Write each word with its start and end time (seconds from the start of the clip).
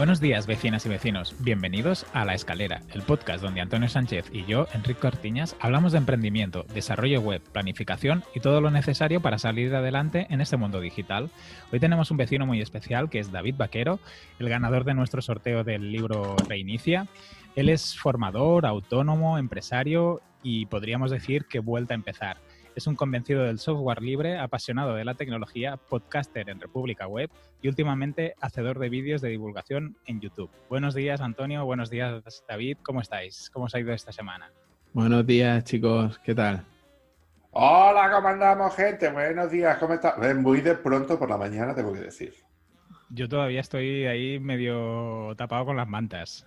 Buenos 0.00 0.18
días, 0.18 0.46
vecinas 0.46 0.86
y 0.86 0.88
vecinos. 0.88 1.34
Bienvenidos 1.40 2.06
a 2.14 2.24
La 2.24 2.32
Escalera, 2.32 2.80
el 2.94 3.02
podcast 3.02 3.42
donde 3.42 3.60
Antonio 3.60 3.86
Sánchez 3.86 4.30
y 4.32 4.46
yo, 4.46 4.66
Enrique 4.72 4.98
Cortiñas, 4.98 5.56
hablamos 5.60 5.92
de 5.92 5.98
emprendimiento, 5.98 6.64
desarrollo 6.72 7.20
web, 7.20 7.42
planificación 7.52 8.24
y 8.34 8.40
todo 8.40 8.62
lo 8.62 8.70
necesario 8.70 9.20
para 9.20 9.36
salir 9.36 9.74
adelante 9.74 10.26
en 10.30 10.40
este 10.40 10.56
mundo 10.56 10.80
digital. 10.80 11.28
Hoy 11.70 11.80
tenemos 11.80 12.10
un 12.10 12.16
vecino 12.16 12.46
muy 12.46 12.62
especial 12.62 13.10
que 13.10 13.18
es 13.18 13.30
David 13.30 13.56
Vaquero, 13.58 14.00
el 14.38 14.48
ganador 14.48 14.84
de 14.84 14.94
nuestro 14.94 15.20
sorteo 15.20 15.64
del 15.64 15.92
libro 15.92 16.34
Reinicia. 16.48 17.06
Él 17.54 17.68
es 17.68 17.94
formador, 17.94 18.64
autónomo, 18.64 19.36
empresario 19.36 20.22
y 20.42 20.64
podríamos 20.64 21.10
decir 21.10 21.44
que 21.44 21.58
vuelta 21.58 21.92
a 21.92 21.96
empezar. 21.96 22.38
Es 22.76 22.86
un 22.86 22.94
convencido 22.94 23.42
del 23.44 23.58
software 23.58 24.00
libre, 24.00 24.38
apasionado 24.38 24.94
de 24.94 25.04
la 25.04 25.14
tecnología, 25.14 25.76
podcaster 25.76 26.48
en 26.48 26.60
República 26.60 27.06
Web 27.06 27.30
y 27.60 27.68
últimamente 27.68 28.34
hacedor 28.40 28.78
de 28.78 28.88
vídeos 28.88 29.20
de 29.20 29.28
divulgación 29.28 29.96
en 30.06 30.20
YouTube. 30.20 30.50
Buenos 30.68 30.94
días, 30.94 31.20
Antonio. 31.20 31.64
Buenos 31.64 31.90
días, 31.90 32.44
David. 32.48 32.78
¿Cómo 32.82 33.00
estáis? 33.00 33.50
¿Cómo 33.52 33.66
os 33.66 33.74
ha 33.74 33.80
ido 33.80 33.92
esta 33.92 34.12
semana? 34.12 34.52
Buenos 34.92 35.26
días, 35.26 35.64
chicos. 35.64 36.18
¿Qué 36.20 36.34
tal? 36.34 36.64
Hola, 37.50 38.10
¿cómo 38.12 38.28
andamos, 38.28 38.74
gente? 38.76 39.10
Buenos 39.10 39.50
días, 39.50 39.76
¿cómo 39.78 39.94
estás? 39.94 40.14
Muy 40.36 40.60
de 40.60 40.76
pronto 40.76 41.18
por 41.18 41.28
la 41.28 41.36
mañana, 41.36 41.74
tengo 41.74 41.92
que 41.92 42.00
decir. 42.00 42.32
Yo 43.10 43.28
todavía 43.28 43.60
estoy 43.60 44.06
ahí 44.06 44.38
medio 44.38 45.34
tapado 45.36 45.66
con 45.66 45.76
las 45.76 45.88
mantas. 45.88 46.46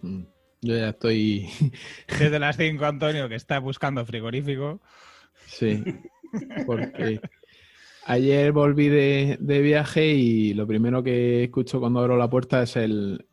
Mm, 0.00 0.22
yo 0.62 0.76
ya 0.76 0.90
estoy. 0.90 1.50
Desde 2.06 2.38
las 2.38 2.56
5, 2.56 2.86
Antonio, 2.86 3.28
que 3.28 3.34
está 3.34 3.58
buscando 3.58 4.06
frigorífico. 4.06 4.80
Sí, 5.50 5.82
porque 6.64 7.20
ayer 8.06 8.52
volví 8.52 8.88
de, 8.88 9.36
viaje 9.40 10.06
y 10.06 10.54
lo 10.54 10.66
primero 10.66 11.02
que 11.02 11.44
escucho 11.44 11.80
cuando 11.80 12.00
abro 12.00 12.16
la 12.16 12.30
puerta 12.30 12.62
es 12.62 12.76
el, 12.76 13.26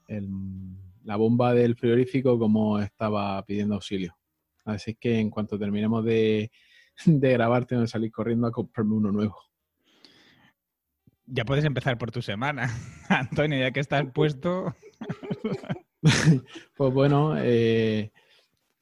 la 1.04 1.16
bomba 1.16 1.54
del 1.54 1.76
frigorífico 1.76 2.40
como 2.40 2.80
estaba 2.80 3.44
pidiendo 3.46 3.76
auxilio. 3.76 4.18
Así 4.66 4.96
que 4.96 5.20
en 5.20 5.30
cuanto 5.30 5.58
terminemos 5.58 6.04
de, 6.04 6.52
de 7.06 7.32
grabar 7.32 7.66
tengo 7.66 7.84
que 7.84 7.88
salir 7.88 8.12
corriendo 8.12 8.48
a 8.48 8.52
comprarme 8.52 8.96
uno 8.96 9.12
nuevo. 9.12 9.38
Ya 11.26 11.46
puedes 11.46 11.66
empezar 11.66 11.98
por 11.98 12.12
tu 12.12 12.22
semana, 12.22 12.70
Antonio, 13.10 13.60
ya 13.60 13.72
que 13.72 13.82
estás 13.82 14.06
puesto. 14.14 14.76
pues 16.78 16.94
bueno, 16.94 17.36
eh, 17.38 18.12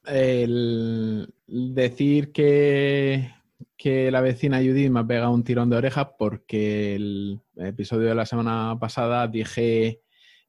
el 0.05 1.34
decir 1.47 2.31
que, 2.31 3.31
que 3.77 4.11
la 4.11 4.21
vecina 4.21 4.59
Judith 4.59 4.89
me 4.89 5.01
ha 5.01 5.07
pegado 5.07 5.31
un 5.31 5.43
tirón 5.43 5.69
de 5.69 5.77
orejas 5.77 6.07
porque 6.17 6.95
el 6.95 7.41
episodio 7.57 8.09
de 8.09 8.15
la 8.15 8.25
semana 8.25 8.77
pasada 8.79 9.27
dije 9.27 10.01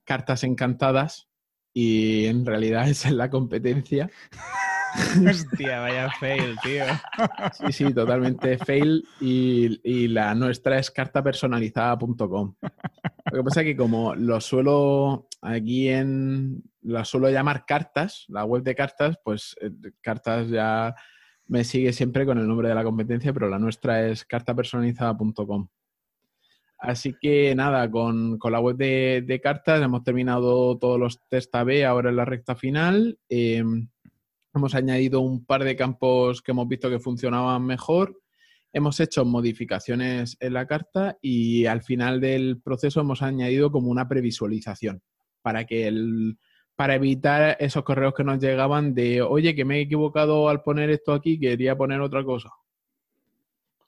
cartas 0.05 0.45
encantadas 0.45 1.29
y 1.73 2.27
en 2.27 2.47
realidad 2.47 2.89
esa 2.89 3.09
es 3.09 3.15
la 3.15 3.31
competencia. 3.31 4.11
Hostia, 5.29 5.81
vaya 5.81 6.11
fail, 6.19 6.57
tío. 6.63 6.85
Sí, 7.53 7.73
sí, 7.73 7.93
totalmente 7.93 8.57
fail. 8.57 9.07
Y, 9.21 9.79
y 9.85 10.09
la 10.09 10.35
nuestra 10.35 10.79
es 10.79 10.91
cartapersonalizada.com. 10.91 12.55
Lo 13.31 13.39
que 13.39 13.45
pasa 13.45 13.61
es 13.61 13.67
que 13.67 13.77
como 13.77 14.15
lo 14.15 14.41
suelo 14.41 15.29
aquí 15.47 15.89
en, 15.89 16.63
la 16.83 17.05
suelo 17.05 17.31
llamar 17.31 17.65
cartas, 17.67 18.25
la 18.29 18.45
web 18.45 18.63
de 18.63 18.75
cartas, 18.75 19.19
pues 19.25 19.57
eh, 19.61 19.71
cartas 20.01 20.49
ya 20.49 20.95
me 21.47 21.65
sigue 21.65 21.93
siempre 21.93 22.27
con 22.27 22.39
el 22.39 22.49
nombre 22.49 22.69
de 22.69 22.75
la 22.75 22.85
competencia, 22.85 23.33
pero 23.33 23.49
la 23.49 23.59
nuestra 23.59 24.09
es 24.09 24.25
cartapersonalizada.com. 24.25 25.69
Así 26.79 27.15
que 27.21 27.55
nada, 27.55 27.91
con, 27.91 28.39
la 28.43 28.61
web 28.61 28.77
de, 28.77 29.41
cartas 29.43 29.83
hemos 29.83 30.03
terminado 30.03 30.77
todos 30.79 30.99
los 30.99 31.21
test 31.29 31.55
AB 31.55 31.85
ahora 31.87 32.11
en 32.11 32.17
la 32.17 32.25
recta 32.25 32.55
final. 32.55 33.19
Em, 33.29 33.89
hemos 34.55 34.75
añadido 34.75 35.21
un 35.21 35.45
par 35.47 35.65
de 35.65 35.77
campos 35.77 36.43
que 36.43 36.51
hemos 36.51 36.69
visto 36.69 36.91
que 36.91 36.99
funcionaban 36.99 37.65
mejor. 37.65 38.21
Hemos 38.73 39.01
hecho 39.01 39.25
modificaciones 39.25 40.37
en 40.41 40.53
la 40.53 40.67
carta 40.67 41.17
y 41.23 41.67
al 41.67 41.83
final 41.83 42.21
del 42.21 42.61
proceso 42.61 43.01
hemos 43.01 43.23
añadido 43.23 43.71
como 43.73 43.91
una 43.91 44.07
previsualización 44.07 45.03
para 45.47 45.65
que 45.65 45.87
el, 45.87 46.39
para 46.75 46.97
evitar 46.97 47.57
esos 47.61 47.85
correos 47.85 48.15
que 48.15 48.25
nos 48.25 48.41
llegaban 48.41 48.95
de, 48.95 49.23
oye, 49.23 49.55
que 49.55 49.65
me 49.65 49.77
he 49.77 49.83
equivocado 49.83 50.49
al 50.49 50.65
poner 50.65 50.91
esto 50.91 51.13
aquí, 51.13 51.39
quería 51.39 51.77
poner 51.77 52.01
otra 52.01 52.25
cosa. 52.25 52.51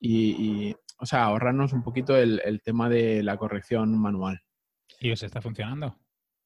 Y, 0.01 0.73
o 0.99 1.05
sea, 1.05 1.25
ahorrarnos 1.25 1.73
un 1.73 1.83
poquito 1.83 2.17
el, 2.17 2.61
tema 2.63 2.89
de 2.89 3.25
la 3.25 3.37
corrección 3.37 3.99
manual. 3.99 4.41
¿Y 5.01 5.11
os 5.11 5.21
está 5.21 5.43
funcionando? 5.43 5.97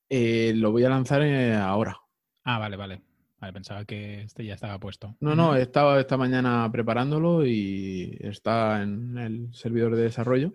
Eh, 0.08 0.54
lo 0.56 0.72
voy 0.72 0.84
a 0.84 0.88
lanzar 0.88 1.20
eh, 1.20 1.56
ahora. 1.56 1.98
Ah, 2.44 2.58
vale, 2.58 2.78
vale. 2.78 3.02
Vale, 3.38 3.52
pensaba 3.52 3.84
que 3.84 4.22
este 4.22 4.46
ya 4.46 4.54
estaba 4.54 4.80
puesto. 4.80 5.14
No, 5.20 5.36
no, 5.36 5.54
he 5.54 5.60
estado 5.60 6.00
esta 6.00 6.16
mañana 6.16 6.66
preparándolo 6.72 7.44
y 7.44 8.16
está 8.20 8.82
en 8.82 9.18
el 9.18 9.54
servidor 9.54 9.94
de 9.94 10.04
desarrollo. 10.04 10.54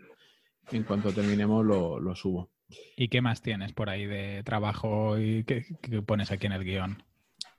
En 0.71 0.81
cuanto 0.81 1.13
terminemos 1.13 1.63
lo 1.63 2.15
subo. 2.15 2.49
¿Y 2.95 3.09
qué 3.09 3.21
más 3.21 3.41
tienes 3.41 3.73
por 3.73 3.89
ahí 3.89 4.05
de 4.05 4.43
trabajo 4.43 5.19
y 5.19 5.43
qué, 5.43 5.65
pones 6.05 6.31
aquí 6.31 6.47
en 6.47 6.53
el 6.53 6.63
guion? 6.63 7.03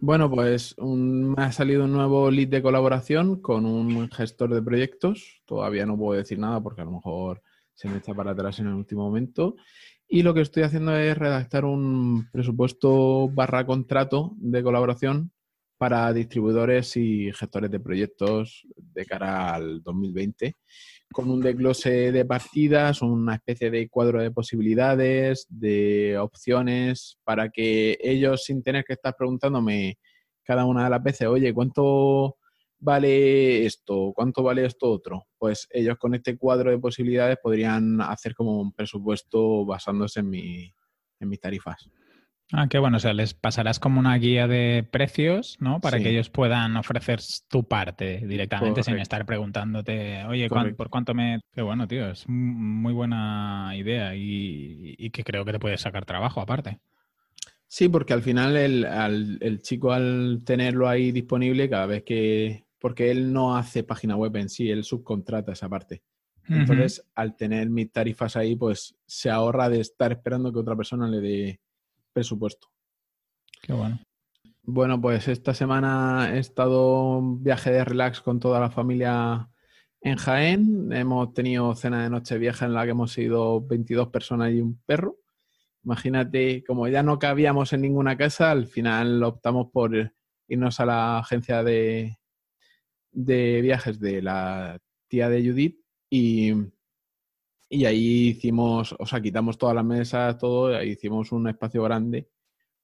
Bueno, 0.01 0.31
pues 0.31 0.77
me 0.79 1.43
ha 1.43 1.53
salido 1.53 1.85
un 1.85 1.93
nuevo 1.93 2.31
lead 2.31 2.49
de 2.49 2.63
colaboración 2.63 3.41
con 3.41 3.65
un 3.65 4.11
gestor 4.11 4.55
de 4.55 4.63
proyectos. 4.63 5.43
Todavía 5.45 5.87
no 5.87 5.97
puedo 5.97 6.19
decir 6.19 6.39
nada 6.39 6.61
porque 6.61 6.83
a 6.83 6.85
lo 6.85 6.93
mejor 6.93 7.43
se 7.75 7.89
me 7.89 7.99
echa 7.99 8.15
para 8.15 8.33
atrás 8.33 8.59
en 8.61 8.69
el 8.69 8.75
último 8.75 9.05
momento. 9.05 9.57
Y 10.09 10.23
lo 10.23 10.35
que 10.35 10.41
estoy 10.41 10.63
haciendo 10.63 10.97
es 10.97 11.17
redactar 11.17 11.65
un 11.65 12.29
presupuesto 12.31 13.29
barra 13.29 13.67
contrato 13.67 14.33
de 14.37 14.63
colaboración 14.63 15.33
para 15.77 16.13
distribuidores 16.13 16.97
y 16.97 17.33
gestores 17.33 17.71
de 17.71 17.79
proyectos 17.79 18.67
de 18.77 19.07
cara 19.07 19.55
al 19.55 19.83
2020 19.83 20.57
con 21.13 21.31
un 21.31 21.41
desglose 21.41 22.13
de 22.13 22.25
partidas, 22.25 23.03
una 23.03 23.37
especie 23.37 23.71
de 23.71 23.89
cuadro 23.89 24.21
de 24.21 24.31
posibilidades, 24.31 25.47
de 25.49 26.19
opciones, 26.19 27.19
para 27.25 27.49
que 27.49 27.99
ellos, 28.01 28.45
sin 28.45 28.63
tener 28.63 28.85
que 28.85 28.93
estar 28.95 29.15
preguntándome 29.17 29.99
cada 30.45 30.65
una 30.65 30.85
de 30.85 30.91
las 30.91 31.03
veces, 31.03 31.29
oye, 31.29 31.53
¿cuánto 31.53 32.37
vale 32.79 33.67
esto? 33.67 34.13
¿Cuánto 34.15 34.43
vale 34.43 34.65
esto 34.65 34.91
otro? 34.91 35.27
Pues 35.37 35.67
ellos 35.71 35.97
con 35.99 36.15
este 36.15 36.37
cuadro 36.37 36.71
de 36.71 36.79
posibilidades 36.79 37.39
podrían 37.43 38.01
hacer 38.01 38.35
como 38.35 38.61
un 38.61 38.73
presupuesto 38.73 39.65
basándose 39.65 40.21
en, 40.21 40.31
mi, 40.31 40.73
en 41.21 41.29
mis 41.29 41.41
tarifas. 41.41 41.91
Ah, 42.53 42.67
qué 42.69 42.79
bueno. 42.79 42.97
O 42.97 43.01
sea, 43.01 43.13
les 43.13 43.35
pasarás 43.35 43.79
como 43.79 44.01
una 44.01 44.17
guía 44.17 44.49
de 44.49 44.87
precios, 44.91 45.59
¿no? 45.61 45.81
Para 45.81 45.99
que 45.99 46.11
ellos 46.11 46.31
puedan 46.31 46.77
ofrecer 46.77 47.21
tu 47.49 47.65
parte 47.65 48.27
directamente 48.27 48.83
sin 48.83 48.99
estar 48.99 49.27
preguntándote, 49.27 50.25
oye, 50.25 50.49
¿por 50.49 50.89
cuánto 50.89 51.15
me...? 51.15 51.41
Qué 51.53 51.61
bueno, 51.61 51.87
tío. 51.87 52.11
Es 52.11 52.25
muy 52.27 52.95
buena 52.95 53.73
idea 53.77 54.15
y, 54.17 55.11
que 55.11 55.25
creo 55.25 55.45
que 55.45 55.53
te 55.53 55.59
puedes 55.59 55.83
sacar 55.83 56.07
trabajo 56.07 56.41
aparte. 56.41 56.79
Sí, 57.67 57.91
porque 57.91 58.15
al 58.15 58.23
final 58.23 58.57
el, 58.57 59.61
chico 59.61 59.93
al 59.93 60.41
tenerlo 60.45 60.89
ahí 60.89 61.13
disponible 61.13 61.69
cada 61.69 61.87
vez 61.87 62.03
que... 62.03 62.65
Porque 62.79 63.11
él 63.11 63.33
no 63.33 63.57
hace 63.57 63.83
página 63.83 64.17
web 64.17 64.35
en 64.37 64.49
sí, 64.49 64.71
él 64.71 64.85
subcontrata 64.85 65.53
esa 65.53 65.69
parte. 65.69 66.03
Entonces, 66.49 67.05
al 67.15 67.37
tener 67.37 67.69
mis 67.69 67.93
tarifas 67.93 68.37
ahí, 68.37 68.57
pues 68.57 68.97
se 69.05 69.29
ahorra 69.29 69.69
de 69.69 69.81
estar 69.81 70.13
esperando 70.13 70.51
que 70.51 70.61
otra 70.61 70.77
persona 70.77 71.07
le 71.07 71.21
dé 71.21 71.61
presupuesto. 72.19 72.69
Qué 73.63 73.73
bueno. 73.73 74.01
Bueno, 74.65 75.01
pues 75.01 75.29
esta 75.29 75.55
semana 75.55 76.35
he 76.35 76.41
estado 76.41 77.17
un 77.19 77.45
viaje 77.45 77.71
de 77.71 77.85
relax 77.85 78.21
con 78.21 78.41
toda 78.41 78.59
la 78.59 78.71
familia 78.71 79.49
en 80.01 80.17
Jaén. 80.17 80.93
Hemos 80.93 81.33
tenido 81.33 81.75
cena 81.77 82.03
de 82.03 82.11
noche 82.11 82.37
vieja 82.39 82.67
en 82.67 82.75
la 82.75 82.85
que 82.85 82.91
hemos 82.91 83.17
ido 83.17 83.65
22 83.65 84.09
personas 84.09 84.53
y 84.53 84.61
un 84.61 84.81
perro. 84.85 85.17
Imagínate, 85.85 86.65
como 86.65 86.89
ya 86.89 87.05
no 87.05 87.21
cabíamos 87.21 87.73
en 87.73 87.83
ninguna 87.83 88.17
casa, 88.17 88.51
al 88.51 88.67
final 88.67 89.23
optamos 89.23 89.69
por 89.73 90.13
irnos 90.49 90.81
a 90.81 90.87
la 90.87 91.19
agencia 91.19 91.63
de, 91.63 92.19
de 93.13 93.63
viajes 93.63 94.01
de 94.01 94.23
la 94.23 94.79
tía 95.07 95.29
de 95.29 95.49
Judith 95.49 95.81
y, 96.11 96.53
y 97.69 97.85
ahí 97.85 98.29
hicimos, 98.29 98.95
o 98.99 99.07
sea, 99.07 99.21
quitamos 99.21 99.59
todas 99.59 99.75
las 99.75 99.85
mesas, 99.85 100.39
todo, 100.39 100.75
ahí 100.75 100.91
hicimos 100.91 101.33
un 101.33 101.49
espacio 101.49 101.83
grande 101.83 102.29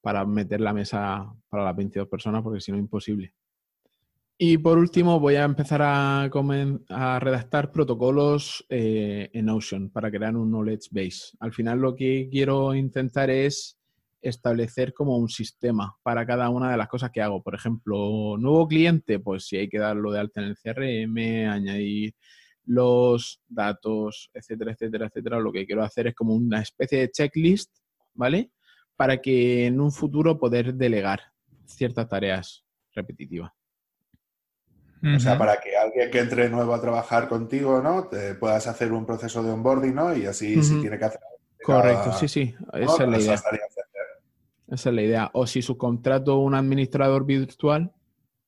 para 0.01 0.25
meter 0.27 0.61
la 0.61 0.75
mesa 0.75 1.33
para 1.49 1.65
las 1.65 1.77
22 1.77 2.09
personas, 2.09 2.43
porque 2.43 2.61
si 2.61 2.71
no, 2.71 2.79
imposible. 2.79 3.33
Y 4.37 4.59
por 4.59 4.79
último, 4.79 5.21
voy 5.21 5.37
a 5.37 5.45
empezar 5.45 5.81
a, 5.81 6.25
a 6.25 7.21
redactar 7.21 7.71
protocolos 7.71 8.67
eh, 8.69 9.31
en 9.33 9.47
Notion 9.47 9.91
para 9.91 10.11
crear 10.11 10.37
un 10.37 10.51
knowledge 10.51 10.89
base. 10.91 11.37
Al 11.39 11.53
final, 11.53 11.79
lo 11.79 11.95
que 11.95 12.29
quiero 12.31 12.75
intentar 12.75 13.31
es 13.31 13.79
establecer 14.21 14.93
como 14.93 15.17
un 15.17 15.29
sistema 15.29 15.97
para 16.03 16.27
cada 16.27 16.49
una 16.51 16.71
de 16.71 16.77
las 16.77 16.89
cosas 16.89 17.11
que 17.11 17.23
hago. 17.23 17.43
Por 17.43 17.55
ejemplo, 17.55 18.37
nuevo 18.39 18.67
cliente, 18.67 19.21
pues 19.21 19.47
si 19.47 19.57
hay 19.57 19.69
que 19.69 19.79
darlo 19.79 20.11
de 20.11 20.21
alta 20.21 20.43
en 20.43 20.49
el 20.49 20.57
CRM, 20.57 21.49
añadir 21.49 22.15
los 22.67 23.43
datos, 23.49 24.31
etcétera, 24.35 24.73
etcétera, 24.73 25.07
etcétera. 25.07 25.39
Lo 25.39 25.53
que 25.53 25.67
quiero 25.67 25.83
hacer 25.83 26.09
es 26.09 26.15
como 26.15 26.35
una 26.35 26.61
especie 26.61 27.01
de 27.01 27.11
checklist, 27.11 27.71
¿vale? 28.15 28.51
para 28.97 29.21
que 29.21 29.67
en 29.67 29.81
un 29.81 29.93
futuro 29.93 30.39
poder 30.39 30.75
delegar 30.75 31.21
ciertas 31.67 32.09
tareas 32.09 32.65
repetitivas. 32.95 33.53
O 35.17 35.21
sea, 35.21 35.37
para 35.37 35.61
que 35.61 35.77
alguien 35.77 36.11
que 36.11 36.19
entre 36.19 36.49
nuevo 36.49 36.73
a 36.73 36.81
trabajar 36.81 37.29
contigo, 37.29 37.83
¿no? 37.83 38.05
Te 38.05 38.37
puedas 38.37 38.67
hacer 38.67 38.91
un 38.91 39.05
proceso 39.05 39.43
de 39.43 39.51
onboarding, 39.51 39.95
¿no? 39.95 40.17
Y 40.17 40.25
así, 40.25 40.63
si 40.63 40.81
tiene 40.81 40.99
que 40.99 41.05
hacer... 41.05 41.21
Correcto, 41.63 42.13
sí, 42.15 42.27
sí. 42.27 42.55
Esa 42.73 43.05
es 43.05 43.09
la 43.11 43.19
idea. 43.19 43.35
Esa 44.67 44.89
es 44.89 44.95
la 44.95 45.03
idea. 45.03 45.31
O 45.35 45.47
si 45.47 45.61
subcontrato 45.61 46.39
un 46.39 46.55
administrador 46.55 47.27
virtual, 47.27 47.93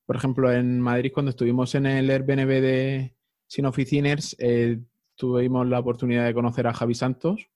por 0.07 0.15
ejemplo, 0.15 0.51
en 0.51 0.81
Madrid, 0.81 1.11
cuando 1.13 1.29
estuvimos 1.29 1.75
en 1.75 1.85
el 1.85 2.09
Airbnb 2.09 2.47
de 2.47 3.15
Sin 3.47 3.65
Oficiners, 3.65 4.35
eh, 4.39 4.79
tuvimos 5.15 5.67
la 5.67 5.79
oportunidad 5.79 6.25
de 6.25 6.33
conocer 6.33 6.67
a 6.67 6.73
Javi 6.73 6.93
Santos, 6.93 7.49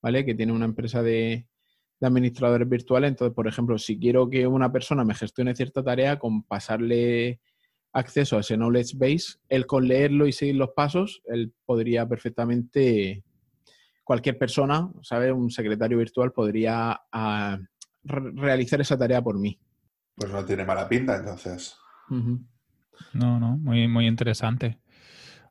¿vale? 0.00 0.24
Que 0.24 0.34
tiene 0.34 0.52
una 0.52 0.66
empresa 0.66 1.02
de, 1.02 1.46
de 2.00 2.06
administradores 2.06 2.68
virtuales. 2.68 3.08
Entonces, 3.08 3.34
por 3.34 3.48
ejemplo, 3.48 3.78
si 3.78 3.98
quiero 3.98 4.28
que 4.30 4.46
una 4.46 4.70
persona 4.70 5.04
me 5.04 5.14
gestione 5.14 5.54
cierta 5.54 5.82
tarea, 5.82 6.18
con 6.18 6.42
pasarle 6.42 7.40
acceso 7.92 8.36
a 8.36 8.40
ese 8.40 8.56
knowledge 8.56 8.96
base, 8.96 9.38
él 9.48 9.66
con 9.66 9.88
leerlo 9.88 10.26
y 10.26 10.32
seguir 10.32 10.56
los 10.56 10.70
pasos, 10.70 11.22
él 11.24 11.52
podría 11.64 12.06
perfectamente, 12.06 13.24
cualquier 14.04 14.38
persona, 14.38 14.90
¿sabe? 15.02 15.32
Un 15.32 15.50
secretario 15.50 15.98
virtual 15.98 16.32
podría 16.32 17.00
ah, 17.12 17.58
realizar 18.04 18.80
esa 18.80 18.98
tarea 18.98 19.22
por 19.22 19.38
mí. 19.38 19.58
Pues 20.14 20.32
no 20.32 20.44
tiene 20.44 20.64
mala 20.64 20.88
pinta, 20.88 21.16
entonces. 21.16 21.76
No, 23.12 23.38
no, 23.38 23.56
muy, 23.58 23.86
muy 23.86 24.06
interesante. 24.06 24.78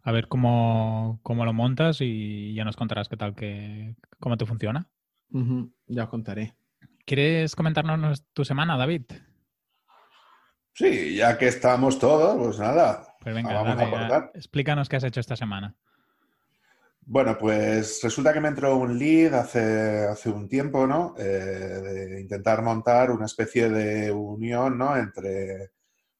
A 0.08 0.14
ver 0.14 0.30
cómo, 0.30 1.20
lo 1.28 1.54
montas 1.54 1.98
y 2.00 2.54
ya 2.54 2.64
nos 2.64 2.78
contarás 2.78 3.10
qué 3.10 3.18
tal, 3.18 3.36
que, 3.36 3.98
cómo 4.22 4.38
te 4.38 4.46
funciona. 4.46 4.88
Ya 5.86 6.06
os 6.06 6.10
contaré. 6.10 6.56
¿Quieres 7.06 7.58
comentarnos 7.58 8.24
tu 8.32 8.46
semana, 8.46 8.78
David? 8.78 9.02
Sí, 10.72 11.14
ya 11.14 11.38
que 11.38 11.50
estamos 11.50 12.00
todos, 12.00 12.38
pues 12.38 12.58
nada. 12.58 13.18
Pues 13.20 13.36
venga, 13.36 13.54
vamos 13.62 13.82
a 13.82 14.32
explícanos 14.34 14.88
qué 14.88 14.96
has 14.96 15.04
hecho 15.04 15.20
esta 15.20 15.36
semana. 15.36 15.76
Bueno, 17.02 17.38
pues 17.38 18.00
resulta 18.02 18.32
que 18.32 18.40
me 18.40 18.48
entró 18.48 18.78
un 18.78 18.98
lead 18.98 19.34
hace, 19.34 20.06
hace 20.06 20.30
un 20.30 20.48
tiempo, 20.48 20.88
¿no? 20.88 21.16
Eh, 21.18 21.24
de 21.24 22.22
intentar 22.22 22.62
montar 22.62 23.12
una 23.12 23.26
especie 23.26 23.68
de 23.68 24.10
unión, 24.14 24.78
¿no? 24.78 24.96
Entre 24.96 25.72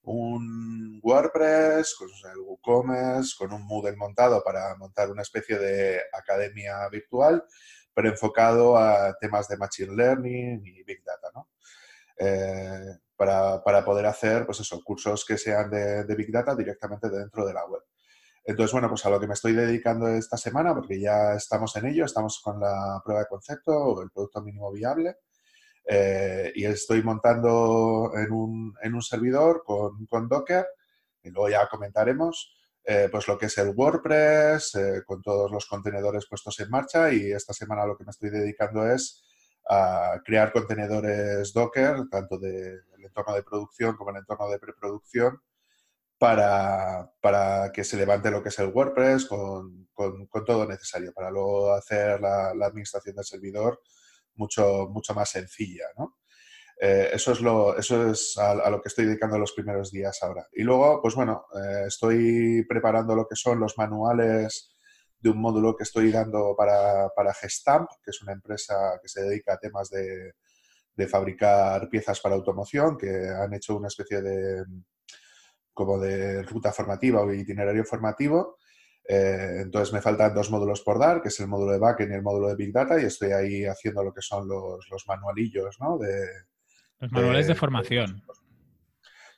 un 0.08 1.02
WordPress, 1.04 1.96
con 1.96 2.10
el 2.32 2.40
WooCommerce, 2.40 3.36
con 3.38 3.52
un 3.52 3.66
Moodle 3.66 3.98
montado 3.98 4.42
para 4.42 4.74
montar 4.78 5.12
una 5.12 5.22
especie 5.22 5.60
de 5.60 6.00
academia 6.14 6.88
virtual, 6.90 7.44
pero 7.94 8.10
enfocado 8.10 8.78
a 8.78 9.14
temas 9.20 9.50
de 9.50 9.58
Machine 9.58 9.96
Learning 9.96 10.66
y 10.66 10.84
Big 10.84 11.04
Data, 11.04 11.30
¿no? 11.34 11.50
Eh, 12.18 12.98
para, 13.18 13.84
poder 13.84 14.06
hacer, 14.06 14.46
pues 14.46 14.62
cursos 14.86 15.26
que 15.26 15.38
sean 15.38 15.70
de, 15.70 16.16
Big 16.16 16.32
Data 16.32 16.56
directamente 16.56 17.10
dentro 17.10 17.46
de 17.46 17.54
la 17.54 17.66
web. 17.66 17.82
Entonces, 18.46 18.72
bueno, 18.72 18.88
pues 18.88 19.06
a 19.06 19.10
lo 19.10 19.20
que 19.20 19.28
me 19.28 19.34
estoy 19.34 19.54
dedicando 19.54 20.08
esta 20.08 20.38
semana, 20.38 20.74
porque 20.74 21.02
ya 21.02 21.34
estamos 21.34 21.76
en 21.76 21.88
ello, 21.88 22.06
estamos 22.06 22.40
con 22.42 22.62
la 22.62 23.02
prueba 23.04 23.22
de 23.22 23.28
concepto 23.28 24.02
el 24.02 24.10
producto 24.10 24.42
mínimo 24.42 24.72
viable, 24.72 25.18
eh, 25.90 26.52
y 26.54 26.66
estoy 26.66 27.02
montando 27.02 28.12
en 28.16 28.32
un, 28.32 28.76
en 28.82 28.94
un 28.94 29.02
servidor 29.02 29.64
con, 29.66 30.06
con, 30.08 30.28
Docker, 30.28 30.66
y 31.24 31.30
luego 31.30 31.50
ya 31.50 31.68
comentaremos, 31.70 32.54
eh, 32.84 33.08
pues 33.10 33.28
lo 33.28 33.38
que 33.38 33.46
es 33.46 33.58
el 33.58 33.70
WordPress, 33.70 34.76
eh, 34.76 35.04
con 35.06 35.22
todos 35.22 35.50
los 35.50 35.66
contenedores 35.66 36.28
puestos 36.28 36.60
en 36.60 36.70
marcha, 36.70 37.12
y 37.14 37.32
esta 37.32 37.54
semana 37.54 37.86
lo 37.86 37.98
que 37.98 38.04
me 38.04 38.12
estoy 38.12 38.30
dedicando 38.30 38.86
es 38.86 39.24
a 39.70 40.22
crear 40.26 40.52
contenedores 40.52 41.54
Docker, 41.54 42.04
tanto 42.12 42.38
del 42.38 42.82
entorno 42.98 43.36
de 43.36 43.44
producción 43.44 43.96
como 43.96 44.12
el 44.12 44.18
entorno 44.18 44.50
de 44.50 44.60
preproducción, 44.60 45.42
para, 46.18 47.12
para, 47.22 47.72
que 47.72 47.84
se 47.84 47.98
levante 47.98 48.32
lo 48.32 48.42
que 48.42 48.50
es 48.50 48.60
el 48.60 48.68
WordPress 48.74 49.26
con, 49.26 49.88
con, 49.94 50.28
todo 50.46 50.66
necesario, 50.66 51.14
para 51.14 51.30
luego 51.32 51.74
hacer 51.74 52.20
la, 52.20 52.50
administración 52.50 53.16
del 53.16 53.26
servidor 53.26 53.82
mucho, 54.38 54.88
mucho 54.90 55.14
más 55.14 55.30
sencilla. 55.30 55.86
¿no? 55.98 56.18
Eh, 56.80 57.10
eso 57.14 57.32
es, 57.32 57.42
lo, 57.42 57.78
eso 57.78 58.12
es 58.12 58.38
a, 58.38 58.70
lo 58.70 58.82
que 58.82 58.90
estoy 58.90 59.06
dedicando 59.06 59.40
los 59.40 59.54
primeros 59.54 59.92
días 59.92 60.20
ahora. 60.22 60.48
Y 60.54 60.64
luego, 60.64 61.02
pues 61.02 61.16
bueno, 61.16 61.46
eh, 61.56 61.86
estoy 61.88 62.66
preparando 62.68 63.16
lo 63.16 63.28
que 63.28 63.36
son 63.36 63.60
los 63.60 63.78
manuales 63.78 64.72
de 65.20 65.30
un 65.32 65.42
módulo 65.42 65.76
que 65.76 65.84
estoy 65.84 66.12
dando 66.12 66.56
para, 66.56 67.10
para 67.16 67.34
Gestamp, 67.34 67.90
que 68.04 68.12
es 68.12 68.22
una 68.22 68.34
empresa 68.34 69.00
que 69.02 69.10
se 69.10 69.24
dedica 69.24 69.54
a 69.54 69.58
temas 69.58 69.90
de, 69.90 70.34
de 70.96 71.08
fabricar 71.08 71.90
piezas 71.90 72.20
para 72.20 72.36
automoción, 72.36 72.98
que 72.98 73.30
han 73.30 73.54
hecho 73.54 73.76
una 73.76 73.88
especie 73.88 74.22
de 74.22 74.64
como 75.74 76.00
de 76.00 76.42
ruta 76.42 76.74
formativa 76.74 77.22
o 77.22 77.32
itinerario 77.32 77.86
formativo. 77.86 78.58
Eh, 79.08 79.60
entonces 79.62 79.94
me 79.94 80.02
faltan 80.02 80.34
dos 80.34 80.52
módulos 80.52 80.82
por 80.82 81.00
dar, 81.00 81.22
que 81.22 81.30
es 81.30 81.40
el 81.40 81.48
módulo 81.48 81.72
de 81.72 81.80
backend 81.80 82.12
y 82.12 82.16
el 82.16 82.24
módulo 82.24 82.50
de 82.50 82.56
Big 82.56 82.74
Data, 82.74 83.02
y 83.02 83.06
estoy 83.06 83.32
ahí 83.32 83.66
haciendo 83.66 84.04
lo 84.04 84.14
que 84.14 84.22
son 84.22 84.48
los, 84.48 84.86
los 84.90 85.08
manualillos, 85.08 85.78
¿no? 85.80 85.98
De, 85.98 86.28
los 87.00 87.12
manuales 87.12 87.48
de, 87.48 87.56
formación. 87.56 88.24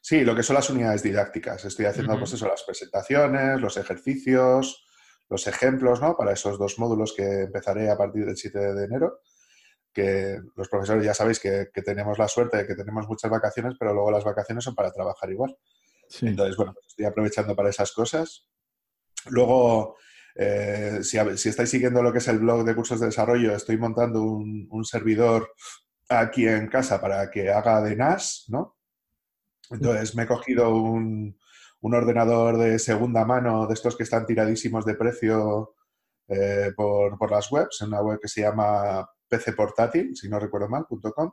Sí, 0.01 0.23
lo 0.23 0.35
que 0.35 0.43
son 0.43 0.55
las 0.55 0.69
unidades 0.69 1.03
didácticas. 1.03 1.65
Estoy 1.65 1.85
haciendo, 1.85 2.17
pues 2.17 2.33
eso, 2.33 2.47
las 2.47 2.63
presentaciones, 2.63 3.59
los 3.59 3.77
ejercicios, 3.77 4.85
los 5.29 5.45
ejemplos 5.47 6.01
¿no? 6.01 6.15
para 6.15 6.33
esos 6.33 6.57
dos 6.57 6.79
módulos 6.79 7.13
que 7.13 7.41
empezaré 7.41 7.89
a 7.89 7.97
partir 7.97 8.25
del 8.25 8.37
7 8.37 8.57
de 8.73 8.85
enero, 8.85 9.19
que 9.93 10.39
los 10.55 10.69
profesores 10.69 11.03
ya 11.03 11.13
sabéis 11.13 11.39
que, 11.39 11.67
tenemos 11.85 12.17
la 12.17 12.27
suerte 12.27 12.57
de 12.57 12.67
que 12.67 12.75
tenemos 12.75 13.07
muchas 13.07 13.29
vacaciones, 13.29 13.75
pero 13.77 13.93
luego 13.93 14.11
las 14.11 14.23
vacaciones 14.23 14.63
son 14.63 14.73
para 14.73 14.91
trabajar 14.91 15.29
igual. 15.29 15.55
Entonces, 16.21 16.55
bueno, 16.55 16.73
pues 16.73 16.87
estoy 16.87 17.05
aprovechando 17.05 17.55
para 17.55 17.69
esas 17.69 17.91
cosas. 17.91 18.47
Luego, 19.27 19.97
eh, 20.35 20.99
si, 21.03 21.17
estáis 21.17 21.69
siguiendo 21.69 22.01
lo 22.01 22.11
que 22.11 22.19
es 22.19 22.27
el 22.27 22.39
blog 22.39 22.63
de 22.63 22.75
cursos 22.75 22.99
de 22.99 23.07
desarrollo, 23.07 23.55
estoy 23.55 23.77
montando 23.77 24.23
un, 24.23 24.85
servidor 24.85 25.51
aquí 26.07 26.47
en 26.47 26.67
casa 26.67 26.99
para 27.01 27.29
que 27.29 27.49
haga 27.49 27.81
de 27.81 27.95
NAS, 27.95 28.45
¿no? 28.47 28.77
Entonces 29.69 30.15
me 30.15 30.23
he 30.23 30.27
cogido 30.27 30.73
un, 30.73 31.37
un 31.81 31.93
ordenador 31.93 32.57
de 32.57 32.79
segunda 32.79 33.25
mano, 33.25 33.67
de 33.67 33.73
estos 33.73 33.95
que 33.95 34.03
están 34.03 34.25
tiradísimos 34.25 34.85
de 34.85 34.95
precio 34.95 35.75
eh, 36.27 36.71
por, 36.75 37.31
las 37.31 37.51
webs, 37.51 37.81
en 37.81 37.87
una 37.87 38.01
web 38.01 38.19
que 38.21 38.27
se 38.27 38.41
llama 38.41 39.07
PC 39.27 39.53
Portátil, 39.53 40.15
si 40.15 40.29
no 40.29 40.39
recuerdo 40.39 40.69
mal, 40.69 40.85
.com. 40.87 41.31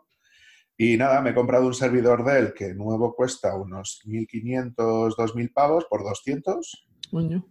Y 0.79 0.97
nada, 0.97 1.21
me 1.21 1.31
he 1.31 1.35
comprado 1.35 1.67
un 1.67 1.75
servidor 1.75 2.25
Dell 2.25 2.53
que 2.55 2.75
nuevo 2.75 3.15
cuesta 3.15 3.57
unos 3.57 4.03
1.500, 4.07 5.15
2.000 5.17 5.53
pavos 5.53 5.87
por 5.87 6.03
200. 6.03 6.86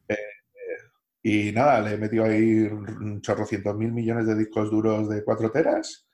Eh, 0.08 0.18
y 1.24 1.52
nada, 1.52 1.82
le 1.82 1.94
he 1.94 1.98
metido 1.98 2.26
ahí 2.26 2.70
chorrocientos 3.22 3.76
mil 3.76 3.92
millones 3.92 4.28
de 4.28 4.36
discos 4.36 4.70
duros 4.70 5.10
de 5.10 5.24
4 5.24 5.52
teras 5.52 6.08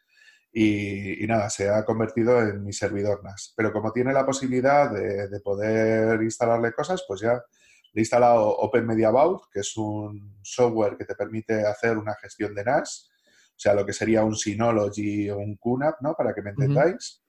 y, 0.54 1.26
nada, 1.28 1.50
se 1.50 1.70
ha 1.70 1.86
convertido 1.86 2.42
en 2.42 2.64
mi 2.64 2.74
servidor 2.74 3.24
NAS. 3.24 3.54
Pero 3.56 3.72
como 3.72 3.92
tiene 3.92 4.14
la 4.14 4.26
posibilidad 4.26 4.92
de, 4.92 5.40
poder 5.42 6.22
instalarle 6.22 6.74
cosas, 6.74 7.04
pues 7.08 7.22
ya 7.22 7.34
le 7.34 8.00
he 8.00 8.02
instalado 8.02 8.58
Open 8.58 8.86
Media 8.86 9.12
Vault, 9.12 9.44
que 9.52 9.62
es 9.62 9.76
un 9.78 10.40
software 10.42 10.98
que 10.98 11.06
te 11.06 11.16
permite 11.16 11.66
hacer 11.66 11.98
una 11.98 12.16
gestión 12.16 12.54
de 12.56 12.64
NAS, 12.64 13.10
o 13.52 13.60
sea, 13.62 13.74
lo 13.74 13.86
que 13.86 13.94
sería 13.94 14.24
un 14.24 14.36
Synology 14.36 15.30
o 15.30 15.38
un 15.38 15.56
QNAP, 15.56 16.02
¿no? 16.02 16.16
Para 16.16 16.34
que 16.34 16.42
me 16.42 16.50
entendáis, 16.50 17.22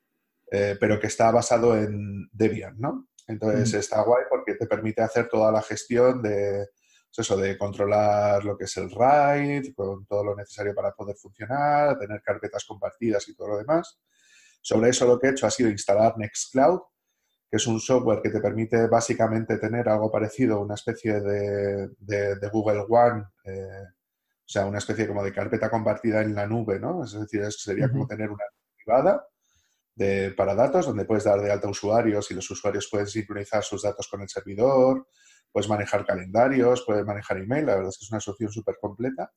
eh, 0.50 0.76
pero 0.80 0.98
que 0.98 1.08
está 1.08 1.30
basado 1.30 1.76
en 1.76 2.28
Debian, 2.32 2.78
¿no? 2.78 3.08
Entonces 3.26 3.74
está 3.74 4.02
guay 4.02 4.24
porque 4.28 4.54
te 4.54 4.66
permite 4.66 5.02
hacer 5.02 5.28
toda 5.28 5.52
la 5.52 5.62
gestión 5.62 6.22
de, 6.22 6.66
pues 7.14 7.26
eso 7.26 7.36
de 7.36 7.56
controlar 7.58 8.44
lo 8.44 8.56
que 8.56 8.64
es 8.64 8.76
el 8.76 8.90
RAID, 8.90 9.74
con 9.74 10.06
todo 10.06 10.24
lo 10.24 10.36
necesario 10.36 10.74
para 10.74 10.92
poder 10.92 11.16
funcionar, 11.16 11.98
tener 11.98 12.22
carpetas 12.22 12.64
compartidas 12.64 13.28
y 13.28 13.34
todo 13.34 13.48
lo 13.48 13.58
demás. 13.58 13.98
Sobre 14.60 14.90
eso 14.90 15.06
lo 15.06 15.18
que 15.18 15.28
he 15.28 15.30
hecho 15.30 15.46
ha 15.46 15.50
sido 15.50 15.68
instalar 15.68 16.16
Nextcloud, 16.16 16.80
que 17.50 17.56
es 17.56 17.66
un 17.66 17.80
software 17.80 18.22
que 18.22 18.30
te 18.30 18.40
permite 18.40 18.86
básicamente 18.86 19.58
tener 19.58 19.88
algo 19.88 20.10
parecido 20.10 20.56
a 20.56 20.60
una 20.60 20.74
especie 20.74 21.20
de, 21.20 22.48
Google 22.50 22.86
One, 22.88 23.24
eh, 23.44 23.84
o 23.84 24.48
sea, 24.52 24.66
una 24.66 24.78
especie 24.78 25.06
como 25.06 25.22
de 25.22 25.32
carpeta 25.32 25.70
compartida 25.70 26.22
en 26.22 26.34
la 26.34 26.46
nube, 26.46 26.78
¿no? 26.80 27.04
Es 27.04 27.12
decir, 27.12 27.50
sería 27.52 27.90
como 27.90 28.06
tener 28.06 28.30
una 28.30 28.44
privada 28.76 29.26
de, 29.94 30.30
para 30.32 30.54
datos 30.54 30.86
donde 30.86 31.04
puedes 31.04 31.24
dar 31.24 31.40
de 31.40 31.50
alta 31.50 31.68
usuarios 31.68 32.30
y 32.30 32.34
los 32.34 32.50
usuarios 32.50 32.88
pueden 32.90 33.06
sincronizar 33.06 33.62
sus 33.62 33.82
datos 33.82 34.08
con 34.08 34.22
el 34.22 34.28
servidor, 34.28 35.06
puedes 35.50 35.68
manejar 35.68 36.06
calendarios, 36.06 36.82
puedes 36.86 37.04
manejar 37.04 37.38
email, 37.38 37.66
la 37.66 37.74
verdad 37.74 37.90
es 37.90 37.98
que 37.98 38.04
es 38.04 38.12
una 38.12 38.20
solución 38.20 38.50
súper 38.50 38.76
completa. 38.80 39.32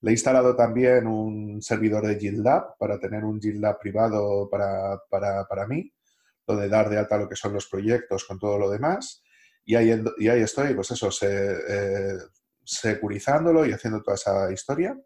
Le 0.00 0.10
he 0.10 0.14
instalado 0.14 0.54
también 0.54 1.06
un 1.06 1.60
servidor 1.60 2.06
de 2.06 2.18
GitLab 2.18 2.76
para 2.78 2.98
tener 2.98 3.24
un 3.24 3.40
GitLab 3.40 3.78
privado 3.78 4.48
para, 4.48 5.00
para, 5.10 5.44
para 5.46 5.66
mí, 5.66 5.92
donde 6.46 6.68
dar 6.68 6.88
de 6.88 6.98
alta 6.98 7.18
lo 7.18 7.28
que 7.28 7.36
son 7.36 7.52
los 7.52 7.66
proyectos 7.66 8.24
con 8.24 8.38
todo 8.38 8.58
lo 8.58 8.70
demás. 8.70 9.22
Y 9.64 9.74
ahí, 9.74 10.02
y 10.18 10.28
ahí 10.28 10.42
estoy, 10.42 10.74
pues 10.74 10.92
eso, 10.92 11.10
se, 11.10 11.52
eh, 11.52 12.18
securizándolo 12.64 13.66
y 13.66 13.72
haciendo 13.72 14.02
toda 14.02 14.14
esa 14.14 14.52
historia. 14.52 14.96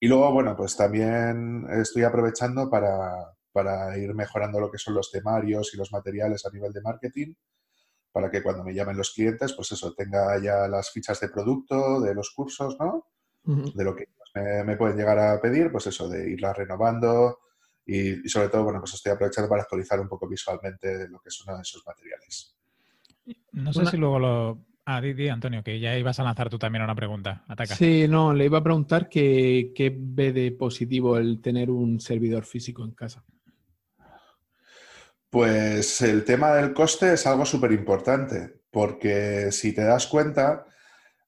Y 0.00 0.08
luego, 0.08 0.32
bueno, 0.32 0.56
pues 0.56 0.76
también 0.76 1.66
estoy 1.70 2.02
aprovechando 2.02 2.68
para, 2.68 3.35
para 3.56 3.96
ir 3.96 4.12
mejorando 4.12 4.60
lo 4.60 4.70
que 4.70 4.76
son 4.76 4.92
los 4.92 5.10
temarios 5.10 5.72
y 5.72 5.78
los 5.78 5.90
materiales 5.90 6.44
a 6.44 6.50
nivel 6.50 6.74
de 6.74 6.82
marketing, 6.82 7.32
para 8.12 8.30
que 8.30 8.42
cuando 8.42 8.62
me 8.62 8.74
llamen 8.74 8.98
los 8.98 9.14
clientes, 9.14 9.54
pues 9.54 9.72
eso, 9.72 9.94
tenga 9.94 10.38
ya 10.42 10.68
las 10.68 10.90
fichas 10.90 11.18
de 11.20 11.30
producto, 11.30 12.02
de 12.02 12.14
los 12.14 12.32
cursos, 12.32 12.76
¿no? 12.78 13.06
De 13.44 13.82
lo 13.82 13.96
que 13.96 14.08
me, 14.34 14.76
pueden 14.76 14.98
llegar 14.98 15.18
a 15.18 15.40
pedir, 15.40 15.72
pues 15.72 15.86
eso, 15.86 16.06
de 16.06 16.32
irlas 16.32 16.54
renovando 16.54 17.38
y, 17.86 18.28
sobre 18.28 18.50
todo, 18.50 18.64
bueno, 18.64 18.80
pues 18.80 18.92
estoy 18.92 19.12
aprovechando 19.12 19.48
para 19.48 19.62
actualizar 19.62 19.98
un 20.00 20.08
poco 20.08 20.28
visualmente 20.28 21.08
lo 21.08 21.18
que 21.20 21.30
son 21.30 21.58
esos 21.58 21.82
materiales. 21.86 22.58
No 23.52 23.72
sé 23.72 23.86
si 23.86 23.96
luego 23.96 24.18
lo... 24.18 24.66
Ah, 24.84 25.00
di, 25.00 25.28
Antonio, 25.30 25.62
que 25.64 25.80
ya 25.80 25.96
ibas 25.96 26.20
a 26.20 26.24
lanzar 26.24 26.50
tú 26.50 26.58
también 26.58 26.84
una 26.84 26.94
pregunta. 26.94 27.42
Ataca. 27.48 27.74
Sí, 27.74 28.06
no, 28.06 28.34
le 28.34 28.44
iba 28.44 28.58
a 28.58 28.62
preguntar 28.62 29.08
qué 29.08 29.96
ve 29.98 30.32
de 30.34 30.52
positivo 30.52 31.16
el 31.16 31.40
tener 31.40 31.70
un 31.70 32.00
servidor 32.00 32.44
físico 32.44 32.84
en 32.84 32.90
casa. 32.90 33.24
Pues 35.30 36.00
el 36.02 36.24
tema 36.24 36.54
del 36.54 36.72
coste 36.72 37.12
es 37.14 37.26
algo 37.26 37.44
súper 37.44 37.72
importante, 37.72 38.60
porque 38.70 39.50
si 39.52 39.74
te 39.74 39.82
das 39.82 40.06
cuenta, 40.06 40.66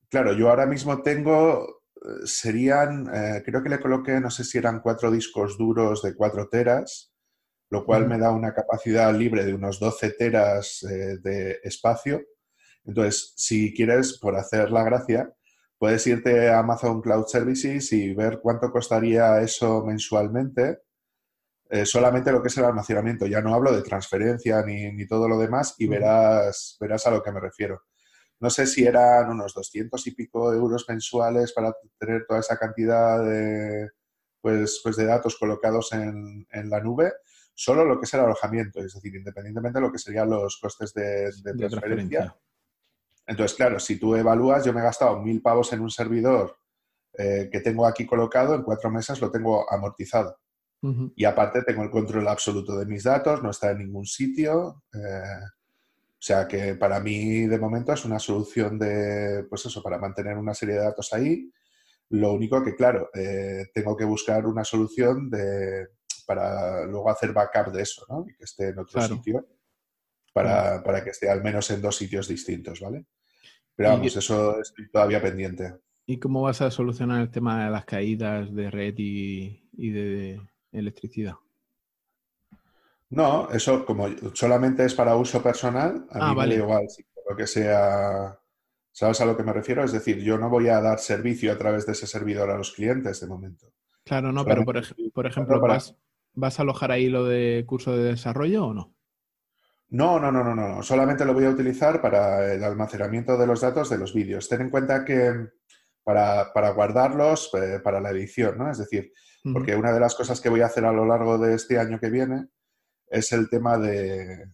claro, 0.09 0.33
yo 0.35 0.49
ahora 0.51 0.67
mismo 0.67 1.03
tengo, 1.03 1.83
eh, 1.97 2.27
serían, 2.27 3.09
eh, 3.13 3.43
creo 3.45 3.63
que 3.63 3.69
le 3.69 3.81
coloqué, 3.81 4.21
no 4.21 4.31
sé 4.31 4.45
si 4.45 4.59
eran 4.59 4.81
cuatro 4.81 5.11
discos 5.11 5.59
duros 5.59 6.03
de 6.03 6.15
cuatro 6.15 6.49
teras, 6.49 7.13
lo 7.71 7.85
cual 7.85 8.09
me 8.09 8.19
da 8.19 8.31
una 8.31 8.55
capacidad 8.55 9.13
libre 9.15 9.45
de 9.45 9.55
unos 9.55 9.81
12 9.81 10.11
teras 10.13 10.83
eh, 10.85 11.19
de 11.23 11.61
espacio. 11.63 12.23
Entonces, 12.85 13.35
si 13.37 13.75
quieres, 13.75 14.19
por 14.19 14.37
hacer 14.37 14.71
la 14.71 14.85
gracia, 14.85 15.33
puedes 15.79 16.07
irte 16.07 16.49
a 16.49 16.61
Amazon 16.61 17.03
Cloud 17.03 17.27
Services 17.27 17.93
y 17.93 18.15
ver 18.15 18.41
cuánto 18.43 18.71
costaría 18.71 19.41
eso 19.43 19.85
mensualmente 19.85 20.79
eh, 21.71 21.85
solamente 21.85 22.33
lo 22.33 22.41
que 22.41 22.49
es 22.49 22.57
el 22.57 22.65
almacenamiento. 22.65 23.27
Ya 23.27 23.43
no 23.43 23.55
hablo 23.55 23.73
de 23.73 23.83
transferencia 23.83 24.63
ni, 24.63 25.07
todo 25.07 25.29
lo 25.29 25.39
demás 25.39 25.75
y 25.79 25.87
verás, 25.87 26.77
verás 26.81 27.07
a 27.07 27.11
lo 27.11 27.23
que 27.23 27.33
me 27.33 27.41
refiero. 27.41 27.83
No 28.41 28.51
sé 28.51 28.67
si 28.67 28.87
eran 28.87 29.31
unos 29.31 29.53
200 29.53 30.07
y 30.07 30.13
pico 30.13 30.53
euros 30.53 30.87
mensuales 30.89 31.53
para 31.53 31.75
tener 31.99 32.25
toda 32.27 32.41
esa 32.41 32.57
cantidad 32.57 33.23
de, 33.23 33.91
pues, 34.41 34.81
pues 34.83 34.97
de 34.97 35.07
datos 35.07 35.37
colocados 35.37 35.93
en, 35.93 36.47
la 36.51 36.81
nube, 36.81 37.13
solo 37.53 37.85
lo 37.85 37.99
que 37.99 38.07
es 38.07 38.15
el 38.15 38.21
alojamiento, 38.21 38.81
es 38.81 38.95
decir, 38.95 39.15
independientemente 39.17 39.79
de 39.79 39.87
lo 39.87 39.93
que 39.93 39.99
serían 39.99 40.31
los 40.31 40.57
costes 40.59 40.95
de, 40.95 41.33
transferencia. 41.57 42.37
Entonces, 43.27 43.57
claro, 43.57 43.79
si 43.81 43.99
tú 43.99 44.15
evalúas, 44.15 44.65
yo 44.65 44.73
me 44.73 44.81
he 44.81 44.85
gastado 44.85 45.19
mil 45.19 45.43
pavos 45.43 45.73
en 45.73 45.81
un 45.81 45.91
servidor 45.91 46.57
eh, 47.13 47.49
que 47.51 47.61
tengo 47.61 47.87
aquí 47.87 48.07
colocado, 48.07 48.55
en 48.55 48.63
cuatro 48.63 48.91
meses 48.91 49.21
lo 49.21 49.31
tengo 49.31 49.71
amortizado. 49.71 50.39
Y 51.17 51.25
aparte 51.25 51.63
tengo 51.63 51.83
el 51.83 51.91
control 51.91 52.29
absoluto 52.29 52.79
de 52.79 52.87
mis 52.87 53.03
datos, 53.03 53.43
no 53.43 53.51
está 53.51 53.73
en 53.73 53.79
ningún 53.79 54.07
sitio. 54.07 54.85
Eh, 54.95 55.41
o 56.19 56.21
sea 56.21 56.47
que 56.47 56.75
para 56.75 57.01
mí 57.01 57.47
de 57.47 57.59
momento 57.59 57.93
es 57.93 58.05
una 58.05 58.19
solución 58.19 58.79
de, 58.79 59.45
pues 59.49 59.67
eso, 59.67 59.83
para 59.83 59.99
mantener 59.99 60.37
una 60.37 60.55
serie 60.55 60.77
de 60.77 60.83
datos 60.83 61.13
ahí. 61.13 61.51
Lo 62.11 62.33
único 62.33 62.63
que, 62.63 62.75
claro, 62.75 63.11
eh, 63.15 63.67
tengo 63.75 63.97
que 63.97 64.05
buscar 64.05 64.47
una 64.47 64.65
solución 64.65 65.29
de, 65.29 65.89
para 66.27 66.85
luego 66.87 67.11
hacer 67.11 67.33
backup 67.33 67.73
de 67.73 67.83
eso, 67.83 68.05
¿no? 68.09 68.25
Y 68.29 68.35
que 68.35 68.45
esté 68.45 68.69
en 68.69 68.79
otro 68.79 69.01
sitio 69.03 69.47
para, 70.33 70.83
para, 70.83 71.03
que 71.03 71.11
esté 71.11 71.29
al 71.29 71.43
menos 71.43 71.71
en 71.71 71.83
dos 71.83 71.97
sitios 71.97 72.29
distintos, 72.29 72.81
¿vale? 72.81 73.07
Pero 73.75 73.91
vamos, 73.91 74.17
eso 74.17 74.61
estoy 74.61 74.91
todavía 74.91 75.21
pendiente. 75.21 75.75
¿Y 76.07 76.19
cómo 76.19 76.43
vas 76.43 76.63
a 76.63 76.71
solucionar 76.71 77.21
el 77.21 77.31
tema 77.31 77.65
de 77.65 77.71
las 77.71 77.85
caídas 77.85 78.55
de 78.55 78.71
red 78.71 78.95
y, 78.97 79.69
y 79.73 79.91
de, 79.91 80.41
electricidad. 80.73 81.35
No, 83.11 83.51
eso 83.51 83.87
como 83.87 84.09
solamente 84.35 84.85
es 84.85 84.95
para 84.95 85.17
uso 85.17 85.43
personal, 85.43 86.07
a 86.11 86.27
ah, 86.27 86.31
mí 86.31 86.37
vale. 86.37 86.55
igual, 86.57 86.89
si 86.91 87.05
lo 87.29 87.37
que 87.37 87.47
sea, 87.47 88.39
¿sabes 88.93 89.21
a 89.21 89.25
lo 89.25 89.37
que 89.37 89.43
me 89.43 89.53
refiero? 89.53 89.83
Es 89.83 89.93
decir, 89.93 90.19
yo 90.19 90.37
no 90.37 90.51
voy 90.51 90.69
a 90.69 90.81
dar 90.81 90.99
servicio 90.99 91.53
a 91.53 91.59
través 91.59 91.87
de 91.87 91.93
ese 91.93 92.07
servidor 92.07 92.51
a 92.51 92.59
los 92.59 92.73
clientes 92.73 93.21
de 93.21 93.27
momento. 93.27 93.73
Claro, 94.05 94.33
no, 94.33 94.45
pero 94.45 94.65
por, 94.65 94.83
por 95.13 95.27
ejemplo, 95.27 95.61
¿vas, 95.61 95.97
¿vas 96.35 96.59
a 96.59 96.63
alojar 96.63 96.93
ahí 96.93 97.09
lo 97.09 97.25
de 97.25 97.65
curso 97.67 97.97
de 97.97 98.05
desarrollo 98.05 98.67
o 98.67 98.75
no? 98.75 98.95
No, 99.91 100.21
no, 100.21 100.31
no, 100.31 100.45
no, 100.45 100.55
no. 100.55 100.83
Solamente 100.83 101.25
lo 101.25 101.33
voy 101.33 101.47
a 101.47 101.51
utilizar 101.51 102.03
para 102.03 102.53
el 102.53 102.63
almacenamiento 102.63 103.39
de 103.39 103.47
los 103.47 103.63
datos 103.63 103.89
de 103.89 103.97
los 103.97 104.13
vídeos. 104.13 104.49
Ten 104.49 104.63
en 104.63 104.71
cuenta 104.71 105.05
que 105.05 105.49
para, 106.05 106.53
para 106.53 106.71
guardarlos, 106.71 107.51
eh, 107.55 107.81
para 107.83 108.01
la 108.01 108.11
edición, 108.11 108.59
¿no? 108.59 108.71
Es 108.71 108.79
decir, 108.79 109.13
porque 109.53 109.77
una 109.77 109.93
de 109.93 110.01
las 110.01 110.15
cosas 110.15 110.41
que 110.41 110.49
voy 110.49 110.61
a 110.61 110.67
hacer 110.67 110.85
a 110.85 110.93
lo 110.93 111.07
largo 111.07 111.39
de 111.39 111.55
este 111.55 111.79
año 111.79 111.99
que 112.01 112.11
viene 112.11 112.49
es 113.11 113.33
el 113.33 113.49
tema 113.49 113.79
de, 113.79 114.53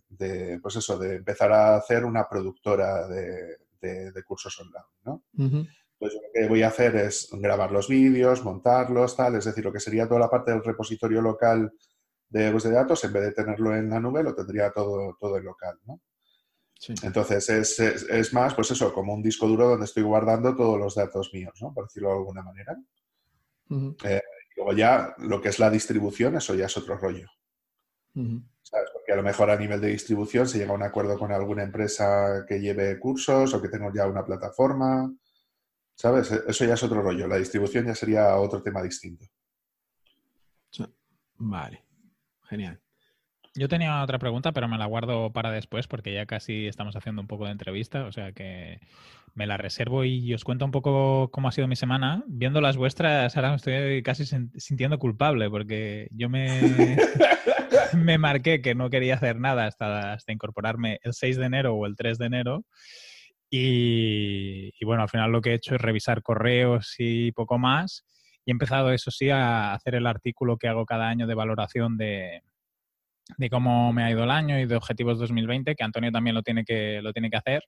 pues 0.62 0.76
eso, 0.76 0.98
de 0.98 1.16
empezar 1.16 1.52
a 1.52 1.76
hacer 1.76 2.04
una 2.04 2.28
productora 2.28 3.08
de, 3.08 3.58
cursos 4.26 4.58
online, 4.60 4.84
¿no? 5.04 5.22
Pues 5.98 6.14
lo 6.14 6.20
que 6.32 6.48
voy 6.48 6.62
a 6.62 6.68
hacer 6.68 6.96
es 6.96 7.28
grabar 7.32 7.70
los 7.70 7.88
vídeos, 7.88 8.42
montarlos, 8.42 9.16
tal, 9.16 9.36
es 9.36 9.44
decir, 9.44 9.64
lo 9.64 9.72
que 9.72 9.80
sería 9.80 10.08
toda 10.08 10.20
la 10.20 10.30
parte 10.30 10.50
del 10.50 10.64
repositorio 10.64 11.20
local 11.20 11.72
de, 12.28 12.52
de 12.52 12.70
datos, 12.70 13.04
en 13.04 13.12
vez 13.12 13.22
de 13.24 13.32
tenerlo 13.32 13.76
en 13.76 13.90
la 13.90 14.00
nube, 14.00 14.22
lo 14.22 14.34
tendría 14.34 14.70
todo, 14.70 15.16
todo 15.20 15.36
en 15.36 15.44
local, 15.44 15.78
¿no? 15.86 16.00
Entonces 17.02 17.48
es, 17.48 17.80
es, 17.80 18.34
más, 18.34 18.54
pues 18.54 18.70
eso, 18.70 18.92
como 18.92 19.14
un 19.14 19.22
disco 19.22 19.46
duro 19.46 19.68
donde 19.68 19.86
estoy 19.86 20.02
guardando 20.02 20.54
todos 20.54 20.78
los 20.78 20.94
datos 20.94 21.30
míos, 21.32 21.54
¿no? 21.60 21.72
Por 21.72 21.86
decirlo 21.86 22.10
de 22.10 22.16
alguna 22.16 22.42
manera. 22.42 22.76
Luego 24.56 24.72
ya 24.72 25.14
lo 25.18 25.40
que 25.40 25.48
es 25.48 25.58
la 25.58 25.70
distribución, 25.70 26.36
eso 26.36 26.54
ya 26.54 26.66
es 26.66 26.76
otro 26.76 26.96
rollo. 26.96 27.28
¿Sabes? 28.62 28.90
Porque 28.92 29.12
a 29.12 29.16
lo 29.16 29.22
mejor 29.22 29.50
a 29.50 29.56
nivel 29.56 29.80
de 29.80 29.88
distribución 29.88 30.48
se 30.48 30.58
llega 30.58 30.70
a 30.70 30.76
un 30.76 30.82
acuerdo 30.82 31.18
con 31.18 31.32
alguna 31.32 31.64
empresa 31.64 32.44
que 32.46 32.60
lleve 32.60 32.98
cursos 32.98 33.52
o 33.52 33.60
que 33.60 33.68
tenga 33.68 33.90
ya 33.92 34.06
una 34.06 34.24
plataforma. 34.24 35.12
¿Sabes? 35.96 36.30
Eso 36.30 36.64
ya 36.64 36.74
es 36.74 36.82
otro 36.82 37.02
rollo. 37.02 37.26
La 37.26 37.36
distribución 37.36 37.86
ya 37.86 37.94
sería 37.94 38.36
otro 38.36 38.62
tema 38.62 38.82
distinto. 38.82 39.26
Vale. 41.36 41.84
Genial. 42.48 42.80
Yo 43.56 43.68
tenía 43.68 44.02
otra 44.02 44.18
pregunta, 44.18 44.52
pero 44.52 44.68
me 44.68 44.78
la 44.78 44.86
guardo 44.86 45.32
para 45.32 45.50
después 45.50 45.86
porque 45.86 46.12
ya 46.12 46.26
casi 46.26 46.66
estamos 46.66 46.96
haciendo 46.96 47.22
un 47.22 47.28
poco 47.28 47.44
de 47.44 47.52
entrevista, 47.52 48.04
o 48.04 48.12
sea 48.12 48.32
que 48.32 48.80
me 49.34 49.46
la 49.46 49.56
reservo 49.56 50.04
y 50.04 50.32
os 50.32 50.44
cuento 50.44 50.64
un 50.64 50.70
poco 50.70 51.28
cómo 51.32 51.48
ha 51.48 51.52
sido 51.52 51.68
mi 51.68 51.76
semana. 51.76 52.22
Viendo 52.26 52.60
las 52.60 52.76
vuestras, 52.76 53.36
ahora 53.36 53.50
me 53.50 53.56
estoy 53.56 54.02
casi 54.02 54.24
sintiendo 54.56 54.98
culpable 54.98 55.50
porque 55.50 56.08
yo 56.12 56.28
me, 56.28 56.48
me 57.96 58.18
marqué 58.18 58.62
que 58.62 58.74
no 58.74 58.90
quería 58.90 59.14
hacer 59.14 59.40
nada 59.40 59.66
hasta, 59.66 60.12
hasta 60.12 60.32
incorporarme 60.32 61.00
el 61.02 61.14
6 61.14 61.36
de 61.36 61.46
enero 61.46 61.74
o 61.74 61.86
el 61.86 61.96
3 61.96 62.18
de 62.18 62.26
enero. 62.26 62.64
Y, 63.50 64.72
y 64.78 64.84
bueno, 64.84 65.02
al 65.02 65.08
final 65.08 65.30
lo 65.32 65.40
que 65.40 65.50
he 65.50 65.54
hecho 65.54 65.74
es 65.74 65.80
revisar 65.80 66.22
correos 66.22 66.94
y 66.98 67.32
poco 67.32 67.58
más. 67.58 68.04
Y 68.44 68.50
he 68.50 68.52
empezado, 68.52 68.92
eso 68.92 69.10
sí, 69.10 69.30
a 69.30 69.74
hacer 69.74 69.94
el 69.94 70.06
artículo 70.06 70.58
que 70.58 70.68
hago 70.68 70.86
cada 70.86 71.08
año 71.08 71.26
de 71.26 71.34
valoración 71.34 71.96
de, 71.96 72.42
de 73.36 73.50
cómo 73.50 73.92
me 73.92 74.04
ha 74.04 74.10
ido 74.10 74.24
el 74.24 74.30
año 74.30 74.58
y 74.58 74.66
de 74.66 74.76
objetivos 74.76 75.18
2020, 75.18 75.74
que 75.74 75.84
Antonio 75.84 76.12
también 76.12 76.34
lo 76.34 76.42
tiene 76.42 76.64
que, 76.64 77.00
lo 77.02 77.12
tiene 77.12 77.30
que 77.30 77.36
hacer. 77.36 77.62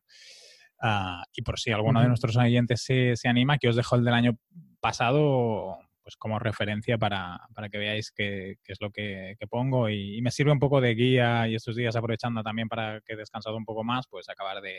Ah, 0.80 1.24
y 1.32 1.42
por 1.42 1.58
si 1.58 1.72
alguno 1.72 2.00
de 2.02 2.08
nuestros 2.08 2.36
oyentes 2.36 2.82
se, 2.82 3.16
se, 3.16 3.28
anima, 3.28 3.58
que 3.58 3.68
os 3.68 3.76
dejo 3.76 3.96
el 3.96 4.04
del 4.04 4.14
año 4.14 4.38
pasado 4.80 5.78
pues 6.06 6.16
como 6.16 6.38
referencia 6.38 6.98
para, 6.98 7.40
para 7.52 7.68
que 7.68 7.78
veáis 7.78 8.12
qué, 8.12 8.58
qué 8.62 8.72
es 8.72 8.80
lo 8.80 8.92
que, 8.92 9.34
que 9.40 9.48
pongo 9.48 9.90
y, 9.90 10.22
me 10.22 10.30
sirve 10.30 10.52
un 10.52 10.60
poco 10.60 10.80
de 10.80 10.94
guía 10.94 11.48
y 11.48 11.56
estos 11.56 11.74
días 11.74 11.96
aprovechando 11.96 12.44
también 12.44 12.68
para 12.68 13.00
que 13.00 13.14
he 13.14 13.16
descansado 13.16 13.56
un 13.56 13.64
poco 13.64 13.82
más, 13.82 14.06
pues 14.06 14.28
acabar 14.28 14.62
de, 14.62 14.76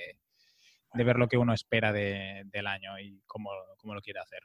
de 0.94 1.04
ver 1.04 1.18
lo 1.18 1.28
que 1.28 1.36
uno 1.36 1.54
espera 1.54 1.92
de, 1.92 2.44
del 2.46 2.66
año 2.66 2.98
y 2.98 3.22
cómo, 3.26 3.50
cómo 3.76 3.94
lo 3.94 4.02
quiere 4.02 4.22
hacer. 4.22 4.40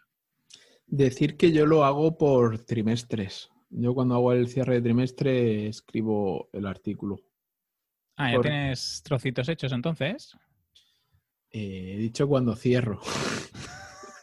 Decir 0.86 1.36
que 1.36 1.52
yo 1.52 1.66
lo 1.66 1.84
hago 1.84 2.18
por 2.18 2.64
trimestres. 2.64 3.48
Yo 3.70 3.94
cuando 3.94 4.16
hago 4.16 4.32
el 4.32 4.48
cierre 4.48 4.74
de 4.74 4.82
trimestre 4.82 5.68
escribo 5.68 6.50
el 6.52 6.66
artículo. 6.66 7.20
Ah, 8.16 8.32
¿ya 8.32 8.40
tienes 8.40 9.02
trocitos 9.04 9.48
hechos 9.48 9.70
entonces? 9.70 10.36
Eh, 11.52 11.94
he 11.94 11.98
dicho 11.98 12.26
cuando 12.26 12.56
cierro. 12.56 13.00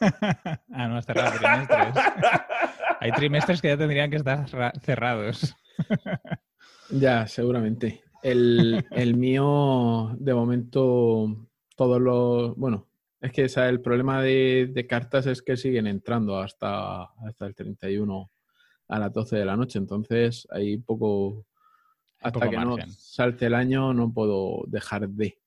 ah, 0.00 0.88
no 0.88 0.96
has 0.96 1.06
cerrado 1.06 1.38
trimestres. 1.38 1.94
Hay 2.98 3.12
trimestres 3.12 3.62
que 3.62 3.68
ya 3.68 3.76
tendrían 3.76 4.10
que 4.10 4.16
estar 4.16 4.46
cerrados. 4.80 5.54
ya, 6.90 7.28
seguramente. 7.28 8.02
El, 8.22 8.84
el, 8.90 9.16
mío, 9.16 10.14
de 10.18 10.34
momento, 10.34 11.48
todos 11.76 12.00
los. 12.00 12.56
Bueno, 12.56 12.88
es 13.20 13.32
que 13.32 13.44
el 13.44 13.80
problema 13.80 14.20
de, 14.22 14.68
de, 14.72 14.86
cartas 14.86 15.26
es 15.26 15.40
que 15.40 15.56
siguen 15.56 15.86
entrando 15.86 16.38
hasta, 16.38 17.04
hasta 17.26 17.46
el 17.46 17.54
31 17.54 18.30
a 18.88 18.98
las 18.98 19.12
12 19.12 19.36
de 19.36 19.44
la 19.44 19.56
noche. 19.56 19.78
Entonces, 19.78 20.48
hay 20.50 20.78
poco. 20.78 21.46
Hasta 22.20 22.50
que 22.50 22.56
no 22.56 22.76
salte 22.88 23.46
el 23.46 23.54
año, 23.54 23.94
no 23.94 24.12
puedo 24.12 24.64
dejar 24.66 25.08
de 25.08 25.38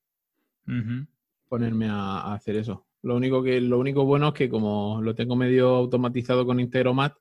ponerme 1.54 1.88
a, 1.88 2.34
hacer 2.34 2.56
eso. 2.56 2.88
Lo 3.02 3.14
único, 3.14 3.40
que, 3.40 3.60
lo 3.60 3.78
único 3.78 4.04
bueno 4.04 4.28
es 4.28 4.34
que, 4.34 4.48
como 4.48 5.00
lo 5.00 5.14
tengo 5.14 5.36
medio 5.36 5.68
automatizado 5.68 6.44
con 6.44 6.58
Integromat, 6.58 7.14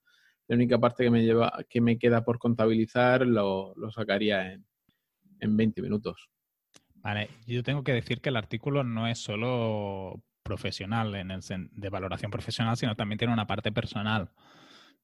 la 0.47 0.55
única 0.55 0.79
parte 0.79 1.03
que 1.03 1.11
me, 1.11 1.23
lleva, 1.23 1.53
que 1.69 1.81
me 1.81 1.99
queda 1.99 2.25
por 2.25 2.39
contabilizar 2.39 3.27
lo, 3.27 3.75
sacaría 3.91 4.53
en, 4.53 4.65
en 5.39 5.55
20 5.55 5.83
minutos. 5.83 6.29
Vale, 6.95 7.29
yo 7.45 7.61
tengo 7.61 7.83
que 7.83 7.93
decir 7.93 8.21
que 8.21 8.29
el 8.29 8.37
artículo 8.37 8.83
no 8.83 9.05
es 9.07 9.19
solo 9.19 10.23
profesional, 10.41 11.13
en 11.13 11.29
el 11.29 11.41
de 11.43 11.89
valoración 11.89 12.31
profesional, 12.31 12.75
sino 12.75 12.95
también 12.95 13.19
tiene 13.19 13.33
una 13.33 13.45
parte 13.45 13.71
personal 13.71 14.31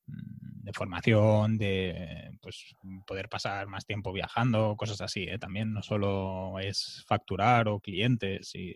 mm, 0.08 0.49
de 0.70 0.74
formación, 0.74 1.58
de 1.58 2.30
pues, 2.42 2.76
poder 3.06 3.28
pasar 3.28 3.68
más 3.68 3.86
tiempo 3.86 4.14
viajando, 4.14 4.76
cosas 4.78 5.02
así. 5.02 5.24
¿eh? 5.24 5.40
También 5.40 5.74
no 5.74 5.82
solo 5.82 6.60
es 6.60 7.04
facturar 7.08 7.68
o 7.68 7.80
clientes, 7.80 8.54
y, 8.56 8.74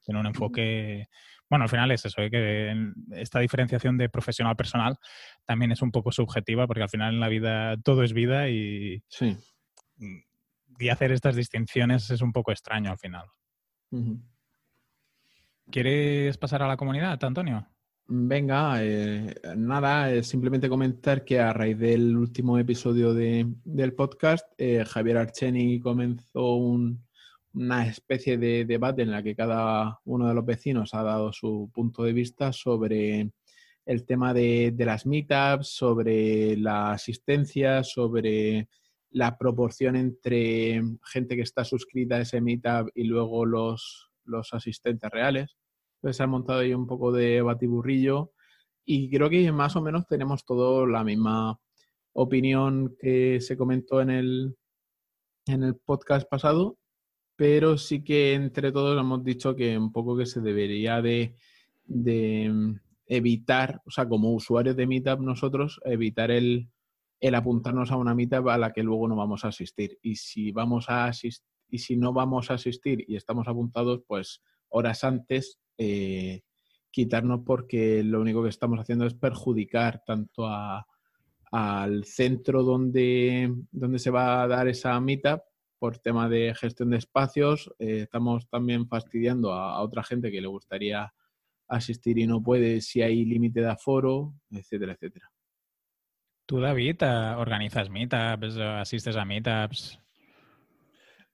sino 0.00 0.20
un 0.20 0.26
enfoque... 0.26 1.08
Bueno, 1.48 1.62
al 1.62 1.68
final 1.68 1.92
es 1.92 2.04
eso, 2.04 2.22
¿eh? 2.22 2.30
que 2.30 2.74
esta 3.12 3.38
diferenciación 3.38 3.96
de 3.96 4.08
profesional 4.08 4.54
a 4.54 4.56
personal 4.56 4.98
también 5.44 5.70
es 5.70 5.80
un 5.80 5.92
poco 5.92 6.10
subjetiva, 6.10 6.66
porque 6.66 6.82
al 6.82 6.90
final 6.90 7.14
en 7.14 7.20
la 7.20 7.28
vida 7.28 7.76
todo 7.84 8.02
es 8.02 8.12
vida 8.12 8.48
y, 8.48 9.04
sí. 9.08 9.36
y 10.80 10.88
hacer 10.88 11.12
estas 11.12 11.36
distinciones 11.36 12.10
es 12.10 12.20
un 12.20 12.32
poco 12.32 12.50
extraño 12.50 12.90
al 12.90 12.98
final. 12.98 13.26
¿Quieres 15.70 16.36
pasar 16.36 16.64
a 16.64 16.66
la 16.66 16.76
comunidad, 16.76 17.22
Antonio? 17.22 17.68
Venga, 18.08 18.84
eh, 18.84 19.34
nada, 19.56 20.22
simplemente 20.22 20.68
comentar 20.68 21.24
que 21.24 21.40
a 21.40 21.52
raíz 21.52 21.76
del 21.76 22.16
último 22.16 22.56
episodio 22.56 23.12
del 23.12 23.94
podcast, 23.94 24.46
eh, 24.58 24.84
Javier 24.84 25.16
Archeni 25.16 25.80
comenzó 25.80 26.54
una 26.54 27.86
especie 27.88 28.38
de 28.38 28.64
debate 28.64 29.02
en 29.02 29.10
la 29.10 29.24
que 29.24 29.34
cada 29.34 29.98
uno 30.04 30.28
de 30.28 30.34
los 30.34 30.46
vecinos 30.46 30.94
ha 30.94 31.02
dado 31.02 31.32
su 31.32 31.68
punto 31.74 32.04
de 32.04 32.12
vista 32.12 32.52
sobre 32.52 33.32
el 33.84 34.06
tema 34.06 34.32
de, 34.32 34.72
de 34.72 34.84
las 34.84 35.04
meetups, 35.04 35.66
sobre 35.66 36.56
la 36.58 36.92
asistencia, 36.92 37.82
sobre 37.82 38.68
la 39.10 39.36
proporción 39.36 39.96
entre 39.96 40.80
gente 41.06 41.34
que 41.34 41.42
está 41.42 41.64
suscrita 41.64 42.16
a 42.16 42.20
ese 42.20 42.40
meetup 42.40 42.88
y 42.94 43.02
luego 43.02 43.44
los, 43.44 44.12
los 44.24 44.54
asistentes 44.54 45.10
reales. 45.10 45.56
Entonces 45.96 46.16
se 46.16 46.22
ha 46.22 46.26
montado 46.26 46.60
ahí 46.60 46.74
un 46.74 46.86
poco 46.86 47.12
de 47.12 47.42
batiburrillo 47.42 48.32
y 48.84 49.10
creo 49.10 49.28
que 49.28 49.50
más 49.52 49.76
o 49.76 49.82
menos 49.82 50.06
tenemos 50.06 50.44
todo 50.44 50.86
la 50.86 51.02
misma 51.04 51.58
opinión 52.12 52.96
que 52.98 53.40
se 53.40 53.56
comentó 53.56 54.00
en 54.00 54.10
el, 54.10 54.56
en 55.46 55.62
el 55.64 55.76
podcast 55.76 56.28
pasado, 56.28 56.78
pero 57.36 57.76
sí 57.78 58.04
que 58.04 58.34
entre 58.34 58.72
todos 58.72 58.98
hemos 58.98 59.24
dicho 59.24 59.56
que 59.56 59.76
un 59.76 59.92
poco 59.92 60.16
que 60.16 60.26
se 60.26 60.40
debería 60.40 61.02
de, 61.02 61.36
de 61.84 62.78
evitar, 63.06 63.82
o 63.84 63.90
sea, 63.90 64.08
como 64.08 64.32
usuarios 64.32 64.76
de 64.76 64.86
Meetup 64.86 65.20
nosotros, 65.20 65.80
evitar 65.84 66.30
el, 66.30 66.68
el 67.20 67.34
apuntarnos 67.34 67.90
a 67.90 67.96
una 67.96 68.14
Meetup 68.14 68.48
a 68.48 68.58
la 68.58 68.72
que 68.72 68.82
luego 68.82 69.08
no 69.08 69.16
vamos 69.16 69.44
a 69.44 69.48
asistir. 69.48 69.98
Y 70.02 70.16
si 70.16 70.52
vamos 70.52 70.88
a 70.88 71.06
asistir 71.06 71.46
y 71.68 71.78
si 71.78 71.96
no 71.96 72.12
vamos 72.12 72.50
a 72.50 72.54
asistir 72.54 73.04
y 73.08 73.16
estamos 73.16 73.48
apuntados, 73.48 74.02
pues 74.06 74.42
horas 74.68 75.04
antes 75.04 75.58
eh, 75.78 76.42
quitarnos 76.90 77.40
porque 77.44 78.02
lo 78.02 78.20
único 78.20 78.42
que 78.42 78.48
estamos 78.48 78.80
haciendo 78.80 79.06
es 79.06 79.14
perjudicar 79.14 80.02
tanto 80.04 80.48
al 81.50 82.04
centro 82.04 82.62
donde, 82.62 83.54
donde 83.70 83.98
se 83.98 84.10
va 84.10 84.42
a 84.42 84.48
dar 84.48 84.68
esa 84.68 84.98
meetup 85.00 85.42
por 85.78 85.98
tema 85.98 86.28
de 86.28 86.54
gestión 86.54 86.90
de 86.90 86.98
espacios. 86.98 87.72
Eh, 87.78 88.02
estamos 88.02 88.48
también 88.48 88.88
fastidiando 88.88 89.52
a, 89.52 89.80
otra 89.82 90.02
gente 90.02 90.30
que 90.30 90.40
le 90.40 90.48
gustaría 90.48 91.12
asistir 91.68 92.18
y 92.18 92.26
no 92.26 92.42
puede 92.42 92.80
si 92.80 93.02
hay 93.02 93.24
límite 93.24 93.60
de 93.60 93.70
aforo, 93.70 94.34
etcétera, 94.50 94.92
etcétera. 94.92 95.30
Tú, 96.46 96.60
David, 96.60 97.02
organizas 97.36 97.90
meetups, 97.90 98.56
asistes 98.56 99.16
a 99.16 99.24
meetups. 99.24 100.00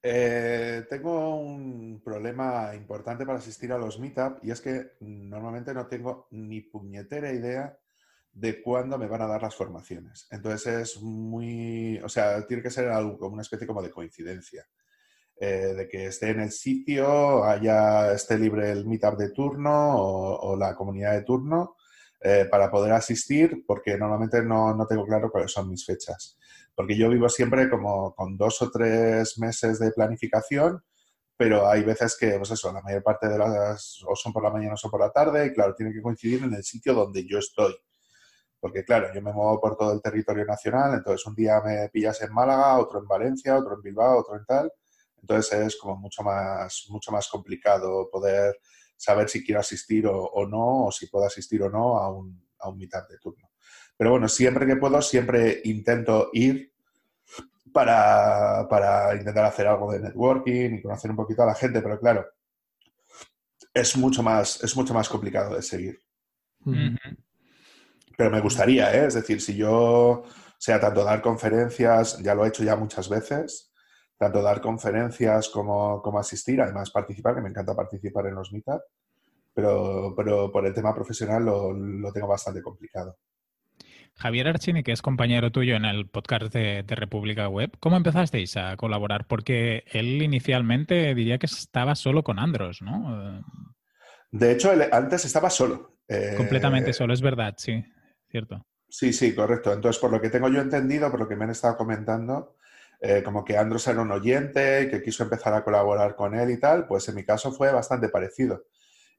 Eh, 0.05 0.85
tengo 0.89 1.37
un 1.37 2.01
problema 2.03 2.75
importante 2.75 3.25
para 3.25 3.37
asistir 3.37 3.71
a 3.71 3.77
los 3.77 3.99
meetup 3.99 4.43
y 4.43 4.51
es 4.51 4.59
que 4.59 4.91
normalmente 4.99 5.73
no 5.73 5.87
tengo 5.87 6.27
ni 6.31 6.59
puñetera 6.59 7.31
idea 7.31 7.77
de 8.33 8.61
cuándo 8.61 8.97
me 8.97 9.07
van 9.07 9.21
a 9.21 9.27
dar 9.27 9.41
las 9.41 9.55
formaciones. 9.55 10.27
Entonces 10.29 10.67
es 10.67 11.01
muy, 11.01 11.99
o 12.03 12.09
sea, 12.09 12.45
tiene 12.45 12.61
que 12.61 12.69
ser 12.69 12.89
algo 12.89 13.17
como 13.17 13.33
una 13.35 13.43
especie 13.43 13.65
como 13.65 13.81
de 13.81 13.91
coincidencia. 13.91 14.65
Eh, 15.37 15.73
de 15.73 15.87
que 15.87 16.07
esté 16.07 16.29
en 16.31 16.41
el 16.41 16.51
sitio, 16.51 17.43
haya, 17.45 18.11
esté 18.13 18.37
libre 18.37 18.71
el 18.71 18.85
meetup 18.85 19.17
de 19.17 19.31
turno 19.31 19.95
o, 19.95 20.55
la 20.57 20.75
comunidad 20.75 21.13
de 21.13 21.23
turno 21.23 21.75
eh, 22.21 22.47
para 22.51 22.69
poder 22.69 22.93
asistir, 22.93 23.63
porque 23.65 23.97
normalmente 23.97 24.43
no, 24.43 24.75
no 24.75 24.85
tengo 24.85 25.05
claro 25.05 25.31
cuáles 25.31 25.51
son 25.51 25.69
mis 25.69 25.85
fechas 25.85 26.37
porque 26.75 26.97
yo 26.97 27.09
vivo 27.09 27.29
siempre 27.29 27.69
como 27.69 28.13
con 28.15 28.37
dos 28.37 28.61
o 28.61 28.71
tres 28.71 29.37
meses 29.37 29.79
de 29.79 29.91
planificación, 29.91 30.83
pero 31.37 31.67
hay 31.67 31.83
veces 31.83 32.15
que, 32.17 32.37
pues 32.37 32.51
eso, 32.51 32.71
la 32.71 32.81
mayor 32.81 33.03
parte 33.03 33.27
de 33.27 33.37
las 33.37 34.01
o 34.07 34.15
son 34.15 34.33
por 34.33 34.43
la 34.43 34.51
mañana 34.51 34.75
o 34.75 34.77
son 34.77 34.91
por 34.91 34.99
la 35.01 35.11
tarde, 35.11 35.47
y 35.47 35.53
claro, 35.53 35.75
tiene 35.75 35.93
que 35.93 36.01
coincidir 36.01 36.43
en 36.43 36.53
el 36.53 36.63
sitio 36.63 36.93
donde 36.93 37.27
yo 37.27 37.39
estoy. 37.39 37.75
Porque 38.59 38.85
claro, 38.85 39.13
yo 39.13 39.21
me 39.21 39.33
muevo 39.33 39.59
por 39.59 39.75
todo 39.75 39.93
el 39.93 40.01
territorio 40.01 40.45
nacional, 40.45 40.93
entonces 40.93 41.25
un 41.27 41.35
día 41.35 41.59
me 41.61 41.89
pillas 41.89 42.21
en 42.21 42.33
Málaga, 42.33 42.79
otro 42.79 42.99
en 42.99 43.07
Valencia, 43.07 43.57
otro 43.57 43.75
en 43.75 43.81
Bilbao, 43.81 44.19
otro 44.19 44.37
en 44.37 44.45
tal. 44.45 44.71
Entonces 45.21 45.59
es 45.59 45.77
como 45.77 45.97
mucho 45.97 46.23
más, 46.23 46.85
mucho 46.89 47.11
más 47.11 47.27
complicado 47.27 48.09
poder 48.11 48.55
saber 48.95 49.29
si 49.29 49.43
quiero 49.43 49.59
asistir 49.61 50.07
o, 50.07 50.47
no, 50.47 50.85
o 50.85 50.91
si 50.91 51.07
puedo 51.07 51.25
asistir 51.25 51.61
o 51.63 51.69
no 51.69 51.97
a 51.97 52.09
un, 52.09 52.47
a 52.59 52.69
un 52.69 52.77
mitad 52.77 53.07
de 53.09 53.17
turno. 53.19 53.52
Pero 54.03 54.11
bueno, 54.11 54.27
siempre 54.27 54.67
que 54.67 54.75
puedo, 54.75 55.01
siempre 55.01 55.61
intento 55.63 56.29
ir 56.33 56.73
para, 57.71 58.67
intentar 59.17 59.45
hacer 59.45 59.65
algo 59.65 59.93
de 59.93 60.01
networking 60.01 60.71
y 60.71 60.81
conocer 60.81 61.09
un 61.09 61.15
poquito 61.15 61.43
a 61.43 61.45
la 61.45 61.55
gente, 61.55 61.81
pero 61.81 61.97
claro, 61.97 62.27
es 63.73 63.95
mucho 63.95 64.21
más, 64.21 64.61
es 64.61 64.75
mucho 64.75 64.93
más 64.93 65.07
complicado 65.07 65.55
de 65.55 65.61
seguir. 65.61 66.01
Pero 68.17 68.29
me 68.29 68.41
gustaría, 68.41 68.93
¿eh? 68.93 69.05
es 69.05 69.13
decir, 69.13 69.39
si 69.39 69.55
yo, 69.55 70.25
sea, 70.57 70.81
tanto 70.81 71.05
dar 71.05 71.21
conferencias, 71.21 72.21
ya 72.21 72.35
lo 72.35 72.43
he 72.43 72.49
hecho 72.49 72.65
ya 72.65 72.75
muchas 72.75 73.07
veces, 73.07 73.71
tanto 74.17 74.41
dar 74.41 74.59
conferencias 74.59 75.47
como, 75.47 76.01
como 76.01 76.19
asistir, 76.19 76.59
además 76.59 76.91
participar, 76.91 77.35
que 77.35 77.41
me 77.41 77.51
encanta 77.51 77.73
participar 77.73 78.27
en 78.27 78.35
los 78.35 78.51
meetups, 78.51 78.83
pero, 79.53 80.13
pero 80.13 80.51
por 80.51 80.65
el 80.67 80.73
tema 80.73 80.93
profesional 80.93 81.45
lo 81.45 82.11
tengo 82.11 82.27
bastante 82.27 82.61
complicado. 82.61 83.17
Javier 84.15 84.47
Archini, 84.47 84.83
que 84.83 84.91
es 84.91 85.01
compañero 85.01 85.51
tuyo 85.51 85.75
en 85.75 85.85
el 85.85 86.07
podcast 86.07 86.53
de, 86.53 86.83
República 86.87 87.47
Web, 87.47 87.77
¿cómo 87.79 87.97
empezasteis 87.97 88.55
a 88.57 88.77
colaborar? 88.77 89.25
Porque 89.27 89.83
él 89.87 90.21
inicialmente 90.21 91.13
diría 91.15 91.37
que 91.37 91.47
estaba 91.47 91.95
solo 91.95 92.23
con 92.23 92.39
Andros, 92.39 92.81
¿no? 92.81 93.43
De 94.31 94.51
hecho, 94.51 94.71
él 94.71 94.87
antes 94.91 95.25
estaba 95.25 95.49
solo. 95.49 95.97
Eh, 96.07 96.33
Completamente 96.37 96.93
solo, 96.93 97.13
es 97.13 97.21
verdad, 97.21 97.55
sí, 97.57 97.83
cierto. 98.29 98.65
Sí, 98.87 99.11
sí, 99.11 99.33
correcto. 99.33 99.73
Entonces, 99.73 99.99
por 99.99 100.11
lo 100.11 100.21
que 100.21 100.29
tengo 100.29 100.49
yo 100.49 100.61
entendido, 100.61 101.09
por 101.09 101.19
lo 101.19 101.27
que 101.27 101.35
me 101.35 101.45
han 101.45 101.49
estado 101.51 101.75
comentando, 101.75 102.55
eh, 103.01 103.23
como 103.23 103.43
que 103.43 103.57
Andros 103.57 103.87
era 103.87 104.01
un 104.01 104.11
oyente, 104.11 104.87
que 104.89 105.01
quiso 105.01 105.23
empezar 105.23 105.53
a 105.53 105.63
colaborar 105.63 106.15
con 106.15 106.35
él 106.35 106.51
y 106.51 106.59
tal, 106.59 106.85
pues 106.85 107.09
en 107.09 107.15
mi 107.15 107.25
caso 107.25 107.51
fue 107.51 107.71
bastante 107.71 108.09
parecido 108.09 108.65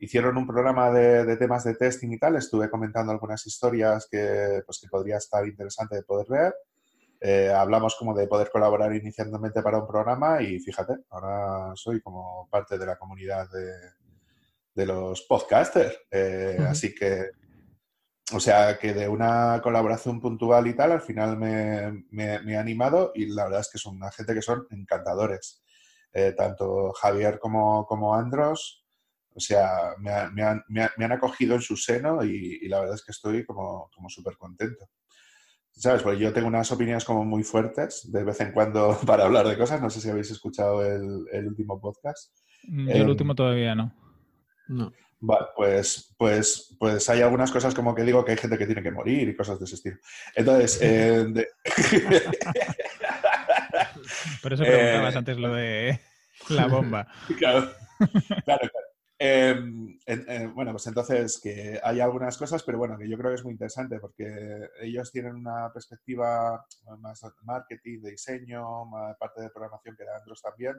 hicieron 0.04 0.36
un 0.36 0.46
programa 0.46 0.90
de, 0.90 1.36
temas 1.36 1.64
de 1.64 1.74
testing 1.74 2.10
y 2.12 2.18
tal, 2.18 2.36
estuve 2.36 2.70
comentando 2.70 3.10
algunas 3.10 3.46
historias 3.46 4.06
que, 4.10 4.62
pues, 4.64 4.78
que 4.80 4.88
podría 4.88 5.16
estar 5.16 5.46
interesante 5.46 5.96
de 5.96 6.02
poder 6.02 6.26
ver. 6.28 6.54
Eh, 7.20 7.50
hablamos 7.50 7.96
como 7.96 8.14
de 8.14 8.26
poder 8.26 8.50
colaborar 8.50 8.94
inicialmente 8.94 9.62
para 9.62 9.78
un 9.78 9.86
programa 9.86 10.42
y 10.42 10.60
fíjate, 10.60 10.94
ahora 11.08 11.72
soy 11.74 12.02
como 12.02 12.48
parte 12.50 12.76
de 12.76 12.84
la 12.84 12.96
comunidad 12.96 13.48
de, 13.50 14.84
los 14.86 15.22
podcasters. 15.22 15.96
Eh, 16.10 16.58
así 16.68 16.94
que, 16.94 17.30
o 18.34 18.40
sea, 18.40 18.78
que 18.78 18.92
de 18.92 19.08
una 19.08 19.60
colaboración 19.62 20.20
puntual 20.20 20.66
y 20.66 20.74
tal, 20.74 20.92
al 20.92 21.00
final 21.00 21.38
me, 21.38 22.04
me, 22.10 22.52
he 22.52 22.56
animado 22.58 23.12
y 23.14 23.26
la 23.26 23.44
verdad 23.44 23.60
es 23.60 23.70
que 23.70 23.78
son 23.78 23.96
una 23.96 24.10
gente 24.10 24.34
que 24.34 24.42
son 24.42 24.66
encantadores. 24.70 25.62
Eh, 26.12 26.32
tanto 26.36 26.92
Javier 26.92 27.38
como, 27.38 27.86
como 27.86 28.14
Andros, 28.14 28.83
o 29.34 29.40
sea, 29.40 29.94
me, 29.98 30.42
han, 30.42 31.12
acogido 31.12 31.56
en 31.56 31.60
su 31.60 31.76
seno 31.76 32.24
y, 32.24 32.68
la 32.68 32.80
verdad 32.80 32.94
es 32.94 33.04
que 33.04 33.12
estoy 33.12 33.44
como, 33.44 33.90
súper 34.08 34.36
contento. 34.36 34.88
¿Sabes? 35.72 36.02
Porque 36.02 36.20
yo 36.20 36.32
tengo 36.32 36.46
unas 36.46 36.70
opiniones 36.70 37.04
como 37.04 37.24
muy 37.24 37.42
fuertes 37.42 38.12
de 38.12 38.22
vez 38.22 38.40
en 38.40 38.52
cuando 38.52 38.96
para 39.06 39.24
hablar 39.24 39.48
de 39.48 39.58
cosas. 39.58 39.82
No 39.82 39.90
sé 39.90 40.00
si 40.00 40.08
habéis 40.08 40.30
escuchado 40.30 40.84
el, 40.84 41.46
último 41.48 41.80
podcast. 41.80 42.32
Mm, 42.68 42.88
el 42.90 43.02
em, 43.02 43.08
último 43.08 43.34
todavía 43.34 43.74
no. 43.74 43.92
No. 44.68 44.92
Vale, 45.18 45.46
pues, 45.56 46.14
pues, 46.18 46.76
pues 46.78 47.08
hay 47.08 47.22
algunas 47.22 47.50
cosas 47.50 47.74
como 47.74 47.94
que 47.94 48.02
digo 48.02 48.24
que 48.24 48.32
hay 48.32 48.38
gente 48.38 48.58
que 48.58 48.66
tiene 48.66 48.82
que 48.82 48.90
morir 48.90 49.28
y 49.28 49.34
cosas 49.34 49.58
de 49.58 49.64
ese 49.64 49.76
estilo. 49.76 49.96
Entonces, 50.36 50.78
eh, 50.82 51.26
Por 54.42 54.52
eso 54.52 54.62
preguntabas 54.64 55.14
eh, 55.14 55.18
antes 55.18 55.38
lo 55.38 55.54
de 55.54 55.98
la 56.50 56.66
bomba. 56.66 57.08
claro, 57.38 57.72
claro. 58.44 58.70
Em, 59.26 59.98
bueno, 60.54 60.72
pues 60.72 60.86
entonces 60.86 61.40
que 61.42 61.80
hay 61.82 62.00
algunas 62.00 62.36
cosas, 62.36 62.62
pero 62.62 62.76
bueno, 62.76 62.98
que 62.98 63.08
yo 63.08 63.16
creo 63.16 63.30
que 63.30 63.36
es 63.36 63.44
muy 63.44 63.52
interesante 63.52 63.98
porque 63.98 64.68
ellos 64.82 65.10
tienen 65.10 65.34
una 65.34 65.72
perspectiva 65.72 66.62
más 66.98 67.22
de 67.22 67.30
marketing, 67.42 68.02
de 68.02 68.10
diseño, 68.10 68.84
más 68.84 69.16
parte 69.16 69.40
de 69.40 69.48
programación 69.48 69.96
que 69.96 70.04
de 70.04 70.14
Andros 70.14 70.42
también, 70.42 70.74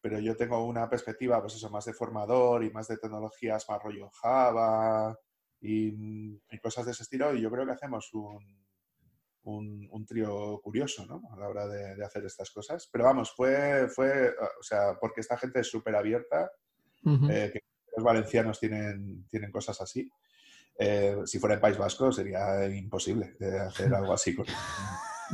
pero 0.00 0.18
yo 0.18 0.34
tengo 0.34 0.64
una 0.64 0.88
perspectiva, 0.88 1.42
pues 1.42 1.56
eso, 1.56 1.68
más 1.68 1.84
de 1.84 1.92
formador 1.92 2.64
y 2.64 2.70
más 2.70 2.88
de 2.88 2.96
tecnologías, 2.96 3.68
más 3.68 3.82
rollo 3.82 4.08
Java 4.22 5.14
y, 5.60 6.38
cosas 6.62 6.86
de 6.86 6.92
ese 6.92 7.02
estilo, 7.02 7.34
y 7.34 7.42
yo 7.42 7.50
creo 7.50 7.66
que 7.66 7.72
hacemos 7.72 8.14
un, 8.14 8.64
un, 9.42 10.06
trío 10.06 10.58
curioso, 10.62 11.04
¿no? 11.04 11.20
A 11.34 11.36
la 11.38 11.48
hora 11.48 11.68
de, 11.68 12.02
hacer 12.02 12.24
estas 12.24 12.50
cosas. 12.50 12.88
Pero 12.90 13.04
vamos, 13.04 13.30
fue, 13.36 13.88
fue, 13.90 14.30
o 14.30 14.62
sea, 14.62 14.96
porque 14.98 15.20
esta 15.20 15.36
gente 15.36 15.60
es 15.60 15.68
súper 15.68 15.96
abierta, 15.96 16.50
eh, 17.04 17.50
que 17.52 17.60
los 17.96 18.04
valencianos 18.04 18.58
tienen, 18.58 19.26
tienen 19.28 19.50
cosas 19.50 19.80
así. 19.80 20.10
Eh, 20.78 21.16
si 21.26 21.38
fuera 21.38 21.56
en 21.56 21.60
País 21.60 21.76
Vasco 21.76 22.10
sería 22.10 22.66
imposible 22.66 23.36
hacer 23.66 23.94
algo 23.94 24.12
así. 24.12 24.34
Con, 24.34 24.46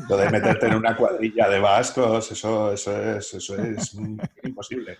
lo 0.08 0.16
de 0.16 0.30
meterte 0.30 0.66
en 0.66 0.74
una 0.74 0.96
cuadrilla 0.96 1.48
de 1.48 1.58
vascos, 1.58 2.30
eso, 2.30 2.72
eso, 2.72 3.16
es, 3.16 3.34
eso 3.34 3.56
es 3.56 3.96
imposible. 4.44 4.98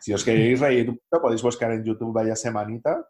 Si 0.00 0.12
os 0.12 0.22
queréis 0.22 0.60
reír 0.60 1.00
podéis 1.08 1.42
buscar 1.42 1.72
en 1.72 1.82
YouTube 1.82 2.12
Vaya 2.12 2.36
Semanita, 2.36 3.08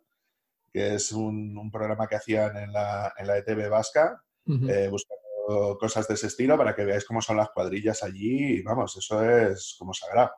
que 0.73 0.95
es 0.95 1.11
un, 1.13 1.71
programa 1.73 2.07
que 2.07 2.17
hacían 2.17 2.57
en 2.57 2.73
la, 2.73 3.13
en 3.19 3.27
la 3.27 3.39
ETV 3.39 3.69
vasca, 3.69 4.23
eh, 4.47 4.89
buscando 4.89 5.77
cosas 5.79 6.07
de 6.07 6.15
ese 6.15 6.29
estilo 6.29 6.57
para 6.57 6.75
que 6.75 6.85
veáis 6.85 7.05
cómo 7.05 7.21
son 7.21 7.37
las 7.37 7.51
cuadrillas 7.51 8.03
allí. 8.03 8.59
Y 8.59 8.63
vamos, 8.63 8.97
eso 8.97 9.25
es 9.25 9.75
como 9.79 9.93
sagrado. 9.93 10.33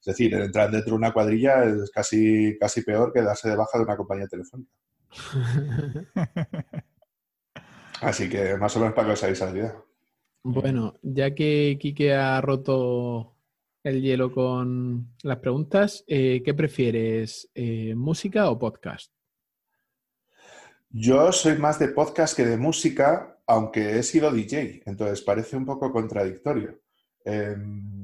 Es 0.00 0.06
decir, 0.06 0.34
entrar 0.34 0.70
dentro 0.70 0.92
de 0.92 0.96
una 0.96 1.12
cuadrilla 1.12 1.64
es 1.64 1.90
casi, 1.90 2.56
casi 2.58 2.82
peor 2.82 3.12
que 3.12 3.22
darse 3.22 3.50
de 3.50 3.56
baja 3.56 3.78
de 3.78 3.84
una 3.84 3.96
compañía 3.96 4.26
telefónica. 4.26 4.72
Así 8.00 8.28
que 8.30 8.56
más 8.56 8.74
o 8.76 8.80
menos 8.80 8.94
para 8.94 9.08
que 9.08 9.12
os 9.12 9.22
hagáis 9.22 9.40
la 9.40 9.50
idea. 9.50 9.84
Bueno, 10.42 10.98
ya 11.02 11.34
que 11.34 11.76
Quique 11.78 12.14
ha 12.14 12.40
roto 12.40 13.36
el 13.84 14.00
hielo 14.00 14.32
con 14.32 15.14
las 15.22 15.38
preguntas, 15.38 16.02
eh, 16.06 16.42
¿qué 16.42 16.54
prefieres, 16.54 17.50
eh, 17.54 17.94
música 17.94 18.50
o 18.50 18.58
podcast? 18.58 19.12
Yo 20.88 21.30
soy 21.30 21.58
más 21.58 21.78
de 21.78 21.88
podcast 21.88 22.34
que 22.34 22.44
de 22.44 22.56
música, 22.56 23.38
aunque 23.46 23.98
he 23.98 24.02
sido 24.02 24.32
DJ, 24.32 24.82
entonces 24.86 25.20
parece 25.20 25.56
un 25.56 25.66
poco 25.66 25.92
contradictorio. 25.92 26.80
Em, 27.24 27.99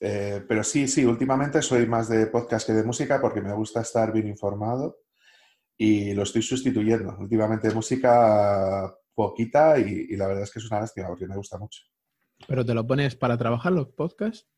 eh, 0.00 0.42
pero 0.48 0.64
sí, 0.64 0.88
sí, 0.88 1.04
últimamente 1.04 1.60
soy 1.60 1.86
más 1.86 2.08
de 2.08 2.26
podcast 2.26 2.66
que 2.66 2.72
de 2.72 2.84
música 2.84 3.20
porque 3.20 3.42
me 3.42 3.52
gusta 3.52 3.82
estar 3.82 4.12
bien 4.12 4.28
informado 4.28 5.00
y 5.76 6.14
lo 6.14 6.22
estoy 6.22 6.42
sustituyendo. 6.42 7.16
Últimamente 7.18 7.70
música 7.70 8.94
poquita 9.14 9.78
y, 9.78 10.16
la 10.16 10.26
verdad 10.26 10.44
es 10.44 10.50
que 10.50 10.58
es 10.58 10.70
una 10.70 10.80
lástima 10.80 11.08
porque 11.08 11.26
me 11.26 11.36
gusta 11.36 11.58
mucho. 11.58 11.82
¿Pero 12.48 12.64
te 12.64 12.72
lo 12.72 12.86
pones 12.86 13.14
para 13.16 13.36
trabajar 13.36 13.72
los 13.72 13.88
podcasts? 13.88 14.48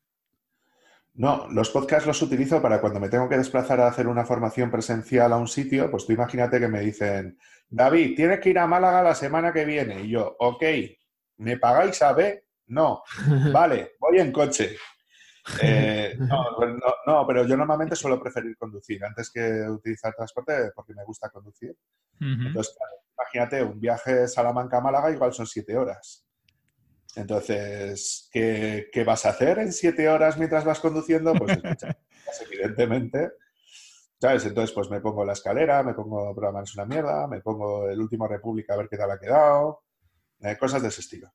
No, 1.15 1.47
los 1.49 1.69
podcasts 1.69 2.07
los 2.07 2.21
utilizo 2.21 2.61
para 2.61 2.79
cuando 2.81 2.99
me 2.99 3.09
tengo 3.09 3.27
que 3.29 3.37
desplazar 3.37 3.81
a 3.81 3.87
hacer 3.87 4.07
una 4.07 4.25
formación 4.25 4.71
presencial 4.71 5.31
a 5.31 5.37
un 5.37 5.47
sitio, 5.47 5.91
pues 5.91 6.07
tú 6.07 6.13
imagínate 6.13 6.59
que 6.59 6.67
me 6.67 6.79
dicen, 6.79 7.37
David, 7.69 8.15
tienes 8.15 8.39
que 8.39 8.49
ir 8.49 8.57
a 8.57 8.65
Málaga 8.65 9.03
la 9.03 9.13
semana 9.13 9.53
que 9.53 9.65
viene. 9.65 10.01
Y 10.01 10.09
yo, 10.09 10.35
ok, 10.39 10.63
¿me 11.37 11.57
pagáis 11.57 12.01
a 12.01 12.13
B? 12.13 12.45
No. 12.67 13.03
Vale, 13.53 13.91
voy 13.99 14.19
en 14.19 14.31
coche. 14.31 14.77
Eh, 15.61 16.15
no, 16.19 16.45
no, 17.05 17.27
pero 17.27 17.45
yo 17.45 17.57
normalmente 17.57 17.95
suelo 17.95 18.21
preferir 18.21 18.57
conducir 18.57 19.03
antes 19.03 19.29
que 19.29 19.41
utilizar 19.69 20.13
transporte 20.13 20.71
porque 20.75 20.93
me 20.93 21.03
gusta 21.03 21.29
conducir. 21.29 21.75
Entonces, 22.19 22.77
imagínate, 23.17 23.63
un 23.63 23.79
viaje 23.79 24.27
Salamanca-Málaga 24.27 25.11
igual 25.11 25.33
son 25.33 25.45
siete 25.45 25.75
horas. 25.75 26.25
Entonces, 27.15 28.29
¿qué, 28.31 29.03
vas 29.05 29.25
a 29.25 29.29
hacer 29.29 29.59
en 29.59 29.73
siete 29.73 30.07
horas 30.07 30.37
mientras 30.37 30.63
vas 30.63 30.79
conduciendo? 30.79 31.33
Pues 31.33 31.57
evidentemente. 32.51 33.31
¿Sabes? 34.19 34.45
Entonces, 34.45 34.73
pues 34.73 34.89
me 34.89 35.01
pongo 35.01 35.25
la 35.25 35.33
escalera, 35.33 35.83
me 35.83 35.93
pongo 35.93 36.33
programar 36.33 36.63
es 36.63 36.73
una 36.75 36.85
mierda, 36.85 37.27
me 37.27 37.41
pongo 37.41 37.89
el 37.89 37.99
último 37.99 38.25
República 38.25 38.73
a 38.73 38.77
ver 38.77 38.87
qué 38.87 38.95
tal 38.95 39.11
ha 39.11 39.19
quedado, 39.19 39.83
eh, 40.39 40.55
cosas 40.57 40.81
de 40.81 40.87
ese 40.87 41.01
estilo. 41.01 41.29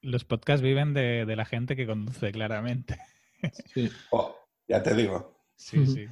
Los 0.00 0.24
podcasts 0.24 0.62
viven 0.62 0.94
de, 0.94 1.24
la 1.36 1.44
gente 1.44 1.76
que 1.76 1.86
conduce, 1.86 2.32
claramente. 2.32 2.98
Sí. 3.74 3.90
Oh, 4.10 4.34
ya 4.66 4.82
te 4.82 4.94
digo. 4.94 5.38
Sí, 5.54 5.86
sí. 5.86 6.06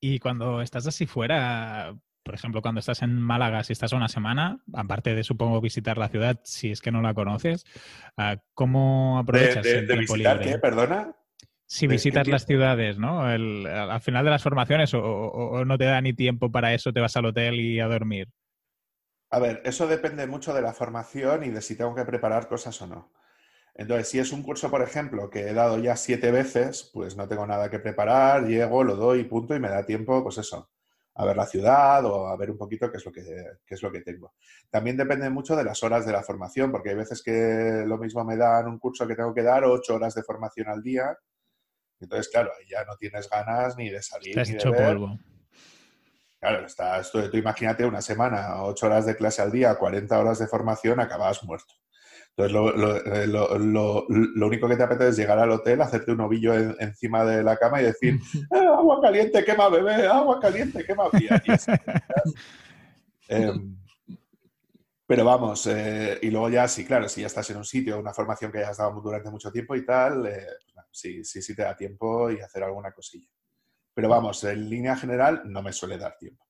Y 0.00 0.18
cuando 0.18 0.62
estás 0.62 0.86
así 0.86 1.04
fuera, 1.04 1.94
por 2.22 2.34
ejemplo, 2.34 2.62
cuando 2.62 2.80
estás 2.80 3.02
en 3.02 3.20
Málaga, 3.20 3.62
si 3.64 3.72
estás 3.72 3.92
una 3.92 4.08
semana, 4.08 4.58
aparte 4.72 5.14
de 5.14 5.22
supongo 5.22 5.60
visitar 5.60 5.98
la 5.98 6.08
ciudad, 6.08 6.40
si 6.42 6.70
es 6.70 6.80
que 6.80 6.90
no 6.90 7.02
la 7.02 7.14
conoces, 7.14 7.64
ah, 8.16 8.38
¿cómo 8.54 9.18
aprovechas 9.18 9.62
de, 9.62 9.78
el 9.78 9.86
tiempo 9.86 10.14
visitar, 10.14 10.38
libre? 10.38 10.52
¿qué? 10.52 10.58
¿Perdona? 10.58 11.14
Si 11.66 11.86
visitas 11.86 12.28
las 12.28 12.46
ciudades, 12.46 12.98
¿no? 12.98 13.22
al 13.22 14.00
final 14.00 14.24
de 14.24 14.30
las 14.30 14.42
formaciones 14.42 14.92
o, 14.94 15.64
no 15.66 15.78
te 15.78 15.84
da 15.84 16.00
ni 16.00 16.12
tiempo 16.12 16.50
para 16.50 16.72
eso, 16.74 16.92
te 16.92 17.00
vas 17.00 17.16
al 17.16 17.26
hotel 17.26 17.60
y 17.60 17.80
a 17.80 17.86
dormir. 17.86 18.28
A 19.36 19.38
ver, 19.38 19.60
eso 19.66 19.86
depende 19.86 20.26
mucho 20.26 20.54
de 20.54 20.62
la 20.62 20.72
formación 20.72 21.44
y 21.44 21.50
de 21.50 21.60
si 21.60 21.76
tengo 21.76 21.94
que 21.94 22.06
preparar 22.06 22.48
cosas 22.48 22.80
o 22.80 22.86
no. 22.86 23.12
Entonces, 23.74 24.08
si 24.08 24.18
es 24.18 24.32
un 24.32 24.42
curso, 24.42 24.70
por 24.70 24.80
ejemplo, 24.80 25.28
que 25.28 25.50
he 25.50 25.52
dado 25.52 25.76
ya 25.76 25.94
siete 25.94 26.30
veces, 26.30 26.90
pues 26.94 27.18
no 27.18 27.28
tengo 27.28 27.46
nada 27.46 27.68
que 27.68 27.78
preparar, 27.78 28.46
llego, 28.46 28.82
lo 28.82 28.96
doy, 28.96 29.24
punto, 29.24 29.54
y 29.54 29.60
me 29.60 29.68
da 29.68 29.84
tiempo, 29.84 30.22
pues 30.22 30.38
eso, 30.38 30.70
a 31.16 31.26
ver 31.26 31.36
la 31.36 31.44
ciudad 31.44 32.02
o 32.06 32.28
a 32.28 32.36
ver 32.38 32.50
un 32.50 32.56
poquito 32.56 32.90
qué 32.90 32.96
es 32.96 33.04
lo 33.04 33.12
que, 33.12 33.20
es 33.66 33.82
lo 33.82 33.92
que 33.92 34.00
tengo. 34.00 34.32
También 34.70 34.96
depende 34.96 35.28
mucho 35.28 35.54
de 35.54 35.64
las 35.64 35.82
horas 35.82 36.06
de 36.06 36.12
la 36.12 36.22
formación, 36.22 36.72
porque 36.72 36.88
hay 36.88 36.96
veces 36.96 37.22
que 37.22 37.84
lo 37.86 37.98
mismo 37.98 38.24
me 38.24 38.38
dan 38.38 38.66
un 38.66 38.78
curso 38.78 39.06
que 39.06 39.16
tengo 39.16 39.34
que 39.34 39.42
dar 39.42 39.64
ocho 39.64 39.96
horas 39.96 40.14
de 40.14 40.22
formación 40.22 40.68
al 40.68 40.82
día. 40.82 41.14
Entonces, 42.00 42.30
claro, 42.30 42.52
ya 42.70 42.86
no 42.86 42.96
tienes 42.96 43.28
ganas 43.28 43.76
ni 43.76 43.90
de 43.90 44.00
salir. 44.00 44.34
ni 44.34 44.54
de 44.54 44.70
ver. 44.70 44.94
polvo. 44.94 45.18
Claro, 46.46 46.64
estás, 46.64 47.10
tú, 47.10 47.28
tú, 47.28 47.36
imagínate 47.38 47.84
una 47.84 48.00
semana, 48.00 48.62
ocho 48.62 48.86
horas 48.86 49.04
de 49.04 49.16
clase 49.16 49.42
al 49.42 49.50
día, 49.50 49.74
40 49.74 50.16
horas 50.16 50.38
de 50.38 50.46
formación, 50.46 51.00
acabas 51.00 51.42
muerto. 51.42 51.74
Entonces, 52.36 53.02
eh, 53.04 53.26
lo, 53.26 53.58
lo, 53.58 54.46
único 54.46 54.68
que 54.68 54.76
te 54.76 54.84
apetece 54.84 55.08
es 55.08 55.16
llegar 55.16 55.40
al 55.40 55.50
hotel, 55.50 55.82
hacerte 55.82 56.12
un 56.12 56.20
ovillo 56.20 56.54
encima 56.54 57.24
de 57.24 57.42
la 57.42 57.56
cama 57.56 57.80
y 57.80 57.86
decir, 57.86 58.20
ah, 58.52 58.76
agua 58.78 59.00
caliente, 59.02 59.44
quema 59.44 59.68
bebé, 59.68 60.06
agua 60.06 60.38
caliente, 60.38 60.84
quema. 60.84 61.06
Em, 63.28 63.76
pero 65.04 65.24
vamos, 65.24 65.66
eh, 65.66 66.20
y 66.22 66.30
luego 66.30 66.48
ya, 66.48 66.68
sí, 66.68 66.84
claro, 66.84 67.08
si 67.08 67.22
ya 67.22 67.26
estás 67.26 67.50
en 67.50 67.56
un 67.56 67.64
sitio, 67.64 67.98
una 67.98 68.14
formación 68.14 68.52
que 68.52 68.58
hayas 68.58 68.76
dado 68.76 69.00
durante 69.00 69.30
mucho 69.30 69.50
tiempo 69.50 69.74
y 69.74 69.84
tal, 69.84 70.26
eh, 70.26 70.46
pues 70.72 70.86
sí, 70.92 71.24
sí, 71.24 71.42
sí 71.42 71.56
te 71.56 71.62
da 71.62 71.76
tiempo 71.76 72.30
y 72.30 72.38
hacer 72.38 72.62
alguna 72.62 72.92
cosilla. 72.92 73.28
Pero 73.96 74.08
vamos, 74.08 74.44
en 74.44 74.70
línea 74.70 74.94
general 74.94 75.42
no 75.46 75.60
me 75.60 75.72
suele 75.72 75.98
dar 75.98 76.16
tiempo 76.16 76.46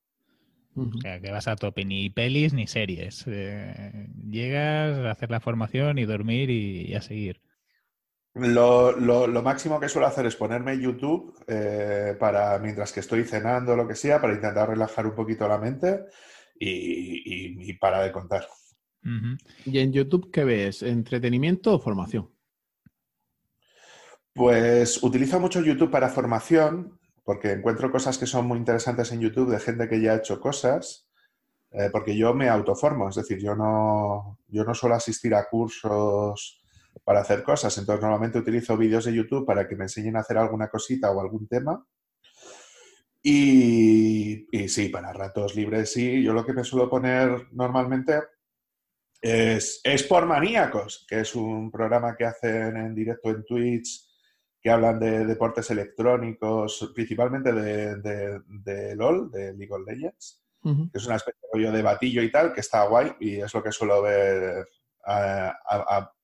que 1.21 1.31
vas 1.31 1.49
a 1.49 1.57
tope, 1.57 1.85
ni 1.85 2.11
pelis 2.11 2.53
ni 2.53 2.67
series. 2.67 3.25
Eh, 3.27 4.09
llegas 4.29 4.99
a 4.99 5.11
hacer 5.11 5.31
la 5.31 5.41
formación 5.41 5.99
y 5.99 6.05
dormir 6.05 6.51
y, 6.51 6.95
a 6.95 7.01
seguir. 7.01 7.41
Lo, 8.35 9.43
máximo 9.43 9.81
que 9.81 9.89
suelo 9.89 10.07
hacer 10.07 10.27
es 10.27 10.37
ponerme 10.37 10.79
YouTube 10.79 11.35
eh, 11.47 12.15
para 12.21 12.59
mientras 12.59 12.93
que 12.93 13.01
estoy 13.01 13.25
cenando 13.25 13.73
o 13.73 13.77
lo 13.77 13.89
que 13.89 13.95
sea, 13.95 14.21
para 14.21 14.35
intentar 14.35 14.69
relajar 14.69 15.07
un 15.07 15.15
poquito 15.15 15.49
la 15.49 15.59
mente 15.59 16.05
y, 16.59 17.73
para 17.75 18.03
de 18.03 18.13
contar. 18.13 18.47
¿Y 19.65 19.79
en 19.79 19.93
YouTube 19.93 20.31
qué 20.31 20.45
ves? 20.45 20.83
¿Entretenimiento 20.83 21.75
o 21.75 21.79
formación? 21.79 22.29
Pues 24.35 25.03
utilizo 25.03 25.41
mucho 25.41 25.63
YouTube 25.63 25.91
para 25.91 26.11
formación, 26.11 26.96
porque 27.27 27.51
encuentro 27.51 27.91
cosas 27.91 28.19
que 28.19 28.27
son 28.27 28.47
muy 28.47 28.57
interesantes 28.57 29.11
en 29.11 29.21
YouTube 29.21 29.51
de 29.51 29.59
gente 29.59 29.89
que 29.89 30.01
ya 30.01 30.13
ha 30.13 30.19
hecho 30.19 30.41
cosas, 30.41 31.09
eh, 31.73 31.91
porque 31.91 32.17
yo 32.17 32.33
me 32.33 32.49
autoformo, 32.49 33.09
es 33.09 33.17
decir, 33.17 33.39
yo 33.43 33.57
no, 33.57 34.39
yo 34.47 34.63
no 34.63 34.73
suelo 34.75 34.95
asistir 34.95 35.35
a 35.35 35.49
cursos 35.49 36.65
para 37.03 37.23
hacer 37.23 37.43
cosas, 37.43 37.77
entonces 37.79 38.01
normalmente 38.01 38.39
utilizo 38.39 38.77
vídeos 38.77 39.07
de 39.07 39.15
YouTube 39.15 39.45
para 39.45 39.67
que 39.67 39.75
me 39.75 39.87
enseñen 39.87 40.17
a 40.17 40.21
hacer 40.21 40.39
alguna 40.39 40.69
cosita 40.69 41.11
o 41.11 41.21
algún 41.21 41.49
tema. 41.49 41.85
Y, 43.21 44.47
y 44.57 44.69
sí, 44.69 44.89
para 44.89 45.13
ratos 45.13 45.57
libres 45.57 45.93
sí, 45.93 46.23
yo 46.23 46.33
lo 46.33 46.47
que 46.47 46.53
me 46.53 46.63
suelo 46.63 46.89
poner 46.89 47.49
normalmente 47.51 48.23
es, 49.21 49.81
es 49.83 50.05
por 50.05 50.27
maníacos, 50.27 51.05
que 51.09 51.23
es 51.23 51.35
un 51.35 51.73
programa 51.73 52.17
que 52.17 52.25
hacen 52.25 52.77
en 52.77 52.95
directo 52.95 53.31
en 53.31 53.45
Twitch 53.45 54.06
que 54.67 54.73
hablan 54.73 54.99
de 54.99 55.25
deportes 55.25 55.71
electrónicos, 55.71 56.91
principalmente 56.93 57.53
de, 57.53 58.97
LOL, 58.97 59.31
de 59.31 59.53
League 59.53 59.73
of 59.73 59.87
Legends, 59.87 60.43
que 60.61 60.99
es 60.99 61.07
una 61.07 61.15
especie 61.15 61.71
de 61.71 61.83
batillo 61.83 62.21
y 62.21 62.33
tal, 62.33 62.53
que 62.53 62.63
está 62.63 62.83
guay 62.83 63.13
y 63.21 63.37
es 63.37 63.55
lo 63.55 63.63
que 63.63 63.71
suelo 63.71 64.03
ver 64.03 64.67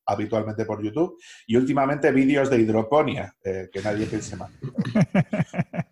habitualmente 0.07 0.65
por 0.65 0.83
YouTube. 0.83 1.17
Y 1.47 1.55
últimamente 1.55 2.11
vídeos 2.11 2.51
de 2.51 2.59
hidroponía, 2.59 3.33
eh, 3.45 3.71
que 3.73 3.81
nadie 3.81 4.07
piense 4.07 4.35
mal. 4.35 4.51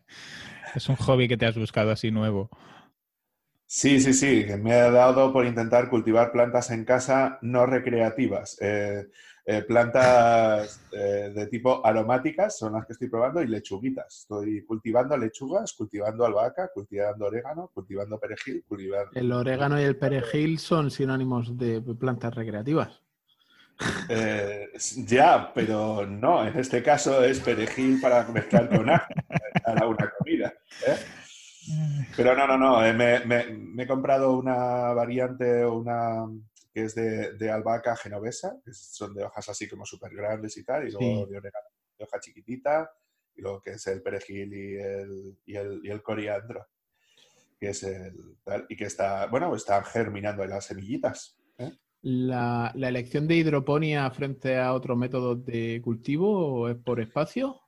Es 0.74 0.88
un 0.88 0.96
hobby 0.96 1.28
que 1.28 1.36
te 1.36 1.46
has 1.46 1.56
buscado 1.56 1.92
así 1.92 2.10
nuevo. 2.10 2.50
Sí, 3.66 4.00
sí, 4.00 4.12
sí, 4.12 4.46
me 4.60 4.72
ha 4.72 4.90
dado 4.90 5.32
por 5.32 5.46
intentar 5.46 5.88
cultivar 5.88 6.32
plantas 6.32 6.72
en 6.72 6.84
casa 6.84 7.38
no 7.42 7.66
recreativas. 7.66 8.56
Eh, 8.60 9.06
eh, 9.46 9.62
plantas 9.62 10.80
eh, 10.92 11.32
de 11.34 11.46
tipo 11.46 11.84
aromáticas 11.84 12.58
son 12.58 12.74
las 12.74 12.86
que 12.86 12.92
estoy 12.92 13.08
probando 13.08 13.42
y 13.42 13.46
lechuguitas. 13.46 14.20
Estoy 14.20 14.64
cultivando 14.64 15.16
lechugas, 15.16 15.72
cultivando 15.72 16.24
albahaca, 16.24 16.70
cultivando 16.72 17.26
orégano, 17.26 17.70
cultivando 17.72 18.18
perejil, 18.18 18.64
cultivando... 18.66 19.10
El 19.14 19.32
orégano 19.32 19.80
y 19.80 19.84
el 19.84 19.96
perejil 19.96 20.58
son 20.58 20.90
sinónimos 20.90 21.56
de 21.56 21.80
plantas 21.80 22.34
recreativas. 22.34 23.00
ya, 25.06 25.52
pero 25.54 26.06
no, 26.06 26.46
en 26.46 26.58
este 26.58 26.82
caso 26.82 27.24
es 27.24 27.40
perejil 27.40 28.00
para 28.00 28.24
mezclar 28.28 28.68
con 28.68 28.86
para 29.64 29.86
una 29.86 30.12
comida. 30.18 30.52
Pero 32.16 32.34
no, 32.34 32.46
no, 32.46 32.58
no. 32.58 32.84
Eh, 32.84 32.92
me, 32.92 33.82
he 33.82 33.86
comprado 33.86 34.36
una 34.36 34.92
variante, 34.92 35.64
una 35.64 36.26
que 36.72 36.84
es 36.84 36.94
de, 36.94 37.50
albahaca 37.50 37.96
genovesa, 37.96 38.60
que 38.64 38.72
son 38.72 39.14
de 39.14 39.24
hojas 39.24 39.48
así 39.48 39.68
como 39.68 39.84
súper 39.84 40.14
grandes 40.14 40.56
y 40.56 40.64
tal, 40.64 40.86
y 40.86 40.92
luego 40.92 41.26
de 41.26 41.36
orégano 41.36 41.66
de 41.98 42.04
hoja 42.04 42.20
chiquitita, 42.20 42.90
y 43.34 43.42
luego 43.42 43.60
que 43.60 43.72
es 43.72 43.86
el 43.86 44.02
perejil 44.02 44.54
y 44.54 44.76
el, 44.76 45.38
y 45.44 45.56
el, 45.56 45.80
y 45.84 45.90
el 45.90 46.02
coriandro, 46.02 46.66
que 47.58 47.70
es 47.70 47.82
el 47.82 48.38
tal, 48.42 48.66
y 48.68 48.76
que 48.76 48.84
está, 48.84 49.26
bueno, 49.26 49.54
están 49.54 49.84
germinando 49.84 50.42
en 50.42 50.50
las 50.50 50.66
semillitas. 50.66 51.38
¿eh? 51.58 51.72
¿La, 52.02 52.72
¿La, 52.74 52.88
elección 52.88 53.28
de 53.28 53.36
hidroponía 53.36 54.10
frente 54.10 54.56
a 54.56 54.72
otros 54.72 54.96
métodos 54.96 55.44
de 55.44 55.80
cultivo 55.82 56.68
es 56.68 56.76
por 56.76 57.00
espacio? 57.00 57.60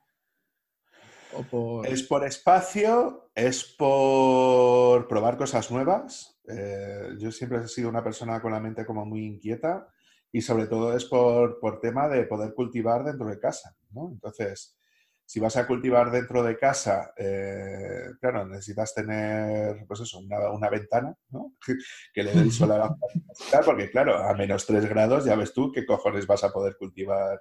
Es 1.85 2.03
por 2.03 2.25
espacio, 2.25 3.31
es 3.33 3.63
por 3.63 5.07
probar 5.07 5.37
cosas 5.37 5.71
nuevas. 5.71 6.32
Eh, 6.47 7.15
yo 7.19 7.31
siempre 7.31 7.59
he 7.59 7.67
sido 7.67 7.89
una 7.89 8.03
persona 8.03 8.41
con 8.41 8.51
la 8.51 8.59
mente 8.59 8.85
como 8.85 9.05
muy 9.05 9.25
inquieta 9.25 9.87
y 10.31 10.41
sobre 10.41 10.67
todo 10.67 10.95
es 10.95 11.05
por, 11.05 11.79
tema 11.81 12.07
de 12.07 12.25
poder 12.25 12.53
cultivar 12.53 13.03
dentro 13.03 13.27
de 13.27 13.39
casa. 13.39 13.75
Entonces, 13.95 14.77
si 15.25 15.39
vas 15.39 15.55
a 15.57 15.67
cultivar 15.67 16.11
dentro 16.11 16.43
de 16.43 16.57
casa, 16.57 17.13
eh, 17.17 18.07
claro, 18.19 18.45
necesitas 18.45 18.93
tener, 18.93 19.85
pues 19.87 20.01
eso, 20.01 20.19
una, 20.19 20.69
ventana, 20.69 21.15
que 22.13 22.23
le 22.23 22.33
dé 22.33 22.51
sol 22.51 22.71
a 22.71 22.77
la 22.77 22.95
porque 23.65 23.89
claro, 23.89 24.17
a 24.17 24.33
menos 24.33 24.65
3 24.65 24.85
grados 24.85 25.25
ya 25.25 25.35
ves 25.35 25.53
tú 25.53 25.71
qué 25.71 25.85
cojones 25.85 26.27
vas 26.27 26.43
a 26.43 26.51
poder 26.51 26.75
cultivar 26.77 27.39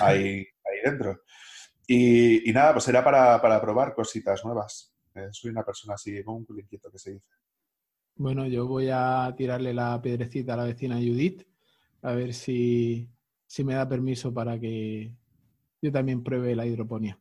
ahí, 0.00 0.38
ahí 0.38 0.80
dentro. 0.84 1.20
Y, 1.86 2.52
nada, 2.52 2.72
pues 2.72 2.88
era 2.88 3.04
para, 3.04 3.60
probar 3.60 3.94
cositas 3.94 4.44
nuevas. 4.44 4.94
Eh, 5.14 5.28
soy 5.30 5.50
una 5.50 5.64
persona 5.64 5.94
así, 5.94 6.22
un 6.24 6.44
culo 6.44 6.60
inquieto 6.60 6.90
que 6.90 6.98
se 6.98 7.12
dice. 7.12 7.28
Bueno, 8.16 8.46
yo 8.46 8.66
voy 8.66 8.88
a 8.92 9.32
tirarle 9.36 9.74
la 9.74 10.00
piedrecita 10.00 10.54
a 10.54 10.58
la 10.58 10.64
vecina 10.64 10.96
Judith, 10.96 11.42
a 12.02 12.12
ver 12.12 12.34
si, 12.34 13.08
me 13.64 13.74
da 13.74 13.88
permiso 13.88 14.32
para 14.32 14.58
que 14.58 15.14
yo 15.80 15.92
también 15.92 16.22
pruebe 16.22 16.54
la 16.54 16.66
hidroponía, 16.66 17.18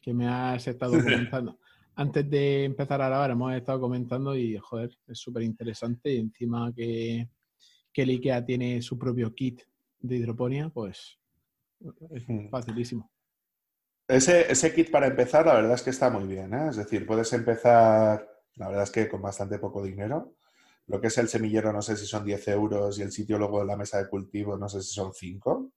que 0.00 0.12
me 0.12 0.28
has 0.28 0.66
estado 0.66 0.92
comentando. 1.02 1.58
Antes 1.96 2.28
de 2.28 2.64
empezar 2.64 3.00
a 3.00 3.08
grabar 3.08 3.30
hemos 3.30 3.54
estado 3.54 3.80
comentando 3.80 4.36
y, 4.36 4.56
joder, 4.58 4.96
es 5.06 5.18
súper 5.18 5.44
interesante. 5.44 6.12
Y 6.12 6.18
encima 6.18 6.72
que, 6.74 7.28
que 7.92 8.02
el 8.02 8.10
IKEA 8.10 8.44
tiene 8.44 8.82
su 8.82 8.98
propio 8.98 9.32
kit 9.32 9.62
de 10.00 10.16
hidroponía, 10.16 10.68
pues 10.70 11.18
es 12.10 12.28
mm. 12.28 12.48
facilísimo. 12.48 13.10
Ese, 14.06 14.74
kit 14.74 14.90
para 14.90 15.06
empezar, 15.06 15.46
la 15.46 15.54
verdad 15.54 15.74
es 15.74 15.82
que 15.82 15.90
está 15.90 16.10
muy 16.10 16.26
bien. 16.26 16.52
¿eh? 16.52 16.68
Es 16.68 16.76
decir, 16.76 17.06
puedes 17.06 17.32
empezar, 17.32 18.28
la 18.56 18.68
verdad 18.68 18.84
es 18.84 18.90
que 18.90 19.08
con 19.08 19.22
bastante 19.22 19.58
poco 19.58 19.82
dinero. 19.82 20.34
Lo 20.86 21.00
que 21.00 21.06
es 21.06 21.18
el 21.18 21.28
semillero, 21.28 21.72
no 21.72 21.80
sé 21.80 21.96
si 21.96 22.06
son 22.06 22.24
10 22.24 22.48
euros 22.48 22.98
y 22.98 23.02
el 23.02 23.10
sitio 23.10 23.38
luego 23.38 23.60
de 23.60 23.66
la 23.66 23.76
mesa 23.76 23.98
de 23.98 24.08
cultivo, 24.08 24.56
no 24.56 24.68
sé 24.68 24.82
si 24.82 24.92
son 24.92 25.12
5. 25.14 25.70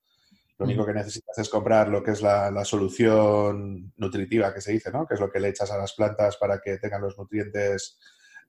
Lo 0.60 0.66
único 0.66 0.86
que 0.86 0.94
necesitas 0.94 1.38
es 1.38 1.50
comprar 1.50 1.88
lo 1.88 2.04
que 2.04 2.12
es 2.12 2.22
la, 2.22 2.66
solución 2.66 3.94
nutritiva 3.96 4.54
que 4.54 4.62
se 4.62 4.72
dice, 4.74 4.92
¿no? 4.92 5.06
Que 5.06 5.14
es 5.14 5.20
lo 5.20 5.32
que 5.32 5.40
le 5.40 5.50
echas 5.50 5.72
a 5.72 5.78
las 5.78 5.94
plantas 5.94 6.36
para 6.38 6.60
que 6.60 6.78
tengan 6.78 7.02
los 7.02 7.18
nutrientes 7.18 8.00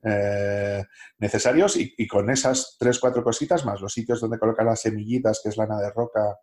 eh, 0.02 0.84
necesarios 1.18 1.76
y, 1.76 1.94
y, 1.96 2.08
con 2.08 2.30
esas 2.30 2.76
tres, 2.78 2.98
cuatro 2.98 3.22
cositas 3.22 3.64
más 3.64 3.80
los 3.80 3.92
sitios 3.92 4.20
donde 4.20 4.38
colocar 4.38 4.64
las 4.64 4.80
semillitas, 4.80 5.40
que 5.42 5.50
es 5.50 5.56
lana 5.56 5.78
de 5.80 5.90
roca, 5.90 6.36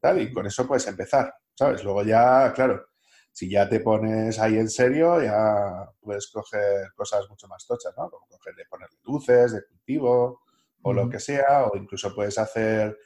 tal, 0.00 0.20
y 0.20 0.32
con 0.32 0.46
eso 0.46 0.66
puedes 0.66 0.86
empezar. 0.88 1.32
¿sabes? 1.54 1.84
Luego 1.84 2.02
ya, 2.02 2.52
claro, 2.54 2.84
si 3.34 3.50
ya 3.50 3.68
te 3.68 3.80
pones 3.80 4.38
ahí 4.38 4.56
en 4.58 4.70
serio, 4.70 5.20
ya 5.20 5.90
puedes 6.00 6.28
coger 6.28 6.92
cosas 6.94 7.28
mucho 7.28 7.48
más 7.48 7.66
tochas, 7.66 7.92
¿no? 7.98 8.08
Como 8.08 8.28
cogerle, 8.28 8.64
ponerle 8.70 8.96
luces 9.02 9.52
de 9.52 9.64
cultivo 9.64 10.42
o 10.82 10.92
lo 10.92 11.10
que 11.10 11.18
sea, 11.18 11.66
o 11.66 11.76
incluso 11.76 12.14
puedes 12.14 12.38
hacer, 12.38 12.96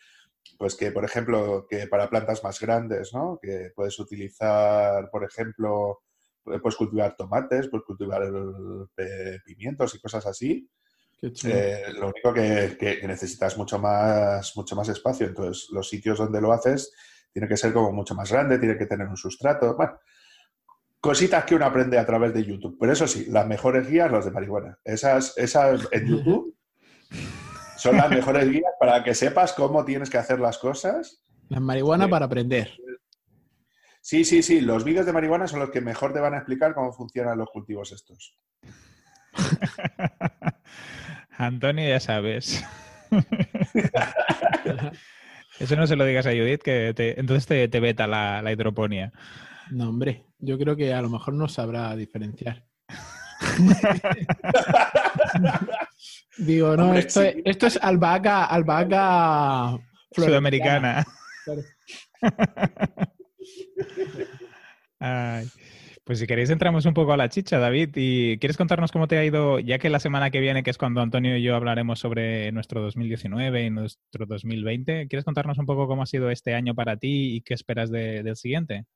pues 0.59 0.75
que, 0.75 0.93
por 0.93 1.03
ejemplo, 1.07 1.67
que 1.67 1.87
para 1.87 2.11
plantas 2.11 2.45
más 2.45 2.61
grandes, 2.61 3.15
¿no? 3.15 3.39
Que 3.41 3.71
puedes 3.75 3.99
utilizar, 3.99 5.09
por 5.11 5.25
ejemplo, 5.25 6.01
puedes 6.45 6.77
cultivar 6.77 7.17
tomates, 7.17 7.69
puedes 7.69 7.87
cultivar 7.87 8.23
pimientos 9.47 9.95
y 9.95 9.99
cosas 9.99 10.27
así. 10.27 10.69
Eh, 11.23 11.85
lo 11.95 12.09
único 12.09 12.35
que, 12.35 12.77
que, 12.79 13.09
necesitas 13.09 13.57
mucho 13.57 13.79
más, 13.79 14.55
mucho 14.57 14.77
más 14.77 14.91
espacio. 14.91 15.27
Entonces, 15.27 15.69
los 15.73 15.89
sitios 15.89 16.19
donde 16.19 16.43
lo 16.43 16.53
haces 16.53 16.93
tiene 17.33 17.49
que 17.49 17.57
ser 17.57 17.73
como 17.73 17.93
mucho 17.93 18.15
más 18.15 18.31
grande, 18.31 18.59
tiene 18.59 18.77
que 18.77 18.85
tener 18.85 19.09
un 19.09 19.17
sustrato. 19.17 19.75
Bueno, 19.75 19.99
cositas 21.01 21.45
que 21.45 21.55
uno 21.55 21.65
aprende 21.65 21.99
a 21.99 22.07
través 22.07 22.35
de 22.35 22.45
YouTube. 22.45 22.77
Pero 22.79 22.93
eso 22.93 23.07
sí, 23.07 23.27
las 23.29 23.47
mejores 23.47 23.89
guías, 23.89 24.11
las 24.11 24.25
de 24.25 24.31
marihuana. 24.31 24.79
Esas, 24.85 25.37
esas 25.37 25.89
en 25.93 26.07
YouTube 26.07 26.57
son 27.77 27.97
las 27.97 28.11
mejores 28.11 28.51
guías 28.51 28.73
para 28.79 29.03
que 29.05 29.15
sepas 29.15 29.53
cómo 29.53 29.85
tienes 29.85 30.11
que 30.11 30.19
hacer 30.19 30.41
las 30.41 30.59
cosas. 30.59 31.25
La 31.49 31.61
marihuana 31.61 32.09
para 32.09 32.27
aprender. 32.27 32.73
Sí, 34.01 34.25
sí, 34.25 34.43
sí. 34.43 34.61
Los 34.61 34.85
vídeos 34.85 35.07
de 35.07 35.13
marihuana 35.13 35.47
son 35.47 35.61
los 35.61 35.71
que 35.71 35.81
mejor 35.81 36.13
te 36.13 36.21
van 36.21 36.35
a 36.35 36.39
explicar 36.39 36.75
cómo 36.75 36.93
funcionan 36.93 37.39
los 37.39 37.49
cultivos 37.51 37.93
estos. 37.93 38.37
Antonio, 41.39 41.89
ya 41.89 42.01
sabes. 42.01 42.65
Eso 45.59 45.77
no 45.77 45.87
se 45.87 45.97
lo 45.97 46.05
digas 46.05 46.27
a 46.27 46.31
Judith, 46.31 46.63
que 46.63 46.95
entonces 47.17 47.47
te, 47.47 47.69
te 47.69 47.81
veta 47.81 48.07
la, 48.07 48.43
hidroponía. 48.53 49.13
No, 49.71 49.89
hombre, 49.89 50.25
yo 50.39 50.59
creo 50.59 50.77
que 50.77 50.95
a 50.95 51.03
lo 51.03 51.11
mejor 51.11 51.35
no 51.35 51.49
sabrá 51.49 51.97
diferenciar. 51.97 52.65
Digo, 56.39 56.77
no, 56.77 56.95
esto, 56.95 57.23
esto, 57.45 57.67
es 57.67 57.77
albahaca, 57.83 58.45
albahaca 58.45 59.77
sudamericana. 60.13 61.05
Ay. 65.01 65.49
Pues 66.09 66.21
si 66.21 66.27
queréis 66.27 66.49
entramos 66.49 66.87
un 66.87 66.95
poco 66.95 67.13
a 67.13 67.19
la 67.19 67.29
chicha, 67.29 67.59
David. 67.59 67.91
¿Y 67.95 68.39
quieres 68.39 68.57
contarnos 68.57 68.93
cómo 68.93 69.09
te 69.09 69.19
ha 69.19 69.25
ido, 69.27 69.59
ya 69.59 69.79
que 69.79 69.91
la 69.91 70.01
semana 70.01 70.31
que 70.31 70.41
viene, 70.41 70.63
que 70.63 70.71
es 70.71 70.79
cuando 70.79 71.03
Antonio 71.03 71.37
y 71.37 71.43
yo 71.43 71.55
hablaremos 71.55 71.99
sobre 71.99 72.51
nuestro 72.51 72.81
2019 72.81 73.67
y 73.67 73.71
nuestro 73.71 74.25
2020, 74.25 75.07
¿quieres 75.09 75.27
contarnos 75.27 75.59
un 75.59 75.67
poco 75.67 75.87
cómo 75.87 76.03
ha 76.03 76.07
sido 76.07 76.31
este 76.31 76.55
año 76.55 76.75
para 76.75 76.97
ti 76.97 77.37
y 77.37 77.43
qué 77.43 77.53
esperas 77.53 77.91
del 77.91 78.37
siguiente? 78.37 78.87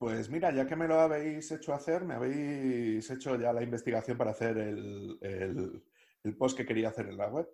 Pues 0.00 0.30
mira, 0.30 0.50
ya 0.50 0.66
que 0.66 0.76
me 0.76 0.88
lo 0.88 0.98
habéis 0.98 1.52
hecho 1.52 1.74
hacer, 1.74 2.04
me 2.04 2.14
habéis 2.14 3.10
hecho 3.10 3.36
ya 3.36 3.52
la 3.52 3.62
investigación 3.62 4.16
para 4.16 4.30
hacer 4.30 4.56
el, 4.56 5.18
el 5.20 6.36
post 6.38 6.56
que 6.56 6.64
quería 6.64 6.88
hacer 6.88 7.06
en 7.08 7.18
la 7.18 7.28
web. 7.28 7.46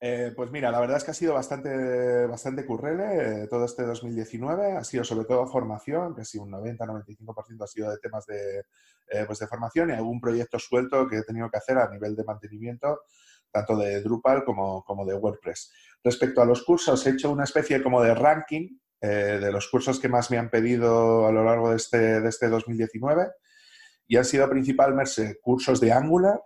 Eh, 0.00 0.32
pues 0.34 0.50
mira, 0.50 0.70
la 0.70 0.80
verdad 0.80 0.96
es 0.96 1.04
que 1.04 1.10
ha 1.10 1.14
sido 1.14 1.34
bastante, 1.34 2.26
bastante 2.26 2.64
currele 2.64 3.42
eh, 3.42 3.46
todo 3.46 3.66
este 3.66 3.82
2019. 3.82 4.72
Ha 4.72 4.84
sido 4.84 5.04
sobre 5.04 5.26
todo 5.26 5.46
formación, 5.46 6.14
que 6.14 6.22
un 6.38 6.50
90-95% 6.50 7.62
ha 7.62 7.66
sido 7.66 7.90
de 7.90 7.98
temas 7.98 8.24
de, 8.24 8.60
eh, 9.10 9.24
pues 9.26 9.40
de 9.40 9.46
formación 9.46 9.90
y 9.90 9.92
algún 9.92 10.18
proyecto 10.18 10.58
suelto 10.58 11.06
que 11.06 11.18
he 11.18 11.24
tenido 11.24 11.50
que 11.50 11.58
hacer 11.58 11.76
a 11.76 11.90
nivel 11.90 12.16
de 12.16 12.24
mantenimiento, 12.24 13.02
tanto 13.50 13.76
de 13.76 14.00
Drupal 14.00 14.44
como, 14.44 14.82
como 14.82 15.04
de 15.04 15.14
WordPress. 15.14 15.70
Respecto 16.02 16.40
a 16.40 16.46
los 16.46 16.64
cursos, 16.64 17.06
he 17.06 17.10
hecho 17.10 17.30
una 17.30 17.44
especie 17.44 17.82
como 17.82 18.02
de 18.02 18.14
ranking 18.14 18.78
de 19.08 19.50
los 19.50 19.68
cursos 19.68 19.98
que 19.98 20.08
más 20.08 20.30
me 20.30 20.38
han 20.38 20.48
pedido 20.48 21.26
a 21.26 21.32
lo 21.32 21.44
largo 21.44 21.70
de 21.70 21.76
este, 21.76 22.20
de 22.20 22.28
este 22.28 22.48
2019 22.48 23.32
y 24.06 24.16
han 24.16 24.24
sido 24.24 24.48
principalmente 24.48 25.38
cursos 25.40 25.80
de 25.80 25.92
Angular, 25.92 26.40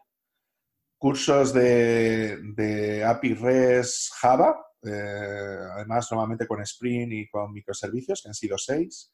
cursos 0.99 1.53
de, 1.53 3.05
API 3.05 3.35
REST 3.35 4.13
Java, 4.21 4.57
eh, 4.83 5.59
además 5.75 6.09
normalmente 6.11 6.47
con 6.47 6.63
Spring 6.63 7.09
y 7.11 7.29
con 7.29 7.53
microservicios, 7.53 8.23
que 8.23 8.29
han 8.29 8.35
sido 8.35 8.57
seis. 8.57 9.13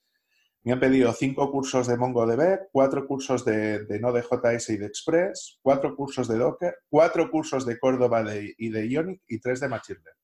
Me 0.64 0.72
han 0.72 0.80
pedido 0.80 1.12
cinco 1.12 1.50
cursos 1.50 1.88
de 1.88 1.96
MongoDB, 1.96 2.68
cuatro 2.70 3.06
cursos 3.06 3.44
de, 3.44 3.84
de 3.84 3.98
Node.js 3.98 4.68
y 4.70 4.76
de 4.76 4.86
Express, 4.86 5.58
cuatro 5.60 5.96
cursos 5.96 6.28
de 6.28 6.38
Docker, 6.38 6.76
cuatro 6.88 7.30
cursos 7.30 7.66
de 7.66 7.78
Córdoba 7.78 8.24
y 8.34 8.68
de 8.68 8.86
Ionic 8.86 9.22
y 9.26 9.40
tres 9.40 9.60
de 9.60 9.68
Machine 9.68 9.98
Learning. 10.04 10.21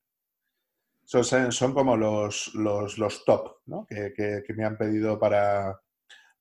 Son, 1.09 1.73
como 1.73 1.97
los, 1.97 2.55
los, 2.55 3.25
top 3.25 3.63
que, 3.89 4.45
me 4.55 4.67
han 4.67 4.77
pedido 4.77 5.19
para, 5.19 5.81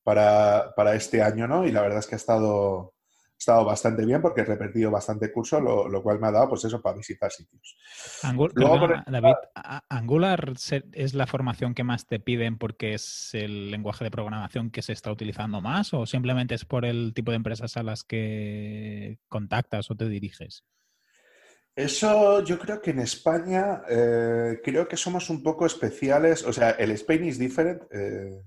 para, 0.04 0.74
para, 0.76 0.94
este 0.94 1.22
año, 1.22 1.48
¿no? 1.48 1.66
Y 1.66 1.72
la 1.72 1.82
verdad 1.82 2.00
es 2.00 2.08
que 2.08 2.16
ha 2.16 2.18
estado, 2.18 2.94
estado 3.40 3.64
bastante 3.64 4.06
bien 4.06 4.22
porque 4.22 4.42
he 4.42 4.44
repetido 4.44 4.92
bastante 4.92 5.32
curso, 5.32 5.62
lo, 5.62 6.04
cual 6.04 6.20
me 6.20 6.28
ha 6.28 6.32
dado, 6.32 6.50
pues 6.50 6.66
eso, 6.66 6.82
para 6.82 6.98
visitar 6.98 7.32
sitios. 7.32 7.78
David, 9.08 9.36
¿Angular 9.88 10.54
es 10.92 11.14
la 11.14 11.28
formación 11.28 11.74
que 11.74 11.86
más 11.86 12.06
te 12.06 12.20
piden 12.20 12.58
porque 12.58 12.94
es 12.94 13.30
el 13.36 13.72
lenguaje 13.72 14.04
de 14.04 14.12
programación 14.12 14.70
que 14.70 14.82
se 14.82 14.92
está 14.92 15.14
utilizando 15.14 15.62
más 15.62 15.94
o 15.94 16.06
simplemente 16.06 16.56
es 16.56 16.66
por 16.66 16.84
el 16.84 17.14
tipo 17.14 17.32
de 17.32 17.38
empresas 17.38 17.78
a 17.78 17.84
las 17.84 18.04
que 18.04 19.20
contactas 19.30 19.90
o 19.92 19.96
te 19.96 20.10
diriges? 20.10 20.66
Eso 21.78 22.44
yo 22.44 22.58
creo 22.58 22.82
que 22.82 22.90
en 22.90 22.98
España 23.02 23.84
eh, 23.88 24.60
creo 24.64 24.88
que 24.88 24.98
somos 24.98 25.30
un 25.30 25.44
poco 25.44 25.68
especiales, 25.68 26.44
o 26.44 26.52
sea, 26.52 26.72
el 26.72 26.90
Spain 26.90 27.26
is 27.26 27.38
different. 27.38 27.84
Eh, 27.92 28.42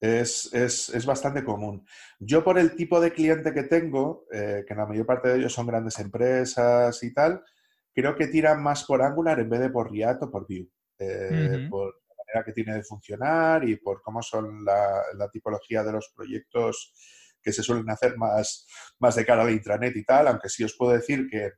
es, 0.00 0.50
es, 0.54 1.04
bastante 1.04 1.44
común. 1.44 1.84
Yo 2.18 2.42
por 2.42 2.58
el 2.58 2.74
tipo 2.74 3.02
de 3.02 3.12
cliente 3.12 3.52
que 3.52 3.64
tengo, 3.64 4.24
eh, 4.32 4.64
que 4.66 4.74
la 4.74 4.86
mayor 4.86 5.04
parte 5.04 5.28
de 5.28 5.38
ellos 5.40 5.52
son 5.52 5.66
grandes 5.66 5.98
empresas 5.98 7.02
y 7.02 7.12
tal, 7.12 7.44
creo 7.92 8.16
que 8.16 8.28
tiran 8.28 8.62
más 8.62 8.84
por 8.84 9.02
Angular 9.02 9.38
en 9.40 9.50
vez 9.50 9.60
de 9.60 9.68
por 9.68 9.92
React 9.92 10.22
o 10.22 10.30
por 10.30 10.46
Vue. 10.48 10.70
Por 11.68 11.96
la 12.08 12.14
manera 12.16 12.44
que 12.46 12.52
tiene 12.54 12.76
de 12.76 12.82
funcionar 12.82 13.68
y 13.68 13.76
por 13.76 14.00
cómo 14.00 14.22
son 14.22 14.64
la, 14.64 15.28
tipología 15.30 15.84
de 15.84 15.92
los 15.92 16.10
proyectos 16.16 16.94
que 17.42 17.52
se 17.52 17.62
suelen 17.62 17.90
hacer 17.90 18.16
más, 18.16 18.66
más 19.00 19.16
de 19.16 19.26
cara 19.26 19.42
a 19.42 19.44
la 19.44 19.52
intranet 19.52 19.94
y 19.96 20.04
tal, 20.04 20.28
aunque 20.28 20.48
sí 20.48 20.64
os 20.64 20.74
puedo 20.74 20.92
decir 20.92 21.28
que 21.30 21.52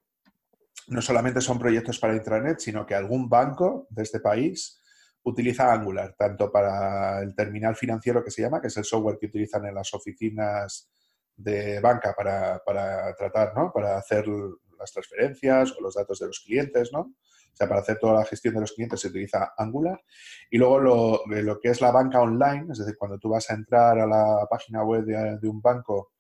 no 0.89 1.03
solamente 1.03 1.41
son 1.41 1.59
proyectos 1.59 1.99
para 1.99 2.15
intranet, 2.15 2.59
sino 2.61 2.87
que 2.87 2.95
algún 2.95 3.29
banco 3.29 3.87
de 3.91 4.03
este 4.03 4.21
país 4.21 4.81
utiliza 5.23 5.73
Angular, 5.73 6.15
tanto 6.19 6.51
para 6.51 7.21
el 7.23 7.35
terminal 7.35 7.77
financiero 7.77 8.25
que 8.25 8.31
se 8.31 8.43
llama, 8.43 8.61
que 8.61 8.69
es 8.69 8.77
el 8.77 8.85
software 8.85 9.19
que 9.19 9.27
utilizan 9.27 9.67
en 9.67 9.75
las 9.75 9.93
oficinas 9.93 10.91
de 11.37 11.81
banca 11.81 12.15
para, 12.17 12.63
tratar, 13.17 13.55
¿no? 13.57 13.73
Para 13.73 13.99
hacer 13.99 14.27
las 14.79 14.93
transferencias 14.93 15.73
o 15.73 15.83
los 15.83 15.95
datos 15.95 16.19
de 16.19 16.27
los 16.27 16.41
clientes, 16.41 16.91
¿no? 16.93 17.01
O 17.01 17.57
sea, 17.57 17.69
para 17.69 17.81
hacer 17.81 17.99
toda 17.99 18.15
la 18.15 18.25
gestión 18.25 18.55
de 18.55 18.61
los 18.61 18.73
clientes 18.73 19.01
se 19.01 19.09
utiliza 19.09 19.53
Angular. 19.57 20.01
Y 20.51 20.59
luego 20.59 20.79
lo, 20.79 21.23
lo 21.27 21.59
que 21.59 21.69
es 21.69 21.81
la 21.81 21.91
banca 21.91 22.21
online, 22.21 22.67
es 22.71 22.79
decir, 22.79 22.97
cuando 22.97 23.19
tú 23.19 23.31
vas 23.31 23.51
a 23.51 23.55
entrar 23.55 23.99
a 23.99 24.07
la 24.07 24.47
página 24.49 24.83
web 24.85 25.05
de, 25.05 25.49
un 25.49 25.61
banco 25.61 26.13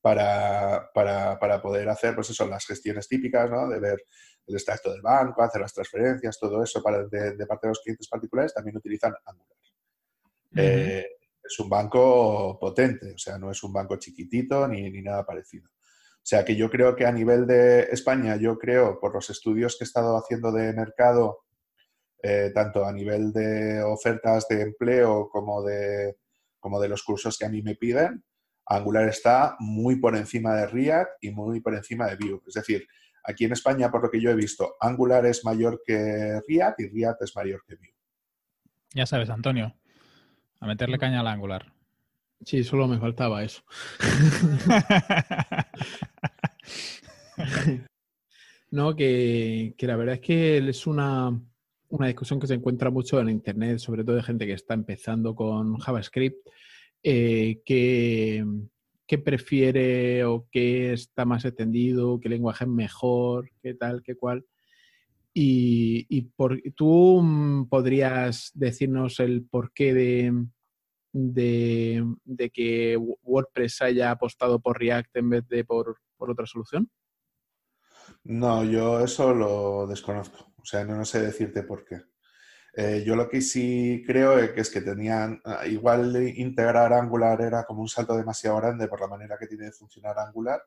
para, 0.00 0.90
para, 0.94 1.60
poder 1.62 1.88
hacer, 1.88 2.14
pues 2.14 2.30
eso, 2.30 2.46
las 2.46 2.64
gestiones 2.66 3.06
típicas, 3.06 3.50
¿no? 3.50 3.68
De 3.68 3.78
ver 3.78 4.06
el 4.46 4.54
extracto 4.54 4.90
del 4.90 5.02
banco, 5.02 5.42
hacer 5.42 5.60
las 5.60 5.74
transferencias, 5.74 6.38
todo 6.38 6.62
eso 6.62 6.82
para 6.82 7.06
de, 7.06 7.46
parte 7.46 7.66
de 7.66 7.70
los 7.70 7.80
clientes 7.80 8.08
particulares, 8.08 8.54
también 8.54 8.76
utilizan 8.76 9.14
Angular. 9.24 9.56
Eh, 10.56 11.06
es 11.42 11.58
un 11.58 11.68
banco 11.68 12.58
potente, 12.58 13.12
o 13.14 13.18
sea, 13.18 13.38
no 13.38 13.50
es 13.50 13.62
un 13.62 13.72
banco 13.72 13.96
chiquitito 13.96 14.66
ni, 14.68 14.90
nada 15.02 15.24
parecido. 15.24 15.68
O 15.68 16.22
sea, 16.30 16.44
que 16.44 16.56
yo 16.56 16.70
creo 16.70 16.94
que 16.96 17.06
a 17.06 17.12
nivel 17.12 17.46
de 17.46 17.82
España, 17.92 18.36
yo 18.36 18.58
creo, 18.58 18.98
por 19.00 19.14
los 19.14 19.30
estudios 19.30 19.76
que 19.76 19.84
he 19.84 19.86
estado 19.86 20.16
haciendo 20.16 20.52
de 20.52 20.72
mercado, 20.72 21.44
eh, 22.22 22.50
tanto 22.54 22.84
a 22.84 22.92
nivel 22.92 23.32
de 23.32 23.82
ofertas 23.82 24.46
de 24.48 24.62
empleo 24.62 25.28
como 25.30 25.62
de, 25.62 26.16
como 26.58 26.80
de 26.80 26.88
los 26.88 27.02
cursos 27.02 27.38
que 27.38 27.46
a 27.46 27.48
mí 27.48 27.62
me 27.62 27.74
piden, 27.74 28.22
Angular 28.70 29.08
está 29.08 29.56
muy 29.58 29.96
por 29.96 30.16
encima 30.16 30.54
de 30.54 30.66
React 30.66 31.22
y 31.22 31.30
muy 31.30 31.60
por 31.60 31.74
encima 31.74 32.06
de 32.06 32.16
Vue. 32.16 32.40
Es 32.46 32.54
decir, 32.54 32.86
Aquí 33.24 33.44
en 33.44 33.52
España, 33.52 33.90
por 33.90 34.02
lo 34.02 34.10
que 34.10 34.20
yo 34.20 34.30
he 34.30 34.34
visto, 34.34 34.76
Angular 34.80 35.24
es 35.26 35.44
mayor 35.44 35.82
que 35.84 36.40
React 36.48 36.80
y 36.80 36.88
React 36.88 37.22
es 37.22 37.36
mayor 37.36 37.62
que 37.66 37.76
Vue. 37.76 37.94
Ya 38.94 39.04
sabes, 39.06 39.30
Antonio, 39.30 39.76
a 40.58 40.66
meterle 40.66 40.98
caña 40.98 41.20
al 41.20 41.28
Angular. 41.28 41.72
Sí, 42.44 42.64
solo 42.64 42.88
me 42.88 42.98
faltaba 42.98 43.44
eso. 43.44 43.62
no, 48.70 48.96
que, 48.96 49.74
la 49.78 49.96
verdad 49.96 50.14
es 50.14 50.22
que 50.22 50.56
es 50.56 50.86
una, 50.86 51.38
discusión 51.90 52.40
que 52.40 52.46
se 52.46 52.54
encuentra 52.54 52.88
mucho 52.90 53.20
en 53.20 53.28
Internet, 53.28 53.76
sobre 53.78 54.02
todo 54.02 54.16
de 54.16 54.22
gente 54.22 54.46
que 54.46 54.54
está 54.54 54.72
empezando 54.72 55.34
con 55.34 55.76
JavaScript, 55.76 56.48
eh, 57.02 57.62
que, 57.64 58.44
qué 59.06 59.18
prefiere 59.18 60.24
o 60.24 60.46
qué 60.50 60.92
está 60.92 61.24
más 61.24 61.44
extendido, 61.44 62.20
qué 62.20 62.28
lenguaje 62.28 62.64
es 62.64 62.70
mejor, 62.70 63.50
qué 63.62 63.74
tal, 63.74 64.02
qué 64.02 64.14
cual. 64.14 64.44
Y, 65.32 66.22
por, 66.36 66.60
tú 66.74 67.20
mm, 67.22 67.68
podrías 67.68 68.50
decirnos 68.54 69.20
el 69.20 69.44
porqué 69.44 69.94
de, 69.94 70.46
de, 71.12 72.50
que 72.52 72.96
WordPress 72.96 73.82
haya 73.82 74.10
apostado 74.10 74.60
por 74.60 74.78
React 74.78 75.16
en 75.16 75.30
vez 75.30 75.48
de 75.48 75.64
por, 75.64 75.98
por 76.16 76.30
otra 76.30 76.46
solución? 76.46 76.90
No, 78.24 78.64
yo 78.64 79.00
eso 79.00 79.34
lo 79.34 79.86
desconozco. 79.86 80.52
O 80.56 80.64
sea, 80.64 80.84
no 80.84 81.04
sé 81.04 81.20
decirte 81.20 81.62
por 81.62 81.84
qué. 81.84 82.02
Eh, 82.72 83.02
yo 83.04 83.16
lo 83.16 83.28
que 83.28 83.40
sí 83.40 84.02
creo 84.06 84.38
es 84.38 84.70
que 84.70 84.80
tenían, 84.80 85.40
ah, 85.44 85.66
igual 85.66 86.16
integrar 86.36 86.92
Angular 86.92 87.40
era 87.40 87.64
como 87.64 87.80
un 87.80 87.88
salto 87.88 88.16
demasiado 88.16 88.58
grande 88.58 88.86
por 88.86 89.00
la 89.00 89.08
manera 89.08 89.36
que 89.38 89.46
tiene 89.46 89.66
de 89.66 89.72
funcionar 89.72 90.18
Angular. 90.18 90.62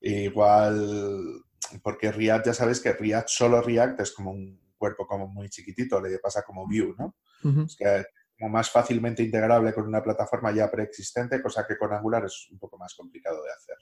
igual, 0.00 1.42
porque 1.82 2.12
React, 2.12 2.46
ya 2.46 2.54
sabes 2.54 2.80
que 2.80 2.92
React, 2.92 3.28
solo 3.28 3.62
React 3.62 4.00
es 4.00 4.12
como 4.12 4.30
un 4.30 4.60
cuerpo 4.76 5.06
como 5.06 5.26
muy 5.26 5.48
chiquitito, 5.48 6.00
le 6.00 6.18
pasa 6.18 6.42
como 6.42 6.66
Vue, 6.66 6.94
¿no? 6.98 7.16
Es 7.64 7.76
que 7.76 8.04
como 8.38 8.50
más 8.50 8.70
fácilmente 8.70 9.22
integrable 9.22 9.72
con 9.72 9.86
una 9.86 10.02
plataforma 10.02 10.52
ya 10.52 10.70
preexistente, 10.70 11.40
cosa 11.40 11.66
que 11.66 11.78
con 11.78 11.92
Angular 11.92 12.24
es 12.24 12.48
un 12.50 12.58
poco 12.58 12.76
más 12.76 12.94
complicado 12.94 13.42
de 13.42 13.50
hacer. 13.50 13.76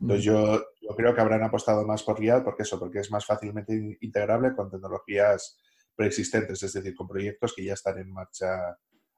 Entonces 0.00 0.24
yo, 0.24 0.62
yo 0.80 0.96
creo 0.96 1.14
que 1.14 1.20
habrán 1.20 1.42
apostado 1.42 1.86
más 1.86 2.02
por 2.02 2.18
React 2.18 2.44
porque 2.44 2.62
eso, 2.62 2.78
porque 2.78 3.00
es 3.00 3.10
más 3.10 3.24
fácilmente 3.24 3.98
integrable 4.00 4.54
con 4.54 4.70
tecnologías 4.70 5.58
preexistentes, 6.00 6.62
es 6.62 6.72
decir, 6.72 6.94
con 6.94 7.06
proyectos 7.06 7.52
que 7.54 7.62
ya 7.62 7.74
están 7.74 7.98
en 7.98 8.10
marcha 8.10 8.74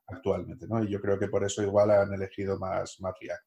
actualmente, 0.09 0.67
¿no? 0.67 0.83
Y 0.83 0.91
yo 0.91 1.01
creo 1.01 1.17
que 1.17 1.29
por 1.29 1.45
eso 1.45 1.63
igual 1.63 1.93
han 1.93 2.13
elegido 2.13 2.59
más, 2.59 3.01
más 3.01 3.15
React. 3.21 3.45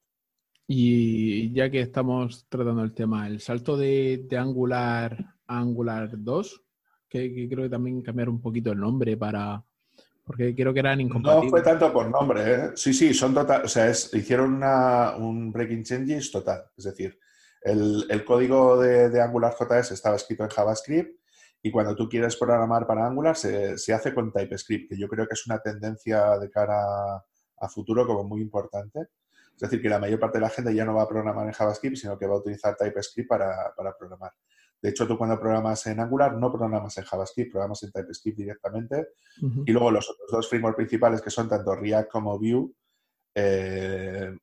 Y 0.67 1.51
ya 1.51 1.69
que 1.69 1.81
estamos 1.81 2.47
tratando 2.47 2.81
el 2.81 2.93
tema, 2.93 3.27
el 3.27 3.41
salto 3.41 3.75
de, 3.75 4.25
Angular 4.39 5.17
a 5.47 5.59
Angular 5.59 6.11
2, 6.13 6.63
que, 7.09 7.49
creo 7.49 7.65
que 7.65 7.69
también 7.69 8.01
cambiar 8.01 8.29
un 8.29 8.41
poquito 8.41 8.71
el 8.71 8.79
nombre 8.79 9.17
para... 9.17 9.61
Porque 10.23 10.55
creo 10.55 10.73
que 10.73 10.79
eran 10.79 11.01
incompatibles. 11.01 11.43
No 11.43 11.49
fue 11.51 11.61
tanto 11.61 11.91
por 11.91 12.09
nombre, 12.09 12.53
¿eh? 12.53 12.69
Sí, 12.75 12.93
sí, 12.93 13.13
son 13.13 13.33
total, 13.33 13.65
o 13.65 13.67
sea, 13.67 13.89
hicieron 13.89 14.53
una, 14.53 15.17
un 15.17 15.51
breaking 15.51 15.83
changes 15.83 16.31
total. 16.31 16.63
Es 16.77 16.85
decir, 16.85 17.19
el, 17.61 18.23
código 18.23 18.79
de, 18.79 19.09
de 19.09 19.21
Angular 19.21 19.53
JS 19.59 19.91
estaba 19.91 20.15
escrito 20.15 20.45
en 20.45 20.49
JavaScript 20.49 21.24
y 21.65 21.71
cuando 21.71 21.95
tú 21.95 22.07
quieres 22.07 22.35
programar 22.35 22.85
para 22.85 23.07
Angular 23.07 23.35
se, 23.35 23.75
se, 23.79 23.91
hace 23.91 24.13
con 24.13 24.31
TypeScript, 24.31 24.87
que 24.87 24.99
yo 24.99 25.07
creo 25.07 25.25
que 25.25 25.33
es 25.33 25.47
una 25.47 25.57
tendencia 25.57 26.37
de 26.37 26.47
cara 26.51 27.15
a 27.57 27.69
futuro 27.69 28.05
como 28.05 28.23
muy 28.23 28.39
importante. 28.39 28.99
Es 29.51 29.61
decir, 29.61 29.81
que 29.81 29.89
la 29.89 29.97
mayor 29.97 30.19
parte 30.19 30.37
de 30.37 30.43
la 30.43 30.51
gente 30.51 30.75
ya 30.75 30.85
no 30.85 30.93
va 30.93 31.01
a 31.01 31.07
programar 31.07 31.47
en 31.47 31.53
JavaScript, 31.53 31.97
sino 31.97 32.19
que 32.19 32.27
va 32.27 32.35
a 32.35 32.37
utilizar 32.37 32.75
TypeScript 32.75 33.27
para, 33.27 33.73
para 33.75 33.97
programar. 33.97 34.31
De 34.79 34.89
hecho, 34.91 35.07
tú 35.07 35.17
cuando 35.17 35.39
programas 35.39 35.87
en 35.87 35.99
Angular 35.99 36.37
no 36.37 36.51
programas 36.51 36.95
en 36.99 37.03
JavaScript, 37.03 37.51
programas 37.51 37.81
en 37.81 37.91
TypeScript 37.91 38.37
directamente. 38.37 39.07
Y 39.65 39.71
luego 39.71 39.89
los 39.89 40.07
otros 40.07 40.29
dos 40.31 40.47
frameworks 40.47 40.75
principales, 40.77 41.19
que 41.19 41.31
son 41.31 41.49
tanto 41.49 41.75
React 41.75 42.11
como 42.11 42.37
Vue, 42.37 42.69
eh, 43.33 44.37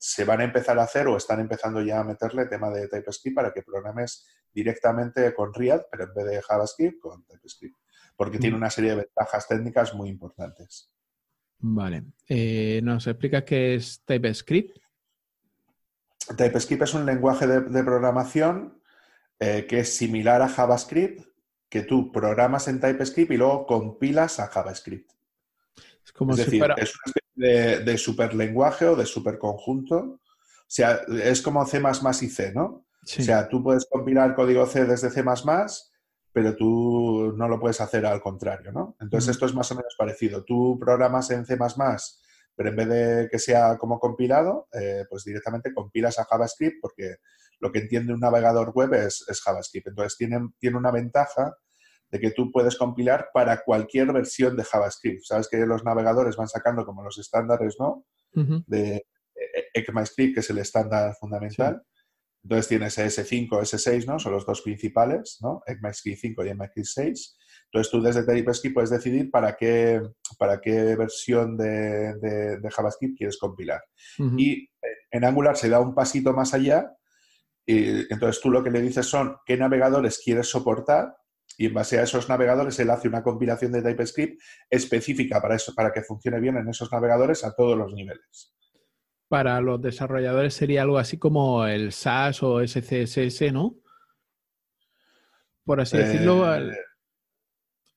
se 0.00 0.24
van 0.24 0.40
a 0.40 0.44
empezar 0.44 0.78
a 0.78 0.84
hacer 0.84 1.06
o 1.08 1.16
están 1.18 1.40
empezando 1.40 1.82
ya 1.82 2.00
a 2.00 2.04
meterle 2.04 2.46
tema 2.46 2.70
de 2.70 2.88
TypeScript 2.88 3.34
para 3.34 3.52
que 3.52 3.62
programes 3.62 4.26
directamente 4.50 5.34
con 5.34 5.52
React, 5.52 5.88
pero 5.90 6.04
en 6.04 6.14
vez 6.14 6.24
de 6.24 6.42
JavaScript, 6.42 7.00
con 7.00 7.22
TypeScript, 7.26 7.76
porque 8.16 8.38
tiene 8.38 8.56
mm. 8.56 8.60
una 8.60 8.70
serie 8.70 8.90
de 8.90 8.96
ventajas 8.96 9.46
técnicas 9.46 9.94
muy 9.94 10.08
importantes. 10.08 10.90
Vale. 11.58 12.04
Eh, 12.26 12.80
¿Nos 12.82 13.06
explicas 13.06 13.44
qué 13.44 13.74
es 13.74 14.02
TypeScript? 14.06 14.78
TypeScript 16.34 16.82
es 16.82 16.94
un 16.94 17.04
lenguaje 17.04 17.46
de, 17.46 17.84
programación 17.84 18.82
eh, 19.38 19.66
que 19.68 19.80
es 19.80 19.94
similar 19.94 20.40
a 20.40 20.48
JavaScript, 20.48 21.26
que 21.68 21.82
tú 21.82 22.10
programas 22.10 22.68
en 22.68 22.80
TypeScript 22.80 23.32
y 23.32 23.36
luego 23.36 23.66
compilas 23.66 24.40
a 24.40 24.46
JavaScript. 24.46 25.10
Es 26.10 26.12
como 26.12 26.34
si 26.34 26.58
fuera... 26.58 26.74
es 26.74 26.92
una 26.94 27.12
especie 27.14 27.84
de, 27.84 27.98
superlenguaje 27.98 28.86
o 28.86 28.96
de 28.96 29.06
superconjunto. 29.06 29.96
O 29.96 30.18
sea, 30.66 31.00
es 31.22 31.40
como 31.40 31.64
C 31.64 31.80
y 32.22 32.28
C, 32.28 32.52
¿no? 32.52 32.84
O 33.02 33.22
sea, 33.22 33.48
tú 33.48 33.62
puedes 33.62 33.86
compilar 33.86 34.34
código 34.34 34.66
C 34.66 34.84
desde 34.84 35.10
C, 35.10 35.24
pero 36.32 36.56
tú 36.56 37.32
no 37.36 37.48
lo 37.48 37.58
puedes 37.58 37.80
hacer 37.80 38.06
al 38.06 38.20
contrario, 38.20 38.72
¿no? 38.72 38.96
Entonces, 39.00 39.30
esto 39.30 39.46
es 39.46 39.54
más 39.54 39.70
o 39.72 39.76
menos 39.76 39.94
parecido. 39.96 40.44
Tú 40.44 40.78
programas 40.78 41.30
en 41.30 41.46
C, 41.46 41.56
pero 42.56 42.68
en 42.68 42.76
vez 42.76 42.88
de 42.88 43.28
que 43.30 43.38
sea 43.38 43.78
como 43.78 43.98
compilado, 43.98 44.68
eh, 44.72 45.04
pues 45.08 45.24
directamente 45.24 45.72
compilas 45.72 46.18
a 46.18 46.24
JavaScript 46.24 46.76
porque 46.80 47.16
lo 47.60 47.72
que 47.72 47.80
entiende 47.80 48.12
un 48.12 48.20
navegador 48.20 48.72
web 48.74 48.94
es, 48.94 49.24
JavaScript. 49.44 49.88
Entonces, 49.88 50.16
tiene, 50.18 50.50
tiene 50.58 50.76
una 50.76 50.90
ventaja 50.90 51.56
de 52.10 52.18
que 52.18 52.30
tú 52.32 52.50
puedes 52.50 52.76
compilar 52.76 53.28
para 53.32 53.62
cualquier 53.62 54.12
versión 54.12 54.56
de 54.56 54.64
JavaScript. 54.64 55.22
Sabes 55.22 55.48
que 55.48 55.58
los 55.58 55.84
navegadores 55.84 56.36
van 56.36 56.48
sacando 56.48 56.84
como 56.84 57.02
los 57.02 57.18
estándares, 57.18 57.76
¿no? 57.78 58.04
de 58.32 58.96
e-, 58.96 59.80
ECMAScript, 59.80 60.34
que 60.34 60.40
es 60.40 60.50
el 60.50 60.58
estándar 60.58 61.14
fundamental. 61.18 61.82
Entonces 62.42 62.68
tienes 62.68 62.98
S5, 62.98 63.48
S6, 63.50 64.06
¿no? 64.06 64.18
Son 64.18 64.32
los 64.32 64.46
dos 64.46 64.62
principales, 64.62 65.38
¿no? 65.42 65.62
ECMAScript 65.66 66.20
5 66.20 66.44
y 66.44 66.48
ECMAScript 66.48 66.88
6. 66.88 67.36
Entonces 67.66 67.90
tú 67.92 68.02
desde 68.02 68.24
TypeScript 68.24 68.74
puedes 68.74 68.90
decidir 68.90 69.30
para 69.30 69.56
qué, 69.56 70.00
para 70.38 70.60
qué 70.60 70.96
versión 70.96 71.56
de, 71.56 72.58
JavaScript 72.70 73.18
quieres 73.18 73.38
compilar. 73.38 73.82
Y 74.36 74.68
en 75.10 75.24
Angular 75.24 75.56
se 75.56 75.68
da 75.68 75.80
un 75.80 75.94
pasito 75.94 76.32
más 76.32 76.54
allá. 76.54 76.90
Y 77.66 78.12
entonces 78.12 78.40
tú 78.40 78.50
lo 78.50 78.64
que 78.64 78.70
le 78.70 78.80
dices 78.80 79.06
son 79.06 79.36
qué 79.44 79.56
navegadores 79.56 80.20
quieres 80.24 80.48
soportar 80.48 81.14
y 81.58 81.66
en 81.66 81.74
base 81.74 81.98
a 81.98 82.02
esos 82.02 82.28
navegadores 82.28 82.78
él 82.78 82.90
hace 82.90 83.08
una 83.08 83.22
compilación 83.22 83.72
de 83.72 83.82
TypeScript 83.82 84.40
específica 84.68 85.40
para, 85.40 85.56
eso, 85.56 85.74
para 85.74 85.92
que 85.92 86.02
funcione 86.02 86.40
bien 86.40 86.56
en 86.56 86.68
esos 86.68 86.90
navegadores 86.90 87.44
a 87.44 87.54
todos 87.54 87.76
los 87.76 87.92
niveles 87.92 88.54
para 89.30 89.60
los 89.60 89.80
desarrolladores 89.80 90.54
sería 90.54 90.82
algo 90.82 90.98
así 90.98 91.16
como 91.16 91.64
el 91.64 91.92
SAS 91.92 92.42
o 92.42 92.66
SCSS, 92.66 93.52
¿no? 93.52 93.76
Por 95.64 95.80
así 95.80 95.96
decirlo. 95.96 96.52
Eh, 96.52 96.76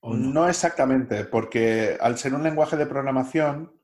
no? 0.00 0.48
exactamente, 0.48 1.24
porque 1.24 1.98
al 2.00 2.16
ser 2.18 2.34
un 2.34 2.44
lenguaje 2.44 2.76
de 2.76 2.86
programación, 2.86 3.74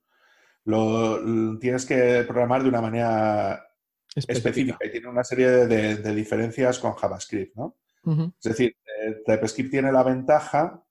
lo, 0.65 1.59
tienes 1.59 1.85
que 1.87 2.23
programar 2.23 2.63
de 2.63 2.69
una 2.69 2.83
manera 2.83 3.67
específica, 4.15 4.79
y 4.87 4.93
tiene 4.93 5.09
una 5.09 5.25
serie 5.25 5.49
de, 5.67 6.15
diferencias 6.15 6.79
con 6.79 6.95
JavaScript, 6.95 7.57
¿no? 7.57 7.80
Es 8.05 8.43
decir, 8.43 8.77
eh, 9.03 9.23
TypeScript 9.27 9.71
tiene 9.71 9.93
la 9.93 10.03
ventaja 10.03 10.83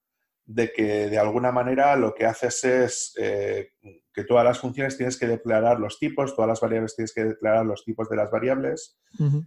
de 0.45 0.71
que 0.71 1.09
de 1.09 1.17
alguna 1.19 1.51
manera 1.51 1.95
lo 1.95 2.13
que 2.15 2.25
haces 2.25 2.63
es 2.63 3.13
eh, 3.17 3.73
que 4.13 4.23
todas 4.23 4.43
las 4.43 4.59
funciones 4.59 4.97
tienes 4.97 5.17
que 5.17 5.27
declarar 5.27 5.79
los 5.79 5.99
tipos, 5.99 6.35
todas 6.35 6.49
las 6.49 6.59
variables 6.59 6.95
tienes 6.95 7.13
que 7.13 7.23
declarar 7.23 7.65
los 7.65 7.83
tipos 7.83 8.09
de 8.09 8.15
las 8.15 8.31
variables, 8.31 8.99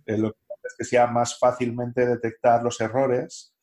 eh, 0.07 0.17
lo 0.19 0.33
que 0.33 0.39
hace 0.45 0.67
es 0.69 0.75
que 0.79 0.85
sea 0.85 1.09
más 1.09 1.39
fácilmente 1.39 2.07
detectar 2.07 2.63
los 2.63 2.81
errores 2.81 3.55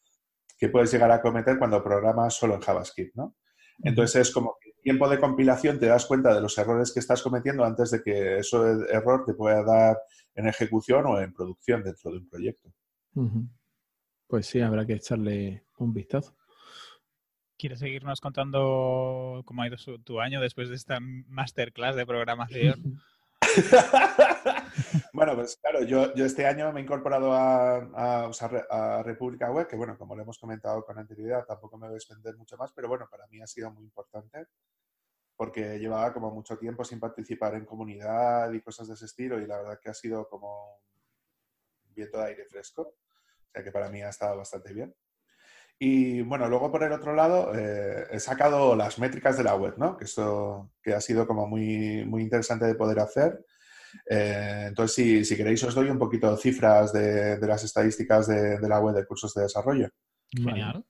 que 0.58 0.68
puedes 0.68 0.92
llegar 0.92 1.12
a 1.12 1.22
cometer 1.22 1.58
cuando 1.58 1.82
programas 1.82 2.34
solo 2.34 2.56
en 2.56 2.62
JavaScript, 2.62 3.16
¿no? 3.16 3.38
Entonces 3.82 4.28
es 4.28 4.34
como 4.34 4.58
que 4.60 4.74
tiempo 4.82 5.08
de 5.08 5.20
compilación 5.20 5.80
te 5.80 5.86
das 5.86 6.06
cuenta 6.06 6.34
de 6.34 6.42
los 6.42 6.58
errores 6.58 6.92
que 6.94 7.00
estás 7.00 7.22
cometiendo 7.22 7.64
antes 7.64 7.92
de 7.92 8.02
que 8.02 8.40
ese 8.40 8.58
error 8.90 9.24
te 9.26 9.34
pueda 9.34 9.64
dar 9.64 9.98
en 10.36 10.48
ejecución 10.48 11.06
o 11.06 11.20
en 11.20 11.34
producción 11.34 11.84
dentro 11.84 12.12
de 12.12 12.18
un 12.18 12.30
proyecto. 12.30 12.70
Pues 14.30 14.46
sí, 14.46 14.62
habrá 14.62 14.86
que 14.86 14.94
echarle 14.94 15.66
un 15.80 15.92
vistazo. 15.92 16.36
¿Quieres 17.58 17.80
seguirnos 17.80 18.22
contando 18.22 19.42
cómo 19.44 19.64
ha 19.64 19.68
ido 19.68 19.76
tu 20.04 20.22
año 20.22 20.40
después 20.40 20.70
de 20.70 20.76
esta 20.76 21.00
masterclass 21.00 21.96
de 21.96 22.06
programación? 22.06 23.02
bueno, 25.14 25.34
pues 25.34 25.58
claro, 25.58 25.84
yo, 25.84 26.14
este 26.14 26.46
año 26.46 26.72
me 26.72 26.80
he 26.80 26.84
incorporado 26.84 27.34
a, 27.34 27.78
a, 28.30 29.04
República 29.04 29.50
Web, 29.50 29.68
que 29.68 29.76
bueno, 29.76 29.98
como 29.98 30.16
lo 30.16 30.22
hemos 30.22 30.38
comentado 30.38 30.86
con 30.86 31.00
anterioridad, 31.00 31.46
tampoco 31.48 31.80
me 31.80 31.88
voy 31.88 31.96
a 31.96 31.98
extender 31.98 32.38
mucho 32.38 32.56
más, 32.56 32.72
pero 32.72 32.88
bueno, 32.88 33.08
para 33.10 33.26
mí 33.30 33.42
ha 33.42 33.48
sido 33.48 33.72
muy 33.72 33.84
importante 33.84 34.46
porque 35.36 35.80
llevaba 35.80 36.14
como 36.14 36.30
mucho 36.30 36.56
tiempo 36.56 36.84
sin 36.84 37.00
participar 37.00 37.56
en 37.56 37.66
comunidad 37.66 38.52
y 38.54 38.62
cosas 38.62 38.90
de 38.90 38.94
ese 38.94 39.06
estilo 39.06 39.42
y 39.42 39.48
la 39.48 39.58
verdad 39.58 39.80
que 39.82 39.90
ha 39.90 39.94
sido 39.96 40.30
como 40.30 40.84
un 41.88 41.96
viento 41.96 42.20
de 42.20 42.26
aire 42.26 42.46
fresco, 42.46 42.94
o 43.50 43.52
sea 43.52 43.64
que 43.64 43.72
para 43.72 43.90
mí 43.90 44.02
ha 44.02 44.10
estado 44.10 44.38
bastante 44.38 44.74
bien. 44.74 44.94
Y 45.82 46.22
bueno, 46.22 46.48
luego 46.50 46.72
por 46.72 46.84
el 46.84 46.92
otro 46.92 47.16
lado 47.16 47.54
eh, 47.56 48.06
he 48.12 48.20
sacado 48.20 48.76
las 48.76 49.00
métricas 49.00 49.38
de 49.38 49.46
la 49.46 49.56
web, 49.56 49.76
¿no? 49.78 49.98
Que 49.98 50.04
esto 50.06 50.72
que 50.84 50.94
ha 50.94 51.00
sido 51.00 51.26
como 51.26 51.48
muy, 51.48 52.06
muy 52.06 52.22
interesante 52.22 52.66
de 52.66 52.76
poder 52.76 53.00
hacer. 53.00 53.46
Eh, 54.10 54.66
entonces, 54.68 54.94
si, 54.94 55.26
si, 55.26 55.38
queréis, 55.38 55.64
os 55.64 55.74
doy 55.74 55.90
un 55.90 55.98
poquito 55.98 56.30
de 56.30 56.38
cifras 56.38 56.92
de, 56.92 57.38
de 57.38 57.48
las 57.48 57.64
estadísticas 57.64 58.28
de, 58.28 58.60
de, 58.60 58.70
la 58.70 58.80
web 58.80 58.94
de 58.94 59.06
cursos 59.06 59.34
de 59.34 59.44
desarrollo. 59.44 59.90
Genial. 60.30 60.86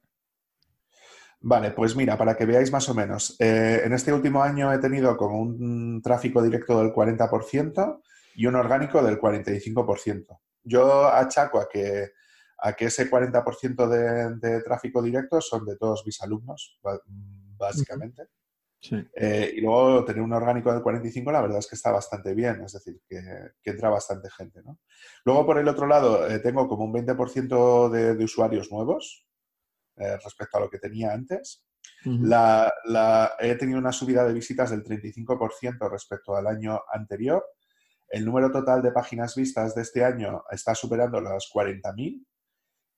Vale, 1.42 1.72
pues 1.72 1.96
mira, 1.96 2.18
para 2.18 2.36
que 2.36 2.46
veáis 2.46 2.72
más 2.72 2.90
o 2.90 2.94
menos, 2.94 3.36
eh, 3.40 3.82
en 3.86 3.94
este 3.94 4.12
último 4.12 4.44
año 4.44 4.74
he 4.74 4.80
tenido 4.80 5.16
como 5.16 5.40
un 5.40 6.02
tráfico 6.02 6.42
directo 6.42 6.80
del 6.80 6.92
40% 6.92 8.02
y 8.36 8.46
un 8.46 8.56
orgánico 8.56 9.02
del 9.02 9.20
45%. 9.20 10.40
Yo 10.64 11.08
achaco 11.08 11.60
a 11.60 11.70
que 11.70 12.12
a 12.62 12.74
que 12.74 12.86
ese 12.86 13.10
40% 13.10 13.88
de, 13.88 14.50
de, 14.50 14.62
tráfico 14.62 15.02
directo 15.02 15.40
son 15.42 15.66
de 15.66 15.78
todos 15.78 16.04
mis 16.06 16.22
alumnos, 16.22 16.80
básicamente. 17.58 18.28
Eh, 19.14 19.54
y 19.58 19.62
luego 19.62 20.06
tener 20.06 20.22
un 20.22 20.32
orgánico 20.32 20.72
del 20.72 20.82
45, 20.82 21.32
la 21.32 21.42
verdad 21.42 21.60
es 21.60 21.68
que 21.68 21.76
está 21.76 21.92
bastante 21.92 22.34
bien, 22.34 22.62
es 22.64 22.74
decir, 22.74 23.02
que, 23.08 23.22
entra 23.64 23.90
bastante 23.90 24.30
gente. 24.30 24.62
¿no? 24.64 24.80
Luego, 25.26 25.46
por 25.46 25.58
el 25.58 25.68
otro 25.68 25.86
lado, 25.86 26.28
eh, 26.28 26.40
tengo 26.40 26.68
como 26.68 26.86
un 26.86 26.94
20% 26.94 27.90
de, 27.90 28.24
usuarios 28.24 28.72
nuevos 28.72 29.26
eh, 29.98 30.18
respecto 30.24 30.58
a 30.58 30.62
lo 30.62 30.70
que 30.70 30.80
tenía 30.80 31.14
antes. 31.14 31.66
la, 32.06 32.74
he 33.40 33.56
tenido 33.56 33.80
una 33.80 33.92
subida 33.92 34.26
de 34.26 34.34
visitas 34.34 34.70
del 34.70 34.84
35% 34.84 35.90
respecto 35.92 36.36
al 36.36 36.48
año 36.48 36.82
anterior. 36.94 37.46
El 38.08 38.26
número 38.26 38.52
total 38.52 38.82
de 38.82 38.92
páginas 38.92 39.36
vistas 39.36 39.76
de 39.76 39.82
este 39.82 40.04
año 40.04 40.44
está 40.50 40.74
superando 40.74 41.22
las 41.22 41.50
40.000 41.54 42.26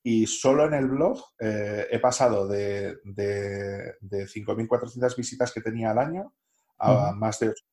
y 0.04 0.26
solo 0.26 0.66
en 0.66 0.74
el 0.74 0.88
blog 0.88 1.20
eh, 1.40 1.88
he 1.92 2.00
pasado 2.00 2.48
de, 2.48 2.98
de, 3.04 3.96
5.400 4.02 5.16
visitas 5.16 5.52
que 5.52 5.62
tenía 5.62 5.92
al 5.92 6.00
año 6.00 6.34
a 6.80 7.12
más 7.14 7.40
de 7.40 7.50
8. 7.50 7.64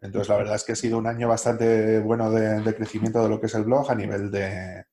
Entonces, 0.00 0.28
la 0.28 0.36
verdad 0.36 0.54
es 0.54 0.64
que 0.64 0.72
ha 0.72 0.76
sido 0.76 0.96
un 0.96 1.06
año 1.06 1.28
bastante 1.28 1.98
bueno 2.00 2.30
de, 2.30 2.74
crecimiento 2.74 3.22
de 3.22 3.28
lo 3.28 3.40
que 3.40 3.46
es 3.46 3.54
el 3.54 3.64
blog 3.64 3.90
a 3.90 3.94
nivel 3.94 4.30
de, 4.30 4.84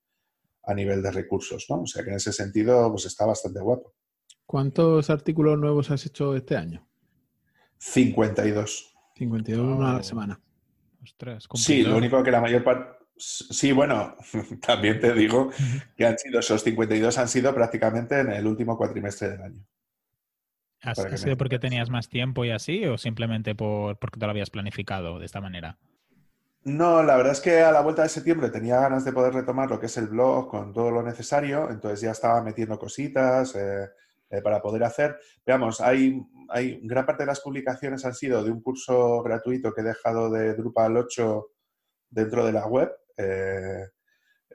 a 0.64 0.74
nivel 0.74 1.02
de 1.02 1.12
recursos, 1.12 1.68
¿no? 1.70 1.82
O 1.82 1.88
sea 1.88 2.04
que 2.04 2.10
en 2.10 2.18
ese 2.18 2.34
sentido, 2.34 2.90
pues 2.92 3.06
está 3.06 3.26
bastante 3.26 3.62
guapo. 3.62 3.94
¿Cuántos 4.46 5.10
artículos 5.10 5.58
nuevos 5.58 5.92
has 5.92 6.06
hecho 6.06 6.36
este 6.36 6.58
año? 6.58 6.86
52. 7.78 8.96
52 9.16 9.80
a 9.80 9.94
la 9.94 10.04
semana. 10.04 10.42
Ostras, 11.02 11.48
sí, 11.54 11.84
lo 11.84 11.98
único 11.98 12.22
que 12.24 12.32
la 12.32 12.42
mayor 12.42 12.64
parte 12.64 13.05
Sí, 13.18 13.72
bueno, 13.72 14.16
también 14.66 15.00
te 15.00 15.14
digo 15.14 15.50
que 15.96 16.06
han 16.06 16.18
sido 16.18 16.40
esos 16.40 16.64
52 16.64 17.18
han 17.18 17.28
sido 17.28 17.54
prácticamente 17.54 18.20
en 18.20 18.32
el 18.32 18.46
último 18.46 18.78
cuatrimestre 18.78 19.30
del 19.30 19.42
año. 19.42 19.66
¿Ha 20.82 20.94
sido 20.94 21.38
porque 21.38 21.58
tenías 21.58 21.90
más 21.90 22.10
tiempo 22.10 22.46
y 22.46 22.52
así 22.52 22.86
o 22.86 22.98
simplemente 22.98 23.56
por, 23.56 23.98
porque 23.98 24.20
te 24.20 24.26
lo 24.26 24.32
habías 24.32 24.52
planificado 24.52 25.18
de 25.18 25.26
esta 25.26 25.42
manera? 25.42 25.80
No, 26.64 27.02
la 27.04 27.16
verdad 27.16 27.32
es 27.32 27.42
que 27.42 27.62
a 27.62 27.72
la 27.72 27.82
vuelta 27.82 28.04
de 28.04 28.10
septiembre 28.10 28.50
tenía 28.50 28.80
ganas 28.80 29.06
de 29.06 29.14
poder 29.14 29.34
retomar 29.34 29.70
lo 29.70 29.80
que 29.80 29.86
es 29.86 29.98
el 29.98 30.08
blog 30.08 30.50
con 30.50 30.74
todo 30.74 30.92
lo 30.92 31.02
necesario, 31.02 31.70
entonces 31.70 32.02
ya 32.02 32.12
estaba 32.12 32.44
metiendo 32.44 32.78
cositas 32.78 33.56
eh, 33.56 33.88
eh, 34.30 34.42
para 34.42 34.62
poder 34.62 34.84
hacer. 34.84 35.18
Veamos, 35.46 35.80
hay, 35.80 36.22
hay 36.50 36.80
gran 36.84 37.06
parte 37.06 37.24
de 37.24 37.28
las 37.28 37.42
publicaciones 37.42 38.04
han 38.06 38.14
sido 38.14 38.44
de 38.44 38.52
un 38.52 38.62
curso 38.62 39.24
gratuito 39.24 39.74
que 39.74 39.82
he 39.82 39.86
dejado 39.86 40.30
de 40.30 40.54
Drupal 40.56 40.98
8 40.98 41.48
dentro 42.10 42.46
de 42.46 42.52
la 42.52 42.68
web 42.68 42.92
eh, 43.18 43.86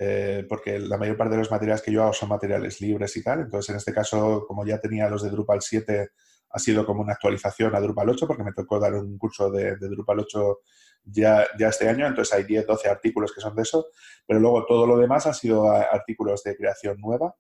eh, 0.03 0.47
porque 0.49 0.79
la 0.79 0.97
mayor 0.97 1.17
parte 1.17 1.35
de 1.35 1.41
los 1.41 1.51
materiales 1.51 1.83
que 1.83 1.93
yo 1.93 2.03
hago 2.03 2.13
son 2.13 2.31
materiales 2.31 2.81
libres 2.81 3.17
y 3.17 3.23
tal. 3.23 3.41
Entonces, 3.41 3.71
en 3.71 3.77
este 3.77 3.93
caso, 3.93 4.45
como 4.47 4.65
ya 4.65 4.81
tenía 4.81 5.11
los 5.11 5.23
de 5.23 5.31
Drupal 5.31 5.61
7, 5.61 6.11
ha 6.53 6.59
sido 6.59 6.87
como 6.87 7.03
una 7.03 7.13
actualización 7.13 7.75
a 7.75 7.81
Drupal 7.81 8.09
8, 8.09 8.27
porque 8.27 8.43
me 8.43 8.53
tocó 8.53 8.81
dar 8.81 8.95
un 8.95 9.19
curso 9.19 9.51
de, 9.51 9.77
Drupal 9.77 10.21
8 10.21 10.59
ya, 11.05 11.47
ya, 11.59 11.69
este 11.69 11.89
año, 11.89 12.07
entonces 12.07 12.35
hay 12.35 12.45
10, 12.45 12.67
12 12.67 12.89
artículos 12.89 13.33
que 13.33 13.41
son 13.41 13.55
de 13.55 13.63
eso, 13.63 13.87
pero 14.27 14.41
luego 14.41 14.65
todo 14.67 14.87
lo 14.87 14.99
demás 14.99 15.27
han 15.27 15.35
sido 15.35 15.71
artículos 15.71 16.43
de 16.45 16.57
creación 16.57 17.01
nueva 17.01 17.35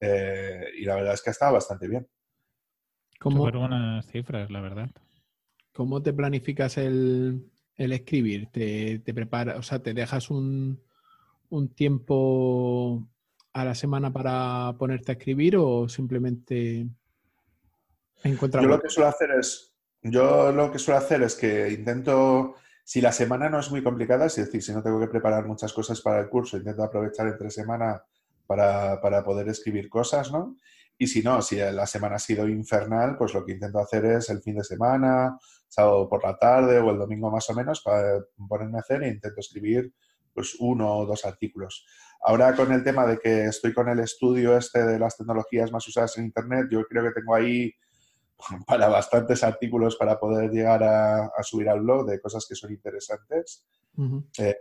eh, 0.00 0.64
y 0.78 0.84
la 0.84 0.96
verdad 0.96 1.14
es 1.14 1.22
que 1.22 1.30
ha 1.30 1.32
estado 1.32 1.54
bastante 1.54 1.88
bien. 1.88 2.08
¿Cómo, 3.20 3.50
buenas 3.50 4.06
cifras, 4.06 4.50
la 4.50 4.60
verdad. 4.60 4.90
¿Cómo 5.72 6.02
te 6.02 6.12
planificas 6.12 6.78
el, 6.78 7.50
el 7.78 7.92
escribir? 7.92 8.48
¿Te, 8.50 8.98
te 8.98 9.14
prepara, 9.14 9.56
o 9.56 9.62
sea, 9.62 9.78
te 9.78 9.94
dejas 9.94 10.30
un, 10.30 10.82
un, 11.48 11.74
tiempo 11.74 13.08
a 13.52 13.64
la 13.64 13.74
semana 13.74 14.12
para 14.12 14.74
ponerte 14.78 15.12
a 15.12 15.14
escribir 15.14 15.56
o 15.56 15.88
simplemente 15.88 16.86
encuentras... 18.22 18.62
Yo 18.62 18.68
lo 18.68 18.80
que 18.80 18.90
suelo 18.90 19.08
hacer 19.08 19.30
es, 19.30 19.72
yo 20.02 20.52
lo 20.52 20.70
que 20.70 20.78
suelo 20.78 20.98
hacer 20.98 21.22
es 21.22 21.36
que 21.36 21.72
intento, 21.72 22.56
si 22.84 23.00
la 23.00 23.12
semana 23.12 23.48
no 23.48 23.60
es 23.60 23.70
muy 23.70 23.82
complicada, 23.82 24.26
es 24.26 24.36
decir, 24.36 24.62
si 24.62 24.72
no 24.72 24.82
tengo 24.82 25.00
que 25.00 25.08
preparar 25.08 25.46
muchas 25.46 25.72
cosas 25.72 26.00
para 26.00 26.20
el 26.20 26.28
curso, 26.28 26.56
intento 26.56 26.82
aprovechar 26.82 27.28
entre 27.28 27.50
semana 27.50 28.02
para, 28.46 29.00
para 29.00 29.22
poder 29.22 29.48
escribir 29.48 29.88
cosas, 29.88 30.32
¿no? 30.32 30.56
Y 31.00 31.06
si 31.06 31.22
no, 31.22 31.40
si 31.42 31.56
la 31.56 31.86
semana 31.86 32.16
ha 32.16 32.18
sido 32.18 32.48
infernal, 32.48 33.16
pues 33.16 33.32
lo 33.32 33.44
que 33.44 33.52
intento 33.52 33.78
hacer 33.78 34.04
es 34.04 34.30
el 34.30 34.42
fin 34.42 34.56
de 34.56 34.64
semana, 34.64 35.38
sábado 35.68 36.08
por 36.08 36.24
la 36.24 36.36
tarde 36.38 36.78
o 36.78 36.90
el 36.90 36.98
domingo 36.98 37.30
más 37.30 37.48
o 37.50 37.54
menos, 37.54 37.80
para 37.82 38.20
ponerme 38.48 38.78
a 38.78 38.80
hacer 38.80 39.02
e 39.02 39.08
intento 39.08 39.40
escribir 39.40 39.92
pues 40.34 40.56
uno 40.60 40.98
o 40.98 41.06
dos 41.06 41.24
artículos. 41.24 41.84
Ahora 42.22 42.54
con 42.54 42.72
el 42.72 42.82
tema 42.82 43.06
de 43.06 43.18
que 43.18 43.46
estoy 43.46 43.72
con 43.74 43.88
el 43.88 44.00
estudio 44.00 44.56
este 44.56 44.84
de 44.84 44.98
las 44.98 45.16
tecnologías 45.16 45.70
más 45.70 45.86
usadas 45.86 46.16
en 46.18 46.24
Internet, 46.24 46.68
yo 46.70 46.84
creo 46.84 47.04
que 47.04 47.20
tengo 47.20 47.34
ahí 47.34 47.72
para 48.66 48.88
bastantes 48.88 49.42
artículos 49.42 49.96
para 49.96 50.18
poder 50.18 50.50
llegar 50.50 50.82
a, 50.82 51.30
subir 51.42 51.68
al 51.68 51.80
blog 51.80 52.06
de 52.06 52.20
cosas 52.20 52.46
que 52.48 52.54
son 52.54 52.72
interesantes. 52.72 53.66
Eh, 54.38 54.56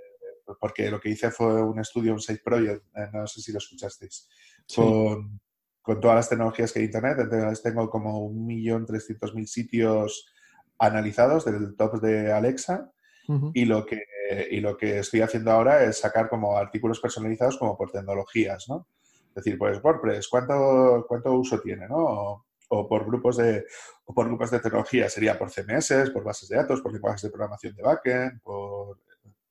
porque 0.60 0.90
lo 0.90 1.00
que 1.00 1.10
hice 1.10 1.30
fue 1.30 1.62
un 1.62 1.80
estudio, 1.80 2.14
un 2.14 2.22
site 2.22 2.42
project, 2.44 2.84
eh, 2.96 3.10
no 3.14 3.28
sé 3.28 3.42
si 3.42 3.52
lo 3.52 3.58
escuchasteis, 3.60 4.28
con, 4.74 5.40
con, 5.82 6.00
todas 6.00 6.16
las 6.16 6.30
tecnologías 6.30 6.72
que 6.72 6.80
hay 6.80 6.86
en 6.86 6.90
Internet. 6.90 7.18
Entonces 7.20 7.62
tengo 7.62 7.90
como 7.90 8.30
1.300.000 8.32 9.46
sitios 9.46 10.26
analizados 10.80 11.46
del 11.46 11.76
top 11.76 12.02
de 12.02 12.32
Alexa 12.32 12.92
y, 13.54 13.66
lo 13.66 13.86
que, 13.86 14.02
y 14.52 14.60
lo 14.62 14.78
que 14.78 15.00
estoy 15.00 15.22
haciendo 15.22 15.52
ahora 15.52 15.84
es 15.84 16.00
sacar 16.00 16.30
como 16.30 16.58
artículos 16.58 17.00
personalizados 17.00 17.58
como 17.58 17.78
por 17.78 17.92
tecnologías, 17.92 18.66
¿no? 18.70 18.88
Es 19.30 19.44
decir, 19.44 19.58
pues 19.58 19.84
WordPress, 19.84 20.28
¿cuánto, 20.30 21.06
cuánto 21.08 21.34
uso 21.34 21.60
tiene, 21.60 21.88
no? 21.88 22.46
O, 22.70 22.88
por 22.88 23.06
grupos 23.06 23.38
de, 23.38 23.66
o 24.06 24.14
por 24.14 24.28
grupos 24.28 24.52
de 24.52 24.60
tecnología, 24.60 25.10
sería 25.10 25.38
por 25.38 25.52
CMS, 25.52 26.10
por 26.12 26.24
bases 26.24 26.50
de 26.50 26.58
datos, 26.58 26.82
por 26.82 26.92
lenguajes 26.92 27.22
de 27.22 27.30
programación 27.30 27.76
de 27.76 27.84
backend, 27.84 28.42
por, 28.42 29.00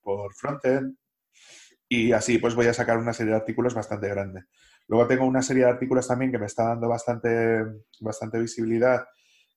por 0.03 0.35
frontend. 0.35 0.97
Y 1.89 2.13
así 2.13 2.39
pues 2.39 2.55
voy 2.55 2.67
a 2.67 2.75
sacar 2.75 2.99
una 2.99 3.13
serie 3.13 3.33
de 3.33 3.39
artículos 3.39 3.75
bastante 3.75 4.09
grande. 4.09 4.45
Luego 4.89 5.07
tengo 5.07 5.25
una 5.25 5.43
serie 5.43 5.65
de 5.65 5.71
artículos 5.71 6.09
también 6.09 6.31
que 6.31 6.39
me 6.39 6.47
está 6.47 6.65
dando 6.65 6.89
bastante, 6.89 7.65
bastante 8.01 8.39
visibilidad 8.39 9.07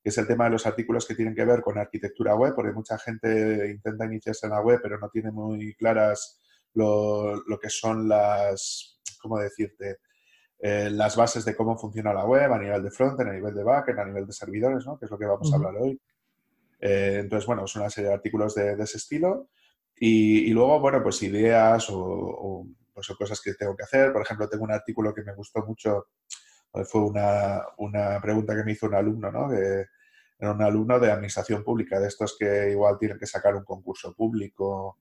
que 0.02 0.10
es 0.10 0.18
el 0.18 0.28
tema 0.28 0.46
de 0.46 0.52
los 0.52 0.66
artículos 0.66 1.06
que 1.06 1.16
tienen 1.16 1.36
que 1.36 1.46
ver 1.46 1.62
con 1.62 1.78
arquitectura 1.78 2.36
web, 2.36 2.54
porque 2.56 2.72
mucha 2.72 2.98
gente 2.98 3.70
intenta 3.70 4.06
iniciarse 4.06 4.48
en 4.48 4.54
la 4.54 4.62
web, 4.62 4.80
pero 4.82 4.98
no 4.98 5.10
tiene 5.10 5.32
muy 5.32 5.74
claras 5.76 6.40
lo, 6.74 7.42
que 7.62 7.70
son 7.70 8.08
las, 8.08 9.00
¿cómo 9.22 9.40
decirte? 9.40 9.98
Eh, 10.62 10.90
las 10.92 11.16
bases 11.16 11.46
de 11.46 11.56
cómo 11.56 11.78
funciona 11.78 12.14
la 12.14 12.26
web 12.26 12.52
a 12.52 12.60
nivel 12.60 12.84
de 12.84 12.92
frontend, 12.92 13.30
a 13.30 13.34
nivel 13.34 13.54
de 13.54 13.64
backend, 13.64 14.00
a 14.00 14.06
nivel 14.06 14.28
de 14.28 14.34
servidores, 14.34 14.86
¿no? 14.86 14.98
que 14.98 15.06
es 15.06 15.12
lo 15.12 15.18
que 15.18 15.26
vamos 15.26 15.52
a 15.52 15.56
hablar 15.56 15.76
hoy. 15.78 16.00
Eh, 16.80 17.18
entonces, 17.20 17.46
bueno, 17.46 17.66
es 17.66 17.76
una 17.76 17.90
serie 17.90 18.10
de 18.10 18.16
artículos 18.16 18.56
de, 18.56 18.74
ese 18.74 18.98
estilo. 18.98 19.50
Y, 19.96 20.50
luego, 20.52 20.80
bueno, 20.80 21.04
pues 21.04 21.22
ideas 21.24 21.88
o, 21.90 22.66
pues, 22.94 23.08
cosas 23.18 23.42
que 23.42 23.54
tengo 23.54 23.76
que 23.76 23.84
hacer. 23.84 24.14
Por 24.14 24.22
ejemplo, 24.22 24.48
tengo 24.48 24.64
un 24.64 24.72
artículo 24.72 25.14
que 25.14 25.24
me 25.24 25.36
gustó 25.36 25.66
mucho 25.66 26.08
fue 26.86 27.02
una, 27.02 27.62
una, 27.78 28.22
pregunta 28.22 28.56
que 28.56 28.64
me 28.64 28.74
hizo 28.74 28.88
un 28.88 28.96
alumno, 28.96 29.32
¿no? 29.32 29.50
Que 29.50 29.86
era 30.40 30.52
un 30.54 30.62
alumno 30.62 31.00
de 31.00 31.12
administración 31.12 31.64
pública, 31.64 32.00
de 32.00 32.08
estos 32.08 32.38
que 32.38 32.72
igual 32.72 32.98
tienen 32.98 33.20
que 33.20 33.26
sacar 33.26 33.56
un 33.56 33.64
concurso 33.64 34.14
público 34.16 34.98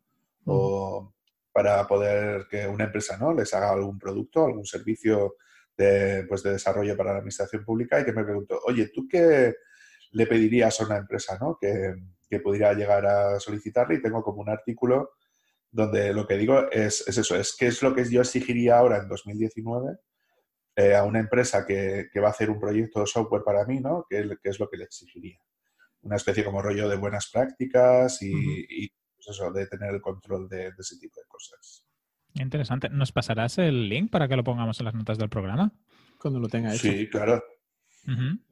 o 0.46 1.14
para 1.52 1.86
poder 1.86 2.46
que 2.48 2.66
una 2.66 2.84
empresa 2.84 3.16
¿no? 3.18 3.32
les 3.32 3.52
haga 3.54 3.70
algún 3.70 3.98
producto, 3.98 4.46
algún 4.46 4.64
servicio 4.64 5.36
de, 5.76 6.24
pues 6.28 6.42
de 6.42 6.52
desarrollo 6.52 6.96
para 6.96 7.12
la 7.12 7.18
administración 7.18 7.64
pública 7.64 8.00
y 8.00 8.04
que 8.04 8.12
me 8.12 8.24
preguntó, 8.24 8.60
oye, 8.66 8.88
¿tú 8.94 9.06
qué 9.08 9.54
le 10.12 10.26
pedirías 10.26 10.80
a 10.80 10.86
una 10.86 10.96
empresa 10.96 11.38
¿no? 11.40 11.58
que, 11.60 11.94
que 12.28 12.40
pudiera 12.40 12.72
llegar 12.74 13.06
a 13.06 13.38
solicitarle? 13.38 13.96
Y 13.96 14.02
tengo 14.02 14.22
como 14.22 14.40
un 14.40 14.48
artículo 14.48 15.12
donde 15.70 16.12
lo 16.12 16.26
que 16.26 16.36
digo 16.36 16.70
es, 16.70 17.06
es, 17.06 17.18
eso, 17.18 17.36
es 17.36 17.54
qué 17.56 17.66
es 17.66 17.82
lo 17.82 17.94
que 17.94 18.08
yo 18.08 18.22
exigiría 18.22 18.78
ahora 18.78 18.98
en 18.98 19.08
2019 19.08 19.98
eh, 20.78 20.94
a 20.94 21.02
una 21.02 21.18
empresa 21.18 21.66
que, 21.66 22.08
va 22.22 22.28
a 22.28 22.30
hacer 22.30 22.48
un 22.50 22.60
proyecto 22.60 23.00
de 23.00 23.06
software 23.08 23.42
para 23.42 23.64
mí, 23.66 23.80
¿no? 23.80 24.06
¿Qué, 24.08 24.24
es 24.44 24.60
lo 24.60 24.70
que 24.70 24.76
le 24.76 24.84
exigiría? 24.84 25.40
Una 26.02 26.14
especie 26.14 26.44
como 26.44 26.62
rollo 26.62 26.88
de 26.88 26.94
buenas 26.94 27.28
prácticas 27.32 28.22
y, 28.22 28.88
pues 29.16 29.26
eso, 29.26 29.50
de 29.50 29.66
tener 29.66 29.92
el 29.92 30.00
control 30.00 30.48
de, 30.48 30.70
ese 30.78 30.96
tipo 31.00 31.18
de 31.18 31.26
cosas. 31.26 31.84
Interesante. 32.34 32.88
¿Nos 32.90 33.10
pasarás 33.10 33.58
el 33.58 33.88
link 33.88 34.12
para 34.12 34.28
que 34.28 34.36
lo 34.36 34.44
pongamos 34.44 34.78
en 34.78 34.84
las 34.84 34.94
notas 34.94 35.18
del 35.18 35.28
programa? 35.28 35.72
Cuando 36.16 36.38
lo 36.38 36.46
tenga 36.46 36.72
hecho. 36.72 36.82
Sí, 36.82 37.10
claro. 37.10 37.42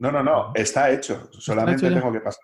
No, 0.00 0.10
no, 0.10 0.20
no, 0.20 0.52
está 0.56 0.90
hecho. 0.90 1.30
Solamente 1.30 1.88
tengo 1.88 2.10
que 2.10 2.20
pasar. 2.20 2.42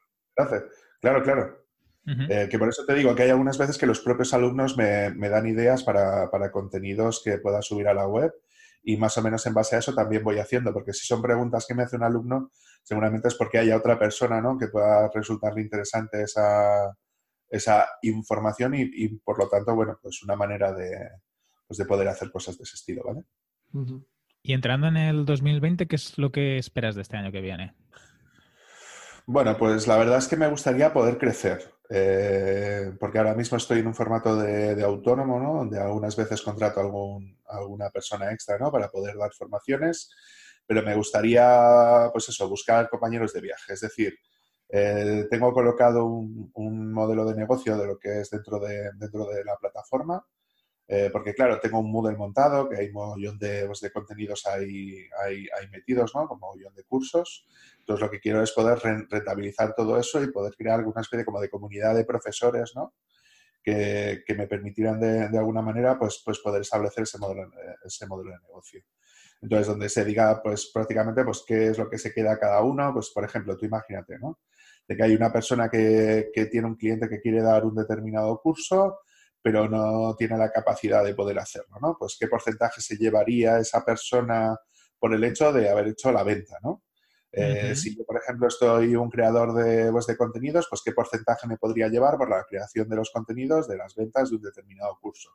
Claro, 1.01 1.25
claro. 1.25 1.67
Eh, 2.07 2.47
que 2.49 2.57
por 2.57 2.69
eso 2.69 2.85
te 2.87 2.95
digo 2.95 3.17
que 3.17 3.25
hay 3.25 3.31
algunas 3.31 3.59
veces 3.59 3.77
que 3.79 3.87
los 3.87 3.99
propios 3.99 4.33
alumnos 4.33 4.77
me, 4.77 5.11
dan 5.11 5.47
ideas 5.49 5.83
para, 5.83 6.31
para, 6.31 6.53
contenidos 6.53 7.21
que 7.25 7.39
pueda 7.39 7.63
subir 7.63 7.89
a 7.89 7.95
la 7.95 8.07
web 8.07 8.33
y 8.83 8.97
más 8.97 9.17
o 9.19 9.23
menos 9.23 9.47
en 9.47 9.55
base 9.55 9.77
a 9.77 9.79
eso 9.79 9.95
también 9.95 10.25
voy 10.25 10.39
haciendo, 10.39 10.73
porque 10.73 10.93
si 10.93 11.07
son 11.07 11.23
preguntas 11.23 11.67
que 11.67 11.75
me 11.75 11.85
hace 11.85 11.97
un 11.97 12.03
alumno, 12.03 12.51
seguramente 12.83 13.29
es 13.29 13.35
porque 13.35 13.59
haya 13.59 13.77
otra 13.77 13.99
persona 13.99 14.41
¿no? 14.41 14.59
que 14.59 14.69
pueda 14.69 15.09
resultarle 15.15 15.63
interesante 15.63 16.23
esa, 16.23 16.93
esa 17.49 17.87
información 18.03 18.75
y, 18.75 19.09
por 19.19 19.39
lo 19.39 19.49
tanto, 19.49 19.75
bueno, 19.75 19.99
pues 20.03 20.23
una 20.23 20.37
manera 20.37 20.73
de, 20.73 20.91
pues 21.67 21.79
de 21.79 21.85
poder 21.85 22.09
hacer 22.09 22.31
cosas 22.31 22.59
de 22.59 22.65
ese 22.65 22.77
estilo, 22.77 23.03
¿vale? 23.05 23.25
Y 24.43 24.55
entrando 24.55 24.89
en 24.89 24.97
el 24.97 25.25
2020, 25.25 25.87
¿qué 25.87 25.97
es 25.97 26.19
lo 26.19 26.33
que 26.33 26.59
esperas 26.59 26.95
de 26.95 27.03
este 27.03 27.17
año 27.17 27.31
que 27.31 27.41
viene? 27.41 27.75
Bueno, 29.27 29.57
pues 29.57 29.87
la 29.87 29.97
verdad 29.97 30.19
es 30.19 30.27
que 30.27 30.37
me 30.37 30.49
gustaría 30.49 30.93
poder 30.93 31.19
crecer, 31.19 31.73
eh, 31.91 32.93
porque 32.99 33.19
ahora 33.19 33.35
mismo 33.35 33.57
estoy 33.57 33.81
en 33.81 33.87
un 33.87 33.95
formato 33.95 34.37
de, 34.37 34.83
autónomo, 34.83 35.39
¿no? 35.39 35.55
Donde 35.59 35.79
algunas 35.79 36.17
veces 36.17 36.43
contrato 36.43 36.81
algún, 36.81 37.39
alguna 37.53 37.91
persona 37.91 38.33
extra, 38.33 38.59
¿no? 38.59 38.71
Para 38.71 38.91
poder 38.91 39.17
dar 39.17 39.33
formaciones, 39.33 40.11
pero 40.67 40.83
me 40.83 40.95
gustaría, 40.95 42.09
pues 42.13 42.29
eso, 42.29 42.49
buscar 42.49 42.89
compañeros 42.89 43.33
de 43.33 43.41
viaje. 43.41 43.75
Es 43.75 43.81
decir, 43.81 44.19
eh, 44.69 45.27
tengo 45.31 45.53
colocado 45.53 46.07
un, 46.07 46.93
modelo 46.93 47.25
de 47.25 47.35
negocio 47.37 47.77
de 47.77 47.87
lo 47.87 47.99
que 47.99 48.21
es 48.21 48.31
dentro 48.31 48.59
de, 48.59 48.91
dentro 48.99 49.27
de 49.27 49.45
la 49.45 49.57
plataforma 49.57 50.25
eh, 50.95 51.09
porque 51.11 51.33
claro, 51.35 51.59
tengo 51.59 51.79
un 51.79 51.91
Moodle 51.91 52.19
montado, 52.19 52.69
que 52.69 52.77
hay 52.77 52.89
un 52.89 52.93
montón 52.93 53.39
de, 53.39 53.65
pues, 53.67 53.81
de 53.81 53.91
contenidos 53.91 54.45
ahí, 54.47 55.07
hay, 55.25 55.47
metidos, 55.71 56.15
¿no? 56.15 56.29
Como 56.29 56.51
un 56.51 56.59
montón 56.59 56.75
de 56.75 56.85
cursos. 56.85 57.47
Entonces 57.79 58.03
lo 58.03 58.11
que 58.11 58.21
quiero 58.21 58.43
es 58.43 58.53
poder 58.53 58.79
rentabilizar 58.79 59.75
todo 59.75 59.99
eso 59.99 60.23
y 60.23 60.31
poder 60.31 60.55
crear 60.55 60.81
alguna 60.81 61.01
especie 61.01 61.25
como 61.25 61.41
de 61.41 61.49
comunidad 61.49 61.95
de 61.95 62.05
profesores, 62.05 62.73
¿no? 62.75 62.93
Que, 63.63 64.25
me 64.37 64.47
permitieran 64.47 64.99
de, 64.99 65.29
de, 65.29 65.39
alguna 65.39 65.63
manera 65.63 65.99
pues, 65.99 66.21
pues 66.25 66.41
poder 66.41 66.63
establecer 66.63 67.05
ese 67.05 67.19
modelo, 67.19 67.51
ese 67.85 68.07
modelo 68.07 68.33
de 68.33 68.39
negocio. 68.39 68.83
Entonces, 69.41 69.67
donde 69.67 69.89
se 69.89 70.05
diga, 70.05 70.41
pues 70.43 70.71
prácticamente, 70.73 71.25
pues 71.25 71.45
qué 71.47 71.69
es 71.69 71.79
lo 71.79 71.91
que 71.91 71.99
se 71.99 72.13
queda 72.13 72.39
cada 72.39 72.63
uno, 72.63 72.93
pues 72.93 73.11
por 73.11 73.25
ejemplo, 73.25 73.57
tú 73.57 73.67
imagínate, 73.67 74.19
¿no? 74.19 74.41
De 74.87 74.97
que 74.97 75.03
hay 75.03 75.15
una 75.15 75.33
persona 75.33 75.69
que, 75.69 76.31
que 76.33 76.47
tiene 76.47 76.69
un 76.69 76.77
cliente 76.77 77.09
que 77.09 77.21
quiere 77.21 77.43
dar 77.43 77.65
un 77.65 77.75
determinado 77.75 78.41
curso, 78.41 78.99
pero 79.43 79.69
no 79.69 80.15
tiene 80.17 80.39
la 80.39 80.53
capacidad 80.53 81.05
de 81.05 81.15
poder 81.15 81.41
hacerlo, 81.41 81.77
¿no? 81.81 81.97
Pues 81.99 82.17
qué 82.19 82.29
porcentaje 82.29 82.81
se 82.81 82.97
llevaría 82.97 83.59
esa 83.59 83.85
persona 83.85 84.57
por 84.99 85.13
el 85.13 85.25
hecho 85.25 85.53
de 85.53 85.69
haber 85.69 85.89
hecho 85.89 86.13
la 86.13 86.23
venta, 86.23 86.59
¿no? 86.63 86.85
Eh, 87.35 87.75
si 87.75 87.97
yo, 87.97 88.05
por 88.05 88.19
ejemplo, 88.19 88.47
estoy 88.47 88.95
un 88.95 89.09
creador 89.09 89.55
de, 89.55 89.91
pues, 89.91 90.07
de 90.07 90.19
contenidos, 90.19 90.67
pues 90.69 90.83
qué 90.85 90.93
porcentaje 90.93 91.47
me 91.47 91.57
podría 91.57 91.89
llevar 91.89 92.19
por 92.19 92.29
la 92.29 92.45
creación 92.45 92.89
de 92.91 92.97
los 92.97 93.11
contenidos 93.11 93.67
de 93.67 93.79
las 93.79 93.95
ventas 93.95 94.29
de 94.29 94.37
un 94.37 94.43
determinado 94.43 94.99
curso. 95.01 95.31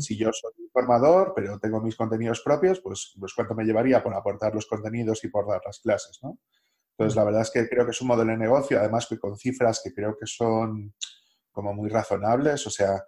Si 0.00 0.16
yo 0.16 0.32
soy 0.32 0.52
un 0.58 0.70
formador, 0.70 1.34
pero 1.36 1.58
tengo 1.58 1.82
mis 1.82 1.96
contenidos 1.96 2.40
propios, 2.40 2.80
pues, 2.80 3.14
pues 3.20 3.34
cuánto 3.34 3.54
me 3.54 3.64
llevaría 3.64 4.02
por 4.02 4.14
aportar 4.14 4.54
los 4.54 4.64
contenidos 4.64 5.22
y 5.24 5.28
por 5.28 5.46
dar 5.46 5.60
las 5.66 5.80
clases, 5.80 6.18
¿no? 6.22 6.38
Entonces, 6.92 7.14
la 7.14 7.24
verdad 7.24 7.42
es 7.42 7.50
que 7.50 7.68
creo 7.68 7.84
que 7.84 7.90
es 7.90 8.00
un 8.00 8.08
modelo 8.08 8.30
de 8.30 8.38
negocio, 8.38 8.78
además 8.78 9.06
que 9.06 9.18
con 9.18 9.36
cifras 9.36 9.82
que 9.84 9.92
creo 9.92 10.16
que 10.16 10.24
son 10.24 10.94
como 11.52 11.74
muy 11.74 11.90
razonables, 11.90 12.66
o 12.66 12.70
sea, 12.70 13.04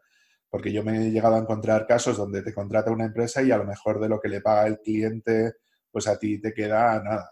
porque 0.50 0.70
yo 0.70 0.84
me 0.84 1.06
he 1.06 1.10
llegado 1.10 1.36
a 1.36 1.38
encontrar 1.38 1.86
casos 1.86 2.18
donde 2.18 2.42
te 2.42 2.52
contrata 2.52 2.90
una 2.90 3.06
empresa 3.06 3.42
y 3.42 3.50
a 3.50 3.56
lo 3.56 3.64
mejor 3.64 3.98
de 3.98 4.10
lo 4.10 4.20
que 4.20 4.28
le 4.28 4.42
paga 4.42 4.66
el 4.66 4.78
cliente, 4.80 5.54
pues 5.90 6.06
a 6.06 6.18
ti 6.18 6.38
te 6.38 6.52
queda 6.52 7.02
nada, 7.02 7.30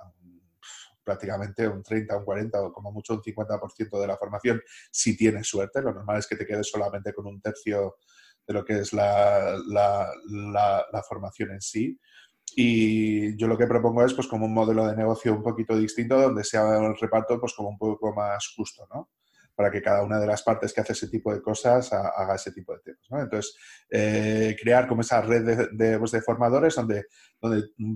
prácticamente 1.06 1.68
un 1.68 1.84
30, 1.84 2.18
un 2.18 2.24
40 2.24 2.62
o 2.62 2.72
como 2.72 2.90
mucho 2.90 3.14
un 3.14 3.22
50% 3.22 4.00
de 4.00 4.06
la 4.08 4.16
formación, 4.16 4.60
si 4.90 5.16
tienes 5.16 5.46
suerte. 5.46 5.80
Lo 5.80 5.94
normal 5.94 6.18
es 6.18 6.26
que 6.26 6.34
te 6.34 6.44
quedes 6.44 6.68
solamente 6.68 7.14
con 7.14 7.26
un 7.26 7.40
tercio 7.40 7.98
de 8.44 8.54
lo 8.54 8.64
que 8.64 8.80
es 8.80 8.92
la, 8.92 9.56
la, 9.68 11.02
formación 11.08 11.52
en 11.52 11.60
sí. 11.60 11.98
Y 12.56 13.36
yo 13.36 13.46
lo 13.46 13.56
que 13.56 13.66
propongo 13.66 14.04
es 14.04 14.14
pues 14.14 14.26
como 14.26 14.46
un 14.46 14.54
modelo 14.54 14.86
de 14.86 14.96
negocio 14.96 15.32
un 15.32 15.42
poquito 15.42 15.76
distinto 15.76 16.20
donde 16.20 16.42
sea 16.42 16.76
el 16.78 16.96
reparto 16.96 17.38
pues 17.40 17.54
como 17.54 17.68
un 17.68 17.78
poco 17.78 18.12
más 18.14 18.52
justo, 18.56 18.86
¿no? 18.92 19.10
Para 19.56 19.70
que 19.70 19.80
cada 19.80 20.02
una 20.02 20.20
de 20.20 20.26
las 20.26 20.42
partes 20.42 20.72
que 20.72 20.82
hace 20.82 20.92
ese 20.92 21.08
tipo 21.08 21.32
de 21.32 21.40
cosas 21.40 21.90
haga 21.92 22.34
ese 22.34 22.52
tipo 22.52 22.74
de 22.74 22.80
temas. 22.80 23.24
Entonces, 23.24 23.56
eh, 23.90 24.54
crear 24.60 24.86
como 24.86 25.00
esa 25.00 25.22
red 25.22 25.70
de, 25.72 25.98
pues, 25.98 26.12
formadores 26.24 26.74
donde, 26.74 27.06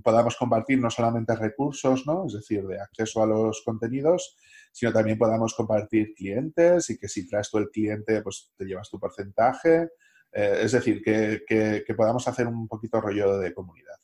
podamos 0.03 0.37
compartir 0.37 0.81
no 0.81 0.91
solamente 0.91 1.37
recursos, 1.37 2.07
¿no? 2.07 2.27
es 2.27 2.33
decir, 2.33 2.67
de 2.67 2.81
acceso 2.81 3.23
a 3.23 3.27
los 3.27 3.63
contenidos, 3.63 4.37
sino 4.73 4.93
también 4.93 5.19
podamos 5.19 5.55
compartir 5.55 6.15
clientes 6.15 6.89
y 6.89 6.99
que 6.99 7.09
si 7.09 7.29
traes 7.29 7.51
tú 7.51 7.59
el 7.59 7.69
cliente, 7.69 8.23
pues 8.23 8.53
te 8.57 8.65
llevas 8.65 8.89
tu 8.89 8.99
porcentaje. 8.99 9.91
Eh, 10.33 10.61
es 10.63 10.73
decir, 10.73 11.03
que, 11.03 11.43
que, 11.47 11.95
podamos 11.95 12.27
hacer 12.27 12.47
un 12.47 12.69
poquito 12.69 13.01
rollo 13.01 13.39
de 13.39 13.53
comunidad. 13.53 13.97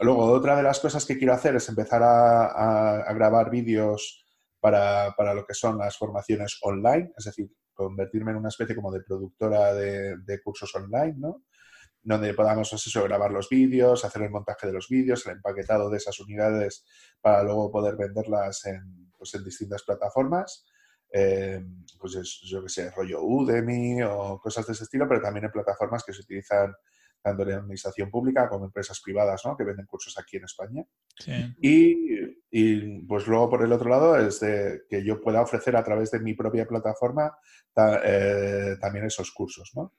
Luego, 0.00 0.26
otra 0.26 0.56
de 0.56 0.62
las 0.62 0.78
cosas 0.78 1.04
que 1.06 1.16
quiero 1.16 1.32
hacer 1.32 1.56
es 1.56 1.68
empezar 1.68 2.02
a, 2.02 2.98
a 3.00 3.12
grabar 3.14 3.50
vídeos 3.50 4.23
para, 4.64 5.14
para, 5.14 5.34
lo 5.34 5.44
que 5.44 5.52
son 5.52 5.76
las 5.76 5.98
formaciones 5.98 6.56
online, 6.62 7.12
es 7.18 7.26
decir, 7.26 7.50
convertirme 7.74 8.30
en 8.30 8.38
una 8.38 8.48
especie 8.48 8.74
como 8.74 8.90
de 8.90 9.02
productora 9.02 9.74
de, 9.74 10.16
de 10.16 10.40
cursos 10.40 10.74
online, 10.74 11.16
¿no? 11.18 11.44
donde 12.02 12.32
podamos 12.32 12.70
pues 12.70 12.86
eso, 12.86 13.04
grabar 13.04 13.30
los 13.30 13.50
vídeos, 13.50 14.06
hacer 14.06 14.22
el 14.22 14.30
montaje 14.30 14.66
de 14.66 14.72
los 14.72 14.88
vídeos, 14.88 15.26
el 15.26 15.32
empaquetado 15.32 15.90
de 15.90 15.98
esas 15.98 16.18
unidades 16.18 16.86
para 17.20 17.42
luego 17.42 17.70
poder 17.70 17.96
venderlas 17.96 18.64
en, 18.64 19.12
pues 19.18 19.34
en 19.34 19.44
distintas 19.44 19.82
plataformas, 19.82 20.64
eh, 21.12 21.62
pues 21.98 22.14
es, 22.14 22.40
yo 22.44 22.62
que 22.62 22.70
sé, 22.70 22.90
rollo 22.90 23.20
Udemy 23.22 24.02
o 24.02 24.40
cosas 24.40 24.66
de 24.66 24.72
ese 24.72 24.84
estilo, 24.84 25.06
pero 25.06 25.20
también 25.20 25.44
en 25.44 25.52
plataformas 25.52 26.02
que 26.04 26.14
se 26.14 26.22
utilizan 26.22 26.74
tanto 27.20 27.42
en 27.42 27.52
administración 27.52 28.10
pública 28.10 28.48
como 28.48 28.64
empresas 28.64 28.98
privadas, 29.02 29.42
¿no? 29.44 29.56
Que 29.56 29.64
venden 29.64 29.84
cursos 29.86 30.18
aquí 30.18 30.38
en 30.38 30.44
España. 30.44 30.84
Y, 31.58 32.18
pues 33.08 33.26
luego 33.26 33.50
por 33.50 33.64
el 33.64 33.72
otro 33.72 33.90
lado 33.90 34.16
es 34.16 34.38
de 34.38 34.82
que 34.88 35.04
yo 35.04 35.20
pueda 35.20 35.42
ofrecer 35.42 35.76
a 35.76 35.82
través 35.82 36.12
de 36.12 36.20
mi 36.20 36.34
propia 36.34 36.66
plataforma 36.66 37.36
eh, 38.04 38.76
también 38.80 39.06
esos 39.06 39.32
cursos, 39.32 39.72
¿no? 39.74 39.92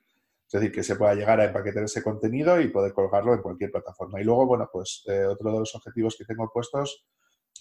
Es 0.48 0.52
decir, 0.52 0.72
que 0.72 0.84
se 0.84 0.96
pueda 0.96 1.16
llegar 1.16 1.40
a 1.40 1.46
empaquetar 1.46 1.84
ese 1.84 2.02
contenido 2.02 2.62
y 2.62 2.70
poder 2.70 2.94
colgarlo 2.94 3.34
en 3.34 3.42
cualquier 3.42 3.72
plataforma. 3.72 4.22
Y 4.22 4.24
luego, 4.24 4.46
bueno, 4.46 4.70
pues 4.72 5.04
eh, 5.08 5.26
otro 5.26 5.52
de 5.52 5.60
los 5.60 5.76
objetivos 5.76 6.16
que 6.18 6.24
tengo 6.24 6.50
puestos 6.54 7.06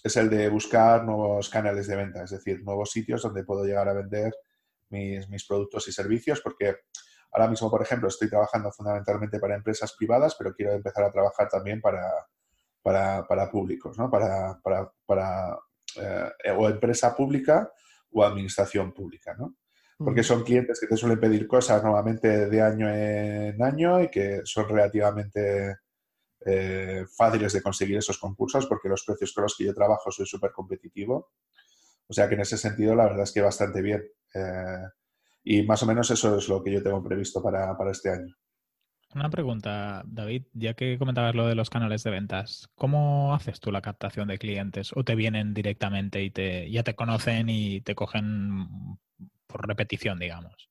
es 0.01 0.15
el 0.17 0.29
de 0.29 0.47
buscar 0.49 1.03
nuevos 1.03 1.49
canales 1.49 1.87
de 1.87 1.95
venta, 1.97 2.23
es 2.23 2.29
decir, 2.29 2.63
nuevos 2.63 2.91
sitios 2.91 3.23
donde 3.23 3.43
puedo 3.43 3.65
llegar 3.65 3.89
a 3.89 3.93
vender 3.93 4.31
mis, 4.89 5.27
mis 5.29 5.45
productos 5.45 5.87
y 5.87 5.91
servicios, 5.91 6.41
porque 6.41 6.75
Ahora 7.35 7.49
mismo, 7.49 7.69
por 7.69 7.81
ejemplo, 7.81 8.07
estoy 8.07 8.29
trabajando 8.29 8.71
fundamentalmente 8.71 9.41
para 9.41 9.55
empresas 9.55 9.93
privadas, 9.97 10.35
pero 10.39 10.53
quiero 10.53 10.71
empezar 10.71 11.03
a 11.03 11.11
trabajar 11.11 11.49
también 11.49 11.81
para, 11.81 12.01
para, 12.85 13.49
públicos, 13.49 13.97
¿no? 13.97 14.11
Para, 14.11 14.61
para, 14.61 15.59
eh, 15.95 16.51
o 16.55 16.69
empresa 16.69 17.15
pública 17.15 17.71
o 18.11 18.23
administración 18.23 18.93
pública, 18.93 19.35
¿no? 19.37 19.55
Porque 19.97 20.23
son 20.23 20.43
clientes 20.43 20.79
que 20.79 20.87
te 20.87 20.97
suelen 20.97 21.19
pedir 21.19 21.47
cosas 21.47 21.81
nuevamente 21.81 22.49
de 22.49 22.61
año 22.61 22.89
en 22.89 23.61
año 23.63 24.01
y 24.01 24.09
que 24.09 24.41
son 24.43 24.67
relativamente 24.67 25.77
eh, 26.45 27.05
fáciles 27.15 27.53
de 27.53 27.61
conseguir 27.61 27.97
esos 27.97 28.19
concursos 28.19 28.67
porque 28.67 28.89
los 28.89 29.05
precios 29.05 29.33
con 29.33 29.43
los 29.43 29.55
que 29.55 29.63
yo 29.63 29.73
trabajo 29.73 30.11
soy 30.11 30.25
súper 30.25 30.51
competitivo. 30.51 31.31
O 32.07 32.13
sea 32.13 32.27
que 32.27 32.35
en 32.35 32.41
ese 32.41 32.57
sentido 32.57 32.93
la 32.93 33.05
verdad 33.05 33.23
es 33.23 33.31
que 33.31 33.41
bastante 33.41 33.81
bien. 33.81 34.03
Eh, 34.33 34.83
y 35.45 35.63
más 35.63 35.81
o 35.81 35.85
menos 35.85 36.11
eso 36.11 36.37
es 36.37 36.49
lo 36.49 36.61
que 36.61 36.73
yo 36.73 36.83
tengo 36.83 37.01
previsto 37.01 37.41
para, 37.41 37.75
este 37.89 38.09
año. 38.09 38.35
Una 39.15 39.29
pregunta, 39.29 40.03
David, 40.05 40.43
ya 40.51 40.73
que 40.73 40.97
comentabas 40.99 41.33
lo 41.35 41.47
de 41.47 41.55
los 41.55 41.69
canales 41.69 42.03
de 42.03 42.11
ventas, 42.11 42.69
¿cómo 42.75 43.33
haces 43.33 43.61
tú 43.61 43.71
la 43.71 43.81
captación 43.81 44.27
de 44.27 44.37
clientes? 44.37 44.91
¿O 44.93 45.05
te 45.05 45.15
vienen 45.15 45.53
directamente 45.53 46.21
y 46.21 46.31
te, 46.31 46.69
ya 46.69 46.83
te 46.83 46.95
conocen 46.95 47.47
y 47.47 47.79
te 47.79 47.95
cogen 47.95 48.67
por 49.47 49.65
repetición, 49.65 50.19
digamos? 50.19 50.69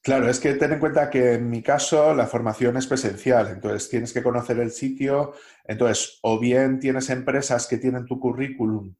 Claro, 0.00 0.30
es 0.30 0.38
que 0.38 0.54
ten 0.54 0.72
en 0.72 0.78
cuenta 0.78 1.10
que 1.10 1.34
en 1.34 1.50
mi 1.50 1.64
caso 1.64 2.14
la 2.14 2.28
formación 2.28 2.76
es 2.76 2.86
presencial, 2.86 3.48
entonces 3.48 3.88
tienes 3.90 4.12
que 4.12 4.22
conocer 4.22 4.60
el 4.60 4.70
sitio, 4.70 5.34
entonces 5.64 6.20
o 6.22 6.38
bien 6.38 6.78
tienes 6.78 7.10
empresas 7.10 7.66
que 7.66 7.78
tienen 7.78 8.06
tu 8.06 8.20
currículum 8.20 8.94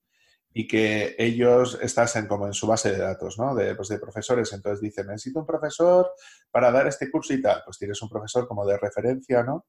y 0.52 0.66
que 0.66 1.14
ellos 1.18 1.78
están 1.82 2.26
como 2.26 2.46
en 2.46 2.52
su 2.52 2.66
base 2.66 2.92
de 2.92 2.98
datos, 2.98 3.38
¿no? 3.38 3.54
De, 3.54 3.74
pues 3.74 3.88
de 3.88 3.98
profesores. 3.98 4.52
Entonces 4.52 4.80
dicen, 4.80 5.06
necesito 5.06 5.40
un 5.40 5.46
profesor 5.46 6.10
para 6.50 6.70
dar 6.70 6.86
este 6.86 7.10
curso 7.10 7.34
y 7.34 7.42
tal. 7.42 7.62
Pues 7.64 7.78
tienes 7.78 8.00
un 8.02 8.08
profesor 8.08 8.48
como 8.48 8.66
de 8.66 8.78
referencia, 8.78 9.42
¿no? 9.42 9.66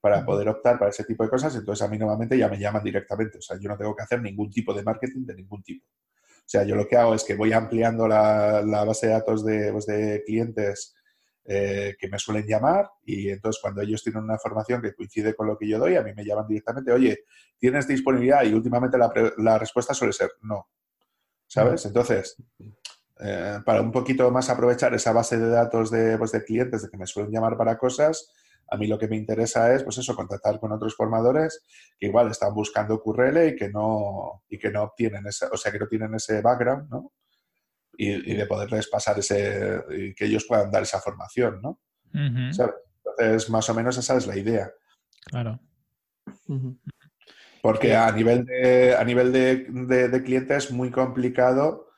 Para 0.00 0.24
poder 0.24 0.48
optar 0.48 0.78
para 0.78 0.90
ese 0.90 1.04
tipo 1.04 1.24
de 1.24 1.30
cosas. 1.30 1.54
Entonces 1.56 1.84
a 1.84 1.90
mí 1.90 1.98
normalmente 1.98 2.38
ya 2.38 2.48
me 2.48 2.58
llaman 2.58 2.84
directamente. 2.84 3.38
O 3.38 3.42
sea, 3.42 3.58
yo 3.58 3.68
no 3.68 3.76
tengo 3.76 3.96
que 3.96 4.02
hacer 4.02 4.20
ningún 4.22 4.50
tipo 4.50 4.72
de 4.74 4.82
marketing 4.82 5.24
de 5.24 5.34
ningún 5.34 5.62
tipo. 5.62 5.86
O 5.86 6.50
sea, 6.50 6.64
yo 6.64 6.76
lo 6.76 6.86
que 6.86 6.96
hago 6.96 7.14
es 7.14 7.24
que 7.24 7.34
voy 7.34 7.52
ampliando 7.52 8.06
la, 8.08 8.62
la 8.62 8.84
base 8.84 9.08
de 9.08 9.12
datos 9.12 9.44
de, 9.44 9.72
pues 9.72 9.86
de 9.86 10.22
clientes 10.24 10.94
eh, 11.50 11.96
que 11.98 12.08
me 12.08 12.18
suelen 12.18 12.46
llamar 12.46 12.90
y 13.06 13.30
entonces 13.30 13.58
cuando 13.62 13.80
ellos 13.80 14.02
tienen 14.02 14.22
una 14.22 14.36
formación 14.36 14.82
que 14.82 14.94
coincide 14.94 15.34
con 15.34 15.46
lo 15.46 15.56
que 15.56 15.66
yo 15.66 15.78
doy, 15.78 15.96
a 15.96 16.02
mí 16.02 16.12
me 16.14 16.22
llaman 16.22 16.46
directamente, 16.46 16.92
oye, 16.92 17.20
¿tienes 17.56 17.88
disponibilidad? 17.88 18.44
Y 18.44 18.52
últimamente 18.52 18.98
la, 18.98 19.58
respuesta 19.58 19.94
suele 19.94 20.12
ser 20.12 20.32
no. 20.42 20.68
¿Sabes? 21.46 21.86
Entonces, 21.86 22.36
eh, 23.20 23.60
para 23.64 23.80
un 23.80 23.90
poquito 23.90 24.30
más 24.30 24.50
aprovechar 24.50 24.92
esa 24.92 25.12
base 25.12 25.38
de 25.38 25.48
datos 25.48 25.90
de, 25.90 26.18
pues, 26.18 26.32
de 26.32 26.44
clientes 26.44 26.82
de 26.82 26.90
que 26.90 26.98
me 26.98 27.06
suelen 27.06 27.32
llamar 27.32 27.56
para 27.56 27.78
cosas, 27.78 28.30
a 28.70 28.76
mí 28.76 28.86
lo 28.86 28.98
que 28.98 29.08
me 29.08 29.16
interesa 29.16 29.72
es, 29.72 29.84
pues 29.84 29.96
eso, 29.96 30.14
contactar 30.14 30.60
con 30.60 30.72
otros 30.72 30.94
formadores 30.94 31.64
que 31.98 32.08
igual 32.08 32.30
están 32.30 32.52
buscando 32.52 33.00
QRL 33.02 33.48
y 33.48 33.56
que 33.56 33.70
no, 33.70 34.42
y 34.50 34.58
que 34.58 34.70
no 34.70 34.82
obtienen 34.82 35.26
esa, 35.26 35.48
o 35.50 35.56
sea, 35.56 35.72
que 35.72 35.78
no 35.78 35.88
tienen 35.88 36.14
ese 36.14 36.42
background, 36.42 36.90
¿no? 36.90 37.10
Y, 38.00 38.34
de 38.34 38.46
poderles 38.46 38.86
pasar 38.86 39.18
ese, 39.18 39.82
y 39.90 40.14
que 40.14 40.26
ellos 40.26 40.44
puedan 40.46 40.70
dar 40.70 40.84
esa 40.84 41.00
formación, 41.00 41.60
¿no? 41.60 41.80
Entonces, 42.14 43.50
más 43.50 43.68
o 43.68 43.74
menos 43.74 43.98
esa 43.98 44.16
es 44.16 44.26
la 44.26 44.38
idea. 44.38 44.70
Claro. 45.26 45.60
Porque 47.60 47.96
a 47.96 48.10
nivel 48.12 48.44
de, 48.44 48.94
a 48.96 49.02
nivel 49.02 49.32
de, 49.32 50.08
de, 50.08 50.22
cliente 50.22 50.56
es 50.56 50.70
muy 50.70 50.92
complicado, 50.92 51.88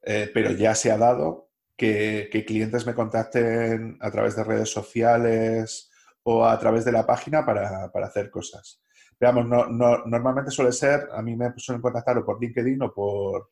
eh, 0.00 0.30
pero 0.32 0.52
ya 0.52 0.74
se 0.74 0.90
ha 0.90 0.96
dado 0.96 1.50
que, 1.76 2.30
clientes 2.46 2.86
me 2.86 2.94
contacten 2.94 3.98
a 4.00 4.10
través 4.10 4.34
de 4.34 4.44
redes 4.44 4.70
sociales 4.70 5.90
o 6.22 6.46
a 6.46 6.58
través 6.58 6.86
de 6.86 6.92
la 6.92 7.06
página 7.06 7.44
para, 7.44 7.90
hacer 8.04 8.30
cosas. 8.30 8.82
Veamos, 9.20 9.46
no, 9.46 9.66
normalmente 10.06 10.50
suele 10.50 10.72
ser, 10.72 11.08
a 11.12 11.20
mí 11.20 11.36
me 11.36 11.52
suelen 11.58 11.82
contactar 11.82 12.16
o 12.16 12.24
por 12.24 12.40
LinkedIn 12.40 12.82
o 12.82 12.94
por, 12.94 13.50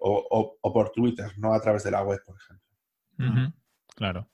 o, 0.00 0.72
por 0.72 0.90
Twitter, 0.90 1.30
no 1.38 1.52
a 1.52 1.60
través 1.60 1.84
de 1.84 1.90
la 1.90 2.02
web, 2.02 2.20
por 2.24 2.36
ejemplo. 2.36 3.54
Claro. 3.94 4.30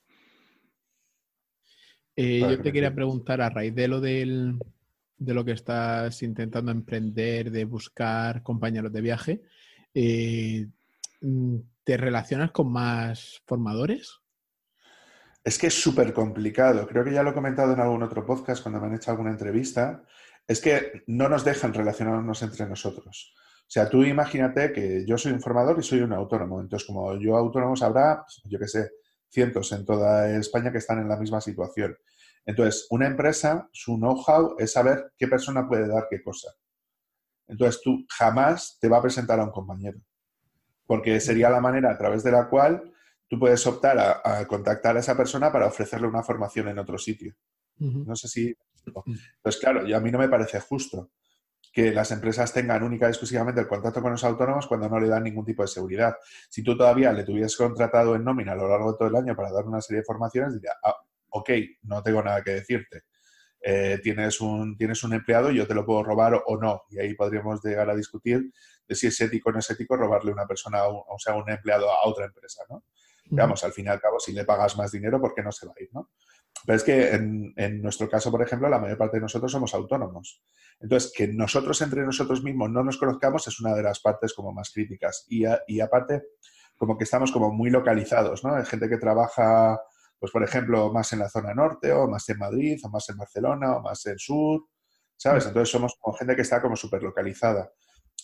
Eh, 2.14 2.40
yo 2.40 2.62
te 2.62 2.72
quería 2.72 2.94
preguntar, 2.94 3.40
a 3.40 3.50
raíz 3.50 3.74
de 3.74 3.88
lo 3.88 4.00
del, 4.00 4.58
de 5.18 5.34
lo 5.34 5.44
que 5.44 5.52
estás 5.52 6.22
intentando 6.22 6.70
emprender, 6.70 7.50
de 7.50 7.64
buscar 7.64 8.42
compañeros 8.42 8.92
de 8.92 9.00
viaje, 9.00 9.42
eh, 9.92 10.66
¿te 11.84 11.96
relacionas 11.96 12.52
con 12.52 12.72
más 12.72 13.42
formadores? 13.46 14.20
Es 15.44 15.58
que 15.58 15.68
es 15.68 15.80
súper 15.80 16.12
complicado. 16.12 16.86
Creo 16.86 17.04
que 17.04 17.12
ya 17.12 17.22
lo 17.22 17.30
he 17.30 17.34
comentado 17.34 17.72
en 17.72 17.80
algún 17.80 18.02
otro 18.02 18.26
podcast 18.26 18.62
cuando 18.62 18.80
me 18.80 18.88
han 18.88 18.94
hecho 18.94 19.10
alguna 19.10 19.30
entrevista. 19.30 20.02
Es 20.46 20.60
que 20.60 21.04
no 21.06 21.28
nos 21.28 21.44
dejan 21.44 21.72
relacionarnos 21.72 22.42
entre 22.42 22.66
nosotros. 22.66 23.34
O 23.66 23.68
sea, 23.68 23.90
tú 23.90 24.04
imagínate 24.04 24.72
que 24.72 25.04
yo 25.04 25.18
soy 25.18 25.32
un 25.32 25.40
formador 25.40 25.76
y 25.78 25.82
soy 25.82 26.00
un 26.00 26.12
autónomo. 26.12 26.60
Entonces, 26.60 26.86
como 26.86 27.18
yo 27.18 27.36
autónomos 27.36 27.82
habrá, 27.82 28.24
yo 28.44 28.58
qué 28.60 28.68
sé, 28.68 28.90
cientos 29.28 29.72
en 29.72 29.84
toda 29.84 30.30
España 30.38 30.70
que 30.70 30.78
están 30.78 31.00
en 31.00 31.08
la 31.08 31.16
misma 31.16 31.40
situación. 31.40 31.96
Entonces, 32.44 32.86
una 32.90 33.08
empresa, 33.08 33.68
su 33.72 33.96
know-how 33.96 34.54
es 34.58 34.72
saber 34.72 35.12
qué 35.18 35.26
persona 35.26 35.66
puede 35.66 35.88
dar 35.88 36.06
qué 36.08 36.22
cosa. 36.22 36.48
Entonces, 37.48 37.80
tú 37.82 38.06
jamás 38.08 38.78
te 38.80 38.88
va 38.88 38.98
a 38.98 39.02
presentar 39.02 39.40
a 39.40 39.44
un 39.44 39.50
compañero, 39.50 39.98
porque 40.86 41.18
sería 41.18 41.50
la 41.50 41.60
manera 41.60 41.90
a 41.90 41.98
través 41.98 42.22
de 42.22 42.30
la 42.30 42.48
cual 42.48 42.92
tú 43.28 43.36
puedes 43.36 43.66
optar 43.66 43.98
a, 43.98 44.46
contactar 44.46 44.96
a 44.96 45.00
esa 45.00 45.16
persona 45.16 45.50
para 45.50 45.66
ofrecerle 45.66 46.06
una 46.06 46.22
formación 46.22 46.68
en 46.68 46.78
otro 46.78 46.98
sitio. 46.98 47.34
No 47.78 48.14
sé 48.14 48.28
si... 48.28 48.56
Pues 49.42 49.56
claro, 49.56 49.84
y 49.84 49.92
a 49.92 49.98
mí 49.98 50.12
no 50.12 50.18
me 50.20 50.28
parece 50.28 50.60
justo 50.60 51.10
que 51.76 51.92
las 51.92 52.10
empresas 52.10 52.54
tengan 52.54 52.82
única 52.82 53.04
y 53.04 53.10
exclusivamente 53.10 53.60
el 53.60 53.66
contacto 53.66 54.00
con 54.00 54.10
los 54.10 54.24
autónomos 54.24 54.66
cuando 54.66 54.88
no 54.88 54.98
le 54.98 55.08
dan 55.08 55.24
ningún 55.24 55.44
tipo 55.44 55.60
de 55.60 55.68
seguridad. 55.68 56.16
Si 56.48 56.62
tú 56.62 56.74
todavía 56.74 57.12
le 57.12 57.22
tuvieras 57.22 57.54
contratado 57.54 58.14
en 58.14 58.24
nómina 58.24 58.52
a 58.52 58.56
lo 58.56 58.66
largo 58.66 58.92
de 58.92 58.98
todo 58.98 59.08
el 59.08 59.16
año 59.16 59.36
para 59.36 59.52
dar 59.52 59.66
una 59.66 59.82
serie 59.82 60.00
de 60.00 60.06
formaciones, 60.06 60.54
diría, 60.54 60.72
ah, 60.82 60.96
ok, 61.28 61.50
no 61.82 62.02
tengo 62.02 62.22
nada 62.22 62.42
que 62.42 62.52
decirte. 62.52 63.02
Eh, 63.60 64.00
tienes, 64.02 64.40
un, 64.40 64.74
tienes 64.78 65.04
un 65.04 65.12
empleado 65.12 65.50
y 65.50 65.56
yo 65.56 65.66
te 65.66 65.74
lo 65.74 65.84
puedo 65.84 66.02
robar 66.02 66.42
o, 66.46 66.56
no. 66.56 66.84
Y 66.88 66.98
ahí 66.98 67.12
podríamos 67.12 67.62
llegar 67.62 67.90
a 67.90 67.94
discutir 67.94 68.50
de 68.88 68.94
si 68.94 69.08
es 69.08 69.20
ético 69.20 69.50
o 69.50 69.52
no 69.52 69.58
es 69.58 69.68
ético 69.68 69.98
robarle 69.98 70.32
una 70.32 70.46
persona, 70.46 70.82
o 70.86 71.18
sea, 71.18 71.34
un 71.34 71.50
empleado 71.50 71.90
a 71.90 72.08
otra 72.08 72.24
empresa, 72.24 72.62
¿no? 72.70 72.84
Digamos, 73.26 73.62
al 73.64 73.72
fin 73.72 73.84
y 73.84 73.88
al 73.88 74.00
cabo, 74.00 74.18
si 74.18 74.32
le 74.32 74.46
pagas 74.46 74.78
más 74.78 74.92
dinero, 74.92 75.20
¿por 75.20 75.34
qué 75.34 75.42
no 75.42 75.52
se 75.52 75.66
va 75.66 75.74
a 75.78 75.82
ir, 75.82 75.90
no? 75.92 76.08
Pero 76.64 76.76
es 76.76 76.82
que 76.82 77.10
en, 77.10 77.52
en, 77.56 77.82
nuestro 77.82 78.08
caso, 78.08 78.30
por 78.30 78.42
ejemplo, 78.42 78.68
la 78.68 78.78
mayor 78.78 78.98
parte 78.98 79.18
de 79.18 79.22
nosotros 79.22 79.52
somos 79.52 79.74
autónomos. 79.74 80.42
Entonces, 80.80 81.12
que 81.14 81.28
nosotros 81.28 81.80
entre 81.82 82.04
nosotros 82.04 82.42
mismos 82.42 82.70
no 82.70 82.82
nos 82.82 82.98
conozcamos 82.98 83.46
es 83.46 83.60
una 83.60 83.74
de 83.74 83.82
las 83.82 84.00
partes 84.00 84.32
como 84.34 84.52
más 84.52 84.70
críticas. 84.72 85.26
Y, 85.28 85.44
y 85.66 85.80
aparte, 85.80 86.22
como 86.76 86.96
que 86.96 87.04
estamos 87.04 87.32
como 87.32 87.52
muy 87.52 87.70
localizados, 87.70 88.44
¿no? 88.44 88.54
Hay 88.54 88.64
gente 88.64 88.88
que 88.88 88.98
trabaja, 88.98 89.80
pues 90.18 90.32
por 90.32 90.42
ejemplo, 90.42 90.92
más 90.92 91.12
en 91.12 91.20
la 91.20 91.28
zona 91.28 91.54
norte 91.54 91.92
o 91.92 92.08
más 92.08 92.28
en 92.28 92.38
Madrid 92.38 92.78
o 92.84 92.88
más 92.88 93.08
en 93.08 93.16
Barcelona 93.16 93.76
o 93.76 93.82
más 93.82 94.04
en 94.06 94.18
sur, 94.18 94.66
¿sabes? 95.16 95.44
Mm. 95.44 95.48
Entonces 95.48 95.70
somos 95.70 95.94
como 96.00 96.16
gente 96.16 96.36
que 96.36 96.42
está 96.42 96.60
como 96.60 96.76
súper 96.76 97.02
localizada. 97.02 97.70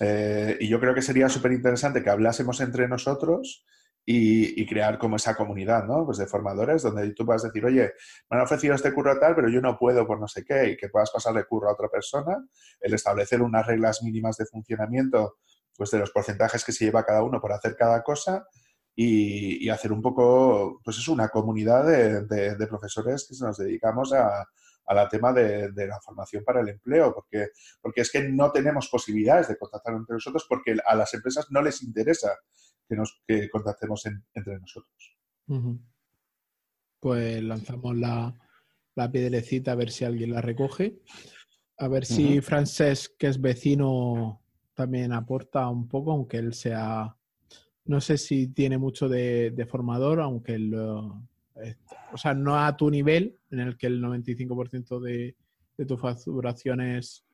Eh, 0.00 0.56
y 0.60 0.68
yo 0.68 0.80
creo 0.80 0.94
que 0.94 1.02
sería 1.02 1.28
súper 1.28 1.52
interesante 1.52 2.02
que 2.02 2.10
hablásemos 2.10 2.60
entre 2.60 2.88
nosotros 2.88 3.64
y, 4.04 4.66
crear 4.66 4.98
como 4.98 5.16
esa 5.16 5.36
comunidad, 5.36 5.84
¿no? 5.84 6.04
Pues 6.04 6.18
de 6.18 6.26
formadores 6.26 6.82
donde 6.82 7.12
tú 7.12 7.24
puedas 7.24 7.42
decir, 7.42 7.64
oye, 7.64 7.92
me 8.30 8.36
han 8.36 8.42
ofrecido 8.42 8.74
este 8.74 8.92
curro 8.92 9.12
a 9.12 9.20
tal, 9.20 9.34
pero 9.34 9.48
yo 9.48 9.60
no 9.60 9.78
puedo 9.78 10.06
por 10.06 10.20
no 10.20 10.26
sé 10.28 10.44
qué, 10.44 10.70
y 10.70 10.76
que 10.76 10.88
puedas 10.88 11.10
pasarle 11.10 11.44
curro 11.44 11.68
a 11.68 11.74
otra 11.74 11.88
persona, 11.88 12.44
el 12.80 12.94
establecer 12.94 13.42
unas 13.42 13.66
reglas 13.66 14.02
mínimas 14.02 14.36
de 14.36 14.46
funcionamiento, 14.46 15.36
pues 15.76 15.90
de 15.90 15.98
los 15.98 16.10
porcentajes 16.10 16.64
que 16.64 16.72
se 16.72 16.86
lleva 16.86 17.04
cada 17.04 17.22
uno 17.22 17.40
por 17.40 17.52
hacer 17.52 17.76
cada 17.76 18.02
cosa 18.02 18.44
y, 18.94 19.68
hacer 19.70 19.92
un 19.92 20.02
poco, 20.02 20.80
pues 20.84 20.98
es 20.98 21.08
una 21.08 21.28
comunidad 21.28 21.86
de, 21.86 22.66
profesores 22.66 23.26
que 23.28 23.44
nos 23.44 23.56
dedicamos 23.56 24.12
a, 24.12 24.46
a 24.86 24.94
la 24.94 25.08
tema 25.08 25.32
de, 25.32 25.72
la 25.74 26.00
formación 26.00 26.44
para 26.44 26.60
el 26.60 26.68
empleo, 26.68 27.14
porque, 27.14 27.48
porque 27.80 28.02
es 28.02 28.10
que 28.10 28.28
no 28.28 28.50
tenemos 28.50 28.88
posibilidades 28.88 29.48
de 29.48 29.56
contactar 29.56 29.94
entre 29.94 30.14
nosotros 30.14 30.46
porque 30.48 30.76
a 30.84 30.94
las 30.94 31.14
empresas 31.14 31.46
no 31.50 31.62
les 31.62 31.82
interesa 31.82 32.36
que 32.92 32.96
nos 32.96 33.22
que 33.26 33.48
contactemos 33.48 34.04
entre 34.34 34.58
nosotros. 34.58 35.16
Pues 37.00 37.42
lanzamos 37.42 37.96
la, 37.96 38.34
la 38.94 39.10
piedelecita 39.10 39.72
a 39.72 39.76
ver 39.76 39.90
si 39.90 40.04
alguien 40.04 40.32
la 40.32 40.42
recoge. 40.42 40.98
A 41.78 41.88
ver 41.88 42.04
si 42.04 42.42
Francesc, 42.42 43.16
que 43.16 43.28
es 43.28 43.40
vecino, 43.40 44.42
también 44.74 45.12
aporta 45.14 45.68
un 45.68 45.88
poco, 45.88 46.12
aunque 46.12 46.36
él 46.36 46.52
sea, 46.52 47.16
no 47.86 48.00
sé 48.02 48.18
si 48.18 48.48
tiene 48.48 48.76
mucho 48.76 49.08
de, 49.08 49.66
formador, 49.68 50.20
aunque 50.20 50.54
él, 50.54 50.74
o 50.74 52.16
sea, 52.16 52.34
no 52.34 52.62
a 52.62 52.76
tu 52.76 52.90
nivel, 52.90 53.38
en 53.50 53.60
el 53.60 53.78
que 53.78 53.86
el 53.86 54.02
95% 54.02 55.00
de, 55.00 55.34
de 55.78 55.86
tu 55.86 55.96
facturación 55.96 56.82
es 56.82 57.24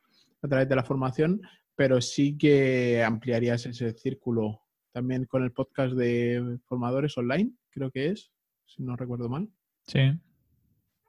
a 0.41 0.47
través 0.47 0.69
de 0.69 0.75
la 0.77 0.85
formación, 0.85 1.41
pero 1.75 1.99
sí 1.99 2.37
que 2.37 3.03
ampliarías 3.03 3.65
ese 3.65 3.91
círculo 3.91 4.61
también 4.91 5.25
con 5.25 5.43
el 5.43 5.51
podcast 5.51 5.93
de 5.93 6.59
formadores 6.67 7.17
online, 7.17 7.51
creo 7.69 7.91
que 7.91 8.07
es, 8.07 8.31
si 8.65 8.83
no 8.83 8.95
recuerdo 8.95 9.29
mal. 9.29 9.49
Sí. 9.87 9.99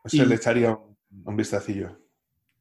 Pues 0.03 0.15
le 0.15 0.35
echaría 0.35 0.79
un, 1.25 1.37
vistacillo. 1.37 1.99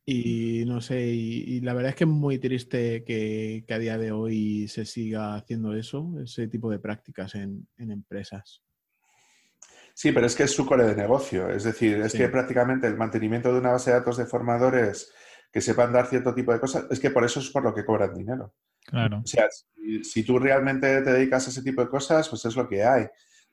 Y 0.05 0.63
no 0.65 0.81
sé, 0.81 1.07
y, 1.07 1.61
la 1.61 1.73
verdad 1.73 1.91
es 1.91 1.95
que 1.95 2.03
es 2.03 2.09
muy 2.09 2.39
triste 2.39 3.03
que, 3.03 3.63
a 3.69 3.77
día 3.77 3.97
de 3.97 4.11
hoy 4.11 4.67
se 4.67 4.85
siga 4.85 5.35
haciendo 5.35 5.75
eso, 5.75 6.15
ese 6.21 6.47
tipo 6.47 6.69
de 6.71 6.79
prácticas 6.79 7.35
en, 7.35 7.67
empresas. 7.77 8.63
Sí, 9.93 10.11
pero 10.11 10.25
es 10.25 10.35
que 10.35 10.43
es 10.43 10.51
su 10.51 10.65
core 10.65 10.85
de 10.85 10.95
negocio. 10.95 11.49
Es 11.49 11.63
decir, 11.63 11.97
es 11.97 12.13
que 12.13 12.29
prácticamente 12.29 12.87
el 12.87 12.97
mantenimiento 12.97 13.51
de 13.51 13.59
una 13.59 13.71
base 13.71 13.91
de 13.91 13.97
datos 13.97 14.17
de 14.17 14.25
formadores 14.25 15.13
que 15.51 15.61
sepan 15.61 15.91
dar 15.91 16.07
cierto 16.07 16.33
tipo 16.33 16.53
de 16.53 16.59
cosas, 16.59 16.85
es 16.89 16.99
que 16.99 17.09
por 17.09 17.25
eso 17.25 17.39
es 17.39 17.49
por 17.49 17.63
lo 17.63 17.73
que 17.73 17.85
cobran 17.85 18.13
dinero. 18.13 18.53
Claro. 18.89 19.21
O 19.23 19.27
sea, 19.27 19.47
si, 20.03 20.23
tú 20.23 20.39
realmente 20.39 21.01
te 21.01 21.13
dedicas 21.13 21.47
a 21.47 21.49
ese 21.51 21.61
tipo 21.61 21.81
de 21.81 21.89
cosas, 21.89 22.27
pues 22.27 22.43
es 22.45 22.55
lo 22.55 22.67
que 22.67 22.83
hay. 22.83 23.05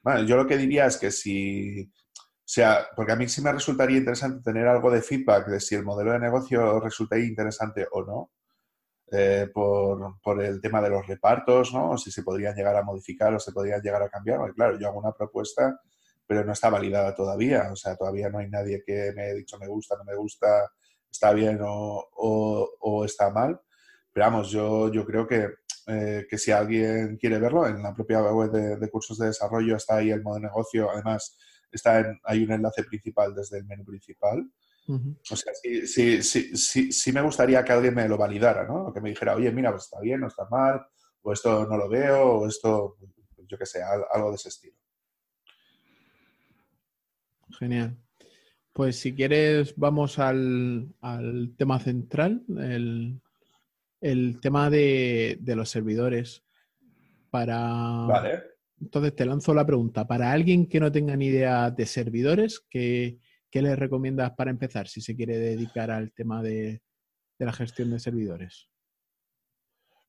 Bueno, 0.03 0.23
yo 0.25 0.37
lo 0.37 0.47
que 0.47 0.57
diría 0.57 0.87
es 0.87 0.97
que 0.97 1.11
si, 1.11 1.83
o 1.83 2.49
sea, 2.49 2.87
porque 2.95 3.13
a 3.13 3.17
mí 3.17 3.29
sí 3.29 3.43
me 3.43 3.53
resultaría 3.53 3.99
interesante 3.99 4.43
tener 4.43 4.67
algo 4.67 4.91
de 4.91 5.03
feedback 5.03 5.49
de 5.49 5.61
si 5.61 5.75
el 5.75 5.85
modelo 5.85 6.13
de 6.13 6.21
negocio 6.21 6.81
resultaría 6.81 7.27
interesante 7.27 7.87
o 7.91 8.05
no, 8.05 8.31
eh, 9.13 9.49
por, 9.53 10.43
el 10.43 10.61
tema 10.61 10.81
de 10.81 10.91
los 10.91 11.07
repartos, 11.07 11.73
¿no? 11.73 11.93
O 11.93 11.99
si 11.99 12.11
se 12.11 12.23
podrían 12.23 12.55
llegar 12.57 12.77
a 12.77 12.83
modificar 12.83 13.33
o 13.35 13.39
se 13.39 13.53
podrían 13.53 13.81
llegar 13.81 14.03
a 14.03 14.09
cambiar. 14.09 14.39
Porque, 14.39 14.55
claro, 14.55 14.79
yo 14.79 14.89
hago 14.89 14.99
una 14.99 15.13
propuesta, 15.13 15.81
pero 16.27 16.45
no 16.45 16.53
está 16.53 16.71
validada 16.71 17.15
todavía. 17.15 17.69
O 17.73 17.77
sea, 17.77 17.97
todavía 17.97 18.31
no 18.31 18.39
hay 18.39 18.49
nadie 18.49 18.83
que 18.85 19.13
me 19.15 19.25
haya 19.25 19.35
dicho 19.35 19.59
me 19.59 19.69
gusta, 19.69 19.97
no 19.97 20.05
me 20.05 20.17
gusta, 20.17 20.71
está 21.11 21.33
bien 21.33 21.59
o, 21.63 23.05
está 23.05 23.31
mal. 23.31 23.61
Pero 24.17 24.31
vamos, 24.31 24.51
yo, 24.51 24.91
yo 24.91 25.05
creo 25.05 25.27
que, 25.27 25.47
eh, 25.89 26.27
que 26.27 26.39
si 26.39 26.51
alguien 26.51 27.19
quiere 27.19 27.39
verlo, 27.39 27.67
en 27.67 27.83
la 27.83 27.95
propia 27.95 28.23
web 28.23 28.51
de, 28.51 28.77
de 28.77 28.89
cursos 28.89 29.19
de 29.19 29.27
desarrollo 29.27 29.77
está 29.77 29.97
ahí 29.97 30.09
el 30.09 30.23
modo 30.23 30.37
de 30.37 30.47
negocio. 30.47 30.91
Además, 30.91 31.37
está 31.71 32.19
hay 32.25 32.43
un 32.43 32.51
enlace 32.51 32.85
principal 32.85 33.35
desde 33.35 33.59
el 33.59 33.67
menú 33.67 33.85
principal. 33.85 34.51
O 34.89 35.37
sea, 35.37 35.53
sí, 35.53 36.23
sí, 36.23 36.23
sí, 36.23 37.13
me 37.13 37.21
gustaría 37.21 37.63
que 37.63 37.73
alguien 37.73 37.95
me 37.95 38.09
lo 38.09 38.17
validara, 38.17 38.67
¿no? 38.67 38.91
Que 38.91 39.03
me 39.03 39.11
dijera, 39.11 39.37
oye, 39.37 39.53
mira, 39.53 39.71
pues 39.71 39.85
está 39.85 40.01
bien, 40.01 40.21
no 40.21 40.29
está 40.29 40.49
mal, 40.51 40.81
o 41.21 41.35
esto 41.35 41.67
no 41.67 41.77
lo 41.77 41.87
veo, 41.87 42.39
o 42.39 42.49
esto, 42.49 42.97
yo 43.47 43.59
qué 43.59 43.67
sé, 43.67 43.83
algo 43.83 44.31
de 44.31 44.37
ese 44.37 44.49
estilo. 44.49 44.79
Genial. 47.59 47.99
Pues 48.73 48.99
si 48.99 49.15
quieres, 49.15 49.77
vamos 49.77 50.19
al, 50.19 50.95
tema 51.59 51.79
central, 51.81 52.45
el, 52.59 53.21
tema 54.41 54.71
de, 54.71 55.39
de, 55.41 55.57
los 55.57 55.71
servidores. 55.71 56.45
Para, 57.31 57.59
vale. 58.07 58.43
Entonces 58.81 59.15
te 59.15 59.25
lanzo 59.25 59.55
la 59.55 59.67
pregunta. 59.67 60.07
Para 60.07 60.33
alguien 60.33 60.69
que 60.69 60.81
no 60.81 60.93
tenga 60.93 61.17
ni 61.17 61.27
idea 61.27 61.71
de 61.71 61.87
servidores, 61.87 62.65
¿qué, 62.69 63.19
qué 63.51 63.63
le 63.63 63.75
recomiendas 63.75 64.33
para 64.33 64.51
empezar 64.51 64.89
si 64.89 65.01
se 65.01 65.17
quiere 65.17 65.39
dedicar 65.39 65.91
al 65.91 66.13
tema 66.13 66.43
de, 66.43 66.83
la 67.39 67.53
gestión 67.53 67.91
de 67.91 67.99
servidores? 67.99 68.69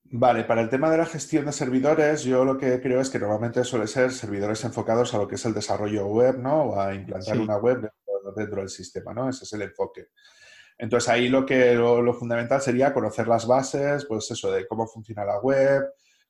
Vale, 0.10 0.46
para 0.46 0.62
el 0.62 0.70
tema 0.70 0.90
de 0.90 0.98
la 0.98 1.06
gestión 1.06 1.46
de 1.46 1.52
servidores, 1.52 2.24
yo 2.24 2.46
lo 2.46 2.58
que 2.58 2.82
creo 2.82 3.02
es 3.02 3.10
que 3.10 3.20
normalmente 3.20 3.64
suele 3.64 3.88
ser 3.88 4.12
servidores 4.12 4.64
enfocados 4.64 5.14
a 5.14 5.18
lo 5.18 5.28
que 5.28 5.36
es 5.36 5.46
el 5.46 5.54
desarrollo 5.54 6.08
web, 6.08 6.40
¿no? 6.40 6.64
O 6.64 6.80
a 6.80 6.94
implantar 6.94 7.40
una 7.40 7.58
web 7.58 7.90
dentro, 8.36 8.62
del 8.62 8.70
sistema, 8.70 9.14
¿no? 9.14 9.30
Ese 9.30 9.44
es 9.44 9.54
el 9.54 9.64
enfoque. 9.64 10.08
Entonces 10.78 11.10
ahí 11.10 11.28
lo 11.28 11.46
que 11.46 11.74
lo, 11.74 12.14
fundamental 12.14 12.62
sería 12.62 12.94
conocer 12.94 13.28
las 13.28 13.48
bases, 13.48 14.06
pues 14.06 14.30
eso 14.30 14.52
de 14.52 14.68
cómo 14.68 14.88
funciona 14.88 15.26
la 15.26 15.40
web, 15.40 15.84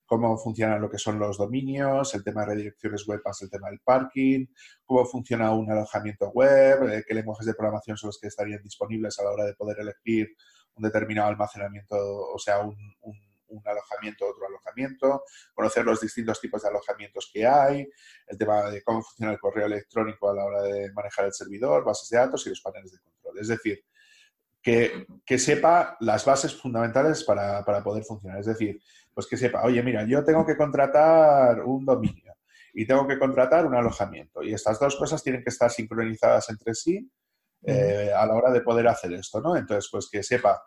cómo 0.06 0.38
funcionan 0.38 0.82
lo 0.82 0.90
que 0.90 0.98
son 0.98 1.20
los 1.20 1.38
dominios, 1.38 2.16
el 2.16 2.24
tema 2.24 2.42
de 2.42 2.48
redirecciones 2.48 3.06
web 3.06 3.22
más 3.26 3.42
el 3.42 3.50
tema 3.50 3.70
del 3.70 3.80
parking, 3.80 4.46
cómo 4.86 5.06
funciona 5.06 5.52
un 5.52 5.70
alojamiento 5.70 6.30
web, 6.30 6.90
eh, 6.90 7.04
qué 7.06 7.14
lenguajes 7.14 7.46
de 7.46 7.54
programación 7.54 7.98
son 7.98 8.08
los 8.08 8.20
que 8.20 8.28
estarían 8.28 8.64
disponibles 8.64 9.20
a 9.20 9.26
la 9.26 9.32
hora 9.32 9.44
de 9.44 9.54
poder 9.54 9.80
elegir 9.82 10.30
un 10.76 10.84
determinado 10.84 11.28
almacenamiento, 11.28 11.96
o 11.98 12.40
sea, 12.40 12.60
un, 12.60 12.78
alojamiento 13.66 14.26
o 14.26 14.32
otro 14.32 14.46
alojamiento, 14.46 15.24
conocer 15.54 15.84
los 15.86 16.02
distintos 16.02 16.40
tipos 16.40 16.62
de 16.62 16.70
alojamientos 16.70 17.30
que 17.34 17.46
hay, 17.46 17.88
el 18.28 18.38
tema 18.38 18.70
de 18.70 18.82
cómo 18.84 19.02
funciona 19.02 19.32
el 19.32 19.40
correo 19.40 19.66
electrónico 19.66 20.30
a 20.30 20.36
la 20.36 20.46
hora 20.46 20.62
de 20.64 20.92
manejar 20.92 21.26
el 21.26 21.34
servidor, 21.34 21.84
bases 21.84 22.10
de 22.10 22.18
datos 22.18 22.46
y 22.46 22.50
los 22.50 22.62
paneles 22.62 22.92
de 22.92 23.00
control. 23.00 23.40
Es 23.40 23.48
decir, 23.48 23.84
que, 25.26 25.38
sepa 25.38 25.96
las 26.02 26.26
bases 26.26 26.54
fundamentales 26.54 27.24
para, 27.24 27.64
poder 27.84 28.04
funcionar. 28.04 28.40
Es 28.40 28.48
decir, 28.48 28.82
pues 29.14 29.26
que 29.26 29.38
sepa, 29.38 29.64
oye, 29.64 29.82
mira, 29.82 30.06
yo 30.06 30.24
tengo 30.26 30.46
que 30.46 30.58
contratar 30.58 31.62
un 31.62 31.86
dominio 31.86 32.34
y 32.74 32.86
tengo 32.86 33.08
que 33.08 33.18
contratar 33.18 33.66
un 33.66 33.76
alojamiento. 33.76 34.44
Y 34.44 34.54
estas 34.54 34.78
dos 34.78 34.98
cosas 34.98 35.24
tienen 35.24 35.42
que 35.42 35.50
estar 35.52 35.72
sincronizadas 35.72 36.50
entre 36.50 36.74
sí 36.76 37.10
eh, 37.64 38.12
a 38.14 38.26
la 38.26 38.34
hora 38.34 38.52
de 38.52 38.60
poder 38.60 38.90
hacer 38.90 39.14
esto, 39.14 39.40
¿no? 39.40 39.56
Entonces, 39.56 39.90
pues 39.90 40.10
que 40.12 40.22
sepa, 40.22 40.62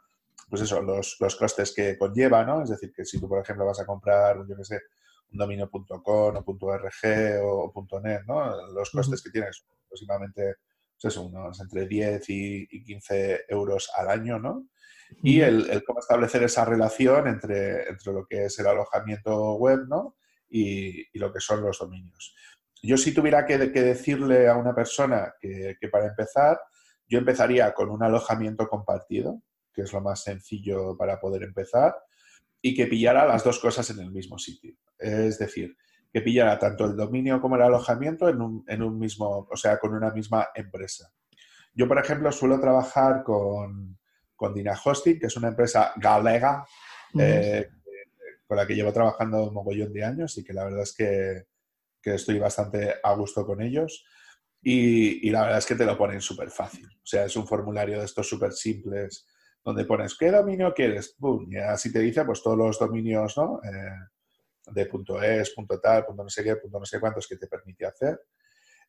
pues 0.48 0.62
eso, 0.62 0.80
los, 0.80 1.18
costes 1.38 1.74
que 1.74 1.98
conlleva, 1.98 2.42
¿no? 2.42 2.62
Es 2.62 2.70
decir, 2.70 2.92
que 2.94 3.04
si 3.04 3.20
tú, 3.20 3.28
por 3.28 3.42
ejemplo, 3.42 3.66
vas 3.66 3.80
a 3.80 3.86
comprar, 3.86 4.38
yo 4.48 4.56
qué 4.56 4.64
sé, 4.64 4.80
un 5.30 5.38
dominio.com 5.38 5.92
o 6.02 6.56
.org 6.60 6.92
o, 7.44 8.00
.net, 8.02 8.22
¿no? 8.26 8.72
Los 8.72 8.90
costes 8.90 9.22
que 9.22 9.30
tienes 9.30 9.62
aproximadamente 9.84 10.54
pues 11.00 11.16
unos 11.16 11.60
entre 11.60 11.86
10 11.86 12.24
y, 12.28 12.84
15 12.84 13.46
euros 13.48 13.90
al 13.96 14.10
año, 14.10 14.38
¿no? 14.38 14.68
Y 15.22 15.40
el, 15.40 15.82
cómo 15.84 16.00
establecer 16.00 16.42
esa 16.44 16.64
relación 16.64 17.26
entre, 17.26 17.88
entre 17.88 18.12
lo 18.12 18.26
que 18.26 18.44
es 18.44 18.58
el 18.58 18.66
alojamiento 18.66 19.54
web, 19.54 19.86
¿no? 19.88 20.16
Y, 20.48 21.18
lo 21.18 21.32
que 21.32 21.40
son 21.40 21.62
los 21.62 21.78
dominios. 21.78 22.34
Yo 22.82 22.96
si 22.96 23.12
tuviera 23.12 23.44
que, 23.44 23.58
decirle 23.58 24.48
a 24.48 24.56
una 24.56 24.74
persona 24.74 25.34
que, 25.40 25.76
para 25.90 26.06
empezar, 26.06 26.60
yo 27.08 27.18
empezaría 27.18 27.72
con 27.72 27.90
un 27.90 28.02
alojamiento 28.02 28.68
compartido, 28.68 29.42
que 29.72 29.82
es 29.82 29.92
lo 29.92 30.00
más 30.00 30.22
sencillo 30.22 30.96
para 30.96 31.20
poder 31.20 31.42
empezar, 31.42 31.94
y 32.62 32.74
que 32.74 32.86
pillara 32.86 33.26
las 33.26 33.42
dos 33.42 33.58
cosas 33.58 33.88
en 33.90 34.00
el 34.00 34.10
mismo 34.10 34.38
sitio. 34.38 34.74
Es 34.98 35.38
decir, 35.38 35.76
que 36.12 36.20
pillara 36.22 36.58
tanto 36.58 36.84
el 36.84 36.96
dominio 36.96 37.40
como 37.40 37.56
el 37.56 37.62
alojamiento 37.62 38.28
en 38.28 38.40
un, 38.40 38.64
en 38.66 38.82
un 38.82 38.98
mismo, 38.98 39.46
o 39.50 39.56
sea, 39.56 39.78
con 39.78 39.94
una 39.94 40.10
misma 40.10 40.48
empresa. 40.54 41.12
Yo, 41.72 41.86
por 41.86 41.98
ejemplo, 41.98 42.32
suelo 42.32 42.60
trabajar 42.60 43.22
con, 43.22 43.98
con 44.34 44.54
Dina 44.54 44.78
Hosting, 44.82 45.18
que 45.18 45.26
es 45.26 45.36
una 45.36 45.48
empresa 45.48 45.92
galega, 45.96 46.66
eh, 47.18 47.68
con 48.46 48.56
la 48.56 48.66
que 48.66 48.74
llevo 48.74 48.92
trabajando 48.92 49.48
un 49.48 49.54
mogollón 49.54 49.92
de 49.92 50.04
años 50.04 50.36
y 50.38 50.44
que 50.44 50.52
la 50.52 50.64
verdad 50.64 50.82
es 50.82 50.94
que, 50.94 51.44
que 52.02 52.14
estoy 52.14 52.38
bastante 52.38 52.94
a 53.02 53.14
gusto 53.14 53.46
con 53.46 53.62
ellos. 53.62 54.04
Y, 54.62 55.26
y 55.26 55.30
la 55.30 55.42
verdad 55.42 55.58
es 55.58 55.66
que 55.66 55.76
te 55.76 55.86
lo 55.86 55.96
ponen 55.96 56.20
súper 56.20 56.50
fácil. 56.50 56.86
O 56.86 57.06
sea, 57.06 57.24
es 57.24 57.36
un 57.36 57.46
formulario 57.46 57.98
de 57.98 58.04
estos 58.04 58.28
súper 58.28 58.52
simples 58.52 59.26
donde 59.64 59.84
pones 59.84 60.16
qué 60.16 60.30
dominio 60.30 60.72
quieres, 60.74 61.16
y 61.48 61.56
así 61.56 61.92
te 61.92 61.98
dice 61.98 62.24
pues 62.24 62.42
todos 62.42 62.56
los 62.56 62.78
dominios, 62.78 63.36
¿no? 63.36 63.60
Eh, 63.62 64.08
de 64.66 64.86
punto 64.86 65.22
.es, 65.22 65.50
punto 65.50 65.80
.tal, 65.80 66.06
punto 66.06 66.22
no 66.22 66.28
sé 66.28 66.44
qué, 66.44 66.56
punto 66.56 66.78
no 66.78 66.84
sé 66.84 67.00
cuántos 67.00 67.26
que 67.26 67.36
te 67.36 67.46
permite 67.46 67.86
hacer. 67.86 68.20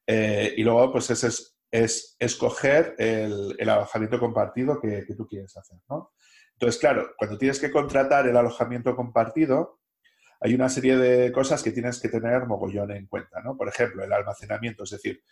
Eh, 0.06 0.54
y 0.58 0.64
luego, 0.64 0.92
pues 0.92 1.10
es, 1.10 1.58
es 1.70 2.16
escoger 2.20 2.96
el, 2.98 3.56
el, 3.58 3.70
alojamiento 3.70 4.20
compartido 4.20 4.80
que, 4.80 5.06
que, 5.06 5.16
tú 5.16 5.28
quieres 5.28 5.56
hacer, 5.56 5.78
¿no? 5.90 6.14
Entonces, 6.54 6.80
claro, 6.80 7.12
cuando 7.18 7.38
tienes 7.38 7.60
que 7.60 7.72
contratar 7.72 8.28
el 8.28 8.38
alojamiento 8.38 8.96
compartido, 8.96 9.80
hay 10.40 10.56
una 10.56 10.70
serie 10.70 10.98
de 10.98 11.32
cosas 11.32 11.62
que 11.62 11.72
tienes 11.72 12.00
que 12.00 12.10
tener 12.10 12.46
mogollón 12.46 12.92
en 12.92 13.08
cuenta, 13.08 13.42
¿no? 13.42 13.56
Por 13.56 13.68
ejemplo, 13.68 14.04
el 14.04 14.12
almacenamiento, 14.12 14.84
es 14.84 14.92
decir, 14.92 15.24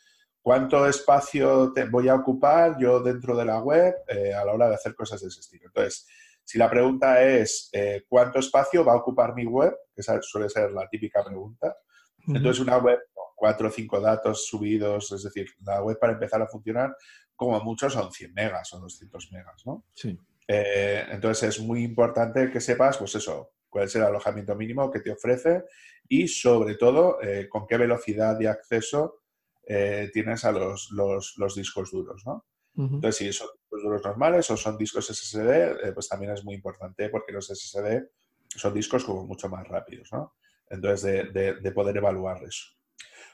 cuánto 0.41 0.87
espacio 0.87 1.73
te 1.73 1.85
voy 1.85 2.07
a 2.09 2.15
ocupar 2.15 2.77
yo 2.79 3.01
dentro 3.01 3.35
de 3.35 3.45
la 3.45 3.59
web 3.59 3.95
eh, 4.07 4.33
a 4.33 4.45
la 4.45 4.53
hora 4.53 4.69
de 4.69 4.75
hacer 4.75 4.95
cosas 4.95 5.21
de 5.21 5.27
ese 5.27 5.41
estilo. 5.41 5.65
Entonces, 5.65 6.07
si 6.49 6.57
la 6.57 6.67
pregunta 6.67 7.21
es 7.21 7.69
eh, 7.73 8.05
cuánto 8.09 8.39
espacio 8.39 8.83
va 8.83 8.93
a 8.93 8.95
ocupar 8.95 9.35
mi 9.35 9.45
web, 9.45 9.71
que 9.93 10.01
esa 10.01 10.19
suele 10.19 10.49
ser 10.49 10.71
la 10.71 10.89
típica 10.89 11.23
pregunta, 11.23 11.77
entonces 12.25 12.59
una 12.59 12.77
web 12.77 12.97
cuatro 13.35 13.67
o 13.67 13.71
cinco 13.71 14.01
datos 14.01 14.47
subidos, 14.47 15.11
es 15.11 15.21
decir, 15.21 15.45
la 15.63 15.83
web 15.83 15.99
para 15.99 16.13
empezar 16.13 16.41
a 16.41 16.47
funcionar, 16.47 16.95
como 17.35 17.59
mucho 17.59 17.87
son 17.87 18.11
100 18.11 18.33
megas 18.33 18.73
o 18.73 18.79
200 18.79 19.31
megas, 19.31 19.61
¿no? 19.67 19.85
Sí. 19.93 20.17
Eh, 20.47 21.05
entonces 21.11 21.49
es 21.49 21.59
muy 21.59 21.83
importante 21.83 22.49
que 22.49 22.59
sepas, 22.59 22.97
pues 22.97 23.13
eso, 23.13 23.51
cuál 23.69 23.85
es 23.85 23.95
el 23.95 24.01
alojamiento 24.01 24.55
mínimo 24.55 24.89
que 24.89 25.01
te 25.01 25.11
ofrece 25.11 25.65
y 26.07 26.27
sobre 26.27 26.77
todo 26.77 27.21
eh, 27.21 27.47
con 27.47 27.67
qué 27.67 27.77
velocidad 27.77 28.39
de 28.39 28.47
acceso 28.47 29.21
eh, 29.67 30.09
tienes 30.11 30.45
a 30.45 30.51
los, 30.51 30.89
los, 30.89 31.55
discos 31.55 31.91
duros, 31.91 32.23
¿no? 32.25 32.43
Entonces, 32.75 33.17
si 33.17 33.33
son 33.33 33.49
discos 33.69 33.83
duros 33.83 34.03
normales 34.03 34.49
o 34.49 34.57
son 34.57 34.77
discos 34.77 35.07
SSD, 35.07 35.93
pues 35.93 36.07
también 36.07 36.31
es 36.31 36.43
muy 36.43 36.55
importante 36.55 37.09
porque 37.09 37.31
los 37.31 37.47
SSD 37.47 38.03
son 38.47 38.73
discos 38.73 39.03
como 39.05 39.25
mucho 39.25 39.47
más 39.47 39.67
rápidos, 39.67 40.09
¿no? 40.11 40.35
Entonces, 40.69 41.33
de, 41.33 41.71
poder 41.71 41.97
evaluar 41.97 42.43
eso. 42.43 42.67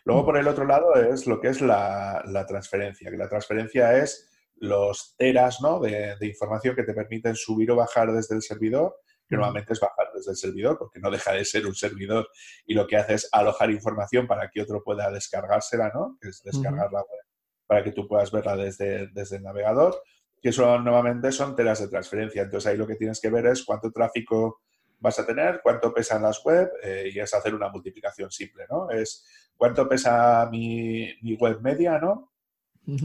Luego, 0.03 0.25
por 0.25 0.38
el 0.38 0.47
otro 0.47 0.65
lado, 0.65 0.95
es 0.95 1.25
lo 1.25 1.39
que 1.41 1.49
es 1.49 1.61
la, 1.61 2.23
la 2.27 2.45
transferencia, 2.45 3.09
que 3.09 3.17
la 3.17 3.29
transferencia 3.29 3.97
es 3.97 4.29
los 4.57 5.15
teras 5.17 5.61
¿no? 5.61 5.79
de, 5.79 6.15
información 6.21 6.75
que 6.75 6.83
te 6.83 6.93
permiten 6.93 7.36
subir 7.36 7.71
o 7.71 7.75
bajar 7.75 8.11
desde 8.13 8.36
el 8.36 8.41
servidor, 8.41 8.95
que 9.27 9.36
normalmente 9.36 9.73
es 9.73 9.79
bajar 9.79 10.07
desde 10.13 10.31
el 10.31 10.38
servidor, 10.38 10.77
porque 10.77 10.99
no 10.99 11.09
deja 11.09 11.33
de 11.33 11.43
ser 11.43 11.65
un 11.65 11.75
servidor 11.75 12.29
y 12.65 12.73
lo 12.73 12.88
que 12.88 12.97
hace 12.97 13.15
es 13.15 13.29
alojar 13.31 13.71
información 13.71 14.27
para 14.27 14.49
que 14.49 14.61
otro 14.61 14.83
pueda 14.83 15.11
descargársela, 15.11 15.91
¿no? 15.93 16.17
que 16.21 16.29
es 16.29 16.41
descargar 16.43 16.91
la 16.91 16.99
web 16.99 17.25
para 17.67 17.83
que 17.83 17.91
tú 17.91 18.07
puedas 18.07 18.31
verla 18.31 18.55
desde, 18.55 19.07
desde 19.07 19.38
el 19.38 19.43
navegador, 19.43 20.01
que 20.45 20.51
son 20.51 20.83
nuevamente 20.83 21.31
son 21.31 21.55
teras 21.55 21.79
de 21.79 21.87
transferencia. 21.87 22.43
Entonces 22.43 22.71
ahí 22.71 22.77
lo 22.77 22.85
que 22.85 22.97
tienes 22.97 23.19
que 23.19 23.31
ver 23.31 23.47
es 23.47 23.63
cuánto 23.63 23.91
tráfico 23.91 24.61
vas 24.99 25.17
a 25.17 25.25
tener, 25.25 25.59
cuánto 25.63 25.91
pesan 25.91 26.21
las 26.21 26.43
web 26.45 26.69
eh, 26.83 27.09
y 27.11 27.19
es 27.19 27.33
hacer 27.33 27.55
una 27.55 27.69
multiplicación 27.69 28.29
simple, 28.29 28.65
¿no? 28.69 28.91
Es 28.91 29.25
cuánto 29.57 29.89
pesa 29.89 30.47
mi, 30.51 31.11
mi 31.23 31.33
web 31.33 31.61
media, 31.61 31.97
¿no? 31.97 32.31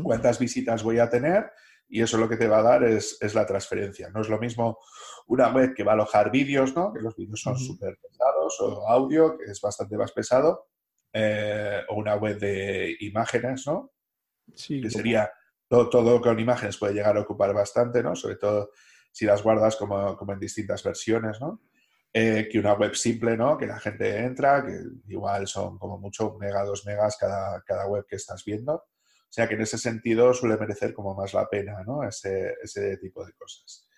cuántas 0.03 0.39
visitas 0.39 0.83
voy 0.83 0.99
a 0.99 1.09
tener 1.09 1.51
y 1.89 2.03
eso 2.03 2.19
lo 2.19 2.29
que 2.29 2.37
te 2.37 2.47
va 2.47 2.59
a 2.59 2.63
dar 2.63 2.85
es, 2.85 3.17
la 3.33 3.47
transferencia. 3.47 4.11
No 4.11 4.21
es 4.21 4.29
lo 4.29 4.39
mismo 4.39 4.79
una 5.27 5.51
web 5.51 5.73
que 5.75 5.83
va 5.83 5.93
a 5.93 5.95
alojar 5.95 6.31
vídeos, 6.31 6.77
¿no? 6.77 6.93
que 6.93 7.01
los 7.01 7.17
vídeos 7.17 7.41
son 7.41 7.59
súper 7.59 7.97
pesados, 8.03 8.61
o 8.61 8.87
audio, 8.87 9.39
que 9.39 9.51
es 9.51 9.63
bastante 9.63 9.97
más 9.97 10.13
pesado, 10.13 10.67
eh, 11.11 11.81
o 11.89 11.95
una 11.95 12.17
web 12.17 12.39
de 12.39 12.99
imágenes, 13.01 13.67
¿no? 13.67 13.93
Sí, 14.55 14.83
que 14.83 14.91
sería 14.91 15.33
todo, 15.71 15.89
todo, 15.89 16.21
con 16.21 16.41
imágenes 16.41 16.77
puede 16.77 16.95
llegar 16.95 17.17
a 17.17 17.21
ocupar 17.21 17.55
bastante, 17.55 18.03
¿no? 18.03 18.17
sobre 18.17 18.35
todo 18.35 18.73
si 19.13 19.25
las 19.25 19.43
guardas 19.43 19.77
como, 19.77 20.19
en 20.33 20.41
distintas 20.41 20.83
versiones, 20.83 21.41
¿no? 21.41 21.63
Eh, 22.13 22.49
que 22.51 22.59
una 22.59 22.73
web 22.75 22.95
simple, 22.97 23.37
¿no? 23.37 23.57
Que 23.57 23.67
la 23.67 23.79
gente 23.79 24.19
entra, 24.19 24.65
que 24.67 24.77
igual 25.07 25.47
son 25.47 25.79
como 25.79 25.97
mucho 25.99 26.33
un 26.33 26.39
mega, 26.39 26.65
dos 26.65 26.85
megas 26.85 27.17
cada, 27.17 27.63
cada 27.63 27.87
web 27.87 28.05
que 28.09 28.17
estás 28.17 28.45
viendo. 28.45 28.75
O 28.75 29.33
sea 29.33 29.49
que 29.49 29.55
en 29.55 29.61
ese 29.61 29.79
sentido 29.79 30.35
suele 30.35 30.57
merecer 30.57 30.93
como 30.93 31.15
más 31.15 31.35
la 31.35 31.49
pena, 31.49 31.85
¿no? 31.87 32.03
Ese, 32.03 32.57
ese 32.63 32.97
tipo 32.97 33.25
de 33.25 33.33
cosas. 33.35 33.89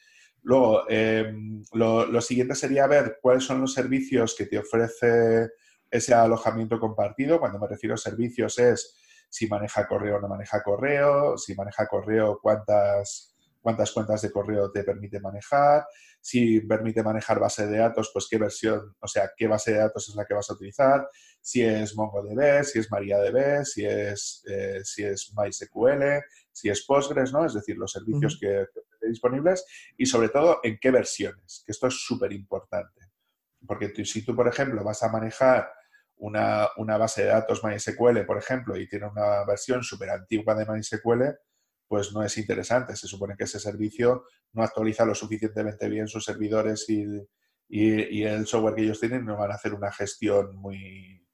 Luego, 0.42 0.84
em, 0.90 1.62
lo, 1.72 2.20
siguiente 2.20 2.54
sería 2.54 2.86
ver 2.86 3.18
cuáles 3.22 3.44
son 3.44 3.62
los 3.62 3.72
servicios 3.72 4.34
que 4.36 4.44
te 4.44 4.58
ofrece 4.58 5.50
ese 5.90 6.12
alojamiento 6.12 6.78
compartido. 6.78 7.40
Cuando 7.40 7.58
me 7.58 7.68
refiero 7.68 7.94
a 7.94 7.98
servicios 7.98 8.58
es 8.58 8.98
si 9.32 9.46
maneja 9.48 9.88
correo 9.88 10.18
o 10.18 10.20
no 10.20 10.28
maneja 10.28 10.62
correo, 10.62 11.38
si 11.38 11.54
maneja 11.54 11.86
correo, 11.86 12.38
cuántas, 12.42 13.34
cuántas 13.62 13.90
cuentas 13.90 14.20
de 14.20 14.30
correo 14.30 14.70
te 14.70 14.84
permite 14.84 15.20
manejar, 15.20 15.86
si 16.20 16.60
permite 16.60 17.02
manejar 17.02 17.40
base 17.40 17.66
de 17.66 17.78
datos, 17.78 18.10
pues 18.12 18.28
qué 18.30 18.36
versión, 18.36 18.94
o 19.00 19.08
sea, 19.08 19.30
qué 19.34 19.46
base 19.46 19.72
de 19.72 19.78
datos 19.78 20.06
es 20.06 20.14
la 20.16 20.26
que 20.26 20.34
vas 20.34 20.50
a 20.50 20.52
utilizar, 20.52 21.08
si 21.40 21.62
es 21.62 21.96
MongoDB, 21.96 22.62
si 22.62 22.80
es 22.80 22.90
MariaDB, 22.90 23.64
si 23.64 23.86
es, 23.86 24.44
eh, 24.46 24.80
si 24.84 25.02
es 25.02 25.32
MySQL, 25.34 26.20
si 26.52 26.68
es 26.68 26.84
Postgres, 26.84 27.32
¿no? 27.32 27.46
Es 27.46 27.54
decir, 27.54 27.78
los 27.78 27.90
servicios 27.90 28.38
que, 28.38 28.66
que 29.00 29.08
disponibles. 29.08 29.64
Y 29.96 30.04
sobre 30.04 30.28
todo 30.28 30.60
en 30.62 30.78
qué 30.78 30.90
versiones, 30.90 31.62
que 31.64 31.72
esto 31.72 31.86
es 31.86 31.94
súper 31.94 32.34
importante. 32.34 33.00
Porque 33.66 33.92
si 34.04 34.22
tú, 34.26 34.36
por 34.36 34.46
ejemplo, 34.46 34.84
vas 34.84 35.02
a 35.02 35.10
manejar 35.10 35.72
una, 36.22 36.68
una, 36.76 36.96
base 36.98 37.22
de 37.22 37.28
datos 37.28 37.64
MySQL, 37.64 38.24
por 38.24 38.38
ejemplo, 38.38 38.76
y 38.76 38.88
tiene 38.88 39.08
una 39.08 39.44
versión 39.44 39.82
súper 39.82 40.10
antigua 40.10 40.54
de 40.54 40.66
MySQL, 40.66 41.36
pues 41.88 42.12
no 42.12 42.22
es 42.22 42.38
interesante. 42.38 42.94
Se 42.94 43.08
supone 43.08 43.34
que 43.36 43.44
ese 43.44 43.58
servicio 43.58 44.24
no 44.52 44.62
actualiza 44.62 45.04
lo 45.04 45.16
suficientemente 45.16 45.88
bien 45.88 46.06
sus 46.06 46.24
servidores 46.24 46.88
y, 46.88 47.26
el 47.68 48.46
software 48.46 48.74
que 48.74 48.82
ellos 48.82 49.00
tienen 49.00 49.24
no 49.24 49.36
van 49.36 49.50
a 49.50 49.54
hacer 49.54 49.74
una 49.74 49.90
gestión 49.90 50.54
muy, 50.54 51.26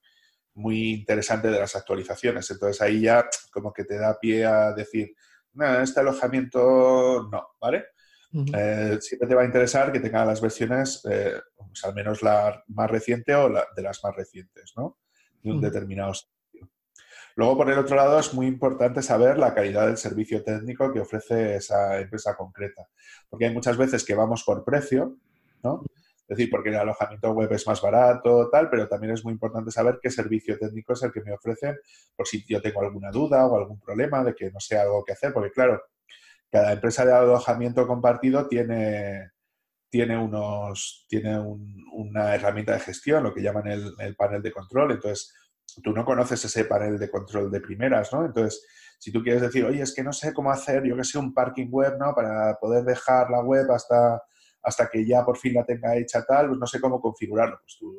muy 0.55 0.93
interesante 0.93 1.49
de 1.49 1.59
las 1.59 1.75
actualizaciones. 1.75 2.49
Entonces 2.49 2.81
ahí 2.81 3.01
ya 3.01 3.29
como 3.51 3.71
que 3.71 3.83
te 3.83 3.97
da 3.97 4.17
pie 4.19 4.45
a 4.45 4.73
decir, 4.73 5.13
no, 5.53 5.81
este 5.81 5.99
alojamiento 5.99 7.29
no, 7.31 7.47
¿vale? 7.61 7.85
Eh, 8.31 8.97
siempre 9.01 9.27
te 9.27 9.35
va 9.35 9.41
a 9.41 9.45
interesar 9.45 9.91
que 9.91 9.99
tenga 9.99 10.23
las 10.23 10.39
versiones, 10.39 11.03
eh, 11.09 11.41
pues 11.57 11.83
al 11.83 11.95
menos 11.95 12.21
la 12.21 12.63
más 12.67 12.89
reciente 12.89 13.33
o 13.33 13.49
la, 13.49 13.65
de 13.75 13.81
las 13.81 14.03
más 14.03 14.15
recientes, 14.15 14.73
¿no? 14.75 14.97
De 15.41 15.51
un 15.51 15.61
determinado 15.61 16.13
Luego, 17.35 17.55
por 17.55 17.71
el 17.71 17.79
otro 17.79 17.95
lado, 17.95 18.19
es 18.19 18.33
muy 18.33 18.47
importante 18.47 19.01
saber 19.01 19.37
la 19.37 19.53
calidad 19.53 19.87
del 19.87 19.95
servicio 19.95 20.43
técnico 20.43 20.91
que 20.91 20.99
ofrece 20.99 21.55
esa 21.55 21.97
empresa 22.01 22.35
concreta. 22.35 22.89
Porque 23.29 23.45
hay 23.45 23.53
muchas 23.53 23.77
veces 23.77 24.03
que 24.03 24.13
vamos 24.13 24.43
por 24.43 24.65
precio, 24.65 25.15
¿no? 25.63 25.81
Es 26.27 26.37
decir, 26.37 26.49
porque 26.51 26.67
el 26.67 26.75
alojamiento 26.75 27.31
web 27.31 27.49
es 27.53 27.65
más 27.65 27.81
barato, 27.81 28.49
tal, 28.49 28.69
pero 28.69 28.89
también 28.89 29.13
es 29.13 29.23
muy 29.23 29.31
importante 29.31 29.71
saber 29.71 29.99
qué 30.01 30.11
servicio 30.11 30.59
técnico 30.59 30.91
es 30.91 31.01
el 31.01 31.13
que 31.13 31.21
me 31.21 31.31
ofrecen 31.31 31.77
por 32.15 32.27
si 32.27 32.45
yo 32.45 32.61
tengo 32.61 32.81
alguna 32.81 33.09
duda 33.09 33.47
o 33.47 33.57
algún 33.57 33.79
problema 33.79 34.21
de 34.23 34.35
que 34.35 34.51
no 34.51 34.59
sé 34.59 34.77
algo 34.77 35.03
que 35.05 35.13
hacer. 35.13 35.31
Porque, 35.31 35.51
claro, 35.51 35.81
cada 36.51 36.73
empresa 36.73 37.05
de 37.05 37.13
alojamiento 37.13 37.87
compartido 37.87 38.47
tiene, 38.47 39.31
tiene, 39.89 40.17
unos, 40.17 41.05
tiene 41.07 41.39
una 41.93 42.35
herramienta 42.35 42.73
de 42.73 42.79
gestión, 42.79 43.23
lo 43.23 43.33
que 43.33 43.41
llaman 43.41 43.67
el, 43.67 43.93
el 43.99 44.15
panel 44.15 44.41
de 44.41 44.51
control. 44.51 44.93
Entonces, 44.93 45.33
tú 45.83 45.91
no 45.91 46.05
conoces 46.05 46.43
ese 46.45 46.65
panel 46.65 46.97
de 46.97 47.09
control 47.09 47.51
de 47.51 47.61
primeras, 47.61 48.11
¿no? 48.13 48.25
Entonces, 48.25 48.65
si 48.99 49.11
tú 49.11 49.23
quieres 49.23 49.41
decir, 49.41 49.63
oye, 49.63 49.81
es 49.81 49.93
que 49.93 50.03
no 50.03 50.11
sé 50.11 50.33
cómo 50.33 50.51
hacer, 50.51 50.83
yo 50.83 50.95
que 50.95 51.03
sé, 51.03 51.17
un 51.17 51.33
parking 51.33 51.69
web, 51.69 51.97
¿no? 51.97 52.13
Para 52.13 52.57
poder 52.59 52.83
dejar 52.83 53.29
la 53.29 53.41
web 53.41 53.71
hasta, 53.71 54.21
hasta 54.61 54.89
que 54.89 55.05
ya 55.05 55.23
por 55.23 55.37
fin 55.37 55.53
la 55.53 55.65
tenga 55.65 55.95
hecha 55.95 56.25
tal, 56.25 56.47
pues 56.47 56.59
no 56.59 56.67
sé 56.67 56.81
cómo 56.81 56.99
configurarlo. 56.99 57.59
Pues 57.61 57.77
tú, 57.79 57.95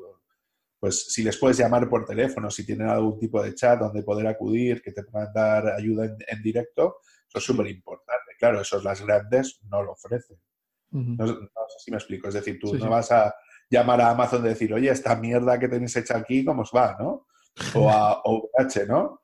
pues 0.78 1.12
si 1.12 1.22
les 1.22 1.36
puedes 1.38 1.58
llamar 1.58 1.88
por 1.88 2.06
teléfono, 2.06 2.50
si 2.50 2.64
tienen 2.64 2.88
algún 2.88 3.18
tipo 3.18 3.42
de 3.42 3.54
chat 3.54 3.78
donde 3.78 4.02
poder 4.02 4.26
acudir, 4.26 4.82
que 4.82 4.92
te 4.92 5.02
puedan 5.04 5.32
dar 5.32 5.68
ayuda 5.68 6.06
en, 6.26 6.42
directo, 6.42 6.96
eso 7.28 7.38
es 7.38 7.44
súper 7.44 7.66
importante. 7.68 8.29
Claro, 8.40 8.62
esos 8.62 8.82
las 8.82 9.04
grandes 9.04 9.60
no 9.70 9.82
lo 9.82 9.92
ofrecen. 9.92 10.38
no, 10.92 11.26
sé 11.26 11.78
si 11.84 11.90
me 11.90 11.98
explico. 11.98 12.28
Es 12.28 12.34
decir, 12.34 12.58
tú 12.58 12.74
no 12.74 12.88
vas 12.88 13.12
a 13.12 13.34
llamar 13.68 14.00
a 14.00 14.10
Amazon 14.10 14.44
y 14.46 14.48
decir, 14.48 14.72
oye, 14.72 14.90
esta 14.90 15.14
mierda 15.14 15.58
que 15.58 15.68
tenéis 15.68 15.94
hecha 15.96 16.16
aquí, 16.16 16.42
¿cómo 16.42 16.62
os 16.62 16.72
va? 16.74 16.96
¿no? 16.98 17.26
o 17.74 17.90
a 17.90 18.22
OVH, 18.24 18.86
¿no? 18.88 19.20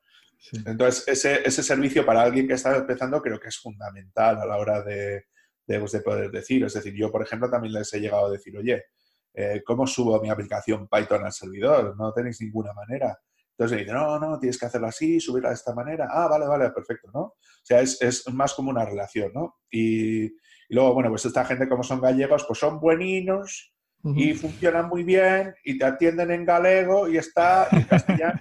Entonces, 0.65 1.07
ese, 1.07 1.47
ese, 1.47 1.63
servicio 1.63 2.05
para 2.05 2.21
alguien 2.21 2.47
que 2.47 2.53
está 2.53 2.77
empezando 2.77 3.19
creo 3.23 3.39
que 3.39 3.47
es 3.47 3.57
fundamental 3.57 4.39
a 4.39 4.45
la 4.45 4.57
hora 4.57 4.83
de, 4.83 5.25
de, 5.65 5.79
pues, 5.79 5.91
de, 5.93 6.01
poder 6.01 6.29
decir. 6.29 6.63
Es 6.63 6.75
decir, 6.75 6.93
yo, 6.93 7.11
por 7.11 7.23
ejemplo, 7.23 7.49
también 7.49 7.73
les 7.73 7.91
he 7.93 7.99
llegado 7.99 8.27
a 8.27 8.31
decir, 8.31 8.55
oye, 8.55 8.85
eh, 9.33 9.63
¿cómo 9.65 9.87
subo 9.87 10.21
mi 10.21 10.29
aplicación 10.29 10.87
Python 10.87 11.25
al 11.25 11.33
servidor? 11.33 11.97
No 11.97 12.13
tenéis 12.13 12.39
ninguna 12.41 12.71
manera. 12.73 13.17
Entonces 13.57 13.79
dicen, 13.79 13.95
no, 13.95 14.19
no, 14.19 14.39
tienes 14.39 14.59
que 14.59 14.67
hacerlo 14.67 14.87
así, 14.87 15.19
subirla 15.19 15.49
de 15.49 15.55
esta 15.55 15.73
manera. 15.73 16.07
Ah, 16.11 16.27
vale, 16.27 16.45
vale, 16.45 16.69
perfecto, 16.69 17.09
¿no? 17.11 17.21
O 17.21 17.35
sea, 17.63 17.81
es, 17.81 17.99
es 18.01 18.31
más 18.31 18.53
como 18.53 18.69
una 18.69 18.85
relación, 18.85 19.31
¿no? 19.33 19.57
Y, 19.71 20.25
y, 20.25 20.31
luego, 20.69 20.93
bueno, 20.93 21.09
pues 21.09 21.25
esta 21.25 21.43
gente 21.43 21.67
como 21.67 21.83
son 21.83 21.99
gallegos, 21.99 22.45
pues 22.47 22.59
son 22.59 22.79
bueninos, 22.79 23.73
y 24.15 24.33
funcionan 24.33 24.87
muy 24.87 25.03
bien 25.03 25.53
y 25.63 25.77
te 25.77 25.85
atienden 25.85 26.31
en 26.31 26.45
galego 26.45 27.07
y 27.07 27.17
está 27.17 27.67
en 27.71 27.83
castellano. 27.83 28.39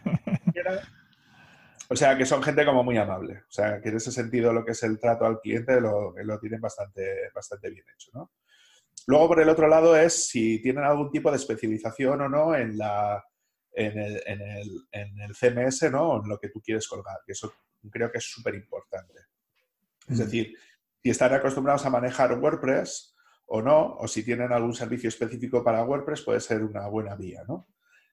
o 1.89 1.97
sea, 1.97 2.17
que 2.17 2.27
son 2.27 2.43
gente 2.43 2.65
como 2.65 2.85
muy 2.85 2.97
amable. 2.97 3.39
O 3.39 3.51
sea, 3.51 3.81
que 3.81 3.89
en 3.89 3.97
ese 3.97 4.13
sentido 4.13 4.53
lo 4.53 4.65
que 4.65 4.73
es 4.73 4.83
el 4.83 4.99
trato 5.01 5.25
al 5.25 5.41
cliente 5.41 5.81
lo, 5.81 6.15
lo 6.17 6.39
tienen 6.39 6.61
bastante, 6.61 7.31
bastante 7.35 7.71
bien 7.71 7.85
hecho, 7.95 8.11
¿no? 8.15 8.33
Luego, 9.09 9.29
por 9.29 9.41
el 9.41 9.49
otro 9.49 9.69
lado, 9.69 9.97
es 9.97 10.29
si 10.29 10.61
tienen 10.61 10.85
algún 10.85 11.11
tipo 11.11 11.31
de 11.31 11.37
especialización 11.37 12.21
o 12.23 12.29
no 12.29 12.55
en, 12.57 12.77
la, 12.77 13.25
en, 13.77 13.99
el, 13.99 14.23
en, 14.27 14.41
el, 14.41 14.89
en 14.91 15.21
el 15.21 15.35
CMS, 15.35 15.91
¿no? 15.91 16.09
O 16.09 16.23
en 16.23 16.29
lo 16.29 16.39
que 16.39 16.49
tú 16.49 16.61
quieres 16.61 16.89
colgar, 16.89 17.19
que 17.25 17.33
eso 17.33 17.53
creo 17.91 18.11
que 18.11 18.19
es 18.19 18.25
súper 18.25 18.55
importante. 18.55 19.15
Es 20.09 20.19
decir, 20.19 20.57
si 21.03 21.11
están 21.11 21.35
acostumbrados 21.35 21.85
a 21.85 21.91
manejar 21.91 22.39
WordPress, 22.39 23.15
o 23.47 23.63
no, 23.63 23.97
o 23.99 24.09
si 24.09 24.25
tienen 24.25 24.53
algún 24.53 24.75
servicio 24.75 25.09
específico 25.09 25.63
para 25.63 25.85
WordPress, 25.85 26.23
puede 26.23 26.41
ser 26.41 26.65
una 26.65 26.89
buena 26.89 27.15
vía, 27.15 27.43
¿no? 27.47 27.69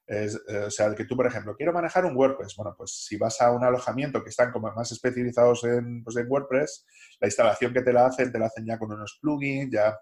Eh, 0.06 0.30
o 0.68 0.70
sea, 0.70 0.94
que 0.94 1.06
tú, 1.06 1.16
por 1.16 1.26
ejemplo, 1.26 1.56
quiero 1.56 1.72
manejar 1.72 2.06
un 2.06 2.16
WordPress. 2.16 2.56
Bueno, 2.56 2.76
pues 2.78 2.92
si 2.92 3.18
vas 3.18 3.40
a 3.42 3.52
un 3.52 3.64
alojamiento 3.64 4.22
que 4.22 4.30
están 4.30 4.52
como 4.52 4.72
más 4.74 4.92
especializados 4.92 5.64
en, 5.64 6.04
pues, 6.04 6.18
en 6.18 6.30
WordPress, 6.30 6.86
la 7.20 7.28
instalación 7.28 7.74
que 7.74 7.82
te 7.82 7.94
la 7.94 8.08
hacen, 8.08 8.32
te 8.32 8.38
la 8.38 8.48
hacen 8.48 8.66
ya 8.66 8.78
con 8.78 8.92
unos 8.92 9.18
plugins, 9.22 9.72
ya 9.72 9.98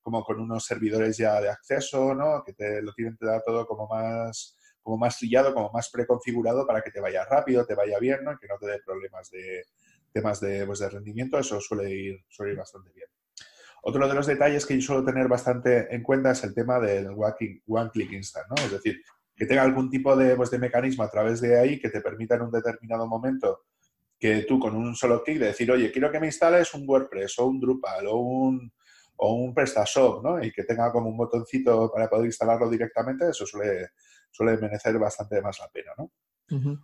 como 0.00 0.24
con 0.24 0.40
unos 0.40 0.64
servidores 0.64 1.16
ya 1.16 1.40
de 1.40 1.50
acceso, 1.50 2.14
¿no? 2.14 2.42
Que 2.44 2.54
te 2.54 2.82
lo 2.82 2.92
tienen 2.92 3.16
te 3.16 3.26
da 3.26 3.40
todo 3.40 3.66
como 3.66 3.86
más, 3.86 4.56
como 4.82 4.98
más 4.98 5.18
trillado, 5.18 5.54
como 5.54 5.70
más 5.70 5.90
preconfigurado 5.90 6.66
para 6.66 6.82
que 6.82 6.90
te 6.90 7.00
vaya 7.00 7.24
rápido, 7.24 7.64
te 7.64 7.74
vaya 7.74 7.98
bien, 7.98 8.24
¿no? 8.24 8.36
que 8.38 8.48
no 8.48 8.58
te 8.58 8.66
dé 8.66 8.80
problemas 8.84 9.30
de 9.30 9.64
temas 10.12 10.40
de, 10.40 10.66
pues, 10.66 10.78
de 10.80 10.90
rendimiento, 10.90 11.38
eso 11.38 11.60
suele 11.60 11.90
ir, 11.90 12.24
suele 12.28 12.52
ir 12.52 12.58
bastante 12.58 12.90
bien. 12.92 13.08
Otro 13.84 14.06
de 14.06 14.14
los 14.14 14.26
detalles 14.26 14.64
que 14.66 14.74
yo 14.74 14.80
suelo 14.80 15.04
tener 15.04 15.26
bastante 15.26 15.92
en 15.94 16.02
cuenta 16.02 16.32
es 16.32 16.44
el 16.44 16.54
tema 16.54 16.78
del 16.78 17.08
One 17.16 17.90
Click 17.92 18.12
Instant, 18.12 18.46
¿no? 18.48 18.54
Es 18.64 18.70
decir, 18.70 19.00
que 19.34 19.46
tenga 19.46 19.62
algún 19.62 19.90
tipo 19.90 20.14
de, 20.14 20.36
pues, 20.36 20.50
de 20.50 20.58
mecanismo 20.58 21.02
a 21.02 21.10
través 21.10 21.40
de 21.40 21.58
ahí 21.58 21.80
que 21.80 21.88
te 21.88 22.00
permita 22.00 22.36
en 22.36 22.42
un 22.42 22.50
determinado 22.50 23.06
momento 23.06 23.64
que 24.18 24.42
tú 24.42 24.60
con 24.60 24.76
un 24.76 24.94
solo 24.94 25.24
clic 25.24 25.38
de 25.40 25.46
decir, 25.46 25.68
oye, 25.72 25.90
quiero 25.90 26.12
que 26.12 26.20
me 26.20 26.26
instales 26.26 26.72
un 26.74 26.88
WordPress 26.88 27.40
o 27.40 27.46
un 27.46 27.58
Drupal 27.58 28.06
o 28.06 28.18
un, 28.18 28.72
o 29.16 29.34
un 29.34 29.52
PrestaShop, 29.52 30.22
¿no? 30.22 30.44
Y 30.44 30.52
que 30.52 30.62
tenga 30.62 30.92
como 30.92 31.08
un 31.08 31.16
botoncito 31.16 31.90
para 31.92 32.08
poder 32.08 32.26
instalarlo 32.26 32.70
directamente, 32.70 33.30
eso 33.30 33.44
suele, 33.44 33.88
suele 34.32 34.56
merecer 34.56 34.98
bastante 34.98 35.40
más 35.40 35.60
la 35.60 35.68
pena, 35.68 35.92
¿no? 35.96 36.10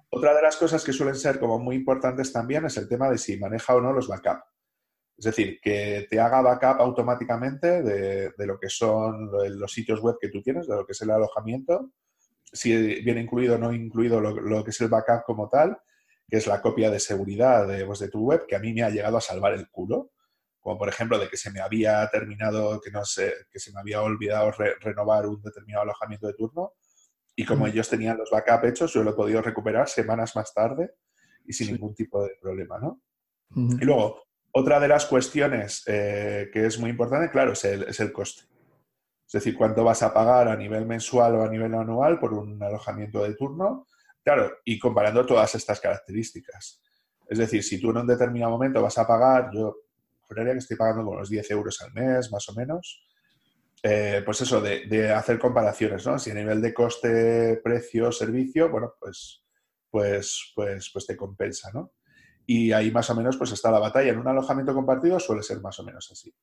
Otra 0.09 0.35
de 0.35 0.41
las 0.41 0.57
cosas 0.57 0.83
que 0.83 0.95
suelen 0.95 1.17
ser 1.17 1.39
como 1.39 1.59
muy 1.59 1.77
importantes 1.77 2.33
también 2.33 2.65
es 2.65 2.77
el 2.79 2.89
tema 2.89 3.11
de 3.11 3.19
si 3.19 3.37
maneja 3.37 3.75
o 3.75 3.81
no 3.81 3.93
los 3.93 4.09
backups. 4.09 4.45
Es 5.19 5.25
decir, 5.25 5.59
que 5.61 6.07
te 6.09 6.21
haga 6.21 6.41
backup 6.41 6.81
automáticamente 6.81 7.83
de, 7.83 8.47
lo 8.47 8.59
que 8.59 8.71
son 8.71 9.31
los 9.59 9.73
sitios 9.73 10.01
web 10.01 10.17
que 10.21 10.29
tú 10.29 10.41
tienes, 10.41 10.69
de 10.69 10.77
lo 10.77 10.87
que 10.87 10.93
es 10.93 11.03
el 11.03 11.11
alojamiento, 11.11 11.91
si 12.45 13.03
viene 13.03 13.21
incluido 13.23 13.57
o 13.57 13.59
no 13.59 13.73
incluido 13.73 14.21
lo, 14.21 14.65
que 14.65 14.71
es 14.71 14.81
el 14.81 14.89
backup 14.89 15.25
como 15.25 15.49
tal, 15.49 15.77
que 16.29 16.37
es 16.37 16.47
la 16.47 16.63
copia 16.63 16.91
de 16.91 17.01
seguridad 17.01 17.67
de, 17.67 17.85
pues, 17.85 17.99
de 17.99 18.09
tu 18.09 18.21
web, 18.21 18.47
que 18.47 18.55
a 18.55 18.61
mí 18.61 18.73
me 18.73 18.83
ha 18.83 18.91
llegado 18.91 19.17
a 19.17 19.21
salvar 19.21 19.55
el 19.55 19.69
culo. 19.71 20.13
Como 20.61 20.79
por 20.79 20.89
ejemplo 20.89 21.19
de 21.19 21.29
que 21.29 21.37
se 21.37 21.51
me 21.51 21.61
había 21.61 22.07
terminado, 22.11 22.81
que 22.81 22.91
no 22.91 23.05
sé, 23.05 23.33
que 23.51 23.59
se 23.59 23.73
me 23.73 23.81
había 23.81 24.03
olvidado 24.03 24.53
renovar 24.81 25.27
un 25.27 25.41
determinado 25.43 25.83
alojamiento 25.83 26.27
de 26.27 26.35
turno. 26.35 26.75
Y 27.39 27.45
como 27.45 27.69
ellos 27.69 27.89
tenían 27.89 28.19
los 28.19 28.31
backup 28.33 28.65
hechos, 28.65 28.93
yo 28.93 29.05
lo 29.05 29.11
he 29.11 29.15
podido 29.15 29.41
recuperar 29.41 29.89
semanas 29.89 30.35
más 30.35 30.53
tarde 30.53 30.95
y 31.47 31.53
sin 31.53 31.71
ningún 31.71 31.95
tipo 31.95 32.21
de 32.25 32.33
problema, 32.43 32.81
¿no? 32.81 33.01
Y 33.55 33.85
luego, 33.85 34.25
otra 34.51 34.81
de 34.81 34.89
las 34.89 35.07
cuestiones 35.07 35.85
eh, 35.87 36.51
que 36.53 36.67
es 36.67 36.81
muy 36.81 36.91
importante, 36.91 37.31
claro, 37.31 37.53
es 37.53 37.65
el, 37.65 38.13
coste. 38.13 38.43
Es 39.25 39.33
decir, 39.35 39.57
cuánto 39.57 39.85
vas 39.85 40.03
a 40.03 40.13
pagar 40.13 40.49
a 40.49 40.57
nivel 40.57 40.85
mensual 40.85 41.37
o 41.37 41.45
a 41.45 41.49
nivel 41.49 41.73
anual 41.77 42.19
por 42.19 42.35
un 42.35 42.61
alojamiento 42.61 43.23
de 43.23 43.35
turno. 43.35 43.87
Claro, 44.25 44.51
y 44.65 44.77
comparando 44.77 45.25
todas 45.25 45.55
estas 45.55 45.81
características. 45.81 46.83
Es 47.29 47.39
decir, 47.39 47.63
si 47.63 47.81
tú 47.81 47.91
en 47.91 47.99
un 47.99 48.07
determinado 48.09 48.51
momento 48.51 48.83
vas 48.83 48.99
a 48.99 49.07
pagar, 49.07 49.51
yo 49.55 49.77
juraría 50.23 50.55
que 50.55 50.59
estoy 50.59 50.77
pagando 50.77 51.09
unos 51.09 51.31
10 51.31 51.53
euros 51.53 51.81
al 51.83 51.93
mes, 51.93 52.33
más 52.33 52.49
o 52.49 52.55
menos, 52.55 53.08
eh, 53.83 54.23
pues 54.25 54.41
eso, 54.41 54.61
de, 54.61 54.87
de, 54.87 55.13
hacer 55.13 55.39
comparaciones, 55.39 56.07
¿no? 56.07 56.19
Si 56.19 56.31
a 56.31 56.35
nivel 56.35 56.61
de 56.61 56.75
coste, 56.75 57.61
precio, 57.63 58.11
servicio, 58.13 58.71
bueno, 58.71 58.95
pues, 58.99 59.45
pues, 59.91 60.53
pues, 60.55 60.91
pues 60.93 61.07
te 61.07 61.17
compensa, 61.17 61.71
¿no? 61.73 61.93
y 62.51 62.73
ahí 62.73 62.91
más 62.91 63.11
o 63.11 63.15
menos 63.15 63.37
pues 63.37 63.53
está 63.53 63.71
la 63.71 63.79
batalla. 63.79 64.11
En 64.11 64.19
un 64.19 64.27
alojamiento 64.27 64.73
compartido 64.73 65.21
suele 65.21 65.43
ser 65.43 65.61
más 65.61 65.79
o 65.81 65.85
menos 65.85 66.09
así. 66.11 66.35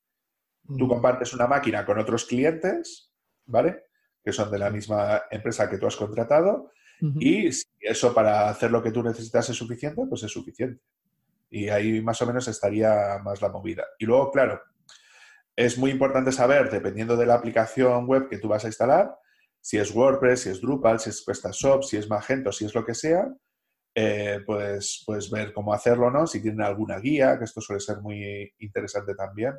Tú 0.77 0.87
compartes 0.87 1.33
una 1.33 1.47
máquina 1.47 1.83
con 1.83 1.97
otros 1.97 2.25
clientes, 2.25 3.11
¿vale? 3.47 3.85
Que 4.23 4.31
son 4.31 4.51
de 4.51 4.59
la 4.59 4.69
misma 4.69 5.23
empresa 5.31 5.67
que 5.67 5.79
tú 5.79 5.87
has 5.87 5.95
contratado 5.95 6.71
y 7.19 7.51
si 7.51 7.65
eso 7.81 8.13
para 8.13 8.49
hacer 8.49 8.69
lo 8.69 8.83
que 8.83 8.91
tú 8.91 9.01
necesitas 9.01 9.49
es 9.49 9.57
suficiente, 9.57 10.03
pues 10.07 10.21
es 10.21 10.31
suficiente. 10.31 10.83
Y 11.49 11.69
ahí 11.69 11.99
más 12.01 12.21
o 12.21 12.27
menos 12.27 12.47
estaría 12.47 13.19
más 13.23 13.41
la 13.41 13.49
movida. 13.49 13.85
Y 13.97 14.05
luego, 14.05 14.31
claro, 14.31 14.61
es 15.55 15.77
muy 15.77 15.91
importante 15.91 16.31
saber, 16.31 16.69
dependiendo 16.69 17.15
de 17.15 17.25
la 17.25 17.35
aplicación 17.35 18.05
web 18.05 18.27
que 18.29 18.37
tú 18.37 18.47
vas 18.47 18.65
a 18.65 18.67
instalar, 18.67 19.15
si 19.61 19.77
es 19.77 19.95
WordPress, 19.95 20.41
si 20.41 20.49
es 20.49 20.61
Drupal, 20.61 20.99
si 20.99 21.09
es 21.09 21.23
PrestaShop, 21.23 21.83
si 21.83 21.97
es 21.97 22.09
Magento, 22.09 22.51
si 22.51 22.65
es 22.65 22.75
lo 22.75 22.85
que 22.85 22.93
sea, 22.93 23.33
eh, 23.95 24.41
pues, 24.45 25.03
pues 25.05 25.31
ver 25.31 25.53
cómo 25.53 25.73
hacerlo, 25.73 26.11
¿no? 26.11 26.27
Si 26.27 26.41
tienen 26.41 26.61
alguna 26.61 26.99
guía, 26.99 27.37
que 27.37 27.45
esto 27.45 27.61
suele 27.61 27.79
ser 27.79 28.01
muy 28.01 28.53
interesante 28.59 29.15
también. 29.15 29.53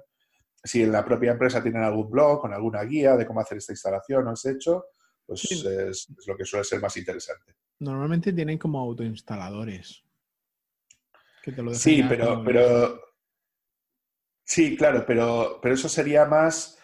Si 0.62 0.82
en 0.82 0.92
la 0.92 1.04
propia 1.04 1.32
empresa 1.32 1.62
tienen 1.62 1.82
algún 1.82 2.10
blog 2.10 2.40
con 2.40 2.52
alguna 2.52 2.82
guía 2.84 3.16
de 3.16 3.26
cómo 3.26 3.40
hacer 3.40 3.58
esta 3.58 3.72
instalación 3.72 4.28
o 4.28 4.34
ese 4.34 4.52
hecho, 4.52 4.84
pues 5.24 5.42
es, 5.50 6.06
lo 6.26 6.36
que 6.36 6.44
suele 6.44 6.64
ser 6.64 6.80
más 6.80 6.96
interesante. 6.96 7.54
Normalmente 7.80 8.32
tienen 8.32 8.58
como 8.58 8.78
autoinstaladores. 8.78 10.04
sí, 11.72 12.04
pero, 12.08 12.42
pero 12.44 13.05
sí, 14.46 14.76
claro, 14.76 15.04
pero, 15.06 15.58
pero 15.60 15.74
eso 15.74 15.90
sería 15.90 16.24
más, 16.24 16.78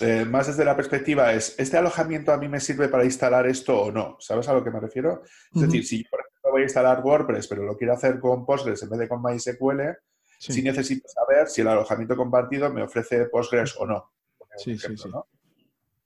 eh, 0.00 0.24
más 0.24 0.48
desde 0.48 0.64
la 0.64 0.74
perspectiva 0.74 1.32
es, 1.32 1.54
¿este 1.58 1.76
alojamiento 1.76 2.32
a 2.32 2.38
mí 2.38 2.48
me 2.48 2.58
sirve 2.58 2.88
para 2.88 3.04
instalar 3.04 3.46
esto 3.46 3.80
o 3.80 3.92
no? 3.92 4.16
¿Sabes 4.18 4.48
a 4.48 4.54
lo 4.54 4.64
que 4.64 4.72
me 4.72 4.80
refiero? 4.80 5.22
Es 5.54 5.62
decir, 5.62 5.86
si 5.86 6.02
yo, 6.02 6.10
por 6.10 6.20
voy 6.52 6.62
a 6.62 6.64
instalar 6.64 7.00
WordPress, 7.02 7.48
pero 7.48 7.64
lo 7.64 7.76
quiero 7.76 7.94
hacer 7.94 8.20
con 8.20 8.44
Postgres 8.44 8.82
en 8.82 8.90
vez 8.90 9.00
de 9.00 9.08
con 9.08 9.22
MySQL, 9.22 9.80
sí. 10.38 10.62
necesito 10.62 11.08
saber 11.08 11.48
si 11.48 11.62
el 11.62 11.68
alojamiento 11.68 12.16
compartido 12.16 12.72
me 12.72 12.82
ofrece 12.82 13.24
Postgres 13.26 13.74
o 13.78 13.86
no. 13.86 14.12
Sí, 14.56 14.76
sí, 14.78 14.96
sí. 14.96 15.08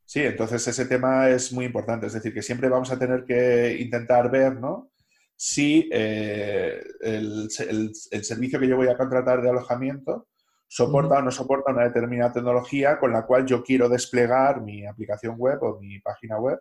Sí, 0.05 0.21
entonces 0.21 0.67
ese 0.69 0.87
tema 0.87 1.29
es 1.29 1.53
muy 1.53 1.65
importante. 1.65 2.07
Es 2.07 2.13
decir, 2.13 2.33
que 2.33 2.43
siempre 2.43 2.69
vamos 2.69 2.93
a 2.93 2.99
tener 2.99 3.25
que 3.25 3.77
intentar 3.81 4.31
ver, 4.31 4.55
¿no? 4.55 4.93
Si 5.35 5.91
eh, 5.93 6.81
el, 7.01 7.51
servicio 7.51 8.61
que 8.61 8.69
yo 8.69 8.77
voy 8.77 8.87
a 8.87 8.97
contratar 8.97 9.43
de 9.43 9.51
alojamiento 9.51 10.29
soporta 10.69 11.19
o 11.19 11.23
no 11.23 11.31
soporta 11.31 11.73
una 11.73 11.85
determinada 11.85 12.33
tecnología 12.33 12.99
con 12.99 13.13
la 13.13 13.25
cual 13.25 13.47
yo 13.47 13.63
quiero 13.63 13.89
desplegar 13.89 14.63
mi 14.63 14.87
aplicación 14.87 15.37
web 15.39 15.63
o 15.63 15.79
mi 15.81 16.01
página 16.01 16.39
web, 16.39 16.61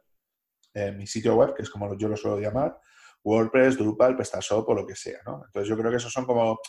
eh, 0.74 0.92
mi 0.92 1.08
sitio 1.08 1.36
web, 1.36 1.54
que 1.56 1.64
es 1.64 1.70
como 1.70 1.98
yo 1.98 2.08
lo 2.08 2.18
suelo 2.18 2.40
llamar, 2.40 2.78
WordPress, 3.24 3.78
Drupal, 3.78 4.16
PrestaShop 4.16 4.70
o 4.70 4.74
lo 4.74 4.86
que 4.86 4.96
sea, 4.96 5.20
¿no? 5.26 5.44
Entonces 5.46 5.68
yo 5.68 5.78
creo 5.78 5.90
que 5.90 5.98
esos 5.98 6.14
son 6.14 6.26
como, 6.26 6.60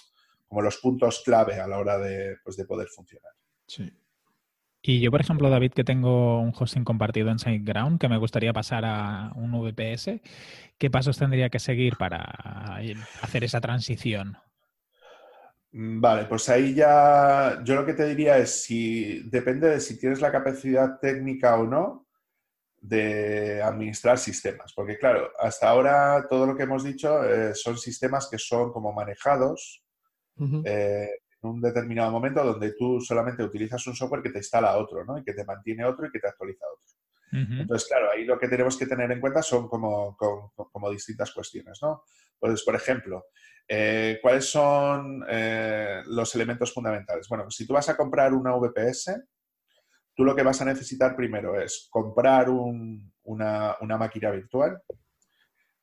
como 0.49 0.62
los 0.62 0.78
puntos 0.78 1.22
clave 1.24 1.61
a 1.61 1.66
la 1.66 1.78
hora 1.78 1.99
de, 1.99 2.37
pues, 2.43 2.57
de 2.57 2.64
poder 2.64 2.89
funcionar. 2.89 3.32
Sí. 3.66 3.93
Y 4.80 5.01
yo, 5.01 5.11
por 5.11 5.20
ejemplo, 5.20 5.51
David, 5.51 5.72
que 5.72 5.82
tengo 5.82 6.41
un 6.41 6.53
hosting 6.57 6.84
compartido 6.84 7.30
en 7.30 7.41
SiteGround, 7.41 7.99
que 7.99 8.09
me 8.09 8.18
gustaría 8.18 8.53
pasar 8.53 8.84
a 8.84 9.32
un 9.34 9.51
VPS, 9.51 10.20
¿qué 10.78 10.91
pasos 10.91 11.18
tendría 11.18 11.51
que 11.51 11.59
seguir 11.59 11.97
para 11.97 12.22
hacer 13.20 13.43
esa 13.43 13.61
transición? 13.61 14.39
Mm, 15.77 16.01
vale, 16.01 16.24
pues 16.24 16.49
ahí 16.49 16.74
ya 16.74 17.61
yo 17.62 17.74
lo 17.74 17.85
que 17.85 17.93
te 17.93 18.07
diría 18.07 18.39
es 18.39 18.62
si 18.62 19.20
depende 19.29 19.68
de 19.68 19.79
si 19.81 19.99
tienes 19.99 20.22
la 20.22 20.33
capacidad 20.33 20.99
técnica 20.99 21.55
o 21.57 21.64
no, 21.64 22.07
de 22.81 23.62
administrar 23.62 24.16
sistemas. 24.18 24.72
Porque 24.74 24.97
claro, 24.97 25.31
hasta 25.39 25.68
ahora 25.68 26.27
todo 26.31 26.47
lo 26.47 26.57
que 26.57 26.62
hemos 26.62 26.83
dicho 26.83 27.22
eh, 27.24 27.55
son 27.55 27.77
sistemas 27.77 28.29
que 28.31 28.39
son 28.39 28.72
como 28.72 28.93
manejados 28.93 29.85
eh, 30.64 31.11
en 31.43 31.51
un 31.51 31.61
determinado 31.61 32.11
momento 32.11 32.43
donde 32.43 32.72
tú 32.72 32.99
solamente 33.03 33.43
utilizas 33.43 33.87
un 33.87 33.95
software 33.95 34.22
que 34.22 34.31
te 34.31 34.39
instala 34.39 34.79
otro, 34.79 35.05
¿no? 35.05 35.18
Y 35.18 35.24
que 35.24 35.35
te 35.35 35.45
mantiene 35.45 35.85
otro 35.85 36.07
y 36.07 36.11
que 36.11 36.20
te 36.20 36.29
actualiza 36.29 36.64
otro. 36.72 36.87
Entonces, 37.33 37.87
claro, 37.87 38.12
ahí 38.12 38.24
lo 38.24 38.39
que 38.39 38.49
tenemos 38.49 38.79
que 38.79 38.87
tener 38.87 39.11
en 39.11 39.20
cuenta 39.20 39.43
son 39.43 39.68
como, 39.68 40.16
como, 40.16 40.91
distintas 40.91 41.33
cuestiones, 41.33 41.79
¿no? 41.83 42.05
Pues, 42.39 42.62
por 42.62 42.74
ejemplo, 42.74 43.27
eh, 43.69 44.19
¿cuáles 44.23 44.51
son 44.51 45.25
los 46.07 46.35
elementos 46.35 46.73
fundamentales? 46.73 47.29
Bueno, 47.29 47.51
si 47.51 47.67
tú 47.67 47.75
vas 47.75 47.89
a 47.89 47.97
comprar 47.97 48.33
una 48.35 48.55
VPS, 48.55 49.23
tú 50.17 50.25
lo 50.25 50.35
que 50.35 50.43
vas 50.43 50.61
a 50.62 50.64
necesitar 50.64 51.14
primero 51.14 51.61
es 51.61 51.89
comprar 51.91 52.49
una, 52.49 53.77
máquina 53.81 54.31
virtual. 54.31 54.83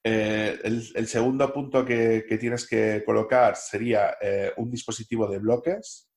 Eh, 0.04 0.60
el, 0.64 1.08
segundo 1.08 1.54
punto 1.54 1.86
que, 1.86 2.26
tienes 2.40 2.68
que 2.68 3.04
colocar 3.06 3.56
sería 3.56 4.18
eh, 4.20 4.52
un 4.58 4.70
dispositivo 4.72 5.28
de 5.28 5.38
bloques, 5.38 6.10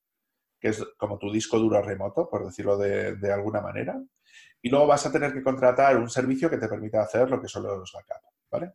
que 0.59 0.69
es 0.69 0.83
como 0.97 1.19
tu 1.19 1.31
disco 1.31 1.59
duro 1.59 1.83
remoto, 1.83 2.29
por 2.29 2.47
decirlo 2.47 2.79
de, 2.79 3.33
alguna 3.33 3.61
manera. 3.61 4.03
Y 4.62 4.71
luego 4.71 4.87
vas 4.87 5.05
a 5.07 5.12
tener 5.12 5.33
que 5.33 5.43
contratar 5.43 5.99
un 5.99 6.09
servicio 6.09 6.49
que 6.49 6.59
te 6.59 6.69
permita 6.69 7.03
hacer 7.03 7.31
lo 7.31 7.41
que 7.41 7.49
son 7.49 7.64
los 7.64 7.93
backups, 7.93 8.49
¿vale? 8.51 8.73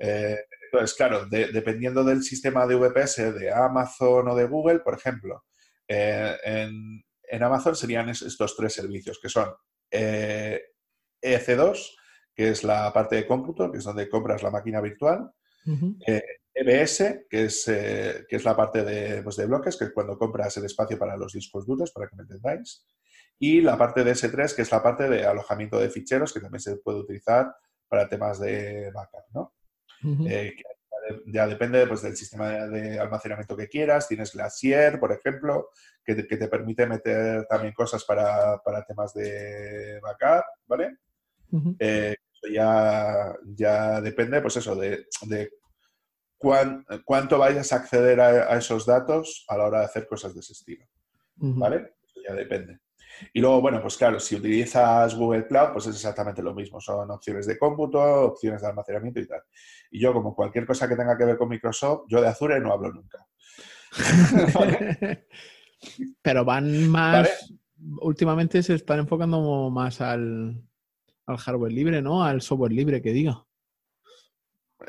Eh, 0.00 0.38
entonces, 0.70 0.96
claro, 0.96 1.26
dependiendo 1.26 2.04
del 2.04 2.22
sistema 2.22 2.66
de 2.66 2.76
VPS 2.76 3.34
de 3.34 3.52
Amazon 3.52 4.28
o 4.28 4.36
de 4.36 4.46
Google, 4.46 4.80
por 4.80 4.94
ejemplo, 4.94 5.44
en, 5.86 7.02
en 7.28 7.42
Amazon 7.42 7.76
serían 7.76 8.08
estos 8.08 8.56
tres 8.56 8.72
servicios, 8.72 9.18
que 9.20 9.28
son 9.28 9.52
eh, 9.90 10.60
EC2, 11.22 11.94
que 12.34 12.50
es 12.50 12.64
la 12.64 12.92
parte 12.92 13.16
de 13.16 13.26
cómputo, 13.26 13.70
que 13.70 13.78
es 13.78 13.84
donde 13.84 14.08
compras 14.08 14.42
la 14.42 14.50
máquina 14.50 14.80
virtual, 14.80 15.30
EBS, 16.54 17.00
eh, 17.00 17.06
e 17.08 17.26
que 17.28 17.44
es, 17.44 17.68
eh, 17.68 18.24
que 18.28 18.36
es 18.36 18.44
la 18.44 18.56
parte 18.56 18.84
de, 18.84 19.22
pues, 19.22 19.36
de, 19.36 19.46
bloques, 19.46 19.76
que 19.76 19.84
es 19.84 19.92
cuando 19.92 20.16
compras 20.16 20.56
el 20.56 20.64
espacio 20.64 20.98
para 20.98 21.16
los 21.16 21.32
discos 21.32 21.66
duros, 21.66 21.92
para 21.92 22.08
que 22.08 22.16
me 22.16 22.22
entendáis, 22.22 22.86
y 23.38 23.60
la 23.60 23.76
parte 23.76 24.04
de 24.04 24.12
S3, 24.12 24.54
que 24.54 24.62
es 24.62 24.72
la 24.72 24.82
parte 24.82 25.08
de 25.08 25.24
alojamiento 25.24 25.78
de 25.78 25.90
ficheros, 25.90 26.32
que 26.32 26.40
también 26.40 26.60
se 26.60 26.76
puede 26.76 27.00
utilizar 27.00 27.54
para 27.88 28.08
temas 28.08 28.40
de 28.40 28.90
backup, 28.92 29.24
¿no? 29.34 29.54
Ya 31.26 31.46
depende 31.46 31.86
pues, 31.86 32.02
del 32.02 32.16
sistema 32.16 32.50
de 32.66 32.98
almacenamiento 32.98 33.56
que 33.56 33.68
quieras. 33.68 34.08
Tienes 34.08 34.32
Glacier, 34.32 34.98
por 34.98 35.12
ejemplo, 35.12 35.70
que 36.04 36.14
te, 36.14 36.48
permite 36.48 36.86
meter 36.86 37.46
también 37.46 37.74
cosas 37.74 38.04
para, 38.04 38.60
temas 38.86 39.12
de 39.14 40.00
backup, 40.00 40.44
¿vale? 40.66 40.96
Eh, 41.78 42.16
ya, 42.52 43.34
ya 43.44 44.00
depende, 44.00 44.40
pues 44.40 44.56
eso, 44.56 44.74
de, 44.76 45.06
cuánto 46.38 47.38
vayas 47.38 47.72
a 47.72 47.76
acceder 47.76 48.20
a, 48.20 48.56
esos 48.56 48.86
datos 48.86 49.44
a 49.48 49.56
la 49.56 49.64
hora 49.64 49.78
de 49.80 49.84
hacer 49.86 50.06
cosas 50.06 50.34
de 50.34 50.40
ese 50.40 50.52
estilo. 50.52 50.86
¿Vale? 51.36 51.94
Eso 52.04 52.20
ya 52.26 52.34
depende. 52.34 52.80
Y 53.32 53.40
luego, 53.40 53.60
bueno, 53.60 53.80
pues 53.80 53.96
claro, 53.96 54.20
si 54.20 54.36
utilizas 54.36 55.14
Google 55.14 55.46
Cloud, 55.46 55.72
pues 55.72 55.86
es 55.86 55.96
exactamente 55.96 56.42
lo 56.42 56.54
mismo. 56.54 56.80
Son 56.80 57.10
opciones 57.10 57.46
de 57.46 57.58
cómputo, 57.58 58.00
opciones 58.00 58.62
de 58.62 58.68
almacenamiento 58.68 59.20
y 59.20 59.26
tal. 59.26 59.42
Y 59.90 60.00
yo, 60.00 60.12
como 60.12 60.34
cualquier 60.34 60.66
cosa 60.66 60.88
que 60.88 60.96
tenga 60.96 61.16
que 61.16 61.24
ver 61.24 61.36
con 61.36 61.48
Microsoft, 61.48 62.06
yo 62.08 62.20
de 62.20 62.28
Azure 62.28 62.60
no 62.60 62.72
hablo 62.72 62.92
nunca. 62.92 63.26
Pero 66.22 66.44
van 66.44 66.88
más, 66.88 67.54
últimamente 68.00 68.62
se 68.62 68.74
están 68.74 69.00
enfocando 69.00 69.70
más 69.70 70.00
al, 70.00 70.62
hardware 71.26 71.72
libre, 71.72 72.02
¿no? 72.02 72.24
Al 72.24 72.40
software 72.40 72.72
libre, 72.72 73.02
que 73.02 73.12
diga. 73.12 73.44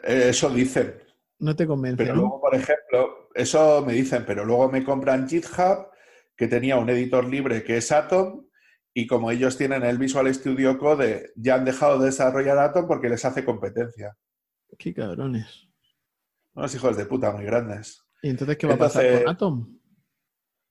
Eso 0.03 0.49
dicen. 0.49 0.95
No 1.39 1.55
te 1.55 1.67
convence. 1.67 2.03
Pero 2.03 2.15
luego, 2.15 2.41
por 2.41 2.55
ejemplo, 2.55 3.30
eso 3.34 3.84
me 3.86 3.93
dicen, 3.93 4.23
pero 4.25 4.45
luego 4.45 4.69
me 4.69 4.84
compran 4.84 5.27
GitHub, 5.27 5.88
que 6.39 6.47
tenía 6.47 6.77
un 6.77 6.89
editor 6.89 7.25
libre 7.25 7.65
que 7.65 7.75
es 7.75 7.91
Atom, 7.91 8.47
y 8.93 9.07
como 9.07 9.29
ellos 9.29 9.57
tienen 9.57 9.83
el 9.83 9.97
Visual 9.97 10.33
Studio 10.33 10.77
Code, 10.77 11.33
ya 11.35 11.55
han 11.55 11.65
dejado 11.65 11.99
de 11.99 12.05
desarrollar 12.05 12.57
Atom 12.57 12.87
porque 12.87 13.09
les 13.09 13.25
hace 13.25 13.43
competencia. 13.43 14.17
Qué 14.77 14.93
cabrones. 14.93 15.67
Unos 16.53 16.73
hijos 16.73 16.95
de 16.95 17.05
puta 17.05 17.31
muy 17.33 17.43
grandes. 17.43 18.05
¿Y 18.21 18.29
entonces 18.29 18.55
qué 18.55 18.67
va 18.67 18.75
a 18.75 18.77
pasar 18.77 19.19
con 19.19 19.27
Atom? 19.27 19.79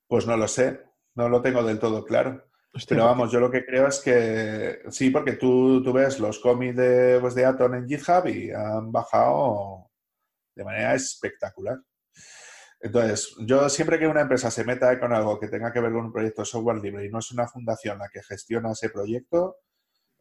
Pues 0.07 0.27
no 0.27 0.39
lo 0.39 0.49
sé, 0.49 0.81
no 1.15 1.29
lo 1.29 1.43
tengo 1.43 1.63
del 1.63 1.79
todo 1.79 2.03
claro. 2.03 2.47
Pero 2.89 3.05
vamos, 3.05 3.31
yo 3.31 3.39
lo 3.39 3.51
que 3.51 3.67
creo 3.67 3.89
es 3.89 4.01
que 4.01 4.81
sí, 4.89 5.11
porque 5.11 5.35
tú, 5.35 5.83
tú 5.83 5.93
ves 5.93 6.19
los 6.19 6.39
cómics 6.39 6.77
de, 6.77 7.19
pues, 7.21 7.35
de 7.35 7.45
Atom 7.45 7.75
en 7.75 7.87
GitHub 7.87 8.27
y 8.27 8.51
han 8.53 8.91
bajado 8.91 9.91
de 10.57 10.65
manera 10.65 10.95
espectacular. 10.95 11.79
Entonces, 12.81 13.35
yo 13.41 13.69
siempre 13.69 13.99
que 13.99 14.07
una 14.07 14.21
empresa 14.21 14.51
se 14.51 14.65
meta 14.65 14.99
con 15.01 15.13
algo 15.13 15.39
que 15.41 15.49
tenga 15.49 15.73
que 15.73 15.81
ver 15.81 15.93
con 15.93 16.07
un 16.07 16.13
proyecto 16.13 16.43
de 16.43 16.47
software 16.47 16.79
libre 16.79 17.07
y 17.07 17.11
no 17.11 17.19
es 17.19 17.31
una 17.33 17.49
fundación 17.49 17.99
la 17.99 18.09
que 18.09 18.23
gestiona 18.23 18.73
ese 18.73 18.91
proyecto, 18.91 19.57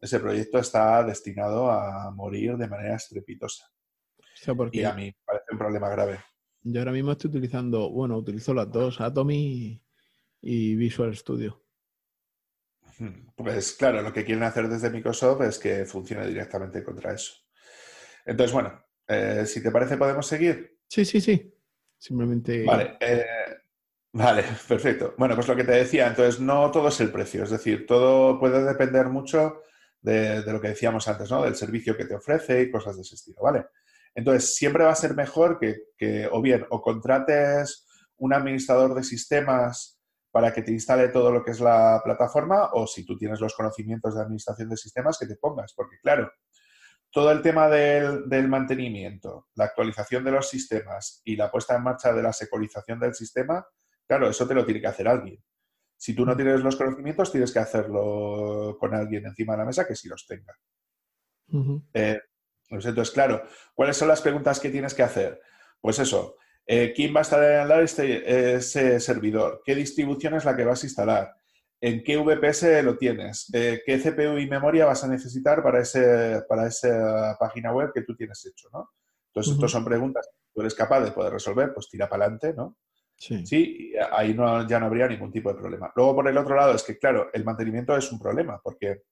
ese 0.00 0.18
proyecto 0.20 0.58
está 0.58 1.02
destinado 1.04 1.70
a 1.70 2.10
morir 2.10 2.56
de 2.56 2.68
manera 2.68 2.96
estrepitosa. 2.96 3.70
y 4.72 4.84
a 4.84 4.94
mí 4.94 5.14
parece 5.24 5.46
un 5.52 5.58
problema 5.58 5.88
grave. 5.88 6.20
Yo 6.62 6.80
ahora 6.80 6.92
mismo 6.92 7.12
estoy 7.12 7.30
utilizando, 7.30 7.90
bueno, 7.90 8.16
utilizo 8.16 8.52
las 8.52 8.70
dos, 8.70 9.00
Atomy 9.00 9.80
y 10.40 10.74
Visual 10.74 11.16
Studio. 11.16 11.64
Pues 13.36 13.72
claro, 13.74 14.02
lo 14.02 14.12
que 14.12 14.24
quieren 14.24 14.42
hacer 14.42 14.68
desde 14.68 14.90
Microsoft 14.90 15.42
es 15.42 15.58
que 15.58 15.84
funcione 15.84 16.26
directamente 16.26 16.82
contra 16.82 17.12
eso. 17.12 17.32
Entonces, 18.26 18.52
bueno, 18.52 18.84
eh, 19.06 19.44
si 19.46 19.62
te 19.62 19.70
parece, 19.70 19.96
podemos 19.96 20.26
seguir. 20.26 20.78
Sí, 20.88 21.04
sí, 21.04 21.20
sí. 21.20 21.54
Simplemente. 21.98 22.64
Vale, 22.64 22.96
eh, 23.00 23.26
vale, 24.12 24.44
perfecto. 24.68 25.14
Bueno, 25.18 25.34
pues 25.34 25.48
lo 25.48 25.56
que 25.56 25.64
te 25.64 25.72
decía, 25.72 26.06
entonces 26.06 26.40
no 26.40 26.70
todo 26.70 26.88
es 26.88 27.00
el 27.00 27.10
precio, 27.10 27.44
es 27.44 27.50
decir, 27.50 27.86
todo 27.86 28.38
puede 28.38 28.64
depender 28.64 29.06
mucho 29.06 29.62
de, 30.00 30.42
lo 30.46 30.60
que 30.60 30.68
decíamos 30.68 31.08
antes, 31.08 31.30
¿no? 31.30 31.42
Del 31.42 31.56
servicio 31.56 31.96
que 31.96 32.04
te 32.04 32.14
ofrece 32.14 32.62
y 32.62 32.70
cosas 32.70 32.96
de 32.96 33.02
ese 33.02 33.16
estilo, 33.16 33.42
¿vale? 33.42 33.66
Entonces, 34.14 34.54
siempre 34.54 34.84
va 34.84 34.92
a 34.92 34.96
ser 34.96 35.14
mejor 35.14 35.58
que, 35.58 35.76
que 35.96 36.28
o 36.30 36.40
bien 36.40 36.64
o 36.70 36.80
contrates 36.80 37.86
un 38.16 38.32
administrador 38.32 38.94
de 38.94 39.04
sistemas 39.04 39.98
para 40.30 40.52
que 40.52 40.62
te 40.62 40.72
instale 40.72 41.08
todo 41.08 41.32
lo 41.32 41.42
que 41.42 41.52
es 41.52 41.60
la 41.60 42.00
plataforma 42.04 42.70
o 42.72 42.86
si 42.86 43.04
tú 43.04 43.16
tienes 43.16 43.40
los 43.40 43.54
conocimientos 43.54 44.14
de 44.14 44.22
administración 44.22 44.68
de 44.68 44.76
sistemas, 44.76 45.18
que 45.18 45.26
te 45.26 45.36
pongas. 45.36 45.72
Porque 45.74 45.98
claro, 46.00 46.30
todo 47.10 47.30
el 47.32 47.42
tema 47.42 47.68
del, 47.68 48.48
mantenimiento, 48.48 49.48
la 49.54 49.64
actualización 49.64 50.24
de 50.24 50.32
los 50.32 50.48
sistemas 50.48 51.22
y 51.24 51.36
la 51.36 51.50
puesta 51.50 51.76
en 51.76 51.82
marcha 51.82 52.12
de 52.12 52.22
la 52.22 52.32
securización 52.32 53.00
del 53.00 53.14
sistema, 53.14 53.66
claro, 54.06 54.28
eso 54.28 54.46
te 54.46 54.54
lo 54.54 54.64
tiene 54.64 54.80
que 54.80 54.86
hacer 54.86 55.08
alguien. 55.08 55.42
Si 55.96 56.14
tú 56.14 56.24
no 56.24 56.36
tienes 56.36 56.60
los 56.60 56.76
conocimientos, 56.76 57.32
tienes 57.32 57.52
que 57.52 57.58
hacerlo 57.58 58.76
con 58.78 58.94
alguien 58.94 59.26
encima 59.26 59.54
de 59.54 59.58
la 59.58 59.64
mesa 59.64 59.86
que 59.86 59.96
sí 59.96 60.08
los 60.08 60.26
tenga. 60.26 60.54
Eh, 61.94 62.20
pues 62.68 62.84
entonces, 62.84 63.12
claro, 63.12 63.42
¿cuáles 63.74 63.96
son 63.96 64.08
las 64.08 64.20
preguntas 64.20 64.60
que 64.60 64.70
tienes 64.70 64.94
que 64.94 65.02
hacer? 65.02 65.40
Pues 65.80 65.98
eso, 65.98 66.36
eh, 66.70 66.92
¿Quién 66.94 67.14
va 67.14 67.20
a 67.20 67.22
instalar 67.22 67.82
este, 67.82 68.56
ese 68.56 69.00
servidor? 69.00 69.62
¿Qué 69.64 69.74
distribución 69.74 70.34
es 70.34 70.44
la 70.44 70.54
que 70.54 70.66
vas 70.66 70.82
a 70.82 70.86
instalar? 70.86 71.34
¿En 71.80 72.02
qué 72.02 72.16
VPS 72.16 72.82
lo 72.82 72.96
tienes? 72.98 73.48
Eh, 73.52 73.82
¿Qué 73.86 73.98
CPU 73.98 74.38
y 74.38 74.48
memoria 74.48 74.86
vas 74.86 75.04
a 75.04 75.08
necesitar 75.08 75.62
para, 75.62 75.80
ese, 75.80 76.42
para 76.48 76.66
esa 76.66 77.36
página 77.38 77.72
web 77.72 77.92
que 77.94 78.02
tú 78.02 78.16
tienes 78.16 78.44
hecho? 78.46 78.68
¿no? 78.72 78.90
Entonces, 79.28 79.54
estas 79.54 79.70
son 79.70 79.84
preguntas 79.84 80.26
que 80.26 80.38
tú 80.52 80.60
eres 80.60 80.74
capaz 80.74 81.00
de 81.00 81.12
poder 81.12 81.32
resolver, 81.32 81.72
pues 81.72 81.88
tira 81.88 82.08
para 82.08 82.24
adelante, 82.24 82.54
¿no? 82.54 82.76
Sí. 83.16 83.44
sí, 83.44 83.92
ahí 84.12 84.32
no, 84.32 84.66
ya 84.68 84.78
no 84.78 84.86
habría 84.86 85.08
ningún 85.08 85.32
tipo 85.32 85.52
de 85.52 85.58
problema. 85.58 85.92
Luego, 85.96 86.16
por 86.16 86.28
el 86.28 86.38
otro 86.38 86.54
lado, 86.54 86.74
es 86.74 86.84
que, 86.84 86.98
claro, 86.98 87.30
el 87.32 87.44
mantenimiento 87.44 87.96
es 87.96 88.12
un 88.12 88.18
problema, 88.18 88.60
porque 88.62 89.02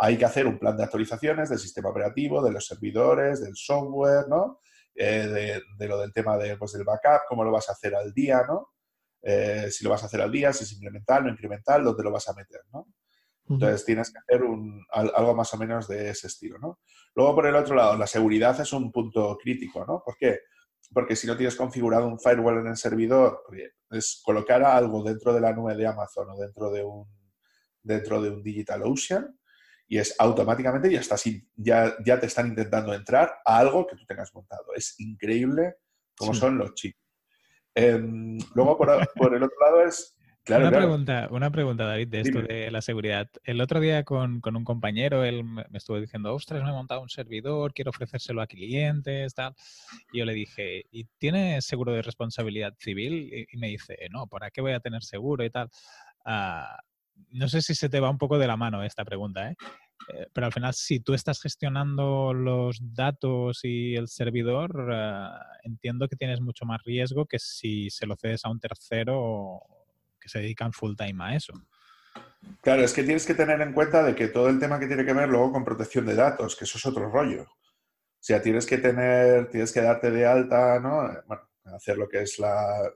hay 0.00 0.16
que 0.16 0.24
hacer 0.24 0.46
un 0.46 0.60
plan 0.60 0.76
de 0.76 0.84
actualizaciones 0.84 1.50
del 1.50 1.58
sistema 1.58 1.90
operativo, 1.90 2.42
de 2.42 2.52
los 2.52 2.66
servidores, 2.66 3.42
del 3.42 3.56
software, 3.56 4.28
¿no? 4.28 4.60
Eh, 4.94 5.60
de, 5.76 5.88
lo 5.88 5.98
del 5.98 6.12
tema 6.12 6.36
de, 6.36 6.56
pues, 6.56 6.72
del 6.72 6.84
backup, 6.84 7.22
cómo 7.28 7.42
lo 7.42 7.50
vas 7.50 7.68
a 7.68 7.72
hacer 7.72 7.96
al 7.96 8.12
día, 8.12 8.42
¿no? 8.46 8.70
Eh, 9.22 9.68
si 9.70 9.84
lo 9.84 9.90
vas 9.90 10.02
a 10.02 10.06
hacer 10.06 10.20
al 10.20 10.30
día, 10.30 10.52
si 10.52 10.64
es 10.64 10.72
incremental, 10.72 11.24
no 11.24 11.30
incremental, 11.30 11.84
dónde 11.84 12.04
lo 12.04 12.12
vas 12.12 12.28
a 12.28 12.34
meter, 12.34 12.60
¿no? 12.72 12.86
Entonces 13.50 13.84
tienes 13.84 14.12
que 14.12 14.18
hacer 14.18 14.42
un, 14.42 14.84
algo 14.90 15.34
más 15.34 15.52
o 15.54 15.56
menos 15.56 15.88
de 15.88 16.10
ese 16.10 16.26
estilo, 16.26 16.58
¿no? 16.58 16.80
Luego, 17.14 17.34
por 17.36 17.46
el 17.46 17.54
otro 17.54 17.74
lado, 17.74 17.96
la 17.96 18.06
seguridad 18.06 18.60
es 18.60 18.72
un 18.74 18.92
punto 18.92 19.38
crítico, 19.38 19.86
¿no? 19.86 20.02
¿Por 20.04 20.16
qué? 20.18 20.40
Porque 20.92 21.16
si 21.16 21.26
no 21.26 21.36
tienes 21.36 21.56
configurado 21.56 22.06
un 22.06 22.20
firewall 22.20 22.58
en 22.58 22.66
el 22.68 22.76
servidor, 22.76 23.42
es 23.90 24.20
colocar 24.22 24.62
algo 24.62 25.02
dentro 25.02 25.32
de 25.32 25.40
la 25.40 25.52
nube 25.52 25.74
de 25.76 25.86
Amazon 25.86 26.28
o 26.30 26.36
dentro 26.36 26.70
de 26.70 26.84
un, 26.84 27.06
dentro 27.82 28.20
de 28.20 28.30
un 28.30 28.42
DigitalOcean, 28.42 29.38
y 29.88 29.96
es 29.96 30.14
automáticamente 30.18 30.92
ya, 30.92 31.00
estás, 31.00 31.24
ya, 31.56 31.96
ya 32.04 32.20
te 32.20 32.26
están 32.26 32.48
intentando 32.48 32.92
entrar 32.92 33.38
a 33.44 33.58
algo 33.58 33.86
que 33.86 33.96
tú 33.96 34.04
tengas 34.04 34.34
montado. 34.34 34.66
Es 34.74 35.00
increíble 35.00 35.76
cómo 36.14 36.34
son 36.34 36.58
los 36.58 36.74
chicos. 36.74 37.07
Em, 37.78 38.38
luego, 38.54 38.76
por, 38.76 39.34
el 39.34 39.42
otro 39.42 39.56
lado, 39.60 39.82
es 39.82 40.16
una, 40.48 40.70
Pregunta, 40.70 41.28
una 41.30 41.50
pregunta, 41.50 41.84
David, 41.84 42.08
de 42.08 42.20
esto 42.22 42.42
de 42.42 42.70
la 42.70 42.80
seguridad. 42.80 43.28
El 43.44 43.60
otro 43.60 43.80
día 43.80 44.02
con, 44.04 44.40
un 44.44 44.64
compañero, 44.64 45.22
él 45.22 45.44
me 45.44 45.64
estuvo 45.74 46.00
diciendo, 46.00 46.34
ostras, 46.34 46.62
me 46.64 46.70
he 46.70 46.72
montado 46.72 47.02
un 47.02 47.08
servidor, 47.08 47.72
quiero 47.74 47.90
ofrecérselo 47.90 48.42
a 48.42 48.46
clientes, 48.46 49.34
tal. 49.34 49.54
Y 50.12 50.18
yo 50.18 50.24
le 50.24 50.32
dije, 50.32 50.86
¿y 50.90 51.04
tienes 51.18 51.66
seguro 51.66 51.92
de 51.92 52.02
responsabilidad 52.02 52.74
civil? 52.78 53.46
Y, 53.50 53.56
me 53.58 53.68
dice, 53.68 53.96
no, 54.10 54.26
¿para 54.26 54.50
qué 54.50 54.60
voy 54.60 54.72
a 54.72 54.80
tener 54.80 55.04
seguro 55.04 55.44
y 55.44 55.50
tal? 55.50 55.68
Ah, 56.24 56.78
no 57.30 57.48
sé 57.48 57.62
si 57.62 57.74
se 57.74 57.88
te 57.88 58.00
va 58.00 58.10
un 58.10 58.18
poco 58.18 58.38
de 58.38 58.46
la 58.46 58.56
mano 58.56 58.82
esta 58.82 59.04
pregunta, 59.04 59.50
¿eh? 59.50 59.56
¿Eh? 60.14 60.26
pero 60.32 60.46
al 60.46 60.52
final, 60.52 60.74
si 60.74 61.00
tú 61.00 61.14
estás 61.14 61.40
gestionando 61.40 62.32
los 62.32 62.78
datos 62.94 63.60
y 63.64 63.94
el 63.96 64.08
servidor, 64.08 64.90
eh, 64.92 65.28
entiendo 65.64 66.08
que 66.08 66.16
tienes 66.16 66.40
mucho 66.40 66.64
más 66.64 66.82
riesgo 66.84 67.26
que 67.26 67.38
si 67.38 67.90
se 67.90 68.06
lo 68.06 68.16
cedes 68.16 68.44
a 68.44 68.50
un 68.50 68.60
tercero 68.60 69.60
que 70.20 70.28
se 70.28 70.40
dedican 70.40 70.72
full 70.72 70.94
time 70.96 71.24
a 71.24 71.34
eso. 71.34 71.52
Claro, 72.62 72.82
es 72.82 72.92
que 72.92 73.02
tienes 73.02 73.26
que 73.26 73.34
tener 73.34 73.60
en 73.60 73.72
cuenta 73.72 74.02
de 74.02 74.14
que 74.14 74.28
todo 74.28 74.48
el 74.48 74.58
tema 74.58 74.78
que 74.78 74.86
tiene 74.86 75.04
que 75.04 75.12
ver 75.12 75.28
luego 75.28 75.52
con 75.52 75.64
protección 75.64 76.06
de 76.06 76.14
datos, 76.14 76.56
que 76.56 76.64
eso 76.64 76.78
es 76.78 76.86
otro 76.86 77.10
rollo. 77.10 77.42
O 77.42 78.20
sea, 78.20 78.42
tienes 78.42 78.66
que 78.66 78.78
tener, 78.78 79.48
tienes 79.50 79.72
que 79.72 79.80
darte 79.80 80.10
de 80.10 80.26
alta, 80.26 80.80
¿no? 80.80 81.08
Bueno, 81.26 81.42
hacer 81.74 81.96
lo 81.98 82.08
que 82.08 82.22
es 82.22 82.38
la, 82.38 82.92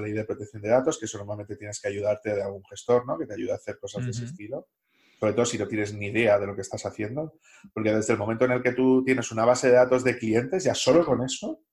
ley 0.00 0.12
de 0.12 0.24
protección 0.24 0.62
de 0.62 0.68
datos, 0.68 0.98
que 0.98 1.06
eso 1.06 1.18
normalmente 1.18 1.56
tienes 1.56 1.80
que 1.80 1.88
ayudarte 1.88 2.34
de 2.34 2.42
algún 2.42 2.64
gestor, 2.64 3.06
¿no? 3.06 3.18
Que 3.18 3.26
te 3.26 3.34
ayude 3.34 3.52
a 3.52 3.56
hacer 3.56 3.78
cosas 3.78 4.04
de 4.04 4.10
ese 4.10 4.24
estilo. 4.24 4.68
Sobre 5.22 5.34
todo 5.34 5.46
si 5.46 5.56
no 5.56 5.68
tienes 5.68 5.94
ni 5.94 6.06
idea 6.06 6.36
de 6.36 6.48
lo 6.48 6.56
que 6.56 6.62
estás 6.62 6.84
haciendo. 6.84 7.38
Porque 7.72 7.94
desde 7.94 8.14
el 8.14 8.18
momento 8.18 8.44
en 8.44 8.50
el 8.50 8.60
que 8.60 8.72
tú 8.72 9.04
tienes 9.04 9.30
una 9.30 9.44
base 9.44 9.68
de 9.68 9.74
datos 9.74 10.02
de 10.02 10.18
clientes, 10.18 10.64
ya 10.64 10.74
solo 10.74 11.06
con 11.06 11.22
eso, 11.22 11.46
o 11.50 11.64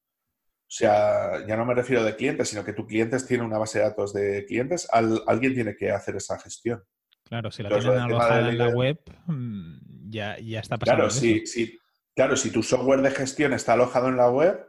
sea, 0.68 1.48
ya 1.48 1.58
no 1.58 1.66
me 1.66 1.74
refiero 1.74 2.04
de 2.04 2.16
clientes, 2.16 2.48
sino 2.48 2.64
que 2.64 2.74
tu 2.74 2.86
clientes 2.86 3.26
tiene 3.26 3.44
una 3.44 3.58
base 3.58 3.80
de 3.80 3.86
datos 3.86 4.14
de 4.14 4.46
clientes, 4.46 4.88
alguien 4.92 5.56
tiene 5.56 5.76
que 5.76 5.90
hacer 5.90 6.16
esa 6.16 6.38
gestión. 6.38 6.84
Claro, 7.24 7.50
si 7.50 7.64
la 7.64 7.70
tienen 7.70 7.98
alojada 7.98 8.50
en 8.50 8.58
la 8.60 8.68
web, 8.68 9.00
mm, 9.26 10.12
ya, 10.12 10.38
ya 10.38 10.60
está 10.60 10.78
pasando. 10.78 11.08
Claro, 11.08 11.10
sí, 11.10 11.80
claro, 12.16 12.36
si 12.36 12.52
tu 12.52 12.62
software 12.62 13.02
de 13.02 13.10
gestión 13.10 13.54
está 13.54 13.74
alojado 13.74 14.10
en 14.10 14.18
la 14.18 14.30
web, 14.30 14.64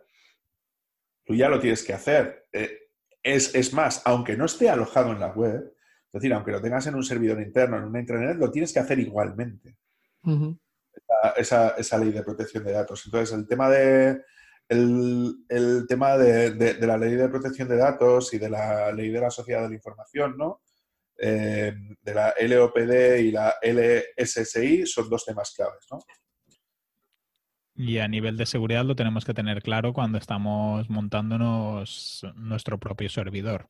tú 1.27 1.35
ya 1.35 1.51
lo 1.51 1.61
tienes 1.61 1.85
que 1.85 1.93
hacer. 1.93 2.47
Eh, 2.55 2.78
es, 3.23 3.74
más, 3.74 4.01
aunque 4.07 4.39
no 4.39 4.47
esté 4.47 4.70
alojado 4.70 5.12
en 5.12 5.20
la 5.20 5.32
web, 5.32 5.70
es 6.12 6.20
decir, 6.20 6.35
aunque 6.35 6.51
lo 6.51 6.61
tengas 6.61 6.85
en 6.89 6.97
un 6.97 7.05
servidor 7.05 7.41
interno, 7.41 7.77
en 7.77 7.85
una 7.85 8.01
intranet, 8.01 8.37
lo 8.37 8.51
tienes 8.51 8.73
que 8.73 8.81
hacer 8.81 8.99
igualmente. 8.99 9.77
esa, 11.37 11.99
ley 11.99 12.11
de 12.11 12.24
protección 12.24 12.65
de 12.65 12.73
datos. 12.73 13.03
Entonces, 13.07 13.32
el 13.37 13.47
tema 13.47 13.70
de, 13.70 14.20
el, 14.69 15.87
tema 15.89 16.19
de, 16.19 16.77
la 16.81 16.99
ley 16.99 17.15
de 17.15 17.28
protección 17.28 17.69
de 17.69 17.77
datos 17.77 18.35
y 18.35 18.39
de 18.39 18.51
la 18.51 18.91
ley 18.91 19.11
de 19.11 19.20
la 19.20 19.31
sociedad 19.31 19.62
de 19.62 19.69
la 19.69 19.74
información, 19.77 20.37
¿no? 20.37 20.62
Eh, 21.16 21.74
de 22.03 22.15
la 22.15 22.35
LOPD 22.41 23.19
y 23.20 23.31
la 23.31 23.55
LSSI 23.62 24.87
son 24.87 25.09
dos 25.09 25.24
temas 25.24 25.53
claves, 25.55 25.87
¿no? 25.93 26.01
Y 27.77 27.99
a 27.99 28.09
nivel 28.09 28.37
de 28.37 28.47
seguridad 28.47 28.85
lo 28.85 28.97
tenemos 28.97 29.24
que 29.24 29.32
tener 29.32 29.62
claro 29.62 29.93
cuando 29.93 30.19
estamos 30.19 30.91
montándonos 30.91 32.27
nuestro 32.35 32.78
propio 32.78 33.09
servidor. 33.09 33.69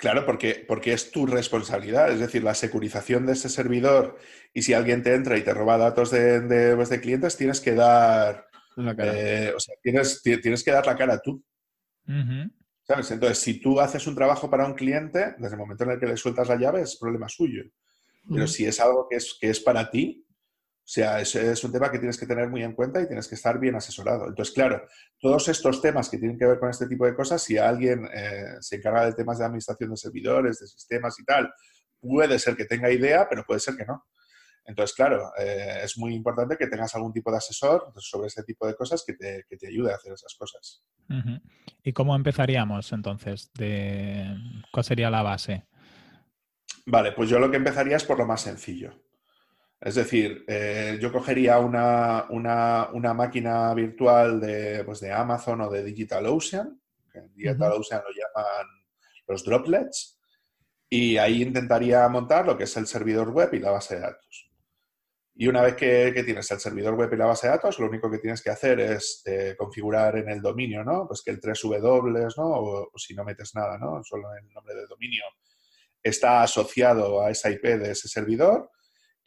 Claro, 0.00 0.24
porque, 0.24 0.64
porque 0.66 0.94
es 0.94 1.10
tu 1.10 1.26
responsabilidad, 1.26 2.10
es 2.10 2.20
decir, 2.20 2.42
la 2.42 2.54
securización 2.54 3.26
de 3.26 3.34
ese 3.34 3.50
servidor 3.50 4.16
y 4.54 4.62
si 4.62 4.72
alguien 4.72 5.02
te 5.02 5.14
entra 5.14 5.36
y 5.36 5.42
te 5.42 5.52
roba 5.52 5.76
datos 5.76 6.10
de, 6.10 6.40
de, 6.40 6.74
pues, 6.74 6.88
clientes, 7.00 7.36
tienes 7.36 7.60
que 7.60 7.74
dar, 7.74 8.46
eh, 8.78 9.52
o 9.54 9.60
sea, 9.60 9.74
tienes, 9.82 10.22
tienes 10.22 10.64
que 10.64 10.70
dar 10.70 10.86
la 10.86 10.96
cara 10.96 11.20
tú. 11.20 11.44
¿Sabes? 12.82 13.10
Entonces, 13.10 13.38
si 13.38 13.60
tú 13.60 13.78
haces 13.78 14.06
un 14.06 14.14
trabajo 14.14 14.48
para 14.48 14.64
un 14.64 14.72
cliente, 14.72 15.34
desde 15.36 15.54
el 15.54 15.60
momento 15.60 15.84
en 15.84 15.90
el 15.90 16.00
que 16.00 16.06
le 16.06 16.16
sueltas 16.16 16.48
la 16.48 16.56
llave 16.56 16.80
es 16.80 16.96
problema 16.96 17.28
suyo. 17.28 17.62
Pero 18.26 18.46
si 18.46 18.64
es 18.64 18.80
algo 18.80 19.06
que 19.06 19.16
es, 19.16 19.36
que 19.38 19.50
es 19.50 19.60
para 19.60 19.90
ti, 19.90 20.24
sea, 20.92 21.20
es 21.20 21.64
un 21.64 21.70
tema 21.70 21.88
que 21.88 22.00
tienes 22.00 22.18
que 22.18 22.26
tener 22.26 22.48
muy 22.48 22.64
en 22.64 22.74
cuenta 22.74 23.00
y 23.00 23.06
tienes 23.06 23.28
que 23.28 23.36
estar 23.36 23.60
bien 23.60 23.76
asesorado. 23.76 24.26
Entonces, 24.26 24.52
claro, 24.52 24.82
todos 25.20 25.46
estos 25.48 25.80
temas 25.80 26.08
que 26.08 26.18
tienen 26.18 26.36
que 26.36 26.46
ver 26.46 26.58
con 26.58 26.68
este 26.68 26.88
tipo 26.88 27.06
de 27.06 27.14
cosas, 27.14 27.40
si 27.40 27.56
alguien 27.56 28.08
eh, 28.12 28.56
se 28.58 28.76
encarga 28.76 29.06
de 29.06 29.12
temas 29.12 29.38
de 29.38 29.44
administración 29.44 29.90
de 29.90 29.96
servidores, 29.96 30.58
de 30.58 30.66
sistemas 30.66 31.16
y 31.20 31.24
tal, 31.24 31.48
puede 32.00 32.40
ser 32.40 32.56
que 32.56 32.64
tenga 32.64 32.90
idea, 32.90 33.28
pero 33.30 33.44
puede 33.44 33.60
ser 33.60 33.76
que 33.76 33.84
no. 33.84 34.04
Entonces, 34.64 34.96
claro, 34.96 35.30
eh, 35.38 35.82
es 35.84 35.96
muy 35.96 36.12
importante 36.12 36.56
que 36.56 36.66
tengas 36.66 36.92
algún 36.96 37.12
tipo 37.12 37.30
de 37.30 37.36
asesor 37.36 37.92
sobre 37.98 38.26
ese 38.26 38.42
tipo 38.42 38.66
de 38.66 38.74
cosas 38.74 39.04
que 39.06 39.14
te, 39.14 39.44
que 39.48 39.56
te 39.56 39.68
ayude 39.68 39.92
a 39.92 39.94
hacer 39.94 40.12
esas 40.12 40.34
cosas. 40.34 40.84
¿Y 41.84 41.92
cómo 41.92 42.16
empezaríamos 42.16 42.90
entonces? 42.92 43.52
De, 43.54 44.26
¿Cuál 44.72 44.84
sería 44.84 45.08
la 45.08 45.22
base? 45.22 45.68
Vale, 46.86 47.12
pues 47.12 47.30
yo 47.30 47.38
lo 47.38 47.48
que 47.48 47.58
empezaría 47.58 47.96
es 47.96 48.04
por 48.04 48.18
lo 48.18 48.26
más 48.26 48.40
sencillo. 48.40 48.92
Es 49.80 49.94
decir, 49.94 50.44
eh, 50.46 50.98
yo 51.00 51.10
cogería 51.10 51.58
una, 51.58 53.14
máquina 53.14 53.72
virtual 53.72 54.38
de, 54.38 54.84
pues 54.84 55.00
de, 55.00 55.10
Amazon 55.10 55.62
o 55.62 55.70
de 55.70 55.82
DigitalOcean, 55.82 56.78
que 57.10 57.18
en 57.18 57.34
DigitalOcean 57.34 58.02
lo 58.02 58.10
llaman 58.10 58.66
los 59.26 59.42
droplets, 59.42 60.20
y 60.86 61.16
ahí 61.16 61.40
intentaría 61.42 62.06
montar 62.08 62.44
lo 62.44 62.58
que 62.58 62.64
es 62.64 62.76
el 62.76 62.86
servidor 62.86 63.30
web 63.30 63.54
y 63.54 63.58
la 63.58 63.70
base 63.70 63.94
de 63.94 64.02
datos. 64.02 64.50
Y 65.34 65.48
una 65.48 65.62
vez 65.62 65.76
que, 65.76 66.22
tienes 66.24 66.50
el 66.50 66.60
servidor 66.60 66.94
web 66.94 67.10
y 67.14 67.16
la 67.16 67.26
base 67.26 67.46
de 67.46 67.52
datos, 67.52 67.78
lo 67.78 67.86
único 67.86 68.10
que 68.10 68.18
tienes 68.18 68.42
que 68.42 68.50
hacer 68.50 68.80
es 68.80 69.22
eh, 69.24 69.54
configurar 69.56 70.18
en 70.18 70.28
el 70.28 70.42
dominio, 70.42 70.84
¿no? 70.84 71.06
Pues 71.06 71.22
que 71.22 71.30
el 71.30 71.40
3W, 71.40 72.34
¿no? 72.36 72.44
O, 72.44 72.90
o, 72.92 72.98
si 72.98 73.14
no 73.14 73.24
metes 73.24 73.54
nada, 73.54 73.78
¿no? 73.78 74.02
Solo 74.04 74.28
el 74.34 74.52
nombre 74.52 74.74
de 74.74 74.86
dominio 74.86 75.24
está 76.02 76.42
asociado 76.42 77.22
a 77.22 77.30
esa 77.30 77.50
IP 77.50 77.62
de 77.62 77.92
ese 77.92 78.08
servidor 78.08 78.70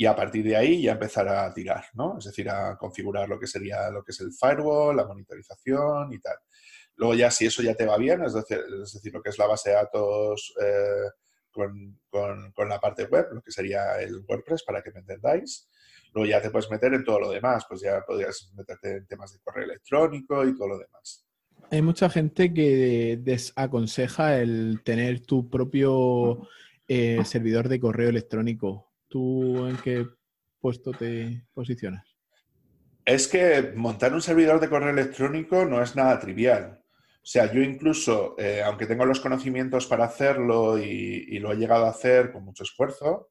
y 0.04 0.06
a 0.06 0.14
partir 0.14 0.44
de 0.44 0.58
ahí 0.58 0.82
ya 0.82 0.92
empezar 0.92 1.30
a 1.30 1.54
tirar, 1.54 1.86
¿no? 1.94 2.18
Es 2.18 2.26
decir, 2.26 2.50
a 2.50 2.76
configurar 2.78 3.30
lo 3.30 3.40
que 3.40 3.48
sería 3.48 3.90
lo 3.90 4.04
que 4.04 4.12
es 4.12 4.20
el 4.20 4.34
firewall, 4.34 4.98
la 4.98 5.08
monitorización 5.08 6.12
y 6.12 6.20
tal. 6.20 6.36
Luego 6.98 7.16
ya 7.16 7.32
si 7.32 7.46
eso 7.46 7.64
ya 7.64 7.74
te 7.74 7.86
va 7.86 7.96
bien, 7.96 8.22
es 8.22 8.34
decir, 8.34 9.14
lo 9.14 9.22
que 9.22 9.30
es 9.30 9.38
la 9.38 9.48
base 9.48 9.70
de 9.70 9.78
datos 9.78 10.54
eh, 10.62 11.10
con, 11.50 11.98
con, 12.54 12.68
la 12.68 12.82
parte 12.82 13.06
web, 13.06 13.28
lo 13.32 13.42
que 13.42 13.54
sería 13.54 13.96
el 14.02 14.26
WordPress, 14.28 14.64
para 14.64 14.82
que 14.82 14.92
me 14.92 15.00
entendáis. 15.00 15.70
Luego 16.14 16.30
ya 16.30 16.42
te 16.42 16.50
puedes 16.50 16.70
meter 16.70 16.94
en 16.94 17.06
todo 17.06 17.22
lo 17.22 17.32
demás, 17.32 17.64
pues 17.70 17.80
ya 17.80 18.02
podrías 18.06 18.52
meterte 18.58 18.98
en 18.98 19.08
temas 19.08 19.32
de 19.32 19.40
correo 19.40 19.64
electrónico 19.64 20.46
y 20.46 20.54
todo 20.58 20.68
lo 20.68 20.80
demás. 20.80 21.26
Hay 21.72 21.82
mucha 21.82 22.10
gente 22.10 22.54
que 22.54 23.20
desaconseja 23.22 24.38
el 24.42 24.82
tener 24.84 25.22
tu 25.22 25.50
propio 25.50 26.46
eh, 26.90 27.24
servidor 27.24 27.70
de 27.70 27.80
correo 27.80 28.10
electrónico 28.10 28.93
¿Tú 29.14 29.68
en 29.68 29.78
qué 29.78 30.08
puesto 30.60 30.92
te 30.92 31.46
posicionas? 31.54 32.04
Es 33.06 33.28
que 33.28 33.72
montar 33.76 34.12
un 34.12 34.24
servidor 34.24 34.60
de 34.60 34.68
correo 34.68 34.90
electrónico 34.90 35.66
no 35.66 35.84
es 35.84 35.96
nada 35.96 36.20
trivial. 36.20 36.82
O 37.18 37.22
sea, 37.22 37.54
yo 37.54 37.62
incluso, 37.62 38.34
eh, 38.40 38.64
aunque 38.66 38.88
tengo 38.88 39.06
los 39.06 39.20
conocimientos 39.20 39.86
para 39.86 40.06
hacerlo 40.06 40.80
y, 40.80 41.38
lo 41.38 41.52
he 41.52 41.58
llegado 41.58 41.86
a 41.86 41.92
hacer 41.92 42.32
con 42.32 42.44
mucho 42.44 42.64
esfuerzo, 42.64 43.30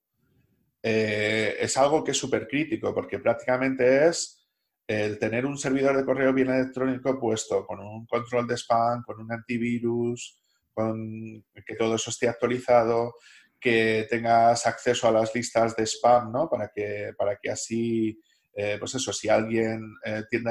eh, 0.84 1.56
es 1.58 1.76
algo 1.76 2.04
que 2.04 2.12
es 2.12 2.16
súper 2.16 2.46
crítico 2.46 2.94
porque 2.94 3.18
prácticamente 3.18 4.06
es 4.06 4.46
el 4.86 5.18
tener 5.18 5.46
un 5.46 5.58
servidor 5.58 5.96
de 5.96 6.04
correo 6.04 6.32
bien 6.32 6.50
electrónico 6.50 7.18
puesto 7.18 7.66
con 7.66 7.80
un 7.80 8.06
control 8.06 8.46
de 8.46 8.56
spam, 8.56 9.02
con 9.02 9.20
un 9.20 9.32
antivirus, 9.32 10.40
con 10.72 11.44
que 11.66 11.74
todo 11.76 11.96
eso 11.96 12.10
esté 12.10 12.28
actualizado, 12.28 13.14
que 13.62 14.06
tengas 14.10 14.66
acceso 14.66 15.06
a 15.06 15.12
las 15.12 15.32
listas 15.34 15.76
de 15.76 15.86
spam, 15.86 16.32
¿no? 16.32 16.50
Para 16.50 16.70
que, 16.74 17.12
para 17.16 17.36
que 17.36 17.50
así, 17.50 18.20
eh, 18.54 18.76
pues 18.78 18.96
eso, 18.96 19.12
si 19.12 19.28
alguien 19.28 19.80
eh, 20.04 20.24
tiene 20.28 20.50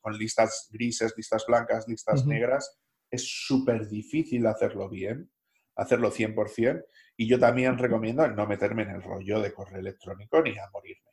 con 0.00 0.16
listas 0.16 0.68
grises, 0.70 1.12
listas 1.16 1.44
blancas, 1.46 1.86
listas 1.88 2.24
negras, 2.24 2.78
es 3.10 3.26
súper 3.46 3.88
difícil 3.88 4.46
hacerlo 4.46 4.88
bien, 4.88 5.30
hacerlo 5.74 6.12
100%. 6.12 6.84
Y 7.16 7.28
yo 7.28 7.38
también 7.38 7.76
recomiendo 7.76 8.26
no 8.28 8.46
meterme 8.46 8.82
en 8.82 8.90
el 8.90 9.02
rollo 9.02 9.40
de 9.40 9.52
correo 9.52 9.80
electrónico 9.80 10.40
ni 10.40 10.56
a 10.56 10.70
morirme. 10.72 11.10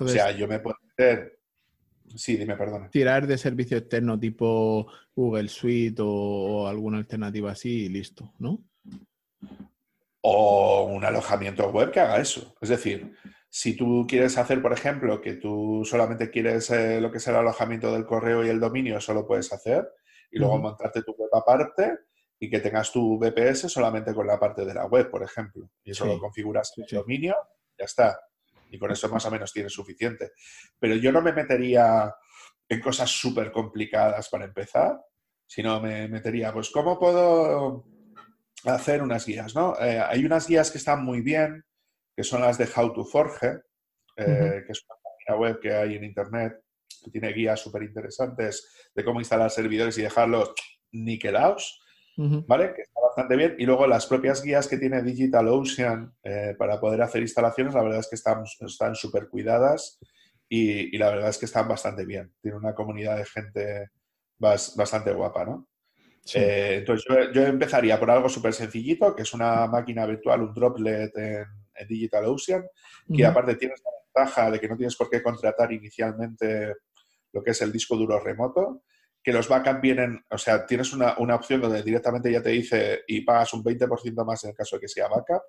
o 0.00 0.08
sea, 0.08 0.32
yo 0.32 0.48
me 0.48 0.58
puedo 0.58 0.76
meter... 0.88 1.38
Sí, 2.16 2.36
dime, 2.36 2.56
perdona. 2.56 2.90
Tirar 2.90 3.26
de 3.26 3.38
servicio 3.38 3.78
externo 3.78 4.18
tipo 4.20 4.88
Google 5.14 5.48
Suite 5.48 6.02
o 6.04 6.68
alguna 6.68 6.98
alternativa 6.98 7.52
así 7.52 7.86
y 7.86 7.88
listo, 7.88 8.34
¿no? 8.38 8.62
O 10.26 10.84
un 10.84 11.04
alojamiento 11.04 11.68
web 11.70 11.90
que 11.90 12.00
haga 12.00 12.18
eso. 12.18 12.56
Es 12.62 12.70
decir, 12.70 13.14
si 13.50 13.76
tú 13.76 14.06
quieres 14.08 14.38
hacer, 14.38 14.62
por 14.62 14.72
ejemplo, 14.72 15.20
que 15.20 15.34
tú 15.34 15.82
solamente 15.84 16.30
quieres 16.30 16.70
eh, 16.70 16.98
lo 16.98 17.12
que 17.12 17.18
es 17.18 17.28
el 17.28 17.36
alojamiento 17.36 17.92
del 17.92 18.06
correo 18.06 18.42
y 18.42 18.48
el 18.48 18.58
dominio, 18.58 18.96
eso 18.96 19.12
lo 19.12 19.26
puedes 19.26 19.52
hacer 19.52 19.86
y 20.30 20.38
luego 20.38 20.56
montarte 20.56 21.02
tu 21.02 21.12
web 21.12 21.28
aparte 21.30 21.98
y 22.40 22.48
que 22.48 22.60
tengas 22.60 22.90
tu 22.90 23.18
VPS 23.18 23.70
solamente 23.70 24.14
con 24.14 24.26
la 24.26 24.40
parte 24.40 24.64
de 24.64 24.72
la 24.72 24.86
web, 24.86 25.10
por 25.10 25.22
ejemplo. 25.22 25.68
Y 25.84 25.90
eso 25.90 26.06
lo 26.06 26.18
configuras 26.18 26.72
en 26.78 26.84
el 26.88 26.96
dominio, 27.02 27.36
ya 27.78 27.84
está. 27.84 28.18
Y 28.70 28.78
con 28.78 28.90
eso 28.90 29.10
más 29.10 29.26
o 29.26 29.30
menos 29.30 29.52
tienes 29.52 29.74
suficiente. 29.74 30.32
Pero 30.78 30.94
yo 30.94 31.12
no 31.12 31.20
me 31.20 31.34
metería 31.34 32.14
en 32.66 32.80
cosas 32.80 33.10
súper 33.10 33.52
complicadas 33.52 34.30
para 34.30 34.46
empezar, 34.46 34.98
sino 35.46 35.82
me 35.82 36.08
metería, 36.08 36.50
pues, 36.50 36.70
¿cómo 36.70 36.98
puedo 36.98 37.93
hacer 38.64 39.02
unas 39.02 39.26
guías, 39.26 39.54
¿no? 39.54 39.74
Eh, 39.80 40.00
hay 40.00 40.24
unas 40.24 40.46
guías 40.46 40.70
que 40.70 40.78
están 40.78 41.04
muy 41.04 41.20
bien, 41.20 41.64
que 42.16 42.24
son 42.24 42.40
las 42.40 42.58
de 42.58 42.68
How 42.74 42.92
to 42.92 43.04
Forge, 43.04 43.60
eh, 44.16 44.62
que 44.66 44.72
es 44.72 44.84
una 44.88 44.96
página 45.02 45.40
web 45.40 45.60
que 45.60 45.74
hay 45.74 45.96
en 45.96 46.04
Internet, 46.04 46.60
que 47.04 47.10
tiene 47.10 47.32
guías 47.32 47.60
súper 47.60 47.82
interesantes 47.82 48.90
de 48.94 49.04
cómo 49.04 49.20
instalar 49.20 49.50
servidores 49.50 49.98
y 49.98 50.02
dejarlos 50.02 50.54
niquelados, 50.92 51.80
¿vale? 52.16 52.72
Que 52.74 52.82
está 52.82 53.00
bastante 53.00 53.36
bien. 53.36 53.56
Y 53.58 53.66
luego 53.66 53.86
las 53.86 54.06
propias 54.06 54.42
guías 54.42 54.68
que 54.68 54.78
tiene 54.78 55.02
DigitalOcean 55.02 56.14
eh, 56.22 56.54
para 56.56 56.80
poder 56.80 57.02
hacer 57.02 57.22
instalaciones, 57.22 57.74
la 57.74 57.82
verdad 57.82 58.00
es 58.00 58.08
que 58.08 58.16
están 58.66 58.94
súper 58.94 59.28
cuidadas 59.28 59.98
y, 60.48 60.96
la 60.98 61.10
verdad 61.10 61.30
es 61.30 61.38
que 61.38 61.46
están 61.46 61.68
bastante 61.68 62.04
bien. 62.04 62.32
Tiene 62.40 62.56
una 62.56 62.74
comunidad 62.74 63.16
de 63.16 63.24
gente 63.24 63.88
bastante 64.38 65.12
guapa, 65.12 65.44
¿no? 65.44 65.68
Eh, 66.32 66.76
entonces 66.78 67.06
yo, 67.34 67.42
empezaría 67.42 68.00
por 68.00 68.10
algo 68.10 68.28
súper 68.28 68.54
sencillito, 68.54 69.14
que 69.14 69.22
es 69.22 69.34
una 69.34 69.66
máquina 69.66 70.06
virtual, 70.06 70.42
un 70.42 70.54
droplet 70.54 71.14
en, 71.16 71.44
DigitalOcean, 71.88 72.64
que 73.14 73.26
aparte 73.26 73.56
tienes 73.56 73.82
la 73.84 73.90
ventaja 74.22 74.50
de 74.50 74.60
que 74.60 74.68
no 74.68 74.76
tienes 74.76 74.94
por 74.94 75.10
qué 75.10 75.20
contratar 75.20 75.72
inicialmente 75.72 76.72
lo 77.32 77.42
que 77.42 77.50
es 77.50 77.60
el 77.62 77.72
disco 77.72 77.96
duro 77.96 78.20
remoto, 78.20 78.84
que 79.20 79.32
los 79.32 79.48
backups 79.48 79.80
vienen, 79.80 80.24
o 80.30 80.38
sea, 80.38 80.64
tienes 80.66 80.92
una, 80.92 81.14
opción 81.34 81.60
donde 81.60 81.82
directamente 81.82 82.30
ya 82.30 82.40
te 82.40 82.50
dice 82.50 83.02
y 83.08 83.22
pagas 83.22 83.52
un 83.54 83.64
20% 83.64 84.24
más 84.24 84.44
en 84.44 84.50
el 84.50 84.56
caso 84.56 84.76
de 84.76 84.80
que 84.80 84.88
sea 84.88 85.08
backup, 85.08 85.42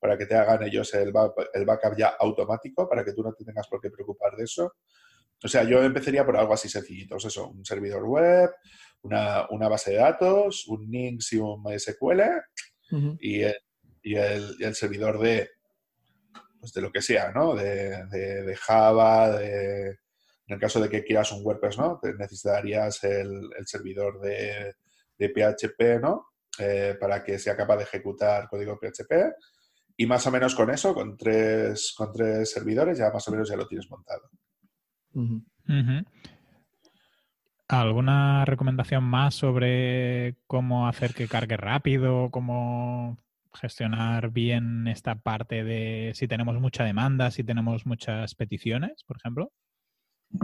para 0.00 0.18
que 0.18 0.26
te 0.26 0.34
hagan 0.34 0.62
ellos 0.64 0.92
el, 0.94 1.12
el 1.54 1.64
backup 1.64 1.96
ya 1.96 2.16
automático, 2.18 2.88
para 2.88 3.04
que 3.04 3.12
tú 3.12 3.22
no 3.22 3.32
te 3.32 3.44
tengas 3.44 3.68
por 3.68 3.80
qué 3.80 3.90
preocupar 3.90 4.34
de 4.34 4.44
eso. 4.44 4.72
O 5.42 5.48
sea, 5.48 5.62
yo 5.62 5.82
empezaría 5.82 6.24
por 6.24 6.36
algo 6.36 6.52
así 6.52 6.68
sencillito, 6.68 7.16
eso, 7.16 7.48
un 7.48 7.64
servidor 7.64 8.04
web, 8.04 8.50
una, 9.02 9.68
base 9.68 9.92
de 9.92 9.98
datos, 9.98 10.66
un 10.68 10.90
Nix 10.90 11.32
y 11.32 11.38
un 11.38 11.62
MySQL 11.62 12.20
y, 13.20 13.42
el, 13.42 14.74
servidor 14.74 15.18
de, 15.18 15.50
pues 16.58 16.72
de 16.72 16.80
lo 16.80 16.90
que 16.90 17.02
sea, 17.02 17.32
¿no? 17.32 17.54
De, 17.54 18.56
Java, 18.58 19.38
de, 19.38 19.88
en 19.88 20.54
el 20.54 20.58
caso 20.58 20.80
de 20.80 20.88
que 20.88 21.04
quieras 21.04 21.32
un 21.32 21.44
WordPress, 21.44 21.78
¿no? 21.78 22.00
necesitarías 22.18 23.02
el, 23.04 23.50
servidor 23.64 24.20
de, 24.20 24.74
PHP, 25.18 26.00
¿no? 26.00 26.26
Eh, 26.58 26.96
para 26.98 27.22
que 27.22 27.38
sea 27.38 27.56
capaz 27.56 27.76
de 27.76 27.84
ejecutar 27.84 28.48
código 28.48 28.78
PHP. 28.78 29.12
Y 29.96 30.06
más 30.06 30.26
o 30.26 30.30
menos 30.30 30.54
con 30.54 30.70
eso, 30.70 30.94
con 30.94 31.16
tres, 31.16 31.94
con 31.96 32.10
tres 32.10 32.50
servidores, 32.50 32.98
ya 32.98 33.10
más 33.10 33.26
o 33.28 33.30
menos 33.30 33.48
ya 33.48 33.56
lo 33.56 33.68
tienes 33.68 33.88
montado. 33.90 34.30
¿Alguna 37.72 38.44
recomendación 38.44 39.04
más 39.04 39.36
sobre 39.36 40.34
cómo 40.48 40.88
hacer 40.88 41.14
que 41.14 41.28
cargue 41.28 41.56
rápido? 41.56 42.28
¿Cómo 42.32 43.16
gestionar 43.54 44.30
bien 44.30 44.88
esta 44.88 45.14
parte 45.14 45.62
de 45.62 46.10
si 46.16 46.26
tenemos 46.26 46.58
mucha 46.60 46.82
demanda, 46.82 47.30
si 47.30 47.44
tenemos 47.44 47.86
muchas 47.86 48.34
peticiones, 48.34 49.04
por 49.04 49.18
ejemplo? 49.18 49.52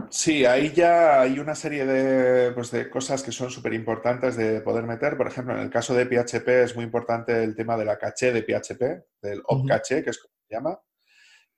Sí, 0.08 0.44
ahí 0.44 0.72
ya 0.72 1.20
hay 1.20 1.40
una 1.40 1.56
serie 1.56 1.84
de, 1.84 2.52
pues, 2.52 2.70
de 2.70 2.88
cosas 2.88 3.24
que 3.24 3.32
son 3.32 3.50
súper 3.50 3.74
importantes 3.74 4.36
de 4.36 4.60
poder 4.60 4.84
meter. 4.84 5.16
Por 5.16 5.26
ejemplo, 5.26 5.54
en 5.54 5.62
el 5.62 5.70
caso 5.70 5.94
de 5.94 6.06
PHP 6.06 6.62
es 6.62 6.76
muy 6.76 6.84
importante 6.84 7.42
el 7.42 7.56
tema 7.56 7.76
de 7.76 7.86
la 7.86 7.98
caché 7.98 8.32
de 8.32 8.42
PHP, 8.42 9.04
del 9.20 9.42
op 9.46 9.66
caché, 9.66 10.04
que 10.04 10.10
es 10.10 10.18
como 10.18 10.34
se 10.48 10.54
llama, 10.54 10.78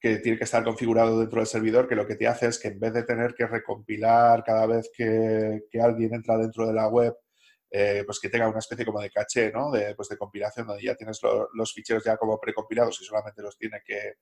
que 0.01 0.19
tiene 0.19 0.39
que 0.39 0.45
estar 0.45 0.63
configurado 0.65 1.19
dentro 1.21 1.41
del 1.41 1.47
servidor, 1.47 1.89
que 1.89 1.97
lo 1.97 2.07
que 2.07 2.17
te 2.17 2.29
hace 2.29 2.47
es 2.47 2.59
que 2.59 2.69
en 2.69 2.79
vez 2.79 2.93
de 2.93 3.03
tener 3.03 3.35
que 3.35 3.47
recompilar 3.47 4.45
cada 4.45 4.67
vez 4.67 4.91
que, 4.97 5.63
que 5.71 5.81
alguien 5.81 6.15
entra 6.15 6.37
dentro 6.37 6.67
de 6.67 6.73
la 6.73 6.89
web 6.89 7.15
eh, 7.71 8.03
pues 8.07 8.19
que 8.19 8.31
tenga 8.31 8.49
una 8.49 8.61
especie 8.61 8.87
como 8.87 9.01
de 9.01 9.11
caché, 9.11 9.53
¿no? 9.53 9.71
De, 9.71 9.95
pues 9.95 10.09
de 10.09 10.17
compilación, 10.17 10.67
donde 10.67 10.83
ya 10.83 10.95
tienes 10.95 11.21
los 11.53 11.73
ficheros 11.75 12.03
ya 12.03 12.17
como 12.17 12.41
precompilados 12.41 12.99
y 13.01 13.05
solamente 13.05 13.43
los 13.43 13.59
tiene 13.59 13.83
que 13.85 14.15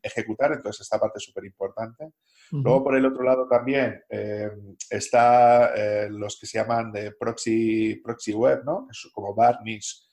ejecutar. 0.00 0.52
Entonces, 0.52 0.82
esta 0.82 1.00
parte 1.00 1.18
es 1.18 1.24
súper 1.24 1.44
importante. 1.44 2.12
Luego, 2.52 2.84
por 2.84 2.96
el 2.96 3.04
otro 3.04 3.24
lado, 3.24 3.48
también 3.48 4.00
eh, 4.08 4.50
está 4.88 5.74
eh, 5.74 6.08
los 6.10 6.38
que 6.38 6.46
se 6.46 6.58
llaman 6.58 6.92
de 6.92 7.12
proxy, 7.12 7.96
proxy 7.96 8.34
web, 8.34 8.62
¿no? 8.64 8.86
como 9.12 9.34
Varnish, 9.34 10.06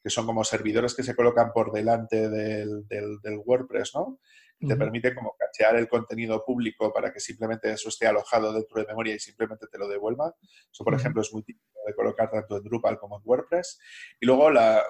que 0.00 0.10
son 0.10 0.24
como 0.24 0.44
servidores 0.44 0.94
que 0.94 1.02
se 1.02 1.16
colocan 1.16 1.50
por 1.52 1.72
delante 1.72 2.28
del, 2.28 2.86
del, 2.86 3.18
del 3.22 3.40
WordPress, 3.44 3.92
¿no? 3.94 4.20
Te 4.58 4.76
permite 4.76 5.14
como 5.14 5.36
cachear 5.38 5.76
el 5.76 5.88
contenido 5.88 6.42
público 6.44 6.92
para 6.92 7.12
que 7.12 7.20
simplemente 7.20 7.70
eso 7.70 7.88
esté 7.88 8.06
alojado 8.06 8.52
dentro 8.52 8.80
de 8.80 8.86
memoria 8.86 9.14
y 9.14 9.18
simplemente 9.18 9.66
te 9.70 9.78
lo 9.78 9.86
devuelva. 9.86 10.34
Eso, 10.72 10.82
por 10.82 10.94
ejemplo, 10.94 11.20
es 11.20 11.32
muy 11.32 11.42
típico 11.42 11.78
de 11.86 11.94
colocar 11.94 12.30
tanto 12.30 12.56
en 12.56 12.62
Drupal 12.64 12.98
como 12.98 13.18
en 13.18 13.22
WordPress. 13.24 13.78
Y 14.18 14.26
luego 14.26 14.50
la, 14.50 14.82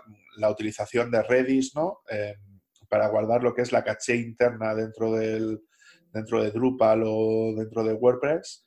utilización 0.48 1.10
de 1.10 1.22
Redis, 1.22 1.74
¿no? 1.74 2.00
Em, 2.08 2.60
para 2.88 3.08
guardar 3.08 3.42
lo 3.42 3.54
que 3.54 3.62
es 3.62 3.72
la 3.72 3.82
caché 3.82 4.14
interna 4.14 4.74
dentro, 4.74 5.12
del, 5.12 5.60
dentro 6.12 6.42
de 6.42 6.52
Drupal 6.52 7.02
o 7.04 7.52
dentro 7.56 7.82
de 7.82 7.94
WordPress 7.94 8.64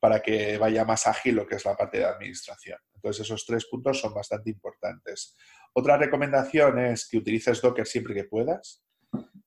para 0.00 0.20
que 0.20 0.56
vaya 0.58 0.84
más 0.84 1.06
ágil 1.06 1.34
lo 1.34 1.46
que 1.46 1.56
es 1.56 1.64
la 1.64 1.76
parte 1.76 1.98
de 1.98 2.04
administración. 2.06 2.78
Entonces, 2.94 3.26
esos 3.26 3.44
tres 3.44 3.66
puntos 3.66 4.00
son 4.00 4.14
bastante 4.14 4.50
importantes. 4.50 5.36
Otra 5.74 5.98
recomendación 5.98 6.78
es 6.78 7.06
que 7.06 7.18
utilices 7.18 7.60
Docker 7.60 7.86
siempre 7.86 8.14
que 8.14 8.24
puedas 8.24 8.82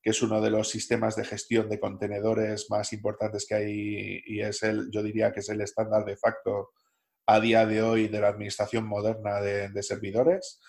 que 0.01 0.09
es 0.11 0.21
uno 0.21 0.41
de 0.41 0.49
los 0.49 0.69
sistemas 0.69 1.15
de 1.15 1.25
gestión 1.25 1.69
de 1.69 1.79
contenedores 1.79 2.67
más 2.69 2.91
importantes 2.93 3.45
que 3.47 3.55
hay 3.55 4.21
y 4.25 4.41
es 4.41 4.63
el, 4.63 4.89
yo 4.91 5.03
diría 5.03 5.31
que 5.31 5.41
es 5.41 5.49
el 5.49 5.61
estándar 5.61 6.05
de 6.05 6.17
facto 6.17 6.71
a 7.25 7.39
día 7.39 7.65
de 7.65 7.81
hoy 7.81 8.07
de 8.07 8.19
la 8.19 8.29
administración 8.29 8.85
moderna 8.85 9.39
de, 9.41 9.83
servidores, 9.83 10.59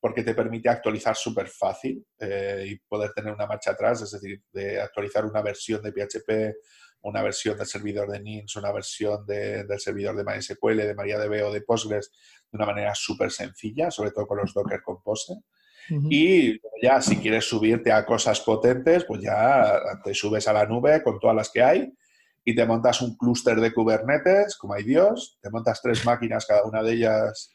porque 0.00 0.22
te 0.22 0.34
permite 0.34 0.68
actualizar 0.68 1.16
súper 1.16 1.48
fácil 1.48 2.06
eh, 2.18 2.64
y 2.68 2.78
poder 2.88 3.12
tener 3.12 3.32
una 3.34 3.46
marcha 3.46 3.72
atrás, 3.72 4.02
es 4.02 4.12
decir, 4.12 4.42
de 4.52 4.80
actualizar 4.80 5.26
una 5.26 5.42
versión 5.42 5.82
de 5.82 5.92
PHP, 5.92 6.56
una 7.02 7.22
versión 7.22 7.58
del 7.58 7.66
servidor 7.66 8.10
de 8.10 8.20
NINS, 8.20 8.56
una 8.56 8.72
versión 8.72 9.26
del 9.26 9.78
servidor 9.78 10.16
de 10.16 10.24
MySQL, 10.24 10.76
de 10.76 10.94
MariaDB 10.94 11.46
o 11.46 11.52
de 11.52 11.60
Postgres 11.60 12.10
de 12.50 12.56
una 12.56 12.66
manera 12.66 12.94
súper 12.94 13.30
sencilla, 13.30 13.90
sobre 13.90 14.10
todo 14.10 14.26
con 14.26 14.38
los 14.38 14.54
Docker 14.54 14.82
Compose. 14.82 15.34
Y 15.88 16.60
ya 16.82 17.00
si 17.00 17.16
quieres 17.16 17.44
subirte 17.44 17.92
a 17.92 18.04
cosas 18.04 18.40
potentes, 18.40 19.04
pues 19.04 19.22
ya 19.22 19.80
te 20.02 20.14
subes 20.14 20.48
a 20.48 20.52
la 20.52 20.66
nube 20.66 21.02
con 21.02 21.18
todas 21.18 21.36
las 21.36 21.50
que 21.50 21.62
hay 21.62 21.92
y 22.44 22.54
te 22.54 22.64
montas 22.64 23.02
un 23.02 23.16
clúster 23.16 23.60
de 23.60 23.72
Kubernetes, 23.72 24.56
como 24.56 24.74
hay 24.74 24.84
Dios, 24.84 25.38
te 25.40 25.50
montas 25.50 25.80
tres 25.82 26.04
máquinas, 26.04 26.46
cada 26.46 26.64
una 26.64 26.82
de 26.82 26.92
ellas 26.92 27.52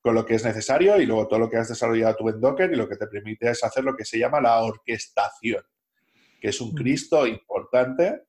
con 0.00 0.14
lo 0.14 0.24
que 0.26 0.34
es 0.34 0.44
necesario 0.44 1.00
y 1.00 1.06
luego 1.06 1.28
todo 1.28 1.38
lo 1.38 1.50
que 1.50 1.58
has 1.58 1.68
desarrollado 1.68 2.16
tú 2.16 2.28
en 2.28 2.40
Docker 2.40 2.72
y 2.72 2.76
lo 2.76 2.88
que 2.88 2.96
te 2.96 3.06
permite 3.06 3.50
es 3.50 3.62
hacer 3.62 3.84
lo 3.84 3.94
que 3.94 4.04
se 4.04 4.18
llama 4.18 4.40
la 4.40 4.60
orquestación, 4.62 5.62
que 6.40 6.48
es 6.48 6.60
un 6.60 6.72
Cristo 6.72 7.26
importante 7.26 8.22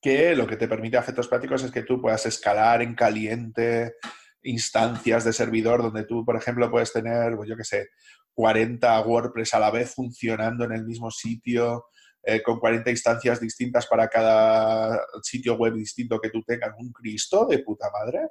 que 0.00 0.34
lo 0.34 0.46
que 0.46 0.56
te 0.56 0.68
permite 0.68 0.96
a 0.96 1.00
efectos 1.00 1.28
prácticos 1.28 1.62
es 1.62 1.70
que 1.70 1.82
tú 1.82 2.00
puedas 2.00 2.26
escalar 2.26 2.82
en 2.82 2.94
caliente 2.94 3.94
instancias 4.42 5.24
de 5.24 5.32
servidor 5.32 5.82
donde 5.82 6.04
tú, 6.04 6.24
por 6.24 6.36
ejemplo, 6.36 6.70
puedes 6.70 6.92
tener, 6.92 7.36
pues 7.36 7.48
yo 7.48 7.56
qué 7.56 7.64
sé, 7.64 7.88
40 8.36 9.00
WordPress 9.00 9.54
a 9.54 9.58
la 9.58 9.70
vez 9.70 9.94
funcionando 9.94 10.64
en 10.64 10.72
el 10.72 10.84
mismo 10.84 11.10
sitio, 11.10 11.86
eh, 12.22 12.42
con 12.42 12.60
40 12.60 12.90
instancias 12.90 13.40
distintas 13.40 13.86
para 13.86 14.08
cada 14.08 15.00
sitio 15.22 15.54
web 15.54 15.72
distinto 15.72 16.20
que 16.20 16.28
tú 16.28 16.42
tengas, 16.42 16.74
un 16.78 16.92
Cristo 16.92 17.46
de 17.46 17.60
puta 17.60 17.86
madre. 17.90 18.28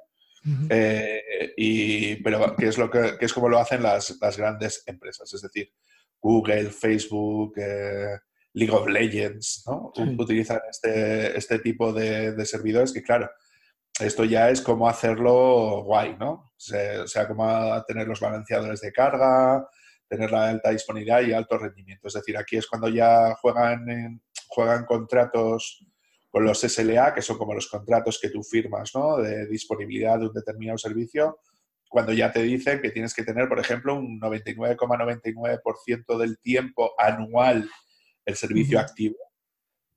Eh, 0.70 1.54
y, 1.56 2.22
pero 2.22 2.54
que 2.54 2.68
es, 2.68 2.78
lo 2.78 2.88
que, 2.88 3.16
es 3.18 3.32
como 3.32 3.48
lo 3.48 3.58
hacen 3.58 3.82
las, 3.82 4.16
grandes 4.36 4.84
empresas, 4.86 5.34
es 5.34 5.42
decir, 5.42 5.72
Google, 6.20 6.70
Facebook, 6.70 7.54
eh, 7.56 8.16
League 8.52 8.72
of 8.72 8.86
Legends, 8.86 9.64
¿no? 9.66 9.92
Utilizan 9.96 10.60
este, 10.70 11.36
este 11.36 11.58
tipo 11.58 11.92
de, 11.92 12.30
de, 12.30 12.46
servidores 12.46 12.92
que, 12.92 13.02
claro, 13.02 13.28
esto 13.98 14.24
ya 14.24 14.50
es 14.50 14.60
como 14.60 14.88
hacerlo 14.88 15.82
guay, 15.82 16.16
¿no? 16.16 16.30
O 16.30 17.08
sea, 17.08 17.26
como 17.26 17.84
tener 17.88 18.06
los 18.06 18.20
balanceadores 18.20 18.80
de 18.82 18.92
carga, 18.92 19.68
tener 20.08 20.30
la 20.30 20.48
alta 20.48 20.70
disponibilidad 20.70 21.22
y 21.22 21.32
alto 21.32 21.58
rendimiento. 21.58 22.08
Es 22.08 22.14
decir, 22.14 22.36
aquí 22.36 22.56
es 22.56 22.66
cuando 22.66 22.88
ya 22.88 23.34
juegan, 23.40 24.20
juegan 24.48 24.84
contratos 24.84 25.84
con 26.30 26.44
los 26.44 26.60
SLA, 26.60 27.14
que 27.14 27.22
son 27.22 27.38
como 27.38 27.54
los 27.54 27.68
contratos 27.68 28.18
que 28.20 28.28
tú 28.30 28.42
firmas 28.42 28.90
¿no? 28.94 29.16
de 29.18 29.46
disponibilidad 29.46 30.18
de 30.18 30.26
un 30.26 30.32
determinado 30.34 30.76
servicio, 30.78 31.38
cuando 31.88 32.12
ya 32.12 32.30
te 32.32 32.42
dicen 32.42 32.80
que 32.82 32.90
tienes 32.90 33.14
que 33.14 33.24
tener, 33.24 33.48
por 33.48 33.58
ejemplo, 33.58 33.94
un 33.94 34.20
99,99% 34.20 36.18
del 36.18 36.38
tiempo 36.40 36.92
anual 36.98 37.70
el 38.24 38.36
servicio 38.36 38.78
activo. 38.78 39.16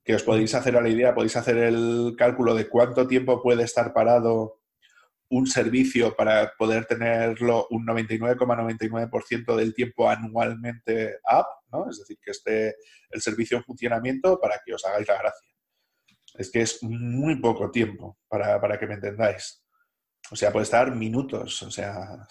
Que 0.04 0.16
os 0.16 0.24
podéis 0.24 0.56
hacer 0.56 0.78
a 0.78 0.82
la 0.82 0.90
idea, 0.90 1.14
podéis 1.14 1.36
hacer 1.36 1.58
el 1.58 2.16
cálculo 2.18 2.56
de 2.56 2.70
cuánto 2.70 3.08
tiempo 3.08 3.42
puede 3.42 3.64
estar 3.64 3.92
parado 3.92 4.59
un 5.30 5.46
servicio 5.46 6.16
para 6.16 6.54
poder 6.58 6.86
tenerlo 6.86 7.68
un 7.70 7.86
99,99% 7.86 9.56
del 9.56 9.74
tiempo 9.76 10.10
anualmente 10.10 11.20
up, 11.32 11.46
¿no? 11.72 11.90
Es 11.90 12.00
decir, 12.00 12.18
que 12.22 12.32
esté 12.32 12.76
el 13.12 13.22
servicio 13.22 13.58
en 13.58 13.64
funcionamiento 13.64 14.40
para 14.40 14.60
que 14.66 14.74
os 14.74 14.84
hagáis 14.86 15.08
la 15.08 15.20
gracia. 15.20 15.50
Es 16.36 16.52
que 16.52 16.62
es 16.62 16.82
muy 16.82 17.40
poco 17.40 17.70
tiempo 17.70 18.18
para, 18.28 18.80
que 18.80 18.88
me 18.88 18.96
entendáis. 18.96 19.64
O 20.32 20.36
sea, 20.36 20.52
puede 20.52 20.64
estar 20.64 20.96
minutos, 20.96 21.62
o 21.62 21.72
sea, 21.72 22.28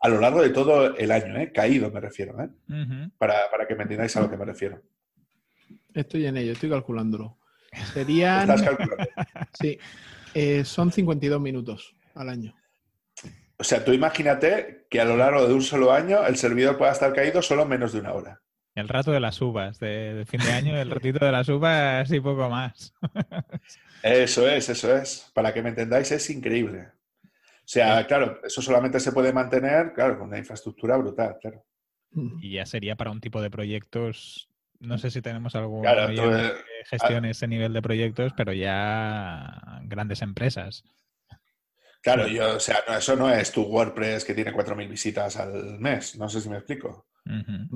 a 0.00 0.08
lo 0.08 0.18
largo 0.18 0.42
de 0.42 0.50
todo 0.50 0.96
el 0.96 1.10
año, 1.10 1.36
¿eh? 1.36 1.52
Caído 1.52 1.90
me 1.90 2.00
refiero, 2.00 2.40
¿eh? 2.42 2.48
para, 3.18 3.50
para 3.50 3.66
que 3.66 3.74
me 3.74 3.82
entendáis 3.82 4.16
a 4.16 4.22
lo 4.22 4.30
que 4.30 4.36
me 4.36 4.46
refiero. 4.46 4.82
Estoy 5.92 6.26
en 6.26 6.38
ello, 6.38 6.52
estoy 6.52 6.70
calculándolo. 6.70 7.38
Serían... 7.92 8.50
¿Estás 8.50 8.62
calculando? 8.62 9.04
sí, 9.52 9.78
eh, 10.34 10.64
son 10.64 10.90
52 10.90 11.40
minutos 11.40 11.94
al 12.14 12.28
año. 12.28 12.54
O 13.56 13.64
sea, 13.64 13.84
tú 13.84 13.92
imagínate 13.92 14.86
que 14.88 15.00
a 15.00 15.04
lo 15.04 15.16
largo 15.16 15.46
de 15.46 15.52
un 15.52 15.62
solo 15.62 15.92
año 15.92 16.26
el 16.26 16.36
servidor 16.36 16.78
pueda 16.78 16.92
estar 16.92 17.12
caído 17.12 17.42
solo 17.42 17.66
menos 17.66 17.92
de 17.92 18.00
una 18.00 18.14
hora. 18.14 18.40
El 18.74 18.88
rato 18.88 19.10
de 19.10 19.20
las 19.20 19.40
uvas, 19.42 19.78
de, 19.78 20.24
fin 20.26 20.40
de 20.40 20.52
año, 20.52 20.80
el 20.80 20.90
ratito 20.90 21.24
de 21.24 21.32
las 21.32 21.48
uvas 21.48 22.10
y 22.10 22.20
poco 22.20 22.48
más. 22.48 22.94
Eso 24.02 24.48
es, 24.48 24.66
eso 24.70 24.96
es. 24.96 25.30
Para 25.34 25.52
que 25.52 25.60
me 25.62 25.68
entendáis, 25.68 26.10
es 26.10 26.30
increíble. 26.30 26.88
O 27.22 27.72
sea, 27.72 28.06
claro, 28.06 28.40
eso 28.42 28.62
solamente 28.62 28.98
se 28.98 29.12
puede 29.12 29.30
mantener, 29.30 29.92
claro, 29.92 30.18
con 30.18 30.28
una 30.28 30.38
infraestructura 30.38 30.96
brutal, 30.96 31.36
claro. 31.38 31.62
Y 32.40 32.52
ya 32.52 32.64
sería 32.64 32.96
para 32.96 33.10
un 33.10 33.20
tipo 33.20 33.42
de 33.42 33.50
proyectos, 33.50 34.48
no 34.78 34.96
sé 34.96 35.10
si 35.10 35.20
tenemos 35.20 35.54
algún 35.54 35.82
claro, 35.82 36.08
que 36.08 36.54
gestione 36.86 37.30
ese 37.30 37.46
nivel 37.46 37.74
de 37.74 37.82
proyectos, 37.82 38.32
pero 38.34 38.54
ya 38.54 39.82
grandes 39.82 40.22
empresas. 40.22 40.82
Claro, 42.02 42.26
yo, 42.26 42.56
o 42.56 42.60
sea, 42.60 42.78
eso 42.96 43.14
no 43.14 43.30
es 43.30 43.52
tu 43.52 43.62
WordPress 43.62 44.24
que 44.24 44.32
tiene 44.32 44.54
4.000 44.54 44.88
visitas 44.88 45.36
al 45.36 45.78
mes, 45.78 46.16
no 46.16 46.30
sé 46.30 46.40
si 46.40 46.48
me 46.48 46.56
explico. 46.56 47.08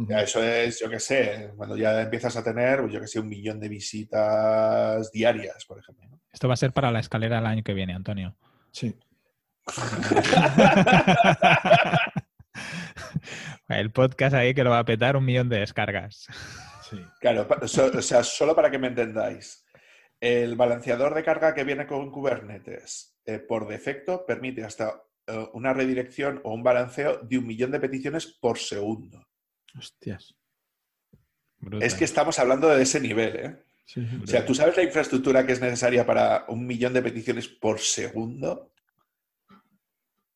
eso 0.09 0.43
es, 0.43 0.81
yo 0.81 0.89
qué 0.89 0.99
sé, 0.99 1.53
cuando 1.57 1.77
ya 1.77 2.01
empiezas 2.01 2.35
a 2.37 2.43
tener, 2.43 2.81
pues, 2.81 2.95
yo 2.95 3.01
qué 3.01 3.07
sé, 3.07 3.21
un 3.21 3.29
millón 3.29 3.61
de 3.61 3.69
visitas 3.69 5.13
diarias, 5.13 5.67
por 5.67 5.79
ejemplo. 5.79 6.09
Esto 6.33 6.49
va 6.49 6.55
a 6.55 6.59
ser 6.59 6.73
para 6.73 6.91
la 6.91 7.01
escalera 7.01 7.39
el 7.39 7.45
año 7.47 7.63
que 7.63 7.75
viene, 7.75 7.93
Antonio. 7.93 8.35
Sí. 8.73 8.99
el 13.69 13.93
podcast 13.93 14.35
ahí 14.35 14.55
que 14.55 14.65
lo 14.65 14.71
va 14.71 14.79
a 14.79 14.85
petar 14.85 15.17
un 15.17 15.25
millón 15.25 15.49
de 15.51 15.61
descargas. 15.61 16.27
Sí. 16.89 16.97
Claro, 17.21 17.47
o 17.61 18.03
sea, 18.03 18.25
solo 18.25 18.57
para 18.57 18.71
que 18.71 18.79
me 18.79 18.89
entendáis. 18.89 19.67
El 20.19 20.57
balanceador 20.57 21.15
de 21.15 21.23
carga 21.23 21.55
que 21.55 21.65
viene 21.65 21.87
con 21.87 22.11
Kubernetes 22.11 23.14
eh, 23.27 23.39
por 23.39 23.67
defecto 23.67 24.27
permite 24.27 24.65
hasta 24.65 25.03
eh, 25.27 25.49
una 25.55 25.73
redirección 25.73 26.41
o 26.45 26.53
un 26.53 26.63
balanceo 26.63 27.19
de 27.23 27.39
un 27.39 27.47
millón 27.47 27.71
de 27.71 27.81
peticiones 27.81 28.27
por 28.27 28.59
segundo. 28.59 29.27
Hostias. 29.77 30.35
Es 31.81 31.95
que 31.95 32.05
estamos 32.05 32.39
hablando 32.39 32.69
de 32.69 32.83
ese 32.83 33.01
nivel, 33.01 33.37
¿eh? 33.37 33.65
o 34.23 34.27
sea, 34.27 34.45
¿tú 34.45 34.55
sabes 34.55 34.77
la 34.77 34.83
infraestructura 34.83 35.47
que 35.47 35.53
es 35.53 35.61
necesaria 35.61 36.07
para 36.07 36.47
un 36.49 36.67
millón 36.67 36.93
de 36.93 37.03
peticiones 37.03 37.49
por 37.49 37.81
segundo? 37.81 38.73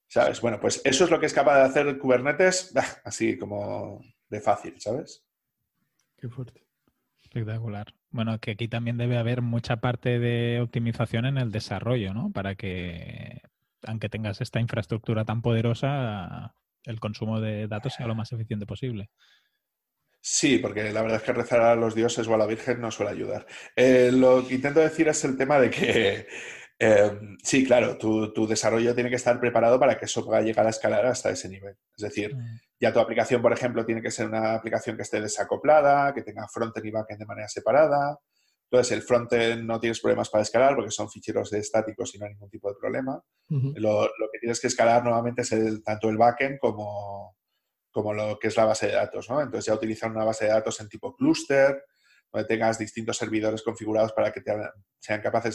¿Sabes? 0.07 0.41
Bueno, 0.41 0.59
pues 0.61 0.81
eso 0.85 1.05
es 1.05 1.11
lo 1.11 1.21
que 1.21 1.27
es 1.27 1.35
capaz 1.35 1.57
de 1.57 1.65
hacer 1.65 1.99
Kubernetes 1.99 2.75
así 3.05 3.39
como 3.39 4.03
de 4.29 4.41
fácil, 4.41 4.81
¿sabes? 4.81 5.25
Qué 6.17 6.29
fuerte. 6.29 6.67
Espectacular. 7.23 7.87
Bueno, 8.11 8.39
que 8.39 8.53
aquí 8.53 8.69
también 8.69 8.97
debe 8.97 9.19
haber 9.19 9.43
mucha 9.43 9.77
parte 9.77 10.19
de 10.19 10.61
optimización 10.61 11.27
en 11.27 11.37
el 11.37 11.53
desarrollo, 11.53 12.15
¿no? 12.15 12.31
Para 12.33 12.55
que, 12.55 13.43
aunque 13.87 14.09
tengas 14.09 14.41
esta 14.41 14.61
infraestructura 14.61 15.25
tan 15.25 15.43
poderosa, 15.43 16.55
el 16.85 17.01
consumo 17.01 17.41
de 17.41 17.69
datos 17.69 17.95
sea 17.95 18.07
lo 18.07 18.15
más 18.15 18.33
eficiente 18.33 18.67
posible. 18.67 19.11
Sí, 20.21 20.59
porque 20.59 20.93
la 20.93 21.03
verdad 21.03 21.19
es 21.19 21.23
que 21.23 21.33
rezar 21.33 21.61
a 21.61 21.77
los 21.77 21.95
dioses 21.95 22.27
o 22.27 22.35
a 22.35 22.39
la 22.39 22.47
Virgen 22.47 22.81
no 22.81 22.91
suele 22.91 23.13
ayudar. 23.13 23.47
Eh, 23.77 24.11
lo 24.13 24.47
que 24.47 24.55
intento 24.57 24.81
decir 24.81 25.09
es 25.09 25.25
el 25.25 25.37
tema 25.37 25.59
de 25.61 25.71
que, 25.71 26.27
eh, 26.81 27.19
sí, 27.43 27.65
claro, 27.65 27.99
tu, 27.99 28.47
desarrollo 28.47 28.95
tiene 28.95 29.11
que 29.11 29.17
estar 29.17 29.41
preparado 29.41 29.81
para 29.81 29.99
que 29.99 30.05
eso 30.05 30.25
pueda 30.25 30.41
llegar 30.43 30.67
a 30.67 30.71
escalar 30.71 31.07
hasta 31.07 31.31
ese 31.31 31.49
nivel. 31.49 31.77
Es 31.97 32.03
decir, 32.03 32.37
mm. 32.37 32.61
ya 32.81 32.93
tu 32.93 33.01
aplicación, 33.01 33.43
por 33.43 33.53
ejemplo, 33.53 33.85
tiene 33.85 34.01
que 34.01 34.11
ser 34.11 34.27
una 34.27 34.55
aplicación 34.55 34.97
que 34.97 35.03
esté 35.03 35.21
desacoplada, 35.21 36.15
que 36.15 36.23
tenga 36.23 36.47
frontend 36.49 36.87
y 36.87 36.91
backend 36.91 37.19
de 37.19 37.27
manera 37.27 37.49
separada. 37.49 38.19
Entonces, 38.71 38.93
el 38.93 39.03
frontend 39.03 39.65
no 39.65 39.81
tienes 39.81 40.01
problemas 40.01 40.29
para 40.29 40.43
escalar 40.43 40.77
porque 40.77 40.91
son 40.91 41.11
ficheros 41.11 41.53
estáticos 41.53 42.15
y 42.15 42.19
no 42.19 42.27
hay 42.27 42.33
ningún 42.33 42.51
tipo 42.51 42.69
de 42.69 42.77
problema. 42.79 43.21
lo, 43.49 44.03
lo, 44.03 44.29
que 44.31 44.39
tienes 44.39 44.61
que 44.61 44.67
escalar 44.69 45.03
nuevamente 45.03 45.43
es 45.43 45.53
el, 45.53 45.83
tanto 45.83 46.09
el 46.11 46.19
backend 46.19 46.59
como, 46.61 47.37
como 47.91 48.13
lo 48.13 48.39
que 48.39 48.49
es 48.49 48.57
la 48.57 48.67
base 48.67 48.89
de 48.89 48.93
datos, 48.93 49.29
¿no? 49.29 49.41
Entonces 49.41 49.67
ya 49.67 49.75
utilizar 49.75 50.11
una 50.11 50.25
base 50.25 50.45
de 50.45 50.53
datos 50.53 50.79
en 50.81 50.89
tipo 50.89 51.17
clúster, 51.17 51.83
donde 52.33 52.47
tengas 52.47 52.79
distintos 52.79 53.17
servidores 53.17 53.63
configurados 53.63 54.13
para 54.13 54.33
que 54.33 54.43
sean 54.99 55.21
capaces 55.21 55.55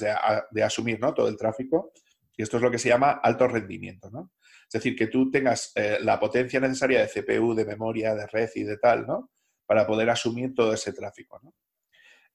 de, 0.51 0.63
asumir 0.63 0.99
¿no? 0.99 1.13
todo 1.13 1.27
el 1.27 1.37
tráfico. 1.37 1.91
Y 2.35 2.41
esto 2.41 2.57
es 2.57 2.63
lo 2.63 2.71
que 2.71 2.79
se 2.79 2.89
llama 2.89 3.11
alto 3.11 3.47
rendimiento, 3.47 4.09
¿no? 4.09 4.31
Es 4.65 4.81
decir, 4.81 4.95
que 4.95 5.05
tú 5.05 5.29
tengas 5.29 5.71
eh, 5.75 5.99
la 6.01 6.19
potencia 6.19 6.59
necesaria 6.59 6.99
de 6.99 7.07
CPU, 7.07 7.53
de 7.53 7.63
memoria, 7.63 8.15
de 8.15 8.25
red 8.25 8.49
y 8.55 8.63
de 8.63 8.77
tal, 8.77 9.05
¿no? 9.05 9.29
Para 9.67 9.85
poder 9.85 10.09
asumir 10.09 10.55
todo 10.55 10.73
ese 10.73 10.93
tráfico, 10.93 11.39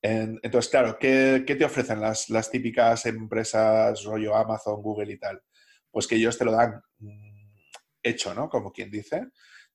entonces, 0.01 0.71
claro, 0.71 0.97
¿qué, 0.99 1.43
te 1.45 1.65
ofrecen 1.65 2.01
las, 2.01 2.31
las, 2.31 2.51
típicas 2.51 3.05
empresas 3.07 4.05
rollo 4.05 4.37
Amazon, 4.37 4.81
Google 4.81 5.13
y 5.13 5.19
tal? 5.19 5.43
Pues 5.91 6.07
que 6.07 6.15
ellos 6.15 6.39
te 6.39 6.45
lo 6.45 6.53
dan 6.53 6.81
mm, 6.99 7.57
hecho, 8.03 8.33
¿no? 8.35 8.49
Como 8.49 8.73
quien 8.73 8.91
dice. 8.91 9.27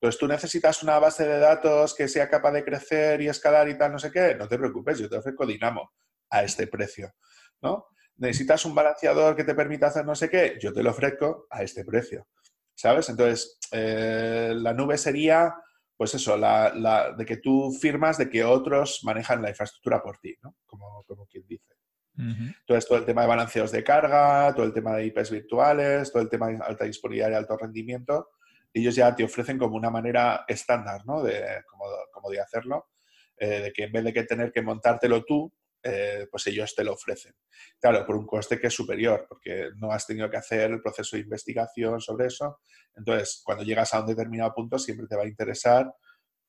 Entonces, 0.04 0.20
tú 0.20 0.28
necesitas 0.28 0.84
una 0.84 1.00
base 1.00 1.26
de 1.26 1.40
datos 1.40 1.96
que 1.96 2.10
sea 2.10 2.30
capaz 2.30 2.52
de 2.52 2.66
crecer 2.66 3.22
y 3.22 3.30
escalar 3.30 3.70
y 3.70 3.78
tal, 3.78 3.94
no 3.94 4.00
sé 4.00 4.12
qué, 4.12 4.36
no 4.36 4.50
te 4.50 4.58
preocupes, 4.58 5.00
yo 5.00 5.08
te 5.08 5.16
ofrezco 5.16 5.46
Dinamo 5.46 5.94
a 6.30 6.44
este 6.44 6.68
precio, 6.68 7.14
¿no? 7.62 7.88
Necesitas 8.18 8.66
un 8.66 8.76
balanceador 8.76 9.34
que 9.34 9.46
te 9.46 9.56
permita 9.56 9.88
hacer 9.88 10.06
no 10.06 10.14
sé 10.14 10.30
qué, 10.30 10.58
yo 10.62 10.74
te 10.74 10.84
lo 10.84 10.90
ofrezco 10.90 11.48
a 11.50 11.64
este 11.64 11.86
precio, 11.86 12.28
¿sabes? 12.76 13.08
Entonces, 13.08 13.58
eh, 13.72 14.52
la 14.54 14.74
nube 14.74 14.98
sería, 14.98 15.56
pues 15.96 16.14
eso, 16.16 16.36
la, 16.36 17.14
de 17.18 17.26
que 17.26 17.38
tú 17.38 17.72
firmas 17.72 18.18
de 18.18 18.30
que 18.30 18.44
otros 18.44 19.00
manejan 19.06 19.42
la 19.42 19.52
infraestructura 19.52 20.04
por 20.04 20.18
ti, 20.18 20.36
¿no? 20.42 20.58
Como, 20.66 21.02
como 21.08 21.26
quien 21.28 21.48
dice. 21.48 21.76
Entonces, 22.18 22.90
todo 22.90 22.98
el 22.98 23.06
tema 23.06 23.22
de 23.22 23.28
balanceos 23.30 23.72
de 23.72 23.86
carga, 23.86 24.54
todo 24.54 24.66
el 24.66 24.74
tema 24.74 24.98
de 24.98 25.06
IPs 25.06 25.32
virtuales, 25.32 26.12
todo 26.12 26.22
el 26.22 26.30
tema 26.30 26.50
de 26.50 26.60
alta 26.62 26.84
disponibilidad 26.84 27.32
y 27.32 27.36
alto 27.36 27.56
rendimiento, 27.56 28.32
ellos 28.74 28.96
ya 28.96 29.16
te 29.16 29.24
ofrecen 29.24 29.58
como 29.58 29.76
una 29.76 29.90
manera 29.90 30.46
estándar, 30.48 31.02
¿no? 31.06 31.22
De, 31.22 31.64
como, 32.12 32.30
de 32.30 32.40
hacerlo, 32.40 32.90
eh, 33.38 33.62
de 33.62 33.74
que 33.74 33.84
en 33.84 33.92
vez 33.92 34.04
de 34.04 34.14
que 34.14 34.24
tener 34.24 34.52
que 34.52 34.62
montártelo 34.62 35.24
tú, 35.24 35.54
eh, 35.84 36.28
pues 36.32 36.48
ellos 36.48 36.74
te 36.74 36.84
lo 36.84 36.94
ofrecen. 36.94 37.36
Claro, 37.80 38.06
por 38.06 38.16
un 38.16 38.26
coste 38.26 38.60
que 38.60 38.68
es 38.68 38.74
superior, 38.74 39.26
porque 39.28 39.70
no 39.76 39.92
has 39.92 40.08
tenido 40.08 40.30
que 40.30 40.38
hacer 40.38 40.72
el 40.72 40.82
proceso 40.82 41.16
de 41.16 41.24
investigación 41.24 42.00
sobre 42.00 42.28
eso. 42.28 42.60
Entonces, 42.96 43.42
cuando 43.44 43.64
llegas 43.64 43.94
a 43.94 44.00
un 44.00 44.08
determinado 44.08 44.54
punto, 44.54 44.80
siempre 44.80 45.08
te 45.08 45.16
va 45.16 45.24
a 45.24 45.28
interesar 45.28 45.94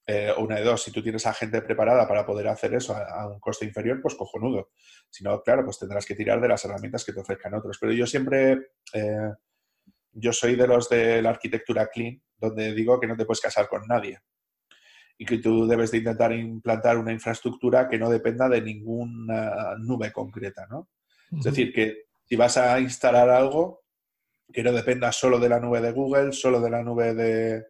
eh, 0.07 0.33
una 0.39 0.57
de 0.57 0.65
dos. 0.65 0.83
Si 0.83 0.93
tú 0.93 1.03
tienes 1.03 1.27
a 1.27 1.35
gente 1.35 1.63
preparada 1.63 2.07
para 2.07 2.25
poder 2.25 2.47
hacer 2.49 2.75
eso 2.75 2.95
a, 2.95 3.27
un 3.27 3.41
coste 3.41 3.65
inferior, 3.65 4.01
pues 4.01 4.15
cojonudo. 4.15 4.71
Si 5.11 5.25
no, 5.25 5.43
claro, 5.43 5.65
pues 5.65 5.79
tendrás 5.79 6.07
que 6.07 6.15
tirar 6.15 6.41
de 6.41 6.49
las 6.49 6.65
herramientas 6.65 7.05
que 7.05 7.13
te 7.13 7.21
ofrezcan 7.21 7.55
otros. 7.55 7.79
Pero 7.81 7.93
yo 7.93 8.07
siempre 8.07 8.69
yo 10.15 10.33
soy 10.33 10.57
de 10.57 10.67
los 10.67 10.89
de 10.89 11.21
la 11.21 11.31
arquitectura 11.31 11.89
clean, 11.89 12.23
donde 12.39 12.73
digo 12.73 12.99
que 13.01 13.07
no 13.07 13.17
te 13.17 13.25
puedes 13.25 13.41
casar 13.41 13.69
con 13.69 13.87
nadie 13.87 14.21
y 15.17 15.25
que 15.25 15.39
tú 15.39 15.67
debes 15.67 15.91
de 15.91 15.99
intentar 15.99 16.33
implantar 16.33 16.99
una 16.99 17.13
infraestructura 17.13 17.89
que 17.89 17.99
no 17.99 18.11
dependa 18.11 18.49
de 18.49 18.61
ninguna 18.61 19.77
nube 19.79 20.13
concreta, 20.13 20.67
¿no? 20.69 20.91
Es 21.37 21.45
decir, 21.45 21.73
que 21.73 22.05
si 22.25 22.37
vas 22.37 22.57
a 22.57 22.79
instalar 22.81 23.29
algo, 23.29 23.85
que 24.53 24.63
no 24.63 24.73
dependa 24.73 25.11
solo 25.13 25.39
de 25.39 25.49
la 25.49 25.61
nube 25.61 25.81
de 25.81 25.93
Google, 25.93 26.33
solo 26.33 26.61
de 26.61 26.71
la 26.71 26.83
nube 26.83 27.15
de, 27.15 27.65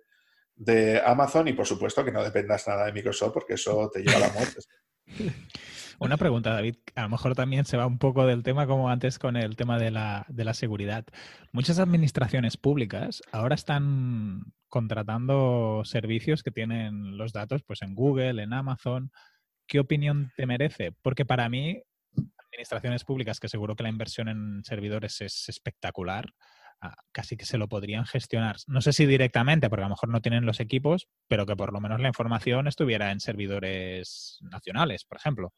de 0.55 1.01
Amazon 1.05 1.49
y 1.49 1.53
por 1.53 1.67
supuesto 1.67 2.05
que 2.05 2.13
no 2.13 2.23
dependas 2.23 2.67
nada 2.69 2.87
de 2.87 2.93
Microsoft 2.93 3.33
porque 3.33 3.55
eso 3.55 3.91
te 3.93 4.01
lleva 4.01 4.17
a 4.17 4.21
la 4.21 4.33
muerte. 4.33 4.61
Una 5.99 6.17
pregunta, 6.17 6.51
David. 6.51 6.77
A 6.95 7.03
lo 7.03 7.09
mejor 7.09 7.35
también 7.35 7.65
se 7.65 7.77
va 7.77 7.87
un 7.87 7.99
poco 7.99 8.27
del 8.27 8.43
tema 8.43 8.67
como 8.67 8.89
antes 8.89 9.19
con 9.19 9.37
el 9.37 9.57
tema 9.57 9.79
de 9.79 9.91
la, 9.91 10.27
de 10.29 10.45
la 10.45 10.55
seguridad. 10.55 11.05
Muchas 11.53 11.79
administraciones 11.79 12.57
públicas 12.57 13.23
ahora 13.33 13.55
están 13.55 14.53
contratando 14.69 15.83
servicios 15.85 16.43
que 16.43 16.51
tienen 16.51 17.17
los 17.17 17.33
datos 17.33 17.63
pues 17.63 17.83
en 17.83 17.95
Google, 17.95 18.43
en 18.43 18.53
Amazon. 18.53 19.13
¿Qué 19.67 19.79
opinión 19.79 20.33
te 20.37 20.47
merece? 20.47 20.93
Porque 21.01 21.25
para 21.25 21.49
mí, 21.49 21.81
administraciones 22.37 23.05
públicas, 23.05 23.41
que 23.41 23.49
seguro 23.49 23.77
que 23.77 23.85
la 23.85 23.89
inversión 23.89 24.29
en 24.29 24.65
servidores 24.65 25.21
es 25.21 25.49
espectacular, 25.49 26.27
casi 27.13 27.37
que 27.37 27.47
se 27.47 27.59
lo 27.59 27.69
podrían 27.69 28.05
gestionar. 28.07 28.57
No 28.67 28.81
sé 28.81 28.93
si 28.93 29.07
directamente, 29.07 29.69
porque 29.69 29.83
a 29.83 29.87
lo 29.87 29.95
mejor 29.95 30.09
no 30.09 30.21
tienen 30.21 30.47
los 30.47 30.61
equipos, 30.61 31.09
pero 31.29 31.47
que 31.47 31.57
por 31.57 31.73
lo 31.73 31.81
menos 31.81 32.01
la 32.01 32.09
información 32.09 32.67
estuviera 32.67 33.11
en 33.11 33.21
servidores 33.21 34.39
nacionales, 34.43 35.05
por 35.05 35.19
ejemplo. 35.19 35.53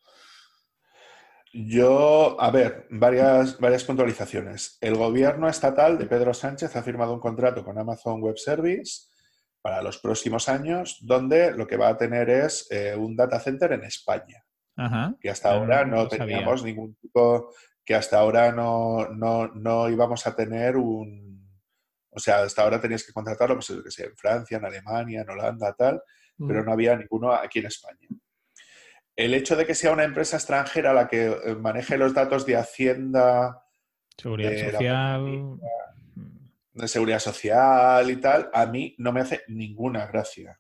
Yo, 1.53 2.37
a 2.41 2.51
ver, 2.51 2.87
varias, 2.91 3.59
varias 3.59 3.85
puntualizaciones. 3.85 4.77
El 4.81 4.97
gobierno 4.97 5.49
estatal 5.49 5.97
de 5.97 6.07
Pedro 6.07 6.35
Sánchez 6.35 6.77
ha 6.77 6.83
firmado 6.83 7.15
un 7.15 7.21
contrato 7.21 7.65
con 7.65 7.79
Amazon 7.79 8.21
Web 8.21 8.37
Service 8.37 9.07
para 9.63 9.83
los 9.83 9.99
próximos 9.99 10.49
años, 10.49 10.99
donde 11.03 11.53
lo 11.53 11.67
que 11.67 11.77
va 11.77 11.89
a 11.89 11.97
tener 11.97 12.29
es 12.29 12.69
eh, 12.71 12.95
un 12.95 13.17
data 13.17 13.41
center 13.41 13.73
en 13.73 13.85
España. 13.85 14.43
Que 15.21 15.31
hasta 15.31 15.53
ahora 15.53 15.87
no, 15.87 16.07
teníamos 16.07 16.63
ningún 16.63 16.95
tipo 16.97 17.51
que 17.87 17.95
hasta 17.95 18.19
ahora 18.19 18.51
no, 18.51 19.07
no, 19.09 19.89
íbamos 19.89 20.27
a 20.27 20.35
tener 20.35 20.77
un... 20.77 21.25
O 22.11 22.19
sea, 22.19 22.43
hasta 22.43 22.63
ahora 22.63 22.81
tenías 22.81 23.05
que 23.05 23.13
contratarlo, 23.13 23.55
pues 23.55 23.73
que 23.85 23.91
sé, 23.91 24.07
en 24.07 24.17
Francia, 24.17 24.59
en 24.59 24.65
Alemania, 24.65 25.21
en 25.21 25.31
Holanda, 25.31 25.73
tal, 25.75 26.03
pero 26.37 26.63
mm. 26.63 26.67
no 26.67 26.73
había 26.73 26.97
ninguno 26.97 27.33
aquí 27.33 27.61
en 27.61 27.67
España. 27.67 28.09
El 29.15 29.35
hecho 29.35 29.55
de 29.55 29.67
que 29.67 29.75
sea 29.75 29.93
una 29.93 30.05
empresa 30.05 30.37
extranjera 30.37 30.93
la 30.93 31.07
que 31.07 31.27
eh, 31.27 31.55
maneje 31.55 31.97
los 31.97 32.13
datos 32.13 32.45
de 32.45 32.57
Hacienda, 32.57 33.63
Seguridad 34.19 34.73
Social, 34.73 35.61
de 36.73 36.89
seguridad 36.89 37.19
social 37.21 38.11
y 38.11 38.17
tal, 38.17 38.51
a 38.53 38.67
mí 38.67 38.95
no 38.99 39.13
me 39.13 39.21
hace 39.21 39.43
ninguna 39.49 40.07
gracia. 40.07 40.59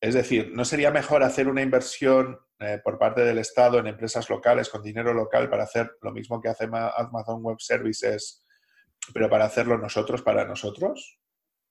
Es 0.00 0.14
decir, 0.14 0.52
¿no 0.54 0.64
sería 0.64 0.90
mejor 0.90 1.22
hacer 1.22 1.48
una 1.48 1.62
inversión 1.62 2.38
eh, 2.60 2.80
por 2.82 2.98
parte 2.98 3.22
del 3.22 3.38
Estado 3.38 3.78
en 3.78 3.88
empresas 3.88 4.30
locales 4.30 4.68
con 4.68 4.82
dinero 4.82 5.12
local 5.12 5.50
para 5.50 5.64
hacer 5.64 5.92
lo 6.02 6.12
mismo 6.12 6.40
que 6.40 6.48
hace 6.48 6.64
Amazon 6.64 7.42
Web 7.42 7.60
Services, 7.60 8.44
pero 9.12 9.28
para 9.28 9.44
hacerlo 9.44 9.76
nosotros 9.76 10.22
para 10.22 10.44
nosotros? 10.44 11.18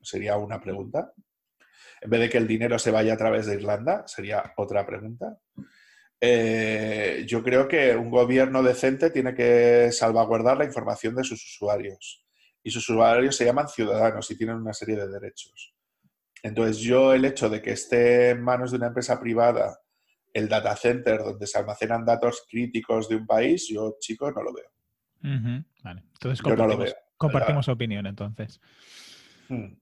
Sería 0.01 0.37
una 0.37 0.59
pregunta. 0.59 1.13
En 2.01 2.09
vez 2.09 2.19
de 2.19 2.29
que 2.29 2.37
el 2.37 2.47
dinero 2.47 2.77
se 2.77 2.91
vaya 2.91 3.13
a 3.13 3.17
través 3.17 3.45
de 3.45 3.55
Irlanda, 3.55 4.03
sería 4.07 4.53
otra 4.57 4.85
pregunta. 4.85 5.39
Eh, 6.19 7.25
yo 7.27 7.43
creo 7.43 7.67
que 7.67 7.95
un 7.95 8.09
gobierno 8.09 8.61
decente 8.61 9.09
tiene 9.09 9.33
que 9.33 9.91
salvaguardar 9.91 10.57
la 10.57 10.65
información 10.65 11.15
de 11.15 11.23
sus 11.23 11.43
usuarios. 11.45 12.25
Y 12.63 12.71
sus 12.71 12.89
usuarios 12.89 13.35
se 13.35 13.45
llaman 13.45 13.69
ciudadanos 13.69 14.29
y 14.29 14.37
tienen 14.37 14.57
una 14.57 14.73
serie 14.73 14.95
de 14.95 15.07
derechos. 15.07 15.76
Entonces, 16.47 16.79
yo 16.79 17.13
el 17.13 17.25
hecho 17.25 17.49
de 17.49 17.61
que 17.61 17.71
esté 17.71 18.31
en 18.31 18.41
manos 18.41 18.71
de 18.71 18.77
una 18.77 18.87
empresa 18.87 19.19
privada 19.19 19.79
el 20.33 20.47
data 20.47 20.75
center 20.75 21.19
donde 21.19 21.47
se 21.47 21.57
almacenan 21.57 22.05
datos 22.05 22.45
críticos 22.49 23.09
de 23.09 23.15
un 23.15 23.25
país, 23.25 23.67
yo, 23.69 23.95
chicos, 23.99 24.33
no 24.35 24.43
lo 24.43 24.53
veo. 24.53 24.69
Vale, 25.83 26.03
entonces 26.13 26.41
compartimos, 27.17 27.67
opinión 27.67 28.05
entonces. 28.05 28.61
Hmm. 29.49 29.73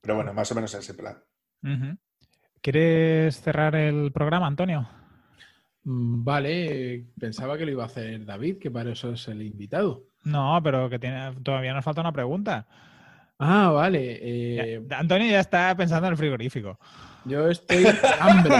Pero 0.00 0.14
bueno, 0.14 0.32
más 0.32 0.50
o 0.50 0.54
menos 0.54 0.72
ese 0.74 0.94
plan. 0.94 1.22
¿Quieres 2.62 3.40
cerrar 3.40 3.76
el 3.76 4.12
programa, 4.12 4.46
Antonio? 4.46 4.88
Mm, 5.84 6.24
vale, 6.24 7.06
pensaba 7.18 7.58
que 7.58 7.66
lo 7.66 7.72
iba 7.72 7.82
a 7.82 7.86
hacer 7.86 8.24
David, 8.24 8.58
que 8.58 8.70
para 8.70 8.92
eso 8.92 9.12
es 9.12 9.28
el 9.28 9.42
invitado. 9.42 10.04
No, 10.24 10.58
pero 10.62 10.88
que 10.88 10.98
tiene, 10.98 11.34
todavía 11.42 11.74
nos 11.74 11.84
falta 11.84 12.00
una 12.00 12.12
pregunta. 12.12 12.66
Ah, 13.42 13.70
vale. 13.70 14.18
Eh, 14.20 14.82
Antonio 14.90 15.30
ya 15.30 15.40
está 15.40 15.74
pensando 15.74 16.06
en 16.06 16.12
el 16.12 16.18
frigorífico. 16.18 16.78
Yo 17.24 17.48
estoy 17.48 17.86
hambre. 18.20 18.54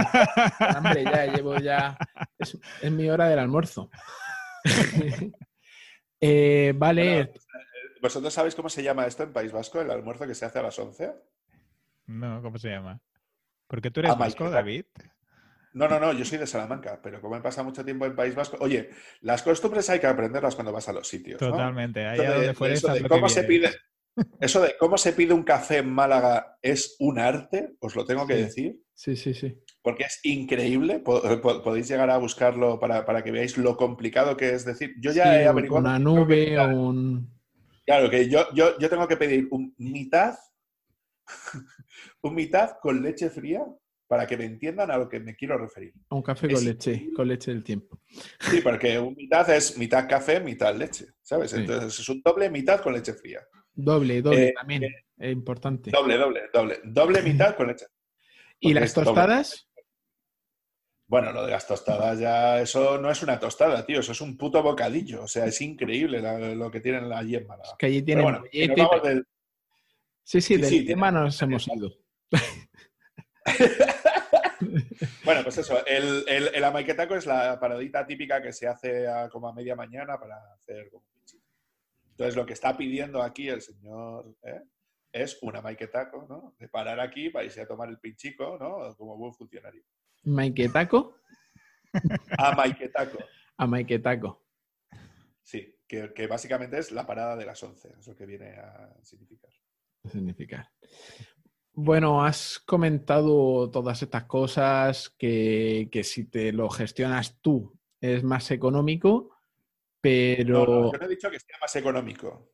hambre 0.59 1.03
ya, 1.03 1.25
llevo 1.35 1.57
ya. 1.59 1.97
Es, 2.37 2.57
mi 2.91 3.09
hora 3.09 3.29
del 3.29 3.39
almuerzo. 3.39 3.89
Eh, 6.23 6.73
vale. 6.75 7.33
¿Vosotros 7.99 8.31
sabéis 8.31 8.53
cómo 8.53 8.69
se 8.69 8.83
llama 8.83 9.07
esto 9.07 9.23
en 9.23 9.33
País 9.33 9.51
Vasco, 9.51 9.81
el 9.81 9.89
almuerzo 9.89 10.27
que 10.27 10.35
se 10.35 10.45
hace 10.45 10.59
a 10.59 10.61
las 10.61 10.77
11? 10.77 11.15
No, 12.05 12.43
¿cómo 12.43 12.59
se 12.59 12.69
llama? 12.69 13.01
¿Por 13.65 13.81
qué 13.81 13.89
tú 13.89 14.01
eres 14.01 14.15
vasco, 14.15 14.47
David? 14.47 14.85
No, 15.73 15.87
no, 15.87 15.99
no, 15.99 16.13
yo 16.13 16.23
soy 16.23 16.37
de 16.37 16.45
Salamanca, 16.45 16.99
pero 17.01 17.21
como 17.21 17.37
he 17.37 17.41
pasado 17.41 17.65
mucho 17.65 17.83
tiempo 17.83 18.05
en 18.05 18.15
País 18.15 18.35
Vasco, 18.35 18.57
oye, 18.59 18.91
las 19.21 19.41
costumbres 19.41 19.89
hay 19.89 19.99
que 19.99 20.05
aprenderlas 20.05 20.53
cuando 20.53 20.71
vas 20.71 20.87
a 20.89 20.93
los 20.93 21.07
sitios. 21.07 21.39
Totalmente, 21.39 22.05
ahí 22.05 22.23
donde 22.23 22.53
fueres. 22.53 22.83
Eso 22.83 22.93
de 22.93 23.09
cómo 23.09 23.27
se 23.27 23.43
pide, 23.45 23.71
eso 24.39 24.61
de 24.61 24.75
cómo 24.77 24.97
se 24.97 25.13
pide 25.13 25.33
un 25.33 25.43
café 25.43 25.77
en 25.77 25.91
Málaga 25.91 26.57
es 26.61 26.95
un 26.99 27.19
arte, 27.19 27.75
os 27.79 27.95
lo 27.95 28.05
tengo 28.05 28.27
que 28.27 28.35
decir. 28.35 28.81
Sí, 28.93 29.15
sí, 29.15 29.33
sí. 29.33 29.57
Porque 29.81 30.03
es 30.03 30.19
increíble, 30.23 30.99
podéis 30.99 31.87
llegar 31.87 32.09
a 32.09 32.17
buscarlo 32.17 32.79
para, 32.79 33.23
que 33.23 33.31
veáis 33.31 33.57
lo 33.57 33.75
complicado 33.77 34.37
que 34.37 34.53
es 34.53 34.65
decir. 34.65 34.93
Yo 34.99 35.11
ya 35.11 35.41
he 35.41 35.47
averiguado. 35.47 35.85
Una 35.85 35.97
nube 35.97 36.59
o 36.59 36.67
un. 36.67 37.41
Claro, 37.85 38.09
que 38.09 38.29
yo, 38.29 38.45
yo, 38.53 38.77
yo 38.77 38.89
tengo 38.89 39.07
que 39.07 39.17
pedir 39.17 39.47
un 39.51 39.73
mitad, 39.77 40.35
un 42.21 42.35
mitad 42.35 42.77
con 42.79 43.01
leche 43.01 43.29
fría 43.29 43.65
para 44.11 44.27
que 44.27 44.35
me 44.35 44.43
entiendan 44.43 44.91
a 44.91 44.97
lo 44.97 45.07
que 45.07 45.21
me 45.21 45.35
quiero 45.35 45.57
referir. 45.57 45.93
Un 46.09 46.21
café 46.21 46.51
con 46.51 46.65
leche, 46.65 47.07
con 47.15 47.27
leche 47.29 47.51
del 47.51 47.63
tiempo. 47.63 48.01
Sí, 48.39 48.59
porque 48.61 48.99
un 48.99 49.15
mitad 49.15 49.49
es 49.49 49.77
mitad 49.77 50.07
café, 50.07 50.41
mitad 50.41 50.75
leche, 50.75 51.07
¿sabes? 51.21 51.53
Entonces 51.53 51.97
es 51.97 52.09
un 52.09 52.21
doble 52.21 52.49
mitad 52.49 52.81
con 52.81 52.93
leche 52.93 53.13
fría. 53.13 53.39
Doble, 53.73 54.21
doble 54.21 54.47
eh, 54.47 54.53
también, 54.53 54.83
eh, 54.83 55.05
es 55.17 55.31
importante. 55.31 55.91
Doble, 55.91 56.17
doble, 56.17 56.41
doble. 56.53 56.79
Doble 56.83 57.21
mitad 57.23 57.55
con 57.55 57.67
leche. 57.67 57.85
¿Y 58.59 58.73
las 58.73 58.93
tostadas? 58.93 59.67
Bueno, 61.07 61.33
lo 61.33 61.45
de 61.45 61.51
las 61.51 61.67
tostadas 61.67 62.19
ya, 62.19 62.61
eso 62.61 62.97
no 62.97 63.11
es 63.11 63.21
una 63.21 63.37
tostada, 63.37 63.85
tío, 63.85 63.99
eso 63.99 64.13
es 64.13 64.21
un 64.21 64.37
puto 64.37 64.63
bocadillo. 64.63 65.23
O 65.23 65.27
sea, 65.27 65.45
es 65.45 65.59
increíble 65.59 66.21
lo 66.55 66.71
que 66.71 66.79
tienen 66.79 67.11
allí 67.11 67.35
en 67.35 67.47
Málaga. 67.47 67.71
Es 67.71 67.77
que 67.77 67.87
allí 67.87 68.01
tienen 68.01 68.23
bueno, 68.23 68.43
Sí, 70.23 70.39
sí, 70.39 70.55
del 70.55 70.85
tema 70.85 71.11
nos 71.11 71.41
hemos 71.41 71.67
ido. 71.67 71.91
bueno, 75.25 75.43
pues 75.43 75.57
eso, 75.57 75.85
el, 75.85 76.23
el, 76.27 76.49
el 76.53 77.17
es 77.17 77.25
la 77.25 77.59
paradita 77.59 78.05
típica 78.05 78.41
que 78.41 78.53
se 78.53 78.67
hace 78.67 79.07
a, 79.07 79.27
como 79.27 79.49
a 79.49 79.53
media 79.53 79.75
mañana 79.75 80.17
para 80.17 80.37
hacer 80.53 80.89
como. 80.89 81.03
Entonces, 82.21 82.35
lo 82.35 82.45
que 82.45 82.53
está 82.53 82.77
pidiendo 82.77 83.23
aquí 83.23 83.49
el 83.49 83.61
señor 83.61 84.37
¿eh? 84.43 84.61
es 85.11 85.39
un 85.41 85.55
amaiquetaco, 85.55 86.27
¿no? 86.29 86.55
De 86.59 86.69
parar 86.69 86.99
aquí 86.99 87.31
para 87.31 87.45
irse 87.45 87.61
a 87.61 87.67
tomar 87.67 87.89
el 87.89 87.97
pinchico, 87.97 88.59
¿no? 88.59 88.95
Como 88.95 89.17
buen 89.17 89.33
funcionario. 89.33 89.83
¿Maiquetaco? 90.25 91.15
Amaiquetaco. 92.37 93.17
Amaiquetaco. 93.57 94.45
Sí, 95.41 95.75
que, 95.87 96.13
que, 96.13 96.27
básicamente 96.27 96.77
es 96.77 96.91
la 96.91 97.07
parada 97.07 97.35
de 97.35 97.45
las 97.45 97.61
11, 97.63 97.95
eso 97.99 98.15
que 98.15 98.27
viene 98.27 98.51
a 98.51 98.95
significar. 99.01 99.51
A 100.03 100.09
significar. 100.09 100.69
Bueno, 101.73 102.23
has 102.23 102.59
comentado 102.59 103.71
todas 103.71 104.03
estas 104.03 104.25
cosas 104.25 105.09
que, 105.17 105.89
si 106.03 106.25
te 106.25 106.51
lo 106.51 106.69
gestionas 106.69 107.39
tú 107.41 107.75
es 107.99 108.23
más 108.23 108.51
económico, 108.51 109.31
pero... 110.01 110.65
No, 110.65 110.91
yo 110.91 110.97
no 110.97 111.05
he 111.05 111.09
dicho 111.09 111.29
que 111.29 111.39
sea 111.39 111.57
más 111.61 111.75
económico. 111.75 112.53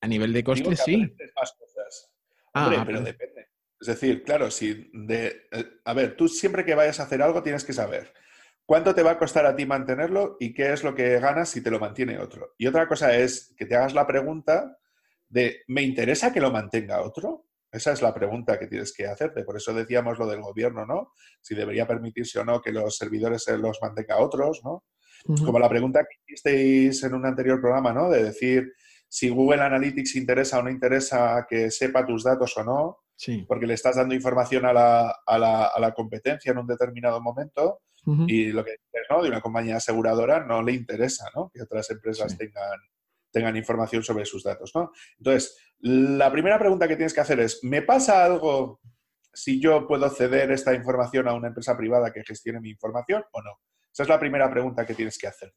A 0.00 0.06
nivel 0.06 0.32
de 0.32 0.44
coste, 0.44 0.76
sí. 0.76 1.12
Ah, 2.54 2.84
pero 2.86 3.00
depende. 3.00 3.48
Es 3.80 3.86
decir, 3.86 4.22
claro, 4.22 4.50
si 4.50 4.90
de... 4.92 5.48
Eh, 5.50 5.64
a 5.84 5.94
ver, 5.94 6.16
tú 6.16 6.28
siempre 6.28 6.64
que 6.64 6.74
vayas 6.74 7.00
a 7.00 7.04
hacer 7.04 7.22
algo 7.22 7.42
tienes 7.42 7.64
que 7.64 7.72
saber 7.72 8.12
cuánto 8.68 8.94
te 8.94 9.02
va 9.02 9.12
a 9.12 9.18
costar 9.18 9.46
a 9.46 9.56
ti 9.56 9.64
mantenerlo 9.64 10.36
y 10.38 10.52
qué 10.52 10.74
es 10.74 10.84
lo 10.84 10.94
que 10.94 11.18
ganas 11.18 11.48
si 11.48 11.62
te 11.62 11.70
lo 11.70 11.80
mantiene 11.80 12.18
otro. 12.18 12.54
Y 12.58 12.66
otra 12.66 12.86
cosa 12.86 13.16
es 13.16 13.54
que 13.56 13.64
te 13.64 13.74
hagas 13.74 13.94
la 13.94 14.06
pregunta 14.06 14.76
de, 15.26 15.62
¿me 15.68 15.80
interesa 15.80 16.34
que 16.34 16.40
lo 16.40 16.50
mantenga 16.50 17.00
otro? 17.00 17.46
Esa 17.72 17.92
es 17.92 18.02
la 18.02 18.12
pregunta 18.12 18.58
que 18.58 18.66
tienes 18.66 18.92
que 18.92 19.06
hacerte. 19.06 19.42
Por 19.42 19.56
eso 19.56 19.72
decíamos 19.72 20.18
lo 20.18 20.26
del 20.26 20.42
gobierno, 20.42 20.84
¿no? 20.84 21.14
Si 21.40 21.54
debería 21.54 21.86
permitirse 21.86 22.40
o 22.40 22.44
no 22.44 22.60
que 22.60 22.72
los 22.72 22.94
servidores 22.94 23.44
se 23.44 23.56
los 23.56 23.78
mantenga 23.80 24.18
otros, 24.18 24.60
¿no? 24.62 24.84
Como 25.26 25.58
la 25.58 25.68
pregunta 25.68 26.00
que 26.00 26.16
hicisteis 26.26 27.02
en 27.02 27.14
un 27.14 27.26
anterior 27.26 27.60
programa, 27.60 27.92
¿no? 27.92 28.08
De 28.10 28.22
decir 28.22 28.72
si 29.08 29.28
Google 29.28 29.62
Analytics 29.62 30.16
interesa 30.16 30.58
o 30.58 30.62
no 30.62 30.70
interesa 30.70 31.46
que 31.48 31.70
sepa 31.70 32.06
tus 32.06 32.24
datos 32.24 32.56
o 32.56 32.64
no, 32.64 32.98
sí. 33.16 33.44
porque 33.46 33.66
le 33.66 33.74
estás 33.74 33.96
dando 33.96 34.14
información 34.14 34.64
a 34.66 34.72
la, 34.72 35.16
a, 35.26 35.38
la, 35.38 35.66
a 35.66 35.80
la, 35.80 35.92
competencia 35.92 36.52
en 36.52 36.58
un 36.58 36.66
determinado 36.66 37.20
momento 37.20 37.80
y 38.26 38.52
lo 38.52 38.64
que 38.64 38.70
dices, 38.72 39.06
¿no? 39.10 39.22
De 39.22 39.28
una 39.28 39.42
compañía 39.42 39.76
aseguradora 39.76 40.44
no 40.44 40.62
le 40.62 40.72
interesa, 40.72 41.26
¿no? 41.34 41.50
Que 41.52 41.62
otras 41.62 41.90
empresas 41.90 42.38
tengan 42.38 42.78
tengan 43.30 43.56
información 43.56 44.02
sobre 44.02 44.24
sus 44.24 44.42
datos. 44.42 44.72
¿no? 44.74 44.92
Entonces, 45.18 45.56
la 45.80 46.30
primera 46.32 46.58
pregunta 46.58 46.88
que 46.88 46.96
tienes 46.96 47.14
que 47.14 47.20
hacer 47.20 47.40
es, 47.40 47.62
¿me 47.62 47.82
pasa 47.82 48.24
algo 48.24 48.80
si 49.32 49.60
yo 49.60 49.86
puedo 49.86 50.08
ceder 50.10 50.50
esta 50.50 50.74
información 50.74 51.28
a 51.28 51.34
una 51.34 51.48
empresa 51.48 51.76
privada 51.76 52.12
que 52.12 52.24
gestione 52.24 52.60
mi 52.60 52.70
información 52.70 53.24
o 53.32 53.42
no? 53.42 53.60
Esa 53.98 54.04
es 54.04 54.08
la 54.08 54.20
primera 54.20 54.48
pregunta 54.48 54.86
que 54.86 54.94
tienes 54.94 55.18
que 55.18 55.26
hacerte. 55.26 55.56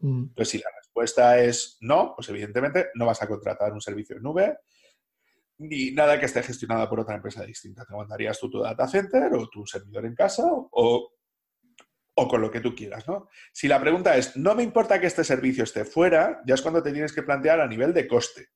Mm. 0.00 0.24
Entonces, 0.28 0.48
si 0.48 0.58
la 0.58 0.70
respuesta 0.76 1.38
es 1.38 1.78
no, 1.80 2.14
pues 2.16 2.28
evidentemente 2.28 2.88
no 2.94 3.06
vas 3.06 3.22
a 3.22 3.28
contratar 3.28 3.72
un 3.72 3.80
servicio 3.80 4.16
en 4.16 4.22
nube 4.22 4.58
ni 5.58 5.92
nada 5.92 6.20
que 6.20 6.26
esté 6.26 6.42
gestionado 6.42 6.86
por 6.88 7.00
otra 7.00 7.14
empresa 7.14 7.44
distinta. 7.44 7.84
Te 7.86 7.94
mandarías 7.94 8.38
tú 8.38 8.50
tu 8.50 8.60
data 8.60 8.86
center 8.86 9.32
o 9.34 9.48
tu 9.48 9.64
servidor 9.64 10.04
en 10.04 10.14
casa 10.14 10.42
o 10.46 11.12
o 12.18 12.28
con 12.28 12.40
lo 12.40 12.50
que 12.50 12.60
tú 12.60 12.74
quieras, 12.74 13.06
¿no? 13.06 13.28
Si 13.52 13.68
la 13.68 13.78
pregunta 13.78 14.16
es, 14.16 14.36
no 14.36 14.54
me 14.54 14.62
importa 14.62 14.98
que 14.98 15.06
este 15.06 15.22
servicio 15.22 15.64
esté 15.64 15.84
fuera, 15.84 16.40
ya 16.46 16.54
es 16.54 16.62
cuando 16.62 16.82
te 16.82 16.90
tienes 16.90 17.12
que 17.12 17.22
plantear 17.22 17.60
a 17.60 17.66
nivel 17.66 17.92
de 17.92 18.08
coste. 18.08 18.48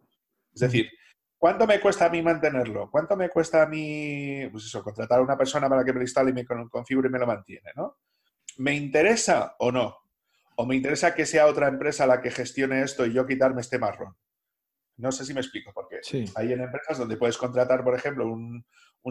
Es 0.55 0.61
decir, 0.61 0.89
¿cuánto 1.37 1.67
me 1.67 1.79
cuesta 1.79 2.07
a 2.07 2.09
mí 2.09 2.23
mantenerlo? 2.23 2.91
¿Cuánto 2.91 3.17
me 3.17 3.29
cuesta 3.29 3.63
a 3.63 3.67
mí, 3.67 4.49
pues 4.51 4.65
eso, 4.65 4.83
contratar 4.83 5.19
a 5.19 5.23
una 5.23 5.37
persona 5.37 5.69
para 5.69 5.85
que 5.85 5.93
me 5.93 5.99
lo 5.99 6.05
instale 6.05 6.31
y 6.31 6.33
me 6.33 6.47
configure 6.47 7.09
y 7.09 7.13
me 7.13 7.19
lo 7.19 7.27
mantiene, 7.27 7.71
¿no? 7.77 7.99
¿Me 8.61 8.75
interesa 8.75 9.57
o 9.59 9.73
no? 9.73 9.97
¿O 10.57 10.67
me 10.67 10.77
interesa 10.77 11.15
que 11.15 11.25
sea 11.25 11.47
otra 11.47 11.67
empresa 11.67 12.07
la 12.07 12.21
que 12.21 12.31
gestione 12.31 12.83
esto 12.83 13.07
y 13.07 13.15
yo 13.15 13.27
quitarme 13.27 13.63
este 13.63 13.79
marrón? 13.79 14.15
No 14.99 15.11
sé 15.13 15.25
si 15.25 15.33
me 15.33 15.41
explico, 15.41 15.73
porque 15.73 16.01
hay 16.35 16.53
en 16.53 16.61
empresas 16.61 16.99
donde 16.99 17.17
puedes 17.17 17.39
contratar, 17.39 17.83
por 17.83 17.95
ejemplo, 17.95 18.27
un, 18.27 18.63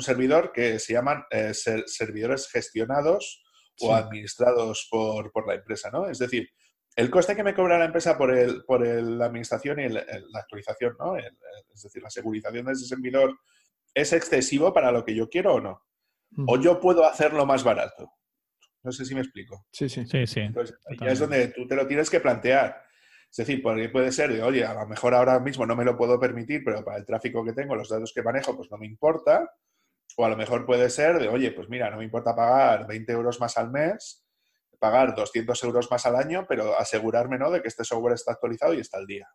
servidor 0.01 0.51
que 0.51 0.77
se 0.77 0.93
llaman 0.93 1.23
eh, 1.31 1.53
servidores 1.55 2.47
gestionados 2.51 3.43
o 3.79 3.95
administrados 3.95 4.87
por, 4.91 5.47
la 5.47 5.55
empresa, 5.55 5.89
¿no? 5.89 6.07
Es 6.07 6.19
decir, 6.19 6.47
el 6.95 7.09
coste 7.09 7.35
que 7.35 7.43
me 7.43 7.55
cobra 7.55 7.79
la 7.79 7.85
empresa 7.85 8.19
por, 8.19 8.31
el, 8.31 8.63
por 8.65 8.85
la 8.85 9.25
administración 9.25 9.79
y 9.79 9.89
la 9.89 10.03
actualización, 10.35 10.95
¿no? 10.99 11.17
es 11.17 11.81
decir, 11.81 12.03
la 12.03 12.11
segurización 12.11 12.67
de 12.67 12.73
ese 12.73 12.85
servidor 12.85 13.35
es 13.95 14.13
excesivo 14.13 14.71
para 14.71 14.91
lo 14.91 15.03
que 15.03 15.15
yo 15.15 15.27
quiero 15.27 15.55
o 15.55 15.59
no. 15.59 15.81
O 16.45 16.59
yo 16.59 16.79
puedo 16.79 17.03
hacerlo 17.05 17.47
más 17.47 17.63
barato. 17.63 18.13
No 18.83 18.91
sé 18.91 19.05
si 19.05 19.13
me 19.13 19.21
explico. 19.21 19.65
Sí, 19.71 19.89
sí. 19.89 20.05
Sí, 20.05 20.25
sí. 20.25 20.39
Entonces, 20.41 20.77
ahí 20.87 20.97
es 21.07 21.19
donde 21.19 21.49
tú 21.49 21.67
te 21.67 21.75
lo 21.75 21.85
tienes 21.85 22.09
que 22.09 22.19
plantear. 22.19 22.83
Es 23.29 23.37
decir, 23.37 23.61
porque 23.61 23.89
puede 23.89 24.11
ser 24.11 24.33
de, 24.33 24.41
oye, 24.41 24.65
a 24.65 24.73
lo 24.73 24.87
mejor 24.87 25.13
ahora 25.13 25.39
mismo 25.39 25.65
no 25.65 25.75
me 25.75 25.85
lo 25.85 25.95
puedo 25.95 26.19
permitir, 26.19 26.63
pero 26.63 26.83
para 26.83 26.97
el 26.97 27.05
tráfico 27.05 27.43
que 27.43 27.53
tengo, 27.53 27.75
los 27.75 27.89
datos 27.89 28.11
que 28.13 28.23
manejo, 28.23 28.55
pues 28.55 28.71
no 28.71 28.77
me 28.77 28.87
importa. 28.87 29.51
O 30.17 30.25
a 30.25 30.29
lo 30.29 30.37
mejor 30.37 30.65
puede 30.65 30.89
ser 30.89 31.19
de, 31.19 31.27
oye, 31.27 31.51
pues 31.51 31.69
mira, 31.69 31.91
no 31.91 31.97
me 31.97 32.03
importa 32.03 32.35
pagar 32.35 32.87
20 32.87 33.11
euros 33.11 33.39
más 33.39 33.57
al 33.57 33.69
mes, 33.69 34.25
pagar 34.79 35.13
200 35.13 35.63
euros 35.63 35.91
más 35.91 36.05
al 36.05 36.15
año, 36.15 36.45
pero 36.47 36.77
asegurarme 36.79 37.37
¿no? 37.37 37.51
de 37.51 37.61
que 37.61 37.67
este 37.67 37.83
software 37.83 38.13
está 38.13 38.31
actualizado 38.31 38.73
y 38.73 38.79
está 38.79 38.97
al 38.97 39.05
día. 39.05 39.27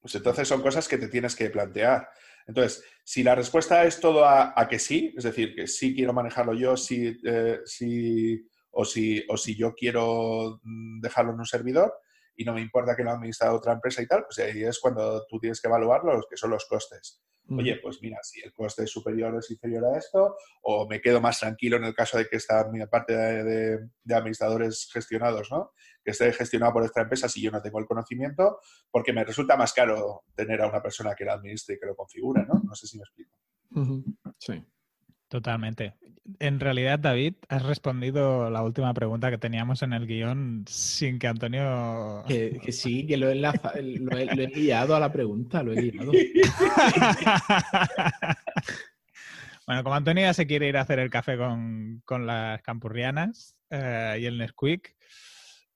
Pues 0.00 0.14
entonces 0.14 0.48
son 0.48 0.62
cosas 0.62 0.88
que 0.88 0.98
te 0.98 1.08
tienes 1.08 1.36
que 1.36 1.50
plantear. 1.50 2.08
Entonces, 2.46 2.84
si 3.04 3.22
la 3.22 3.34
respuesta 3.34 3.84
es 3.84 4.00
todo 4.00 4.24
a, 4.24 4.54
que 4.68 4.78
sí, 4.78 5.12
es 5.16 5.24
decir, 5.24 5.54
que 5.54 5.66
sí 5.66 5.94
quiero 5.94 6.12
manejarlo 6.12 6.54
yo, 6.54 6.76
sí, 6.76 7.18
eh, 7.24 7.60
sí, 7.64 8.46
o, 8.70 8.84
si, 8.84 9.24
o 9.28 9.36
si 9.36 9.56
yo 9.56 9.74
quiero 9.74 10.60
mm, 10.62 11.00
dejarlo 11.00 11.32
en 11.32 11.40
un 11.40 11.46
servidor 11.46 11.92
y 12.36 12.44
no 12.44 12.54
me 12.54 12.60
importa 12.60 12.96
que 12.96 13.04
lo 13.04 13.10
administre 13.10 13.48
otra 13.48 13.72
empresa 13.72 14.02
y 14.02 14.06
tal, 14.06 14.24
pues 14.24 14.38
ahí 14.38 14.62
es 14.62 14.78
cuando 14.78 15.24
tú 15.26 15.38
tienes 15.38 15.60
que 15.60 15.68
evaluar 15.68 16.02
los 16.04 16.26
que 16.28 16.36
son 16.36 16.50
los 16.50 16.66
costes. 16.66 17.22
Oye, 17.50 17.78
pues 17.82 17.98
mira, 18.00 18.18
si 18.22 18.40
el 18.40 18.52
coste 18.52 18.84
es 18.84 18.90
superior 18.90 19.34
o 19.34 19.40
es 19.40 19.50
inferior 19.50 19.84
a 19.84 19.98
esto, 19.98 20.36
o 20.62 20.88
me 20.88 21.00
quedo 21.00 21.20
más 21.20 21.40
tranquilo 21.40 21.76
en 21.76 21.84
el 21.84 21.94
caso 21.94 22.16
de 22.16 22.26
que 22.26 22.36
esta 22.36 22.64
parte 22.90 23.14
de, 23.14 23.88
administradores 24.14 24.88
gestionados, 24.92 25.50
¿no? 25.50 25.72
Que 26.04 26.12
esté 26.12 26.32
gestionado 26.32 26.72
por 26.72 26.84
esta 26.84 27.02
empresa 27.02 27.28
si 27.28 27.42
yo 27.42 27.50
no 27.50 27.60
tengo 27.60 27.78
el 27.78 27.86
conocimiento, 27.86 28.58
porque 28.90 29.12
me 29.12 29.24
resulta 29.24 29.56
más 29.56 29.72
caro 29.72 30.22
tener 30.34 30.62
a 30.62 30.68
una 30.68 30.82
persona 30.82 31.14
que 31.14 31.24
lo 31.24 31.32
administre 31.32 31.74
y 31.74 31.78
que 31.78 31.86
lo 31.86 31.96
configure, 31.96 32.46
¿no? 32.46 32.62
No 32.64 32.74
sé 32.74 32.86
si 32.86 32.96
me 32.96 33.02
explico. 33.02 33.36
Sí. 34.38 34.64
Totalmente. 35.32 35.94
En 36.40 36.60
realidad, 36.60 36.98
David, 36.98 37.36
has 37.48 37.62
respondido 37.62 38.50
la 38.50 38.62
última 38.62 38.92
pregunta 38.92 39.30
que 39.30 39.38
teníamos 39.38 39.80
en 39.80 39.94
el 39.94 40.06
guion 40.06 40.66
sin 40.68 41.18
que 41.18 41.26
Antonio... 41.26 42.22
Que, 42.28 42.70
sí, 42.70 43.06
que 43.06 43.16
lo 43.16 43.30
he, 43.30 43.32
enlaza, 43.32 43.72
lo, 43.80 44.18
he, 44.18 44.46
guiado 44.48 44.94
a 44.94 45.00
la 45.00 45.10
pregunta, 45.10 45.62
lo 45.62 45.72
he 45.72 45.90
guiado. 45.90 46.12
bueno, 49.66 49.82
como 49.82 49.94
Antonio 49.94 50.24
ya 50.24 50.34
se 50.34 50.46
quiere 50.46 50.68
ir 50.68 50.76
a 50.76 50.82
hacer 50.82 50.98
el 50.98 51.08
café 51.08 51.38
con, 51.38 52.26
las 52.26 52.60
campurrianas 52.60 53.56
eh, 53.70 54.18
y 54.20 54.26
el 54.26 54.36
Nesquik, 54.36 54.94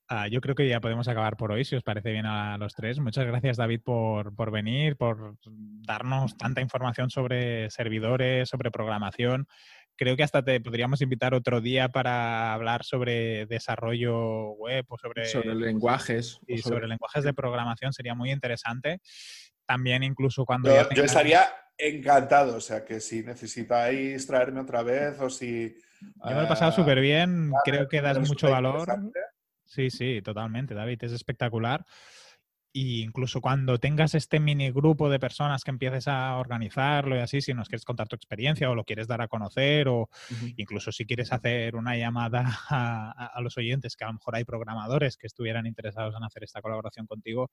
Ah, 0.09 0.29
yo 0.29 0.41
creo 0.41 0.55
que 0.55 0.69
ya 0.69 0.81
podemos 0.81 1.09
acabar 1.09 1.37
por 1.37 1.51
hoy, 1.51 1.65
si 1.65 1.75
os 1.75 1.83
parece 1.83 2.13
bien 2.13 2.27
a 2.27 2.57
los 2.59 2.75
tres. 2.75 3.01
Muchas 3.01 3.27
gracias, 3.27 3.57
David, 3.57 3.81
por, 3.83 4.51
venir, 4.53 4.97
por 4.97 5.37
darnos 5.45 6.37
tanta 6.37 6.61
información 6.61 7.11
sobre 7.11 7.71
servidores, 7.71 8.49
sobre 8.49 8.71
programación, 8.71 9.49
creo 9.97 10.17
que 10.17 10.23
hasta 10.23 10.45
te 10.45 10.61
podríamos 10.61 11.01
invitar 11.01 11.35
otro 11.35 11.61
día 11.61 11.89
para 11.89 12.53
hablar 12.53 12.85
sobre 12.85 13.47
desarrollo 13.47 14.51
web 14.51 14.85
o 14.89 14.99
sobre, 14.99 15.27
sobre 15.27 15.55
lenguajes. 15.55 16.39
Y 16.47 16.59
sobre... 16.59 16.87
lenguajes 16.87 17.25
de 17.25 17.35
programación 17.35 17.93
sería 17.93 18.15
muy 18.15 18.31
interesante. 18.31 19.01
También 19.67 20.05
incluso 20.05 20.45
cuando... 20.45 20.73
Yo, 20.73 20.89
yo 20.91 21.05
estaría 21.05 21.45
encantado, 21.77 22.57
o 22.57 22.61
sea 22.61 22.85
que 22.85 23.01
si 23.01 23.23
necesitáis 23.23 24.27
traerme 24.27 24.61
otra 24.61 24.83
vez 24.83 25.19
o 25.21 25.29
si... 25.29 25.77
Yo 26.01 26.37
me 26.37 26.45
he 26.45 26.47
pasado 26.47 26.71
ah, 26.71 26.75
súper 26.75 27.01
bien, 27.01 27.51
creo 27.65 27.89
que 27.89 28.01
das 28.01 28.21
mucho 28.21 28.51
valor. 28.51 28.87
Sí, 29.67 29.91
sí, 29.91 30.23
totalmente, 30.23 30.75
David, 30.75 31.03
es 31.05 31.13
espectacular. 31.13 31.85
Y 32.73 33.03
incluso 33.03 33.41
cuando 33.41 33.79
tengas 33.79 34.15
este 34.15 34.39
mini 34.39 34.71
grupo 34.71 35.09
de 35.09 35.19
personas 35.19 35.65
que 35.65 35.71
empieces 35.71 36.09
a 36.09 36.37
organizarlo 36.37 37.17
y 37.17 37.21
así, 37.21 37.41
si 37.41 37.55
nos 37.55 37.69
quieres 37.69 37.87
contar 37.87 38.07
tu 38.07 38.17
experiencia 38.17 38.71
o 38.71 38.75
lo 38.75 38.85
quieres 38.85 39.09
dar 39.09 39.23
a 39.23 39.29
conocer, 39.29 39.89
o 39.89 40.11
incluso 40.59 40.93
si 40.93 41.07
quieres 41.07 41.33
hacer 41.33 41.75
una 41.75 41.97
llamada 41.97 42.45
a, 42.69 43.41
los 43.41 43.57
oyentes, 43.57 43.97
que 43.97 44.05
a 44.05 44.09
lo 44.09 44.15
mejor 44.15 44.37
hay 44.37 44.45
programadores 44.45 45.17
que 45.17 45.27
estuvieran 45.27 45.67
interesados 45.67 46.15
en 46.17 46.23
hacer 46.23 46.45
esta 46.45 46.61
colaboración 46.61 47.07
contigo, 47.07 47.51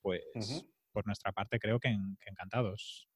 pues 0.00 0.64
por 0.90 1.06
nuestra 1.06 1.30
parte 1.30 1.60
creo 1.60 1.78
que, 1.78 1.96
encantados. 2.26 3.06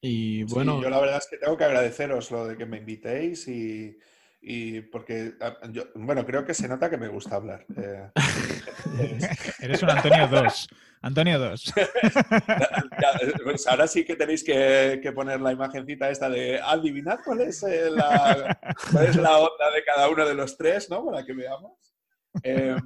Y 0.00 0.44
bueno. 0.44 0.80
yo 0.80 0.90
la 0.90 1.00
verdad 1.00 1.18
es 1.18 1.26
que 1.28 1.38
tengo 1.38 1.56
que 1.56 1.64
agradeceros 1.64 2.30
lo 2.30 2.46
de 2.46 2.56
que 2.56 2.66
me 2.66 2.78
invitéis 2.78 3.48
y 3.48 3.98
y 4.42 4.80
porque, 4.80 5.34
ah, 5.40 5.56
bueno, 5.94 6.24
creo 6.24 6.44
que 6.44 6.54
se 6.54 6.66
nota 6.66 6.88
que 6.88 6.96
me 6.96 7.08
gusta 7.08 7.36
hablar. 7.36 7.64
Eh. 7.76 8.10
Eres 9.60 9.82
un 9.82 9.90
Antonio 9.90 10.26
2. 10.28 10.68
Antonio 11.02 11.38
2. 11.38 11.74
pues 13.44 13.66
ahora 13.66 13.86
sí 13.86 14.04
que 14.04 14.16
tenéis 14.16 14.42
que, 14.42 15.12
poner 15.14 15.40
la 15.40 15.52
imagencita 15.52 16.10
esta 16.10 16.30
de 16.30 16.60
adivinad 16.60 17.18
cuál 17.24 17.42
es, 17.42 17.62
eh, 17.62 17.90
la, 17.90 18.58
cuál 18.90 19.06
es 19.06 19.16
la 19.16 19.38
onda 19.38 19.70
de 19.74 19.84
cada 19.84 20.08
uno 20.08 20.26
de 20.26 20.34
los 20.34 20.56
tres, 20.56 20.88
¿no? 20.88 21.04
Para 21.04 21.24
que 21.24 21.34
veamos. 21.34 21.94
Eh, 22.42 22.76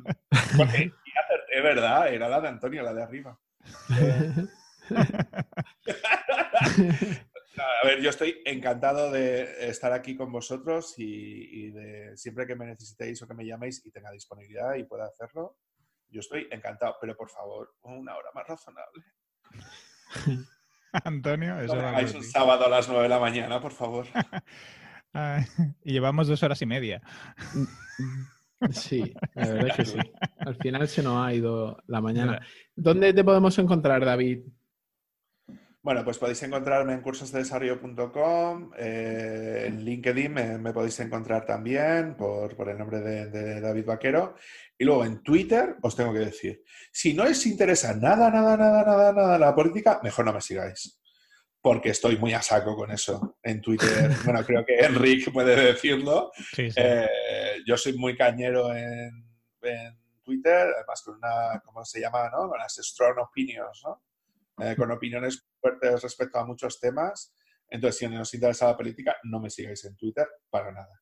porque, 0.57 0.91
es 1.53 1.63
verdad, 1.63 2.13
era 2.13 2.29
la 2.29 2.41
de 2.41 2.49
Antonio, 2.49 2.83
la 2.83 2.95
de 2.95 3.03
arriba. 3.03 3.39
A 7.57 7.87
ver, 7.87 8.01
yo 8.01 8.11
estoy 8.11 8.43
encantado 8.45 9.11
de 9.11 9.69
estar 9.69 9.93
aquí 9.93 10.17
con 10.17 10.33
vosotros 10.33 10.95
y, 10.99 11.71
de 11.71 12.17
siempre 12.17 12.47
que 12.47 12.57
me 12.57 12.67
necesitéis 12.67 13.23
o 13.23 13.29
que 13.29 13.35
me 13.35 13.47
llaméis 13.47 13.85
y 13.85 13.91
tenga 13.91 14.11
disponibilidad 14.11 14.75
y 14.75 14.85
pueda 14.85 15.07
hacerlo, 15.07 15.57
yo 16.09 16.21
estoy 16.21 16.49
encantado, 16.51 16.97
pero 17.01 17.17
por 17.17 17.31
favor, 17.31 17.75
una 17.83 18.17
hora 18.17 18.31
más 18.35 18.47
razonable. 18.47 19.05
Antonio, 21.05 21.59
eso 21.61 21.75
no 21.75 21.99
un 21.99 22.23
sábado 22.23 22.67
a 22.67 22.69
las 22.69 22.89
nueve 22.89 23.05
de 23.05 23.09
la 23.09 23.19
mañana, 23.19 23.61
por 23.61 23.73
favor. 23.73 24.07
y 25.85 25.93
llevamos 25.93 26.29
dos 26.29 26.43
horas 26.43 26.61
y 26.63 26.67
media. 26.67 27.03
Sí, 28.71 29.13
la 29.35 29.49
verdad 29.49 29.77
que 29.77 29.85
sí. 29.85 29.99
Al 30.39 30.57
final 30.57 30.89
se 30.89 31.03
nos 31.03 31.27
ha 31.27 31.35
ido 31.35 31.77
la 31.87 32.01
mañana. 32.01 32.41
¿Dónde 32.75 33.13
te 33.13 33.23
podemos 33.23 33.59
encontrar, 33.59 34.03
David? 34.03 34.41
Bueno, 35.85 36.03
pues 36.03 36.17
podéis 36.17 36.43
encontrarme 36.43 36.95
en 36.95 37.03
cursosdedesarrollo.com, 37.03 38.71
eh, 38.79 39.65
en 39.67 39.85
LinkedIn 39.85 40.33
me, 40.33 40.73
podéis 40.73 40.99
encontrar 41.01 41.45
también 41.45 42.17
por, 42.17 42.57
el 42.71 42.79
nombre 42.79 43.01
de, 43.01 43.61
David 43.61 43.85
Vaquero. 43.85 44.35
Y 44.79 44.85
luego 44.87 45.05
en 45.05 45.23
Twitter 45.23 45.77
os 45.83 45.95
tengo 45.95 46.15
que 46.15 46.21
decir, 46.21 46.63
si 46.91 47.13
no 47.13 47.25
os 47.25 47.45
interesa 47.45 47.93
nada, 47.95 48.31
nada, 48.31 48.57
nada, 48.57 48.83
nada, 48.83 49.13
nada 49.13 49.39
la 49.39 49.55
política, 49.55 50.01
mejor 50.03 50.25
no 50.25 50.33
me 50.33 50.41
sigáis. 50.41 50.99
Porque 51.61 51.91
estoy 51.91 52.17
muy 52.17 52.33
a 52.33 52.41
saco 52.41 52.75
con 52.75 52.91
eso 52.91 53.37
en 53.43 53.61
Twitter. 53.61 54.11
bueno, 54.25 54.43
creo 54.43 54.65
que 54.65 54.79
Enrique 54.79 55.31
puede 55.31 55.55
decirlo. 55.55 56.33
Eh, 56.57 57.09
yo 57.67 57.77
soy 57.77 57.93
muy 57.99 58.17
cañero 58.17 58.75
en, 58.75 59.23
en, 59.61 59.99
Twitter, 60.23 60.67
además 60.79 61.03
con 61.05 61.17
una, 61.17 61.61
¿cómo 61.63 61.85
se 61.85 62.01
llama? 62.01 62.31
No? 62.31 62.49
Con 62.49 62.59
las 62.59 62.75
strong 62.77 63.19
opinions, 63.19 63.83
¿no? 63.85 64.01
Eh, 64.61 64.77
con 64.77 64.91
opiniones 64.91 65.45
fuertes 65.65 66.03
respecto 66.03 66.39
a 66.39 66.45
muchos 66.45 66.79
temas. 66.79 67.35
Entonces, 67.69 67.99
si 67.99 68.07
no 68.07 68.21
os 68.21 68.35
interesa 68.35 68.67
la 68.67 68.77
política, 68.77 69.17
no 69.25 69.41
me 69.41 69.49
sigáis 69.49 69.83
en 69.87 69.97
Twitter 69.97 70.29
para 70.51 70.71
nada. 70.71 71.01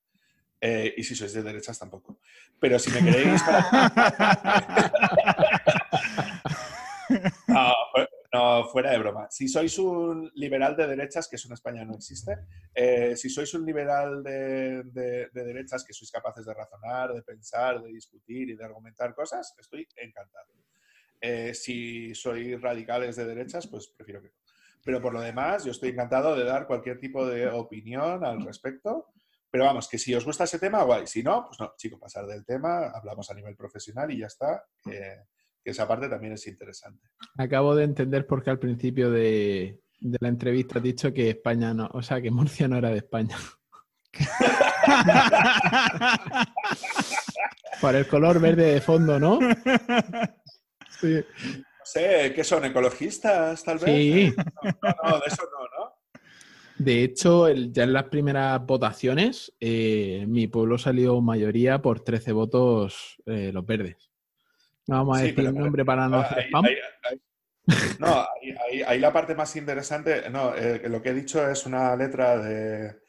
Eh, 0.60 0.94
y 0.96 1.02
si 1.02 1.16
sois 1.16 1.32
de 1.32 1.42
derechas, 1.42 1.76
tampoco. 1.76 2.20
Pero 2.60 2.78
si 2.78 2.92
me 2.92 3.02
queréis 3.02 3.42
no, 8.32 8.68
fuera 8.68 8.92
de 8.92 8.98
broma. 8.98 9.26
Si 9.28 9.48
sois 9.48 9.76
un 9.78 10.30
liberal 10.36 10.76
de 10.76 10.86
derechas, 10.86 11.26
que 11.26 11.34
eso 11.34 11.48
en 11.48 11.54
España 11.54 11.84
no 11.84 11.94
existe, 11.94 12.38
eh, 12.72 13.16
si 13.16 13.28
sois 13.28 13.52
un 13.54 13.66
liberal 13.66 14.22
de, 14.22 14.84
de, 14.84 15.28
derechas 15.32 15.84
que 15.84 15.92
sois 15.92 16.12
capaces 16.12 16.46
de 16.46 16.54
razonar, 16.54 17.12
de 17.12 17.22
pensar, 17.22 17.82
de 17.82 17.88
discutir 17.88 18.50
y 18.50 18.54
de 18.54 18.64
argumentar 18.64 19.16
cosas, 19.16 19.52
estoy 19.58 19.88
encantado. 19.96 20.52
Eh, 21.20 21.54
si 21.54 22.14
sois 22.14 22.60
radicales 22.60 23.16
de 23.16 23.26
derechas, 23.26 23.66
pues 23.66 23.88
prefiero 23.88 24.22
que 24.22 24.28
no. 24.28 24.41
Pero 24.84 25.00
por 25.00 25.12
lo 25.12 25.20
demás, 25.20 25.64
yo 25.64 25.70
estoy 25.70 25.90
encantado 25.90 26.36
de 26.36 26.44
dar 26.44 26.66
cualquier 26.66 26.98
tipo 26.98 27.26
de 27.26 27.48
opinión 27.48 28.24
al 28.24 28.44
respecto. 28.44 29.08
Pero 29.50 29.64
vamos, 29.64 29.88
que 29.88 29.98
si 29.98 30.14
os 30.14 30.24
gusta 30.24 30.44
ese 30.44 30.58
tema, 30.58 30.82
guay. 30.82 31.06
Si 31.06 31.22
no, 31.22 31.44
pues 31.46 31.60
no, 31.60 31.74
chico, 31.76 31.98
pasar 31.98 32.26
del 32.26 32.44
tema, 32.44 32.90
hablamos 32.94 33.30
a 33.30 33.34
nivel 33.34 33.54
profesional 33.54 34.10
y 34.10 34.18
ya 34.18 34.26
está. 34.26 34.64
que 34.82 35.70
esa 35.70 35.86
parte 35.86 36.08
también 36.08 36.32
es 36.32 36.46
interesante. 36.46 37.08
Acabo 37.38 37.74
de 37.74 37.84
entender 37.84 38.26
por 38.26 38.42
qué 38.42 38.50
al 38.50 38.58
principio 38.58 39.10
de, 39.10 39.80
de 40.00 40.18
la 40.20 40.28
entrevista 40.28 40.78
has 40.78 40.82
dicho 40.82 41.12
que 41.12 41.30
España 41.30 41.72
no, 41.72 41.88
o 41.92 42.02
sea, 42.02 42.20
que 42.20 42.30
Murcia 42.30 42.66
no 42.66 42.76
era 42.76 42.90
de 42.90 42.98
España. 42.98 43.36
Por 47.80 47.94
el 47.94 48.06
color 48.06 48.40
verde 48.40 48.74
de 48.74 48.80
fondo, 48.80 49.18
¿no? 49.18 49.38
No 51.02 51.08
sé, 51.92 52.32
¿qué 52.34 52.44
son? 52.44 52.64
¿Ecologistas, 52.64 53.62
tal 53.62 53.78
vez? 53.78 53.86
Sí. 53.86 54.34
No, 54.82 55.10
no, 55.10 55.18
de 55.18 55.26
eso 55.26 55.42
no, 55.50 55.84
¿no? 55.84 55.92
De 56.78 57.04
hecho, 57.04 57.48
ya 57.48 57.84
en 57.84 57.92
las 57.92 58.04
primeras 58.04 58.64
votaciones, 58.66 59.52
eh, 59.60 60.24
mi 60.26 60.48
pueblo 60.48 60.78
salió 60.78 61.20
mayoría 61.20 61.80
por 61.80 62.00
13 62.00 62.32
votos 62.32 63.16
eh, 63.26 63.50
los 63.52 63.64
verdes. 63.64 64.10
No 64.88 64.96
vamos 64.96 65.18
a 65.18 65.22
decir 65.22 65.46
el 65.46 65.54
nombre 65.54 65.84
para 65.84 66.08
no 66.08 66.18
hacer 66.18 66.46
spam. 66.46 66.64
no, 68.00 68.26
ahí, 68.88 68.98
la 68.98 69.12
parte 69.12 69.36
más 69.36 69.54
interesante, 69.54 70.28
no, 70.30 70.56
eh, 70.56 70.82
lo 70.88 71.00
que 71.00 71.10
he 71.10 71.14
dicho 71.14 71.48
es 71.48 71.66
una 71.66 71.94
letra 71.94 72.38
de, 72.38 73.01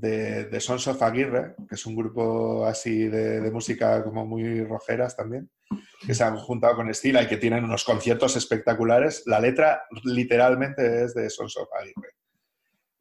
de, 0.00 0.60
Sons 0.60 0.86
of 0.88 1.02
Aguirre, 1.02 1.54
que 1.68 1.74
es 1.74 1.86
un 1.86 1.96
grupo 1.96 2.66
así 2.66 3.08
de, 3.08 3.50
música 3.50 4.02
como 4.04 4.26
muy 4.26 4.64
rojeras 4.64 5.16
también, 5.16 5.50
que 6.06 6.14
se 6.14 6.24
han 6.24 6.36
juntado 6.36 6.76
con 6.76 6.90
Estila 6.90 7.22
y 7.22 7.26
que 7.26 7.36
tienen 7.36 7.64
unos 7.64 7.84
conciertos 7.84 8.36
espectaculares. 8.36 9.22
La 9.26 9.40
letra 9.40 9.82
literalmente 10.04 11.04
es 11.04 11.14
de 11.14 11.30
Sons 11.30 11.56
of 11.56 11.68
Aguirre. 11.78 12.14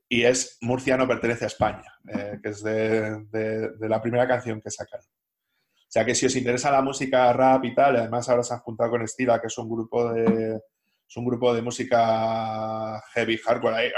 Y 0.07 0.23
es 0.23 0.57
Murciano 0.61 1.07
pertenece 1.07 1.45
a 1.45 1.47
España, 1.47 1.83
eh, 2.07 2.39
que 2.41 2.49
es 2.49 2.63
de, 2.63 3.71
la 3.79 4.01
primera 4.01 4.27
canción 4.27 4.61
que 4.61 4.69
sacaron. 4.69 5.05
O 5.05 5.91
sea 5.95 6.05
que 6.05 6.15
si 6.15 6.25
os 6.25 6.35
interesa 6.35 6.71
la 6.71 6.81
música 6.81 7.31
rap 7.33 7.63
y 7.65 7.73
tal, 7.73 7.95
además 7.95 8.27
ahora 8.29 8.43
se 8.43 8.53
han 8.53 8.59
juntado 8.59 8.91
con 8.91 9.01
Estila, 9.01 9.39
que 9.39 9.47
es 9.47 9.57
un 9.57 9.69
grupo 9.69 10.11
de, 10.11 10.59
es 11.07 11.17
un 11.17 11.25
grupo 11.25 11.53
de 11.53 11.61
música 11.61 13.01
heavy 13.13 13.37
hardcore 13.37 13.91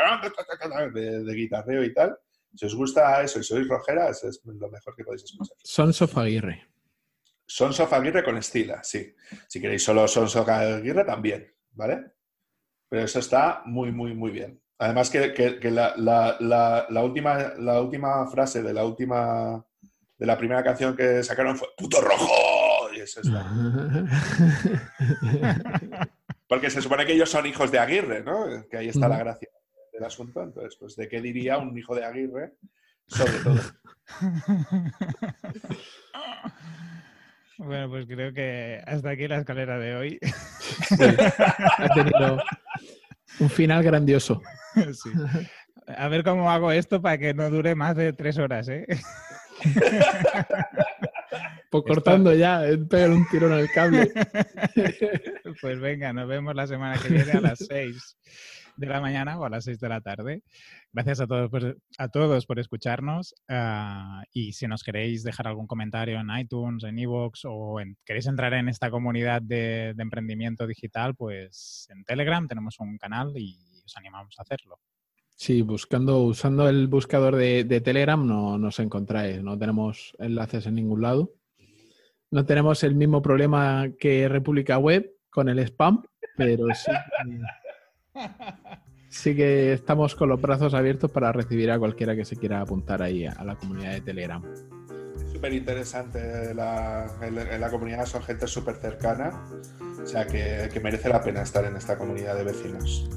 de, 0.94 1.24
de 1.24 1.34
guitarreo 1.34 1.84
y 1.84 1.94
tal, 1.94 2.18
si 2.58 2.66
os 2.66 2.76
gusta 2.76 3.22
eso 3.22 3.40
y 3.40 3.44
sois 3.44 3.68
rojeras, 3.68 4.24
es 4.24 4.42
lo 4.44 4.70
mejor 4.70 4.96
que 4.96 5.04
podéis 5.04 5.26
escuchar. 5.26 5.56
Sons 5.64 6.02
of 6.02 6.18
Aguirre. 6.18 6.66
Sons 7.46 7.80
of 7.80 7.94
Aguirre 7.94 8.24
con 8.24 8.36
Estila, 8.36 8.84
sí. 8.84 9.14
Si 9.48 9.62
queréis 9.62 9.84
solo 9.84 10.08
Sons 10.08 10.36
of 10.36 10.50
Aguirre, 10.50 11.06
también, 11.06 11.54
¿vale? 11.74 12.14
Pero 12.90 13.04
eso 13.04 13.20
está 13.20 13.62
muy, 13.66 13.92
muy, 13.92 14.16
muy 14.16 14.32
bien. 14.32 14.60
Además 14.80 15.12
que, 15.12 15.60
la, 15.70 17.04
última, 17.04 17.54
la 17.60 17.82
última 17.82 18.28
frase 18.28 18.64
de 18.64 18.74
la 18.74 18.86
última 18.86 19.64
de 20.18 20.26
la 20.26 20.36
primera 20.36 20.64
canción 20.64 20.96
que 20.96 21.22
sacaron 21.22 21.58
fue 21.58 21.68
¡Puto 21.78 22.02
rojo! 22.02 22.92
Y 22.92 23.02
eso 23.02 23.22
está. 23.22 23.46
Porque 26.48 26.72
se 26.72 26.82
supone 26.82 27.06
que 27.06 27.14
ellos 27.14 27.30
son 27.30 27.46
hijos 27.46 27.72
de 27.72 27.78
Aguirre, 27.78 28.24
¿no? 28.24 28.68
Que 28.68 28.78
ahí 28.78 28.90
está 28.90 29.08
la 29.08 29.20
gracia 29.20 29.50
el 29.98 30.04
asunto. 30.04 30.44
Entonces, 30.44 30.76
pues, 30.80 30.96
¿de 30.96 31.08
qué 31.08 31.22
diría 31.22 31.58
un 31.58 31.78
hijo 31.78 31.96
de 31.96 32.06
Aguirre 32.06 32.54
sobre 33.08 33.40
todo? 33.40 33.60
Bueno, 37.60 37.90
pues 37.90 38.06
creo 38.06 38.32
que 38.34 38.84
hasta 38.86 39.10
aquí 39.10 39.28
la 39.28 39.40
escalera 39.40 39.80
de 39.80 39.96
hoy. 39.96 40.20
ha 41.80 41.90
tenido 41.90 42.40
un 43.40 43.50
final 43.50 43.84
grandioso. 43.84 44.44
A 45.88 46.08
ver 46.08 46.24
cómo 46.24 46.52
hago 46.52 46.72
esto 46.72 47.02
para 47.02 47.18
que 47.18 47.34
no 47.34 47.50
dure 47.50 47.74
más 47.74 47.96
de 47.96 48.14
tres 48.14 48.38
horas, 48.38 48.70
¿eh? 48.70 48.86
Pues 51.70 51.84
cortando 51.86 52.34
ya, 52.34 52.62
pegar 52.90 53.12
un 53.12 53.28
tirón 53.28 53.52
al 53.52 53.70
cable. 53.72 54.10
Pues 55.60 55.82
venga, 55.82 56.14
nos 56.14 56.26
vemos 56.26 56.56
la 56.56 56.66
semana 56.66 56.98
que 56.98 57.10
viene 57.10 57.34
a 57.34 57.42
las 57.42 57.60
seis. 57.60 58.18
De 58.78 58.88
la 58.88 59.02
mañana 59.02 59.38
o 59.40 59.46
a 59.46 59.50
las 59.50 59.66
6 59.66 59.80
de 59.80 59.90
la 59.90 60.02
tarde. 60.02 60.44
Gracias 60.94 61.20
a 61.20 61.28
todos 61.28 61.50
por, 61.50 61.78
a 61.98 62.08
todos 62.10 62.46
por 62.46 62.60
escucharnos. 62.60 63.36
Ah, 63.50 64.24
y 64.32 64.54
si 64.54 64.68
nos 64.68 64.84
queréis 64.84 65.24
dejar 65.24 65.48
algún 65.48 65.68
comentario 65.68 66.20
en 66.20 66.30
iTunes, 66.38 66.84
en 66.84 67.00
Evox 67.00 67.42
o 67.46 67.78
queréis 68.06 68.28
entrar 68.28 68.54
en 68.54 68.70
esta 68.70 68.90
comunidad 68.90 69.42
de, 69.42 69.96
emprendimiento 69.98 70.68
digital, 70.68 71.16
pues 71.16 71.88
en 71.92 72.04
Telegram 72.06 72.48
tenemos 72.48 72.80
un 72.80 72.98
canal 72.98 73.34
y 73.36 73.58
os 73.84 73.98
animamos 73.98 74.36
a 74.38 74.44
hacerlo. 74.44 74.80
Sí, 75.36 75.62
buscando, 75.62 76.22
usando 76.22 76.70
el 76.70 76.88
buscador 76.88 77.36
de, 77.36 77.64
de 77.64 77.82
Telegram 77.82 78.26
no 78.26 78.58
nos 78.58 78.80
encontráis, 78.80 79.44
no 79.44 79.58
tenemos 79.58 80.16
enlaces 80.20 80.66
en 80.66 80.76
ningún 80.76 81.02
lado. 81.02 81.34
No 82.30 82.46
tenemos 82.46 82.84
el 82.84 82.96
mismo 82.96 83.22
problema 83.22 83.88
que 84.00 84.28
República 84.28 84.78
Web 84.78 85.14
con 85.30 85.50
el 85.50 85.60
spam, 85.60 86.04
pero 86.36 86.66
sí. 86.74 86.92
Sí 89.10 89.36
que 89.36 89.74
estamos 89.74 90.16
con 90.16 90.30
los 90.30 90.42
brazos 90.42 90.74
abiertos 90.74 91.10
para 91.10 91.32
recibir 91.32 91.72
a 91.72 91.80
cualquiera 91.80 92.16
que 92.16 92.26
se 92.26 92.36
quiera 92.36 92.62
apuntar 92.62 93.02
ahí 93.02 93.26
a, 93.26 93.44
la 93.44 93.56
comunidad 93.56 93.94
de 93.94 94.02
Telegram. 94.02 94.44
Súper 95.32 95.54
interesante, 95.54 96.54
la, 96.54 97.08
en 97.22 97.62
la 97.62 97.70
comunidad 97.70 98.06
son 98.06 98.22
gente 98.24 98.48
súper 98.48 98.76
cercana, 98.76 99.32
o 100.04 100.06
sea 100.06 100.28
que, 100.28 100.70
que 100.72 100.80
merece 100.80 101.10
la 101.10 101.22
pena 101.22 101.42
estar 101.42 101.64
en 101.66 101.76
esta 101.76 101.98
comunidad 101.98 102.36
de 102.36 102.44
vecinos. 102.44 103.10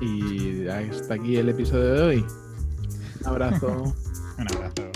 Y 0.00 0.66
hasta 0.68 1.14
aquí 1.14 1.36
el 1.36 1.48
episodio 1.48 1.94
de 1.94 2.02
hoy. 2.02 2.26
Un 3.20 3.26
abrazo. 3.26 3.94
Un 4.38 4.48
abrazo. 4.48 4.90